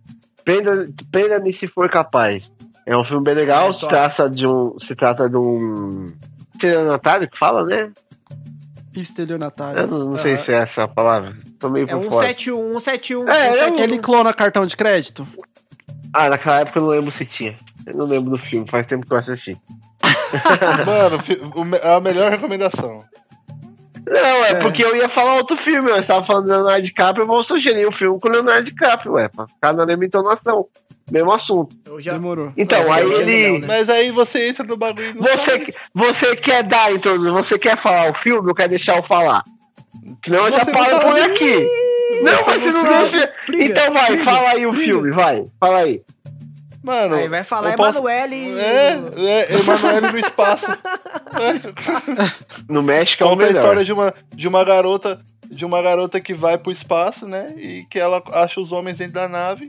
Prenda- 0.45 0.87
Prenda-me 1.11 1.53
se 1.53 1.67
for 1.67 1.91
capaz. 1.91 2.51
É 2.87 2.97
um 2.97 3.05
filme 3.05 3.25
bem 3.25 3.35
legal, 3.35 3.71
É, 3.71 3.73
se 3.73 3.81
top. 3.81 3.93
trata 3.93 4.31
de 4.31 4.47
um. 4.47 4.79
Se 4.79 4.95
trata 4.95 5.29
de 5.29 5.37
um. 5.37 6.07
Estelionatário 6.55 7.29
que 7.29 7.37
fala, 7.37 7.65
né? 7.65 7.91
Eu 8.95 9.03
Estelionatário. 9.03 9.87
não, 9.89 9.99
não 10.11 10.17
sei 10.17 10.39
se 10.39 10.53
é 10.53 10.59
essa 10.59 10.85
a 10.85 10.89
palavra. 10.89 11.37
Tô 11.59 11.69
meio 11.69 11.85
É 11.85 11.89
por 11.89 11.97
um 11.99 12.11
fora. 12.11 12.29
71, 12.29 12.79
171. 12.81 13.29
É, 13.29 13.47
é 13.49 13.51
um- 13.51 13.55
171. 13.55 13.83
Ele 13.85 13.99
clona 13.99 14.33
cartão 14.33 14.65
de 14.65 14.77
crédito? 14.77 15.27
Ah, 16.15 16.31
naquela 16.31 16.61
época 16.61 16.79
eu 16.79 16.83
não 16.85 16.89
lembro 16.91 17.11
se 17.11 17.27
tinha. 17.27 17.59
Eu 17.87 17.95
não 17.97 18.07
lembro 18.07 18.31
do 18.31 18.39
filme, 18.39 18.67
faz 18.71 18.87
tempo 18.87 19.05
que 19.07 19.13
eu 19.13 19.19
assisti. 19.19 19.53
Mano, 20.87 21.65
me- 21.67 21.79
a 21.79 22.01
melhor 22.01 22.31
recomendação. 22.31 23.01
Não, 24.09 24.45
é, 24.45 24.55
porque 24.57 24.85
eu 24.85 24.95
ia 24.97 25.09
falar 25.09 25.35
outro 25.35 25.57
filme, 25.57 25.91
eu 25.91 25.99
estava 25.99 26.25
falando 26.25 26.45
do 26.47 26.51
Leonardo 26.53 26.83
DiCaprio, 26.83 27.23
eu 27.25 27.27
vou 27.27 27.43
sugerir 27.43 27.89
um 27.89 27.93
filme 27.93 28.21
com 28.21 28.29
o 28.29 28.31
Leonardo 28.31 28.63
DiCaprio, 28.63 29.15
ué, 29.15 29.29
pra 29.29 29.49
ficar 29.49 29.73
na 29.73 29.85
mesma 29.85 30.05
entonação, 30.05 30.67
mesmo 31.11 31.33
assunto. 31.35 31.75
Eu 31.85 31.99
já... 32.01 32.13
Demorou. 32.13 32.53
Então, 32.57 32.85
Não, 32.85 32.93
aí 32.93 33.09
já 33.09 33.19
ele. 33.23 33.49
não, 33.49 33.59
né? 33.61 33.67
Mas 33.67 33.89
aí 33.91 34.11
você 34.13 34.49
entra 34.49 34.65
no 34.65 34.77
bagulho 34.77 35.13
sabe. 35.19 35.29
Você, 35.37 35.75
você 35.95 36.37
quer 36.37 36.63
dar 36.63 36.93
introdução, 36.93 37.35
você 37.35 37.59
quer 37.59 37.77
falar 37.77 38.11
o 38.11 38.15
filme 38.15 38.49
ou 38.49 38.55
quer 38.55 38.69
deixar 38.69 38.97
eu 38.97 39.03
falar? 39.03 39.43
Senão 40.25 40.47
eu 40.47 40.53
já 40.53 40.59
Você 40.65 40.71
não 40.71 40.79
paro 40.85 41.01
por 41.01 41.21
aqui. 41.23 41.69
Não, 42.23 42.47
mas 42.47 42.63
você 42.63 42.71
não 42.71 42.85
deixa. 42.85 43.33
Briga, 43.49 43.65
Então 43.65 43.93
vai, 43.93 44.07
briga, 44.07 44.25
fala 44.25 44.51
aí 44.51 44.67
o 44.67 44.71
briga. 44.71 44.85
filme, 44.87 45.11
vai, 45.11 45.45
fala 45.59 45.79
aí. 45.79 46.01
Mano. 46.85 47.17
Aí 47.17 47.27
vai 47.27 47.43
falar 47.43 47.71
eu 47.71 47.77
posso- 47.77 47.99
Emanuele. 47.99 48.57
É, 48.61 49.01
é, 49.17 49.57
Emanuele 49.59 50.13
no 50.13 50.19
espaço. 50.21 50.67
É. 51.39 51.53
No 52.69 52.83
México 52.83 53.23
é 53.23 53.27
o 53.27 53.31
Conta 53.31 53.45
a 53.45 53.47
melhor. 53.49 53.61
história 53.61 53.85
de 53.85 53.93
uma, 53.93 54.15
de 54.35 54.49
uma 54.49 54.65
garota. 54.65 55.21
De 55.49 55.65
uma 55.65 55.81
garota 55.81 56.21
que 56.21 56.35
vai 56.35 56.59
pro 56.59 56.73
espaço, 56.73 57.25
né? 57.27 57.55
E 57.57 57.85
que 57.89 57.99
ela 58.01 58.21
acha 58.33 58.61
os 58.61 58.73
homens 58.73 58.97
dentro 58.99 59.13
da 59.15 59.29
nave. 59.29 59.69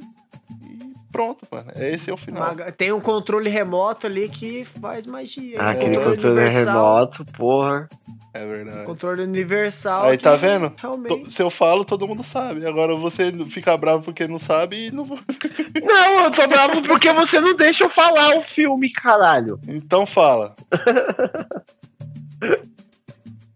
E 0.63 0.79
pronto, 1.11 1.45
mano. 1.51 1.67
Esse 1.75 2.09
é 2.09 2.13
o 2.13 2.17
final. 2.17 2.51
Uma- 2.53 2.71
Tem 2.71 2.91
um 2.91 2.99
controle 2.99 3.47
remoto 3.47 4.07
ali 4.07 4.27
que 4.27 4.65
faz 4.65 5.05
magia. 5.05 5.61
Ah, 5.61 5.69
aquele 5.71 5.95
controle 5.97 6.15
controle 6.15 6.39
universal. 6.39 6.73
remoto, 6.95 7.25
porra. 7.37 7.87
É 8.33 8.45
verdade. 8.45 8.85
Controle 8.85 9.21
universal. 9.23 10.05
Aí 10.05 10.17
tá 10.17 10.35
vendo? 10.35 10.71
Realmente. 10.77 11.29
Se 11.31 11.41
eu 11.43 11.49
falo, 11.51 11.85
todo 11.85 12.07
mundo 12.07 12.23
sabe. 12.23 12.65
Agora 12.67 12.95
você 12.95 13.31
fica 13.45 13.77
bravo 13.77 14.03
porque 14.03 14.27
não 14.27 14.39
sabe 14.39 14.87
e 14.87 14.91
não. 14.91 15.05
Não, 15.85 16.23
eu 16.25 16.31
tô 16.31 16.47
bravo 16.47 16.81
porque 16.83 17.11
você 17.13 17.39
não 17.39 17.53
deixa 17.55 17.83
eu 17.83 17.89
falar 17.89 18.35
o 18.35 18.41
filme, 18.41 18.89
caralho. 18.91 19.59
Então 19.67 20.05
fala. 20.07 20.55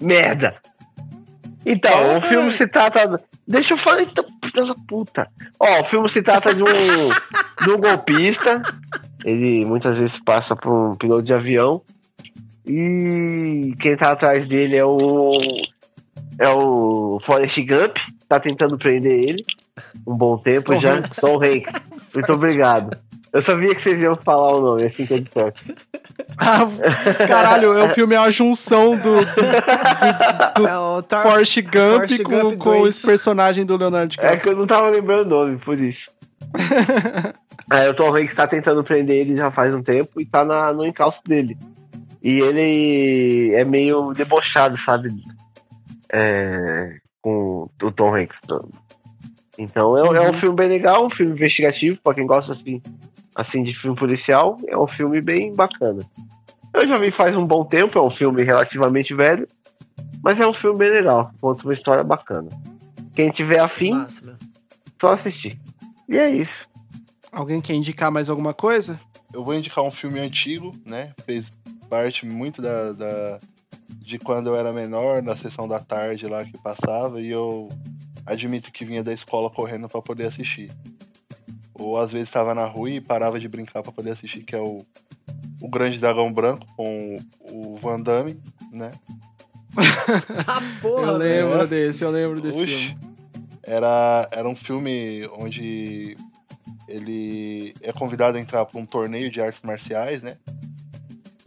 Merda. 0.02 0.56
Então, 1.66 2.18
o 2.18 2.22
filme 2.22 2.52
se 2.52 2.68
trata. 2.68 3.22
Deixa 3.48 3.74
eu 3.74 3.78
falar 3.78 4.02
então, 4.02 4.26
filha 4.44 4.66
da 4.66 4.76
puta. 4.88 5.28
Ó, 5.60 5.82
o 5.82 5.84
filme 5.84 6.10
se 6.10 6.22
trata 6.22 6.54
de 6.54 6.64
um, 6.64 6.66
de 7.64 7.70
um 7.70 7.78
golpista. 7.78 8.62
Ele 9.24 9.64
muitas 9.66 9.98
vezes 9.98 10.20
passa 10.20 10.56
por 10.56 10.72
um 10.72 10.96
piloto 10.96 11.24
de 11.24 11.34
avião. 11.34 11.82
E 12.66 13.76
quem 13.80 13.96
tá 13.96 14.12
atrás 14.12 14.48
dele 14.48 14.76
é 14.76 14.86
o. 14.86 15.32
É 16.40 16.50
o 16.50 17.20
Forrest 17.22 17.60
Gump. 17.60 17.98
Tá 18.28 18.40
tentando 18.40 18.78
prender 18.78 19.30
ele. 19.30 19.46
Um 20.08 20.16
bom 20.16 20.38
tempo 20.38 20.74
Tom 20.74 20.80
já. 20.80 20.96
Hanks. 20.96 21.18
Tom 21.18 21.36
Hanks. 21.36 21.74
Muito 22.14 22.34
obrigado. 22.34 22.98
Eu 23.34 23.42
sabia 23.42 23.74
que 23.74 23.82
vocês 23.82 24.02
iam 24.02 24.16
falar 24.18 24.56
o 24.56 24.62
nome, 24.62 24.84
assim 24.84 25.06
que 25.06 25.14
eu 25.14 25.20
dissesse. 25.20 25.76
Ah, 26.38 26.62
caralho, 27.28 27.74
é 27.74 27.84
o 27.84 27.90
filme 27.90 28.16
é 28.16 28.20
uma 28.20 28.32
junção 28.32 28.96
do, 28.96 29.02
do, 29.02 29.26
do, 30.56 31.02
do 31.02 31.16
É 31.16 31.22
Forrest 31.22 31.62
Gump 31.62 31.74
Forrest 31.74 32.24
com, 32.24 32.30
Gump 32.30 32.58
com 32.58 32.72
2. 32.80 32.96
esse 32.96 33.06
personagem 33.06 33.66
do 33.66 33.76
Leonardo 33.78 34.06
É 34.06 34.08
DiCaprio. 34.08 34.42
que 34.42 34.50
eu 34.50 34.56
não 34.56 34.66
tava 34.66 34.90
lembrando 34.90 35.28
o 35.34 35.44
nome, 35.44 35.58
por 35.58 35.78
isso. 35.78 36.10
Aí 37.70 37.88
o 37.90 37.94
Tom 37.94 38.16
Hanks 38.16 38.34
tá 38.34 38.48
tentando 38.48 38.84
prender 38.84 39.18
ele 39.18 39.36
já 39.36 39.52
faz 39.52 39.76
um 39.76 39.84
tempo 39.84 40.20
e 40.22 40.26
tá 40.26 40.44
na, 40.46 40.74
no 40.74 40.86
encalço 40.86 41.22
dele. 41.26 41.58
E 42.24 42.40
ele 42.40 43.54
é 43.54 43.66
meio 43.66 44.14
debochado, 44.14 44.78
sabe? 44.78 45.10
É, 46.12 46.96
com 47.22 47.70
o 47.82 47.92
Tom 47.92 48.16
Hanks. 48.16 48.42
Então 49.58 49.98
é, 49.98 50.26
é 50.26 50.30
um 50.30 50.34
filme 50.34 50.56
bem 50.56 50.70
legal, 50.70 51.06
um 51.06 51.10
filme 51.10 51.34
investigativo, 51.34 52.00
pra 52.04 52.14
quem 52.14 52.26
gosta 52.26 52.54
assim, 52.54 52.82
assim 53.42 53.64
de 53.64 53.74
filme 53.74 53.98
policial, 53.98 54.58
é 54.68 54.78
um 54.78 54.88
filme 54.88 55.22
bem 55.22 55.54
bacana. 55.54 56.02
Eu 56.74 56.88
já 56.88 56.98
vi 56.98 57.12
faz 57.12 57.36
um 57.36 57.44
bom 57.46 57.66
tempo, 57.66 58.00
é 58.00 58.02
um 58.02 58.10
filme 58.10 58.44
relativamente 58.44 59.14
velho, 59.14 59.48
mas 60.24 60.40
é 60.40 60.48
um 60.48 60.54
filme 60.54 60.80
bem 60.80 60.90
legal, 60.90 61.32
conta 61.42 61.64
uma 61.66 61.74
história 61.74 62.04
bacana. 62.04 62.50
Quem 63.14 63.30
tiver 63.30 63.60
afim, 63.60 63.94
Massa, 63.96 64.38
só 65.00 65.14
assistir. 65.14 65.60
E 66.08 66.18
é 66.18 66.30
isso. 66.30 66.70
Alguém 67.32 67.60
quer 67.62 67.74
indicar 67.74 68.10
mais 68.12 68.30
alguma 68.30 68.54
coisa? 68.54 69.00
Eu 69.34 69.44
vou 69.44 69.54
indicar 69.54 69.84
um 69.84 69.92
filme 69.92 70.20
antigo, 70.20 70.72
né? 70.86 71.14
Fez 71.26 71.50
parte 71.90 72.26
muito 72.26 72.62
da, 72.62 72.92
da- 72.94 73.40
de 73.90 74.18
quando 74.20 74.48
eu 74.48 74.56
era 74.56 74.72
menor, 74.74 75.22
na 75.22 75.36
sessão 75.36 75.68
da 75.68 75.80
tarde 75.80 76.26
lá 76.28 76.44
que 76.46 76.58
passava, 76.58 77.20
e 77.22 77.30
eu 77.30 77.68
admito 78.26 78.72
que 78.72 78.86
vinha 78.86 79.04
da 79.04 79.14
escola 79.14 79.50
correndo 79.50 79.88
pra 79.90 80.02
poder 80.02 80.28
assistir. 80.28 80.70
Ou 81.82 81.98
às 81.98 82.12
vezes 82.12 82.28
estava 82.28 82.54
na 82.54 82.66
rua 82.66 82.90
e 82.90 83.02
parava 83.02 83.40
de 83.40 83.48
brincar 83.48 83.82
pra 83.82 83.92
poder 83.92 84.12
assistir, 84.12 84.44
que 84.44 84.56
é 84.56 84.60
o, 84.60 84.86
o 85.62 85.68
Grande 85.70 85.98
Dragão 85.98 86.32
Branco 86.32 86.66
com 86.76 87.18
o 87.50 87.78
Van 87.78 88.00
Damme, 88.00 88.40
né? 88.72 88.92
Ah, 90.48 90.62
porra, 90.82 91.12
eu 91.12 91.18
lembro 91.18 91.68
desse, 91.68 92.04
eu 92.04 92.12
lembro 92.12 92.42
desse 92.42 92.64
Oxi. 92.64 92.76
filme. 92.76 92.98
Era, 93.64 94.28
era 94.32 94.50
um 94.50 94.56
filme 94.56 95.26
onde 95.38 96.18
ele 96.88 97.74
é 97.82 97.94
convidado 97.94 98.38
a 98.38 98.42
entrar 98.42 98.66
para 98.66 98.80
um 98.80 98.86
torneio 98.86 99.32
de 99.32 99.40
artes 99.40 99.62
marciais, 99.64 100.22
né? 100.22 100.38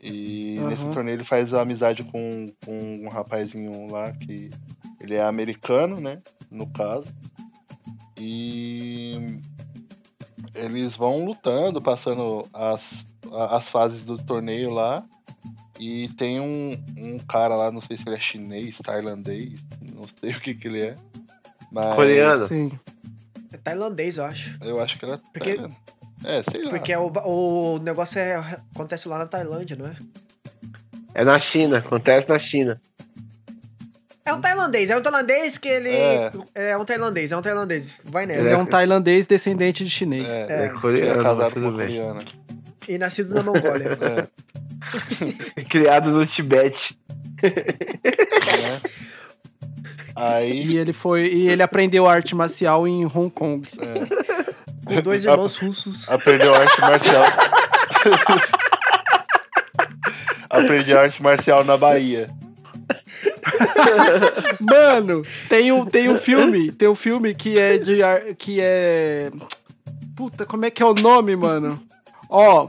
E 0.02 0.56
Aham. 0.58 0.68
nesse 0.68 0.88
torneio 0.88 1.16
ele 1.16 1.24
faz 1.24 1.52
amizade 1.52 2.02
com, 2.04 2.52
com 2.64 2.94
um 3.04 3.08
rapazinho 3.08 3.90
lá 3.90 4.12
que 4.12 4.50
ele 5.00 5.14
é 5.14 5.22
americano, 5.22 6.00
né? 6.00 6.22
No 6.50 6.66
caso. 6.66 7.06
E 8.18 9.40
eles 10.54 10.96
vão 10.96 11.24
lutando, 11.24 11.80
passando 11.82 12.46
as, 12.52 13.04
as 13.50 13.68
fases 13.68 14.04
do 14.04 14.16
torneio 14.16 14.70
lá. 14.70 15.04
E 15.78 16.08
tem 16.16 16.38
um, 16.40 16.70
um 16.96 17.18
cara 17.18 17.56
lá, 17.56 17.70
não 17.72 17.80
sei 17.80 17.96
se 17.98 18.08
ele 18.08 18.16
é 18.16 18.20
chinês, 18.20 18.78
tailandês, 18.78 19.60
não 19.92 20.04
sei 20.20 20.30
o 20.32 20.40
que 20.40 20.54
que 20.54 20.68
ele 20.68 20.80
é. 20.82 20.96
Mas 21.72 21.96
Coreano. 21.96 22.46
Sim. 22.46 22.78
É 23.52 23.56
tailandês, 23.56 24.16
eu 24.16 24.24
acho. 24.24 24.56
eu 24.62 24.80
acho 24.80 24.96
que 24.98 25.04
era 25.04 25.18
Porque- 25.18 25.54
tailandês. 25.54 25.78
É, 26.24 26.42
sei 26.42 26.62
lá. 26.62 26.70
Porque 26.70 26.94
o, 26.96 27.12
o 27.26 27.78
negócio 27.80 28.18
é, 28.18 28.36
acontece 28.74 29.08
lá 29.08 29.18
na 29.18 29.26
Tailândia, 29.26 29.76
não 29.76 29.86
é? 29.86 29.96
É 31.12 31.24
na 31.24 31.38
China, 31.38 31.78
acontece 31.78 32.28
na 32.28 32.38
China. 32.38 32.80
É 34.26 34.32
um 34.32 34.40
tailandês, 34.40 34.88
é 34.90 34.96
um 34.96 35.02
tailandês 35.02 35.58
que 35.58 35.68
ele. 35.68 35.90
É. 35.90 36.30
É, 36.54 36.76
um 36.78 36.84
tailandês, 36.84 37.30
é 37.30 37.36
um 37.36 37.42
tailandês. 37.42 38.00
Vai 38.06 38.24
nessa. 38.24 38.40
Ele 38.40 38.50
é 38.50 38.56
um 38.56 38.64
tailandês 38.64 39.26
descendente 39.26 39.84
de 39.84 39.90
chinês. 39.90 40.26
É, 40.26 40.46
É, 40.48 40.64
é 40.64 40.68
coreano, 40.70 41.22
casado 41.22 41.60
com 41.60 41.70
coreana. 41.70 42.24
E 42.88 42.96
nascido 42.98 43.34
na 43.34 43.42
Mongólia. 43.42 43.98
É, 45.56 45.62
Criado 45.64 46.10
no 46.10 46.26
Tibete. 46.26 46.94
né? 47.42 48.80
Aí 50.14 50.66
E 50.66 50.76
ele 50.76 50.92
foi. 50.92 51.26
E 51.26 51.48
ele 51.48 51.62
aprendeu 51.62 52.06
arte 52.06 52.34
marcial 52.36 52.86
em 52.86 53.06
Hong 53.06 53.30
Kong. 53.30 53.66
com 54.84 55.00
dois 55.00 55.24
irmãos 55.24 55.56
russos. 55.56 56.10
aprendeu 56.10 56.54
arte 56.54 56.80
marcial. 56.80 57.24
Aprendeu 60.50 61.00
arte 61.00 61.22
marcial 61.22 61.64
na 61.64 61.76
Bahia. 61.76 62.28
Mano, 64.60 65.22
tem 65.48 65.72
um, 65.72 65.84
tem 65.84 66.08
um 66.08 66.16
filme, 66.16 66.70
tem 66.72 66.88
um 66.88 66.94
filme 66.94 67.34
que 67.34 67.58
é 67.58 67.78
de 67.78 68.02
ar- 68.02 68.34
que 68.36 68.58
é 68.60 69.30
Puta, 70.16 70.46
como 70.46 70.64
é 70.64 70.70
que 70.70 70.82
é 70.82 70.86
o 70.86 70.94
nome, 70.94 71.34
mano? 71.34 71.78
Ó, 72.30 72.68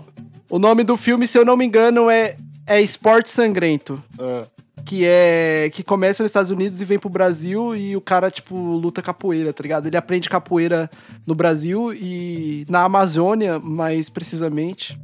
o 0.49 0.57
nome 0.59 0.83
do 0.83 0.97
filme, 0.97 1.27
se 1.27 1.37
eu 1.37 1.45
não 1.45 1.55
me 1.57 1.65
engano, 1.65 2.09
é 2.09 2.35
é 2.67 2.81
Esporte 2.81 3.29
Sangrento, 3.29 4.01
Ah, 4.19 4.45
que 4.83 5.03
é 5.05 5.69
que 5.71 5.83
começa 5.83 6.23
nos 6.23 6.29
Estados 6.31 6.49
Unidos 6.49 6.81
e 6.81 6.85
vem 6.85 6.97
pro 6.97 7.09
Brasil 7.09 7.75
e 7.75 7.95
o 7.95 8.01
cara 8.01 8.31
tipo 8.31 8.55
luta 8.55 9.01
capoeira, 9.03 9.53
tá 9.53 9.61
ligado? 9.61 9.85
Ele 9.87 9.97
aprende 9.97 10.27
capoeira 10.29 10.89
no 11.27 11.35
Brasil 11.35 11.93
e 11.93 12.65
na 12.67 12.83
Amazônia, 12.83 13.59
mais 13.59 14.09
precisamente. 14.09 14.97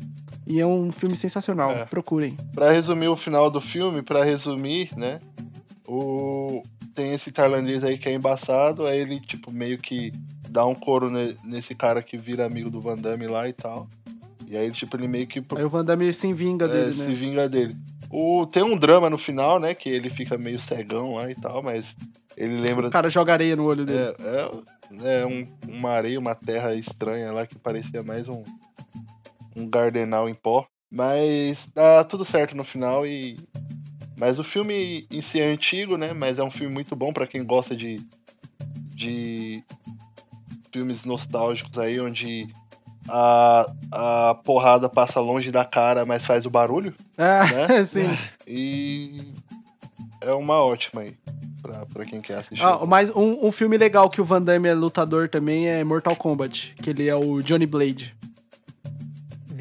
E 0.48 0.60
é 0.60 0.66
um 0.66 0.91
filme 0.91 1.16
sensacional, 1.16 1.70
É. 1.72 1.86
procurem. 1.86 2.36
Pra 2.53 2.72
resumir 2.72 3.08
o 3.08 3.16
final 3.16 3.49
do 3.52 3.62
filme, 3.62 4.02
pra 4.02 4.24
resumir, 4.24 4.90
né? 4.98 5.20
O... 5.92 6.64
Tem 6.96 7.14
esse 7.14 7.32
tailandês 7.32 7.84
aí 7.84 7.98
que 7.98 8.08
é 8.08 8.14
embaçado, 8.14 8.86
aí 8.86 9.00
ele, 9.00 9.20
tipo, 9.20 9.52
meio 9.52 9.78
que 9.78 10.12
dá 10.50 10.66
um 10.66 10.76
couro 10.76 11.10
ne- 11.10 11.36
nesse 11.44 11.76
cara 11.76 12.02
que 12.02 12.16
vira 12.18 12.46
amigo 12.46 12.70
do 12.70 12.80
Van 12.80 12.96
Damme 12.96 13.28
lá 13.28 13.48
e 13.48 13.54
tal. 13.54 13.90
E 14.48 14.58
aí, 14.58 14.72
tipo, 14.72 14.96
ele 14.96 15.08
meio 15.08 15.28
que 15.28 15.44
Aí 15.56 15.64
o 15.64 15.70
Van 15.70 15.84
Damme 15.84 16.14
se 16.14 16.34
vinga 16.34 16.66
é, 16.66 16.68
dele, 16.70 16.94
se 16.94 17.08
né? 17.08 17.14
vinga 17.14 17.50
dele. 17.50 17.76
O... 18.10 18.46
Tem 18.46 18.64
um 18.64 18.78
drama 18.78 19.10
no 19.10 19.18
final, 19.18 19.60
né? 19.60 19.74
Que 19.74 19.90
ele 19.90 20.10
fica 20.10 20.38
meio 20.38 20.60
cegão 20.60 21.16
lá 21.16 21.30
e 21.30 21.36
tal, 21.36 21.62
mas 21.62 21.96
ele 22.38 22.60
lembra. 22.60 22.88
O 22.88 22.92
cara 22.92 23.10
joga 23.10 23.34
areia 23.34 23.56
no 23.56 23.66
olho 23.66 23.86
dele. 23.86 24.00
É, 24.00 25.10
é, 25.10 25.22
é 25.22 25.26
um, 25.26 25.46
uma 25.68 25.90
areia, 25.90 26.20
uma 26.20 26.36
terra 26.36 26.74
estranha 26.74 27.32
lá 27.32 27.46
que 27.46 27.60
parecia 27.60 28.02
mais 28.02 28.30
um, 28.30 28.44
um 29.56 29.68
gardenal 29.70 30.30
em 30.30 30.34
pó. 30.34 30.66
Mas 30.90 31.70
dá 31.74 32.04
tudo 32.04 32.24
certo 32.26 32.56
no 32.56 32.64
final 32.64 33.06
e. 33.06 33.38
Mas 34.22 34.38
o 34.38 34.43
filme 34.43 35.07
em 35.10 35.19
si 35.19 35.41
é 35.41 35.52
antigo, 35.52 35.98
né? 35.98 36.14
Mas 36.14 36.38
é 36.38 36.43
um 36.43 36.52
filme 36.52 36.72
muito 36.72 36.95
bom 36.95 37.11
pra 37.11 37.26
quem 37.26 37.43
gosta 37.43 37.76
de. 37.76 37.99
de 38.93 39.64
filmes 40.72 41.03
nostálgicos 41.03 41.76
aí, 41.80 41.99
onde 41.99 42.48
a, 43.10 43.65
a 43.91 44.35
porrada 44.43 44.88
passa 44.88 45.19
longe 45.19 45.52
da 45.52 45.65
cara, 45.65 46.06
mas 46.06 46.23
faz 46.23 46.45
o 46.45 46.52
barulho. 46.52 46.93
É, 47.18 47.68
né? 47.68 47.81
sim. 47.84 48.15
E 48.48 49.34
é 50.22 50.31
uma 50.34 50.61
ótima 50.61 51.02
aí. 51.02 51.15
Pra, 51.60 51.85
pra 51.88 52.06
quem 52.06 52.22
quer 52.22 52.35
assistir. 52.35 52.64
Ah, 52.64 52.85
mas 52.85 53.10
um, 53.10 53.48
um 53.48 53.52
filme 53.52 53.76
legal 53.76 54.07
que 54.07 54.22
o 54.22 54.26
Van 54.26 54.41
Damme 54.41 54.68
é 54.68 54.73
lutador 54.76 55.30
também 55.30 55.68
é 55.68 55.84
Mortal 55.84 56.15
Kombat, 56.15 56.76
que 56.81 56.91
ele 56.91 57.07
é 57.07 57.15
o 57.15 57.41
Johnny 57.41 57.65
Blade. 57.65 58.15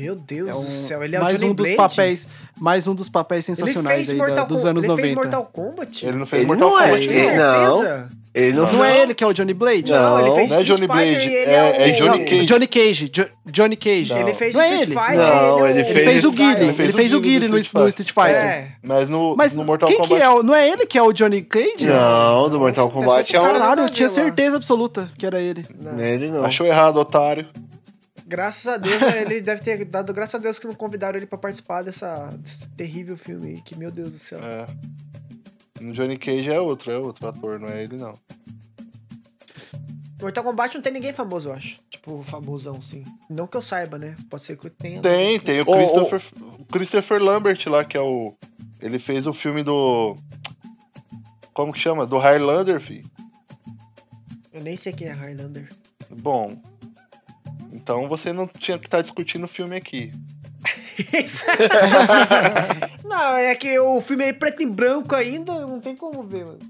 Meu 0.00 0.14
Deus 0.16 0.48
É 0.48 0.54
um- 0.54 0.64
do 0.64 0.70
céu, 0.70 1.02
ele 1.02 1.16
é 1.16 1.20
o 1.20 1.22
mais 1.24 1.38
Johnny 1.40 1.52
um 1.52 1.54
dos 1.54 1.68
Blade? 1.74 1.94
papéis, 1.94 2.26
mais 2.58 2.86
um 2.88 2.94
dos 2.94 3.08
papéis 3.08 3.48
Ele 3.48 3.56
sensacionais 3.56 3.96
fez 3.96 4.10
aí 4.10 4.16
da- 4.16 4.26
Mortal 4.26 4.46
dos 4.46 4.64
anos 4.64 4.84
ele 4.84 4.88
90. 4.92 5.06
fez 5.06 5.14
Mortal 5.16 5.44
Kombat? 5.52 6.06
Ele 6.06 6.16
não 6.16 6.26
fez 6.26 6.40
Ele 6.42 6.46
Mortal 6.46 6.70
não 6.70 6.80
é, 6.80 6.84
Kombat, 6.84 7.06
ele- 7.08 7.36
não. 7.36 7.52
não. 7.64 7.78
certeza? 7.80 8.08
Ele 8.32 8.52
não, 8.56 8.72
Não 8.74 8.84
é 8.84 9.02
ele 9.02 9.12
que 9.12 9.24
é 9.24 9.26
o 9.26 9.32
Johnny 9.32 9.52
Blade? 9.52 9.90
Não, 9.90 10.20
ele 10.20 10.28
Não, 10.28 10.34
fez 10.36 10.50
não 10.50 10.56
é 10.56 10.60
Street 10.62 10.78
Johnny 10.78 10.88
Fighter 10.92 11.10
Blade, 11.14 11.28
e 11.28 11.34
ele 11.34 11.50
é- 11.50 11.88
é 11.88 11.92
o... 11.92 11.96
Johnny 11.96 12.18
Não, 12.18 12.24
Cage. 12.24 12.44
Johnny 12.46 12.66
Cage. 12.68 13.08
Jo- 13.12 13.28
Johnny 13.46 13.76
Cage. 13.76 14.14
Não. 14.14 14.20
Ele 14.20 14.34
fez 14.34 14.54
Não 14.54 14.60
é 14.62 14.66
Street 14.68 14.88
ele? 14.88 15.00
Fighter 15.00 15.16
Não, 15.16 15.66
ele 15.68 15.82
o- 15.82 15.84
Ele 15.84 15.94
fez 15.94 16.04
fez 16.04 16.24
o 16.24 16.28
o 16.28 16.32
Guile. 16.32 16.50
Ele 16.50 16.58
fez 16.72 16.78
Ele 16.78 16.88
o 16.92 16.96
fez 16.96 17.12
o 17.12 17.20
Guile 17.20 17.48
no 17.48 17.58
Street 17.58 18.10
Fighter. 18.12 18.36
É. 18.36 18.68
Mas 18.84 19.08
no, 19.08 19.34
Mas 19.36 19.56
no 19.56 19.64
Mortal 19.64 19.88
quem 19.88 19.96
Kombat. 19.98 20.14
que 20.14 20.22
é? 20.24 20.28
o- 20.30 20.42
Não 20.44 20.54
é 20.54 20.68
ele 20.68 20.86
que 20.86 20.96
é 20.96 21.02
o 21.02 21.12
Johnny 21.12 21.42
Cage? 21.42 21.86
Não, 21.86 22.48
do 22.48 22.60
Mortal 22.60 22.88
Kombat 22.88 23.34
é 23.34 23.38
um. 23.38 23.42
Caralho, 23.42 23.80
eu 23.82 23.90
tinha 23.90 24.08
certeza 24.08 24.56
absoluta 24.56 25.10
que 25.18 25.26
era 25.26 25.40
ele. 25.40 25.66
Não 25.80 25.98
é 26.00 26.14
ele 26.14 26.30
não. 26.30 26.44
Achou 26.44 26.64
errado, 26.64 26.98
otário. 26.98 27.46
Graças 28.30 28.64
a 28.68 28.76
Deus, 28.76 29.00
né, 29.00 29.22
ele 29.22 29.40
deve 29.40 29.60
ter 29.60 29.84
dado 29.84 30.12
graças 30.14 30.36
a 30.36 30.38
Deus 30.38 30.56
que 30.56 30.66
não 30.68 30.74
convidaram 30.74 31.18
ele 31.18 31.26
pra 31.26 31.36
participar 31.36 31.82
dessa, 31.82 32.28
desse 32.38 32.68
terrível 32.70 33.18
filme 33.18 33.48
aí, 33.48 33.60
que 33.60 33.76
meu 33.76 33.90
Deus 33.90 34.12
do 34.12 34.20
céu. 34.20 34.38
É. 34.38 34.66
No 35.80 35.92
Johnny 35.92 36.16
Cage 36.16 36.48
é 36.48 36.60
outro, 36.60 36.92
é 36.92 36.96
outro 36.96 37.26
ator, 37.26 37.58
não 37.58 37.66
é 37.66 37.82
ele 37.82 37.96
não. 37.96 38.14
Mortal 40.22 40.44
Kombat 40.44 40.76
não 40.76 40.82
tem 40.82 40.92
ninguém 40.92 41.12
famoso, 41.12 41.48
eu 41.48 41.54
acho. 41.54 41.80
Tipo, 41.90 42.22
famosão, 42.22 42.76
assim. 42.76 43.02
Não 43.28 43.48
que 43.48 43.56
eu 43.56 43.62
saiba, 43.62 43.98
né? 43.98 44.14
Pode 44.30 44.44
ser 44.44 44.56
que 44.56 44.70
tenha. 44.70 45.02
Tem, 45.02 45.40
tem 45.40 45.62
o. 45.62 45.64
Christopher, 45.64 46.22
o 46.56 46.64
Christopher 46.66 47.20
Lambert 47.20 47.58
lá, 47.66 47.84
que 47.84 47.96
é 47.96 48.00
o. 48.00 48.32
Ele 48.80 49.00
fez 49.00 49.26
o 49.26 49.32
filme 49.32 49.64
do. 49.64 50.14
Como 51.52 51.72
que 51.72 51.80
chama? 51.80 52.06
Do 52.06 52.18
Highlander, 52.18 52.80
fi. 52.80 53.02
Eu 54.52 54.62
nem 54.62 54.76
sei 54.76 54.92
quem 54.92 55.08
é 55.08 55.12
Highlander. 55.12 55.68
Bom. 56.10 56.69
Então 57.90 58.06
você 58.06 58.32
não 58.32 58.46
tinha 58.46 58.78
que 58.78 58.86
estar 58.86 59.02
discutindo 59.02 59.46
o 59.46 59.48
filme 59.48 59.74
aqui. 59.74 60.12
não, 63.02 63.36
é 63.36 63.52
que 63.56 63.76
o 63.80 64.00
filme 64.00 64.26
é 64.26 64.32
preto 64.32 64.62
e 64.62 64.66
branco 64.66 65.16
ainda, 65.16 65.66
não 65.66 65.80
tem 65.80 65.96
como 65.96 66.22
ver, 66.22 66.46
mano. 66.46 66.60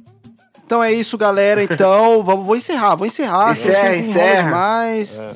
Então 0.65 0.83
é 0.83 0.91
isso, 0.91 1.19
galera. 1.19 1.63
Então, 1.63 2.23
vamos, 2.25 2.47
vou 2.47 2.57
encerrar, 2.57 2.95
vou 2.95 3.07
encerrar. 3.07 3.53
Encerra, 3.53 3.75
vocês 3.75 3.99
enrolam 3.99 4.11
encerra. 4.11 4.43
demais. 4.45 5.19
É. 5.19 5.35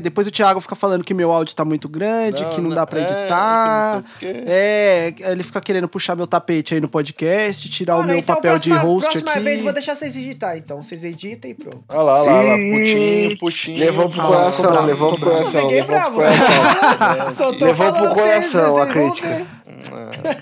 depois 0.00 0.26
o 0.26 0.30
Thiago 0.30 0.60
fica 0.60 0.74
falando 0.74 1.04
que 1.04 1.12
meu 1.12 1.30
áudio 1.30 1.54
tá 1.54 1.64
muito 1.64 1.88
grande, 1.88 2.42
que 2.54 2.60
não 2.62 2.70
dá 2.70 2.86
pra 2.86 3.00
é, 3.00 3.02
editar. 3.02 3.94
não 3.96 4.00
o. 4.28 4.42
É, 4.46 5.14
ele 5.18 5.42
fica 5.42 5.60
querendo 5.60 5.86
puxar 5.86 6.16
meu 6.16 6.26
tapete 6.26 6.74
aí 6.74 6.80
no 6.80 6.88
podcast, 6.88 7.68
tirar 7.68 7.96
o 7.96 7.98
Mano, 7.98 8.08
meu 8.08 8.18
então, 8.18 8.34
papel 8.36 8.58
de 8.58 8.70
próxima, 8.70 8.78
host 8.90 9.10
próxima 9.10 9.30
aqui. 9.32 9.40
vez 9.40 9.58
eu 9.58 9.64
vou 9.64 9.72
deixar 9.72 9.94
vocês 9.94 10.16
editar, 10.16 10.56
então. 10.56 10.82
Vocês 10.82 11.04
editam 11.04 11.50
e 11.50 11.54
pronto. 11.54 11.84
Olha 11.88 12.00
lá, 12.02 12.22
olha 12.22 12.30
lá, 12.30 12.38
olha 12.38 12.48
lá. 12.48 12.56
Putinho, 12.56 13.38
putinho. 13.38 13.78
Levou 13.80 14.08
pro 14.08 14.20
Ah, 14.22 14.26
coração, 14.26 14.70
bravo, 14.70 14.86
levou 14.86 15.18
pro. 15.18 15.26
Não 15.28 15.36
coração. 15.36 15.60
peguei 15.62 15.80
Levou 15.82 15.86
bravo, 15.96 16.18
pro 16.20 17.34
só 17.34 17.52
tô 17.52 17.58
coração. 17.58 17.66
Levou 17.66 17.92
pro 17.92 18.14
vocês, 18.14 18.52
coração 18.52 18.82
a 18.82 18.86
crítica. 18.86 19.46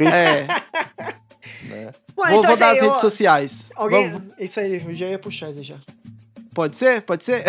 É, 0.05 0.47
Ué, 1.71 1.91
Mano, 2.17 2.31
vou, 2.31 2.39
então 2.39 2.43
vou 2.43 2.57
dar 2.57 2.71
as 2.73 2.81
redes 2.81 3.01
sociais. 3.01 3.71
Alguém. 3.75 4.11
Vamos- 4.13 4.23
Isso 4.39 4.61
aí, 4.61 4.83
eu 4.87 4.95
já 4.95 5.07
ia 5.07 5.19
puxar 5.19 5.51
isso 5.51 5.63
já. 5.65 5.75
Pode 6.55 6.77
ser? 6.77 7.03
Pode 7.03 7.25
ser? 7.25 7.45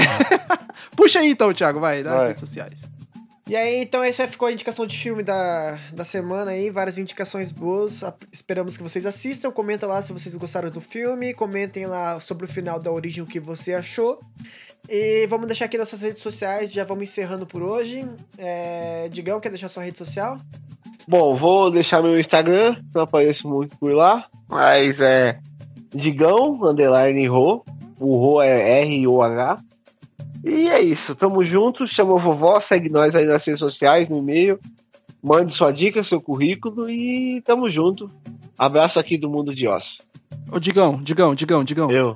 Puxa 0.95 1.19
aí 1.19 1.29
então, 1.29 1.53
Thiago, 1.53 1.79
vai, 1.79 2.03
dá 2.03 2.11
as 2.11 2.17
Vai. 2.17 2.27
redes 2.27 2.39
sociais. 2.39 2.81
E 3.47 3.55
aí, 3.55 3.83
então, 3.83 4.03
essa 4.03 4.27
ficou 4.27 4.47
a 4.47 4.51
indicação 4.51 4.87
de 4.87 4.97
filme 4.97 5.21
da, 5.21 5.77
da 5.93 6.03
semana 6.03 6.49
aí, 6.49 6.71
várias 6.71 6.97
indicações 6.97 7.51
boas. 7.51 8.01
Esperamos 8.31 8.75
que 8.75 8.81
vocês 8.81 9.05
assistam. 9.05 9.51
Comenta 9.51 9.85
lá 9.85 10.01
se 10.01 10.11
vocês 10.11 10.33
gostaram 10.35 10.71
do 10.71 10.81
filme. 10.81 11.31
Comentem 11.31 11.85
lá 11.85 12.19
sobre 12.19 12.45
o 12.45 12.47
final 12.47 12.79
da 12.79 12.91
origem, 12.91 13.21
o 13.23 13.27
que 13.27 13.39
você 13.39 13.75
achou. 13.75 14.19
E 14.89 15.27
vamos 15.27 15.45
deixar 15.45 15.65
aqui 15.65 15.77
nossas 15.77 16.01
redes 16.01 16.23
sociais, 16.23 16.71
já 16.71 16.83
vamos 16.83 17.03
encerrando 17.03 17.45
por 17.45 17.61
hoje. 17.61 18.07
É, 18.37 19.07
Digão, 19.11 19.39
quer 19.39 19.49
deixar 19.49 19.69
sua 19.69 19.83
rede 19.83 19.97
social? 19.97 20.37
Bom, 21.07 21.35
vou 21.35 21.69
deixar 21.69 22.01
meu 22.01 22.19
Instagram, 22.19 22.75
não 22.93 23.03
apareço 23.03 23.47
muito 23.47 23.77
por 23.77 23.93
lá, 23.93 24.25
mas 24.49 24.99
é 24.99 25.39
Digão, 25.93 26.53
underline 26.63 27.27
Ro, 27.27 27.63
o 27.99 28.17
Ro 28.17 28.41
é 28.41 28.81
R-O-H. 28.81 29.59
E 30.43 30.69
é 30.69 30.79
isso, 30.81 31.15
tamo 31.15 31.43
junto, 31.43 31.87
chama 31.87 32.15
a 32.17 32.21
vovó, 32.21 32.59
segue 32.59 32.89
nós 32.89 33.15
aí 33.15 33.25
nas 33.25 33.43
redes 33.43 33.59
sociais, 33.59 34.07
no 34.07 34.17
e-mail, 34.19 34.59
mande 35.23 35.53
sua 35.53 35.71
dica, 35.71 36.03
seu 36.03 36.21
currículo 36.21 36.87
e 36.89 37.41
tamo 37.41 37.69
junto. 37.69 38.09
Abraço 38.57 38.99
aqui 38.99 39.17
do 39.17 39.27
Mundo 39.29 39.55
de 39.55 39.67
Oz. 39.67 39.97
Ô, 40.51 40.59
Digão, 40.59 41.01
Digão, 41.01 41.33
Digão, 41.33 41.63
Digão. 41.63 41.89
Eu, 41.89 42.15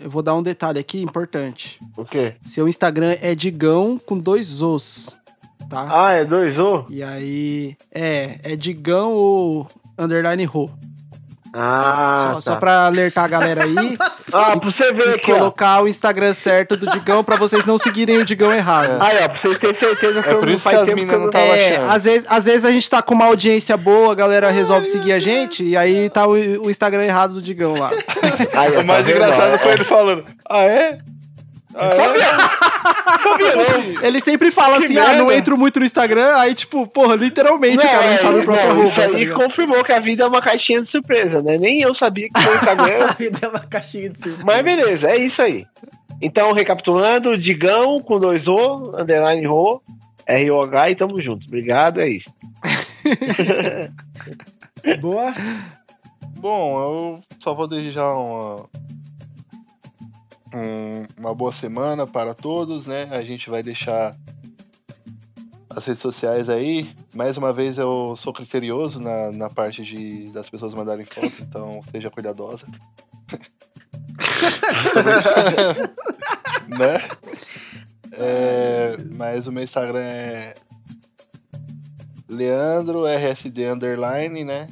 Eu 0.00 0.08
vou 0.08 0.22
dar 0.22 0.36
um 0.36 0.42
detalhe 0.42 0.78
aqui 0.78 1.02
importante. 1.02 1.78
o 1.96 2.04
quê? 2.04 2.34
Seu 2.42 2.68
Instagram 2.68 3.16
é 3.20 3.34
Digão 3.34 3.98
com 3.98 4.16
dois 4.16 4.62
Os, 4.62 5.16
tá? 5.68 6.06
Ah, 6.06 6.12
é 6.12 6.24
dois 6.24 6.56
O? 6.56 6.84
E 6.88 7.02
aí, 7.02 7.76
é, 7.90 8.38
é 8.44 8.54
Digão 8.54 9.12
ou 9.12 9.66
underline 9.98 10.44
Ro. 10.44 10.70
Ah, 11.56 12.14
só, 12.16 12.34
tá. 12.34 12.40
só 12.40 12.56
pra 12.56 12.86
alertar 12.86 13.24
a 13.24 13.28
galera 13.28 13.64
aí 13.64 13.74
Ah, 14.32 14.56
pra 14.56 14.70
você 14.70 14.92
ver 14.92 15.14
aqui, 15.14 15.32
ó. 15.32 15.36
colocar 15.36 15.82
o 15.82 15.86
Instagram 15.88 16.34
certo 16.34 16.76
do 16.76 16.86
Digão 16.90 17.22
pra 17.22 17.36
vocês 17.36 17.64
não 17.64 17.78
seguirem 17.78 18.18
o 18.18 18.24
Digão 18.24 18.50
errado. 18.52 19.00
Aí, 19.00 19.18
ó, 19.22 19.28
pra 19.28 19.38
vocês 19.38 19.56
terem 19.58 19.74
certeza 19.74 20.22
que 20.22 20.28
É 20.28 20.32
eu 20.32 20.38
por 20.40 20.46
não 20.46 20.54
isso 20.54 20.64
que 20.68 20.74
faz 20.74 20.78
as 20.80 20.86
tempo 20.86 20.98
que 20.98 21.04
minas 21.06 21.14
eu 21.20 21.22
não 21.22 21.30
tava 21.30 21.44
É, 21.44 21.76
achando. 21.76 21.90
às 21.92 22.04
vezes, 22.04 22.26
às 22.28 22.44
vezes 22.46 22.64
a 22.64 22.70
gente 22.72 22.90
tá 22.90 23.00
com 23.02 23.14
uma 23.14 23.26
audiência 23.26 23.76
boa, 23.76 24.10
a 24.10 24.14
galera 24.16 24.50
resolve 24.50 24.86
seguir 24.86 25.12
a 25.12 25.18
gente, 25.20 25.62
e 25.62 25.76
aí 25.76 26.10
tá 26.10 26.26
o, 26.26 26.32
o 26.32 26.70
Instagram 26.70 27.04
errado 27.04 27.34
do 27.34 27.42
Digão 27.42 27.74
lá. 27.78 27.90
Ó, 27.92 28.80
O 28.80 28.84
mais 28.84 29.04
tá 29.04 29.10
engraçado 29.12 29.54
Ó, 29.54 29.58
foi 29.58 29.72
ele 29.72 29.84
falando: 29.84 30.24
Ah, 30.50 30.62
é? 30.64 30.98
Ah, 31.74 31.88
é? 31.88 33.18
Sabia 33.18 33.56
não? 33.56 34.02
Ele 34.02 34.20
sempre 34.20 34.50
fala 34.50 34.78
Que 34.78 34.84
assim, 34.84 34.98
ah, 34.98 35.14
não 35.14 35.26
merda. 35.26 35.36
entro 35.36 35.58
muito 35.58 35.78
no 35.78 35.86
Instagram, 35.86 36.36
aí 36.36 36.54
tipo, 36.54 36.86
porra, 36.86 37.16
literalmente 37.16 37.78
o 37.78 37.88
cara 37.88 38.10
não 38.10 38.16
sabe 38.16 38.38
o 38.38 38.44
próprio 38.44 38.68
não, 38.68 38.74
roupa. 38.76 38.88
Isso 38.88 39.00
tá 39.00 39.06
aí 39.06 39.14
ligado? 39.14 39.40
confirmou 39.40 39.84
que 39.84 39.92
a 39.92 40.00
vida 40.00 40.24
é 40.24 40.26
uma 40.26 40.42
caixinha 40.42 40.80
de 40.82 40.88
surpresa, 40.88 41.42
né? 41.42 41.58
Nem 41.58 41.80
eu 41.80 41.94
sabia 41.94 42.28
que 42.28 42.38
o 42.38 42.54
Instagram. 42.54 43.14
Me 43.18 43.30
deu 43.30 43.50
uma 43.50 43.60
caixinha 43.60 44.10
de 44.10 44.18
surpresa. 44.18 44.44
Mas 44.44 44.62
beleza, 44.62 45.10
é 45.10 45.16
isso 45.16 45.42
aí. 45.42 45.66
Então, 46.20 46.52
recapitulando, 46.52 47.36
Digão 47.36 47.98
com 47.98 48.18
dois 48.18 48.46
O, 48.46 48.92
underline 48.98 49.44
Ro, 49.46 49.82
R-O-H 50.26 50.90
e 50.90 50.94
tamo 50.94 51.20
junto. 51.20 51.46
Obrigado, 51.46 52.00
é 52.00 52.08
isso. 52.08 52.30
Boa. 55.00 55.34
Bom, 56.38 56.80
eu 56.80 57.22
só 57.38 57.54
vou 57.54 57.66
desejar 57.66 58.12
uma, 58.12 58.68
um- 60.54 61.04
uma 61.18 61.34
boa 61.34 61.52
semana 61.52 62.06
para 62.06 62.34
todos, 62.34 62.86
né? 62.86 63.08
A 63.10 63.22
gente 63.22 63.50
vai 63.50 63.62
deixar 63.62 64.16
as 65.70 65.84
redes 65.84 66.02
sociais 66.02 66.48
aí. 66.48 66.94
Mais 67.14 67.36
uma 67.36 67.52
vez 67.52 67.78
eu 67.78 68.16
sou 68.16 68.32
criterioso 68.32 69.00
na, 69.00 69.32
na 69.32 69.50
parte 69.50 69.82
de 69.82 70.28
das 70.30 70.48
pessoas 70.48 70.72
mandarem 70.74 71.04
foto, 71.04 71.32
então 71.40 71.82
seja 71.90 72.10
cuidadosa. 72.10 72.66
né? 76.68 77.00
É, 78.16 78.96
mas 79.16 79.46
o 79.46 79.52
meu 79.52 79.64
Instagram 79.64 80.00
é 80.00 80.54
Leandro 82.28 83.04
RSD 83.06 83.66
underline, 83.66 84.44
né? 84.44 84.68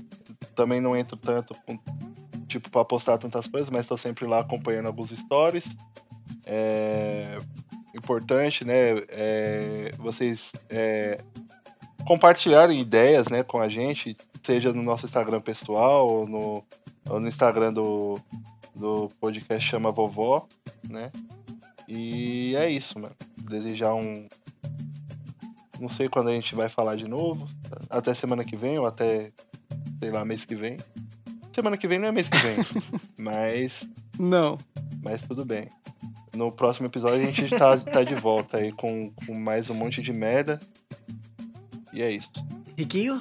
Também 0.55 0.81
não 0.81 0.97
entro 0.97 1.17
tanto 1.17 1.55
com, 1.67 1.79
tipo 2.53 2.71
para 2.71 2.85
postar 2.85 3.19
tantas 3.19 3.47
coisas, 3.47 3.71
mas 3.71 3.83
estou 3.83 3.99
sempre 3.99 4.27
lá 4.27 4.41
acompanhando 4.41 4.87
alguns 4.87 5.11
stories. 5.11 5.67
É 6.47 7.39
importante, 7.95 8.65
né? 8.65 8.99
é, 9.11 9.91
vocês 9.99 10.53
é, 10.71 11.19
compartilharem 12.07 12.81
ideias, 12.81 13.29
né, 13.29 13.43
com 13.43 13.61
a 13.61 13.69
gente, 13.69 14.17
seja 14.43 14.73
no 14.73 14.83
nosso 14.83 15.07
Instagram 15.07 15.41
pessoal 15.41 16.09
ou 16.09 16.27
no, 16.27 16.65
ou 17.09 17.21
no 17.21 17.29
Instagram 17.29 17.73
do, 17.73 18.19
do 18.75 19.09
podcast 19.21 19.67
Chama 19.67 19.93
Vovó, 19.93 20.47
né? 20.89 21.11
E 21.89 22.55
é 22.57 22.71
isso, 22.71 22.99
mano. 22.99 23.15
Desejar 23.37 23.95
um. 23.95 24.27
Não 25.79 25.89
sei 25.89 26.09
quando 26.09 26.29
a 26.29 26.33
gente 26.33 26.55
vai 26.55 26.69
falar 26.69 26.97
de 26.97 27.09
novo. 27.09 27.47
Até 27.91 28.15
semana 28.15 28.45
que 28.45 28.57
vem, 28.57 28.79
ou 28.79 28.87
até, 28.87 29.31
sei 29.99 30.11
lá, 30.11 30.25
mês 30.25 30.45
que 30.45 30.55
vem. 30.55 30.79
Semana 31.55 31.77
que 31.77 31.87
vem 31.87 31.99
não 31.99 32.09
é 32.09 32.13
mês 32.13 32.29
que 32.29 32.39
vem. 32.39 32.57
mas, 33.19 33.87
Não. 34.19 34.59
mas 35.03 35.21
tudo 35.23 35.45
bem. 35.45 35.69
No 36.35 36.51
próximo 36.51 36.87
episódio 36.87 37.29
a 37.29 37.31
gente 37.31 37.49
tá, 37.57 37.77
tá 37.77 38.03
de 38.03 38.15
volta 38.15 38.57
aí 38.57 38.73
com, 38.73 39.11
com 39.27 39.35
mais 39.35 39.69
um 39.69 39.75
monte 39.75 40.01
de 40.01 40.13
merda. 40.13 40.59
E 41.93 42.01
é 42.03 42.11
isso. 42.11 42.31
Riquinho? 42.77 43.21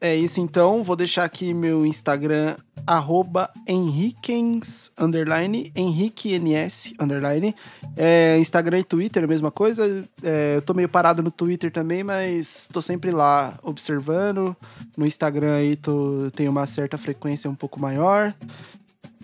É 0.00 0.14
isso 0.14 0.40
então, 0.40 0.82
vou 0.82 0.94
deixar 0.94 1.24
aqui 1.24 1.54
meu 1.54 1.86
Instagram, 1.86 2.56
arroba 2.86 3.50
Henriquens, 3.66 4.92
underline, 4.98 5.72
HenriqueNS, 5.74 6.92
underline. 7.00 7.54
É, 7.96 8.36
Instagram 8.38 8.80
e 8.80 8.84
Twitter, 8.84 9.24
a 9.24 9.26
mesma 9.26 9.50
coisa. 9.50 10.04
É, 10.22 10.56
eu 10.56 10.62
tô 10.62 10.74
meio 10.74 10.88
parado 10.88 11.22
no 11.22 11.30
Twitter 11.30 11.72
também, 11.72 12.04
mas 12.04 12.68
tô 12.70 12.82
sempre 12.82 13.10
lá 13.10 13.58
observando. 13.62 14.54
No 14.96 15.06
Instagram 15.06 15.56
aí 15.56 15.76
tô, 15.76 16.28
tenho 16.34 16.50
uma 16.50 16.66
certa 16.66 16.98
frequência 16.98 17.48
um 17.50 17.54
pouco 17.54 17.80
maior. 17.80 18.34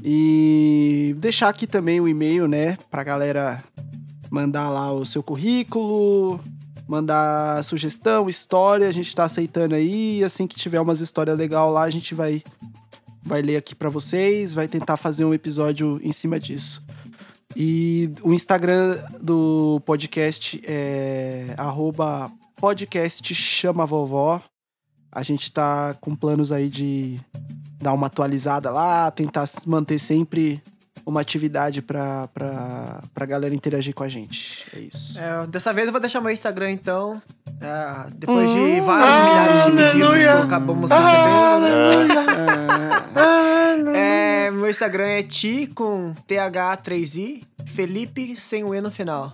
E 0.02 1.14
deixar 1.18 1.48
aqui 1.48 1.66
também 1.66 2.00
o 2.00 2.08
e-mail, 2.08 2.48
né, 2.48 2.76
pra 2.90 3.04
galera 3.04 3.62
mandar 4.30 4.70
lá 4.70 4.90
o 4.90 5.04
seu 5.04 5.22
currículo, 5.22 6.40
mandar 6.88 7.62
sugestão, 7.64 8.28
história, 8.28 8.88
a 8.88 8.92
gente 8.92 9.14
tá 9.14 9.24
aceitando 9.24 9.74
aí. 9.74 10.22
Assim 10.24 10.46
que 10.46 10.56
tiver 10.56 10.80
umas 10.80 11.00
histórias 11.00 11.36
legais 11.36 11.72
lá, 11.72 11.82
a 11.82 11.90
gente 11.90 12.14
vai 12.14 12.42
vai 13.24 13.40
ler 13.40 13.56
aqui 13.56 13.74
pra 13.74 13.88
vocês, 13.88 14.52
vai 14.52 14.66
tentar 14.66 14.96
fazer 14.96 15.24
um 15.24 15.32
episódio 15.32 16.00
em 16.02 16.12
cima 16.12 16.40
disso. 16.40 16.84
E 17.54 18.10
o 18.22 18.32
Instagram 18.32 18.96
do 19.20 19.80
podcast 19.84 20.60
é 20.64 21.54
arroba 21.56 22.30
podcast 22.56 23.34
chama 23.34 23.86
vovó. 23.86 24.40
A 25.10 25.22
gente 25.22 25.52
tá 25.52 25.94
com 26.00 26.16
planos 26.16 26.50
aí 26.50 26.68
de 26.68 27.20
dar 27.78 27.92
uma 27.92 28.06
atualizada 28.06 28.70
lá, 28.70 29.10
tentar 29.10 29.44
manter 29.66 29.98
sempre 29.98 30.62
uma 31.04 31.20
atividade 31.20 31.82
pra, 31.82 32.28
pra, 32.28 33.02
pra 33.14 33.26
galera 33.26 33.54
interagir 33.54 33.94
com 33.94 34.02
a 34.02 34.08
gente. 34.08 34.64
É 34.76 34.80
isso. 34.80 35.18
É, 35.18 35.46
dessa 35.46 35.72
vez 35.72 35.86
eu 35.86 35.92
vou 35.92 36.00
deixar 36.00 36.20
meu 36.20 36.30
Instagram 36.30 36.70
então. 36.70 37.20
É, 37.60 38.10
depois 38.14 38.50
de 38.50 38.80
vários 38.80 39.28
milhares 39.28 39.64
de 39.66 39.72
pedidos 39.72 40.16
que 40.16 40.28
acabamos 40.28 40.90
recebendo, 40.90 41.60
né? 41.60 41.72
É, 43.94 44.50
meu 44.50 44.68
Instagram 44.68 45.06
é 45.06 45.22
ti 45.22 45.66
com 45.74 46.14
TH3i, 46.28 47.42
Felipe 47.66 48.36
sem 48.36 48.64
o 48.64 48.74
E 48.74 48.80
no 48.80 48.90
final. 48.90 49.32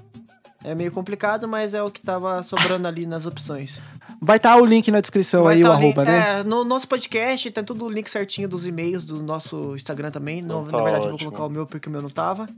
É 0.65 0.74
meio 0.74 0.90
complicado, 0.90 1.47
mas 1.47 1.73
é 1.74 1.82
o 1.82 1.90
que 1.90 2.03
tava 2.03 2.43
sobrando 2.43 2.89
ali 2.89 3.07
nas 3.07 3.27
opções. 3.27 3.81
Vai 4.20 4.36
estar 4.36 4.57
o 4.57 4.65
link 4.66 4.90
na 4.90 5.01
descrição 5.01 5.45
Vai 5.45 5.57
aí, 5.57 5.62
o 5.62 5.66
tá 5.66 5.74
ali- 5.74 5.85
arroba, 5.85 6.05
né? 6.05 6.40
É, 6.40 6.45
no 6.45 6.65
nosso 6.65 6.89
podcast 6.89 7.51
tem 7.51 7.62
tudo 7.65 7.85
o 7.85 7.89
link 7.90 8.09
certinho 8.11 8.49
dos 8.49 8.66
e-mails 8.66 9.05
do 9.05 9.23
nosso 9.23 9.74
Instagram 9.77 10.11
também. 10.11 10.43
Não, 10.43 10.62
Então 10.62 10.65
na 10.66 10.78
tá 10.78 10.82
verdade, 10.82 11.05
eu 11.05 11.09
vou 11.11 11.15
ótimo. 11.15 11.31
colocar 11.31 11.47
o 11.47 11.51
meu 11.51 11.66
porque 11.66 11.89
o 11.89 11.93
meu 11.93 12.03
não 12.03 12.11
tava. 12.11 12.49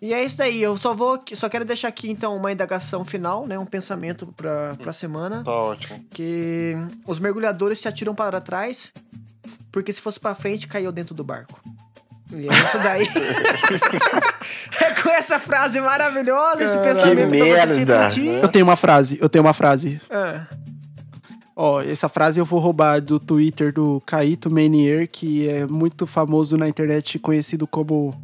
E 0.00 0.12
é 0.12 0.24
isso 0.24 0.36
daí. 0.36 0.62
Eu 0.62 0.76
só 0.76 0.94
vou. 0.94 1.20
Só 1.34 1.48
quero 1.48 1.64
deixar 1.64 1.88
aqui, 1.88 2.10
então, 2.10 2.36
uma 2.36 2.50
indagação 2.52 3.04
final, 3.04 3.46
né? 3.46 3.58
Um 3.58 3.64
pensamento 3.66 4.32
pra, 4.36 4.74
pra 4.82 4.92
semana. 4.92 5.42
Tá 5.44 5.50
ótimo. 5.52 6.04
Que 6.10 6.76
os 7.06 7.18
mergulhadores 7.20 7.78
se 7.80 7.86
atiram 7.88 8.14
para 8.14 8.40
trás, 8.40 8.92
porque 9.70 9.92
se 9.92 10.00
fosse 10.00 10.18
pra 10.20 10.34
frente, 10.34 10.66
caiu 10.68 10.90
dentro 10.92 11.14
do 11.14 11.22
barco. 11.24 11.60
E 12.32 12.48
é 12.48 12.52
isso 12.52 12.78
daí. 12.78 13.06
é 14.80 15.02
com 15.02 15.10
essa 15.10 15.38
frase 15.38 15.80
maravilhosa, 15.80 16.62
esse 16.64 16.78
pensamento 16.78 17.28
pra 17.28 17.38
você 17.38 17.66
se 17.74 17.74
merda. 17.84 18.02
refletir. 18.08 18.42
Eu 18.42 18.48
tenho 18.48 18.64
uma 18.64 18.76
frase, 18.76 19.18
eu 19.20 19.28
tenho 19.28 19.44
uma 19.44 19.52
frase. 19.52 20.00
Ah, 20.10 20.46
Ó, 21.54 21.82
essa 21.82 22.08
frase 22.08 22.40
eu 22.40 22.44
vou 22.44 22.58
roubar 22.58 23.00
do 23.00 23.20
Twitter 23.20 23.72
do 23.72 24.00
Caíto 24.06 24.50
Menier, 24.50 25.06
que 25.08 25.46
é 25.48 25.66
muito 25.66 26.06
famoso 26.06 26.56
na 26.56 26.66
internet, 26.68 27.18
conhecido 27.18 27.66
como 27.66 28.14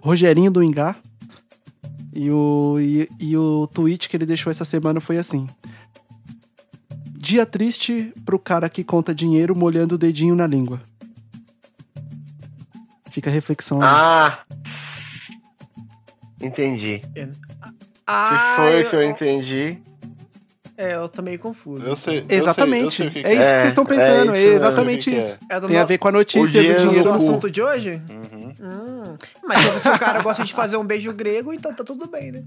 Rogerinho 0.00 0.50
do 0.50 0.62
Ingá. 0.62 0.96
E 2.14 2.30
o, 2.30 2.76
e, 2.80 3.08
e 3.20 3.36
o 3.36 3.66
tweet 3.66 4.08
que 4.08 4.16
ele 4.16 4.26
deixou 4.26 4.50
essa 4.50 4.64
semana 4.64 5.00
foi 5.00 5.18
assim: 5.18 5.46
Dia 7.16 7.44
triste 7.46 8.12
pro 8.24 8.38
cara 8.38 8.68
que 8.68 8.82
conta 8.84 9.14
dinheiro 9.14 9.54
molhando 9.56 9.94
o 9.94 9.98
dedinho 9.98 10.34
na 10.34 10.46
língua. 10.46 10.80
Fica 13.10 13.28
a 13.28 13.32
reflexão 13.32 13.82
aí. 13.82 13.88
Ah! 13.90 14.38
Entendi. 16.40 17.00
Ah, 18.06 18.56
que 18.56 18.62
foi 18.62 18.82
eu- 18.86 18.90
que 18.90 18.96
eu 18.96 19.02
entendi? 19.04 19.78
É, 20.84 20.94
eu 20.96 21.08
tô 21.08 21.22
meio 21.22 21.38
confuso. 21.38 21.84
Eu 21.86 21.96
sei. 21.96 22.18
eu 22.18 22.24
sei- 22.28 22.38
Exatamente. 22.38 22.84
eu 22.84 22.90
sei 22.90 23.10
que 23.10 23.20
que 23.22 23.26
é 23.26 23.34
isso 23.34 23.48
que 23.50 23.54
é. 23.54 23.58
vocês 23.60 23.72
estão 23.72 23.84
É 23.84 23.86
pensando. 23.86 24.10
É, 24.34 24.38
isso 24.38 24.42
mesmo. 24.50 24.54
exatamente 24.56 25.16
isso. 25.16 25.38
É 25.48 25.60
Tem 25.60 25.78
a 25.78 25.84
ver 25.84 25.98
com 25.98 26.08
a 26.08 26.12
notícia 26.12 26.60
O 26.60 26.66
do 26.66 26.74
dinheiro 26.76 27.10
o 27.10 27.14
assunto 27.14 27.50
de 27.50 27.62
hoje? 27.62 28.02
Uhum. 28.10 28.52
Hum, 28.60 29.16
mas 29.44 29.80
se 29.82 29.88
o 29.88 29.98
cara 29.98 30.20
gosta 30.22 30.42
de 30.44 30.52
fazer 30.52 30.76
um 30.76 30.84
beijo 30.84 31.12
grego, 31.12 31.52
então 31.52 31.72
tá 31.72 31.84
tudo 31.84 32.06
bem, 32.08 32.32
né? 32.32 32.42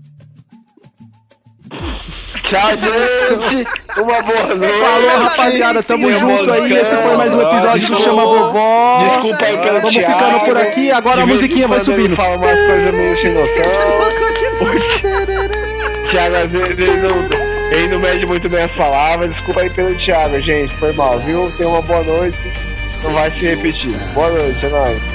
Tchau, 2.44 2.70
gente! 2.72 3.68
Uma 4.00 4.22
boa 4.22 4.56
noite! 4.56 4.74
Falou, 4.80 5.18
rapaziada. 5.24 5.82
Tamo 5.84 6.08
Sim, 6.12 6.20
junto 6.20 6.52
aí. 6.52 6.62
bacana. 6.62 6.82
Esse 6.82 6.96
foi 6.98 7.16
mais 7.18 7.34
um 7.36 7.42
episódio 7.42 7.88
do 7.88 7.96
Chama 7.96 8.22
Vovó. 8.24 9.10
Desculpa 9.16 9.46
aí 9.46 9.58
pelo 9.58 9.82
Vamos 9.82 9.96
Thiago. 10.02 10.14
ficando 10.20 10.46
por 10.46 10.58
aqui. 10.58 10.92
Agora 10.92 11.24
a 11.24 11.26
musiquinha 11.26 11.68
vai 11.68 11.80
subindo. 11.80 12.16
Fala 12.16 12.36
umas 12.38 12.58
coisas 12.68 12.92
meio 12.92 13.16
sem 13.22 13.34
noção. 13.34 13.66
O 14.62 16.10
Thiago, 16.10 16.36
às 16.36 16.52
vezes, 16.52 16.78
não, 17.02 17.45
ele 17.72 17.88
não 17.88 18.00
mede 18.00 18.26
muito 18.26 18.50
bem 18.50 18.64
as 18.64 18.72
palavras. 18.72 19.32
Desculpa 19.32 19.62
aí 19.62 19.70
pelo 19.70 19.96
Thiago, 19.96 20.40
gente. 20.40 20.76
Foi 20.76 20.94
mal, 20.94 21.20
viu? 21.20 21.50
Tenha 21.58 21.70
uma 21.70 21.82
boa 21.82 22.04
noite. 22.04 22.38
Não 23.04 23.14
vai 23.14 23.30
se 23.32 23.46
repetir. 23.46 23.96
Boa 24.14 24.30
noite, 24.32 24.66
é 24.66 24.70
nóis. 24.70 25.15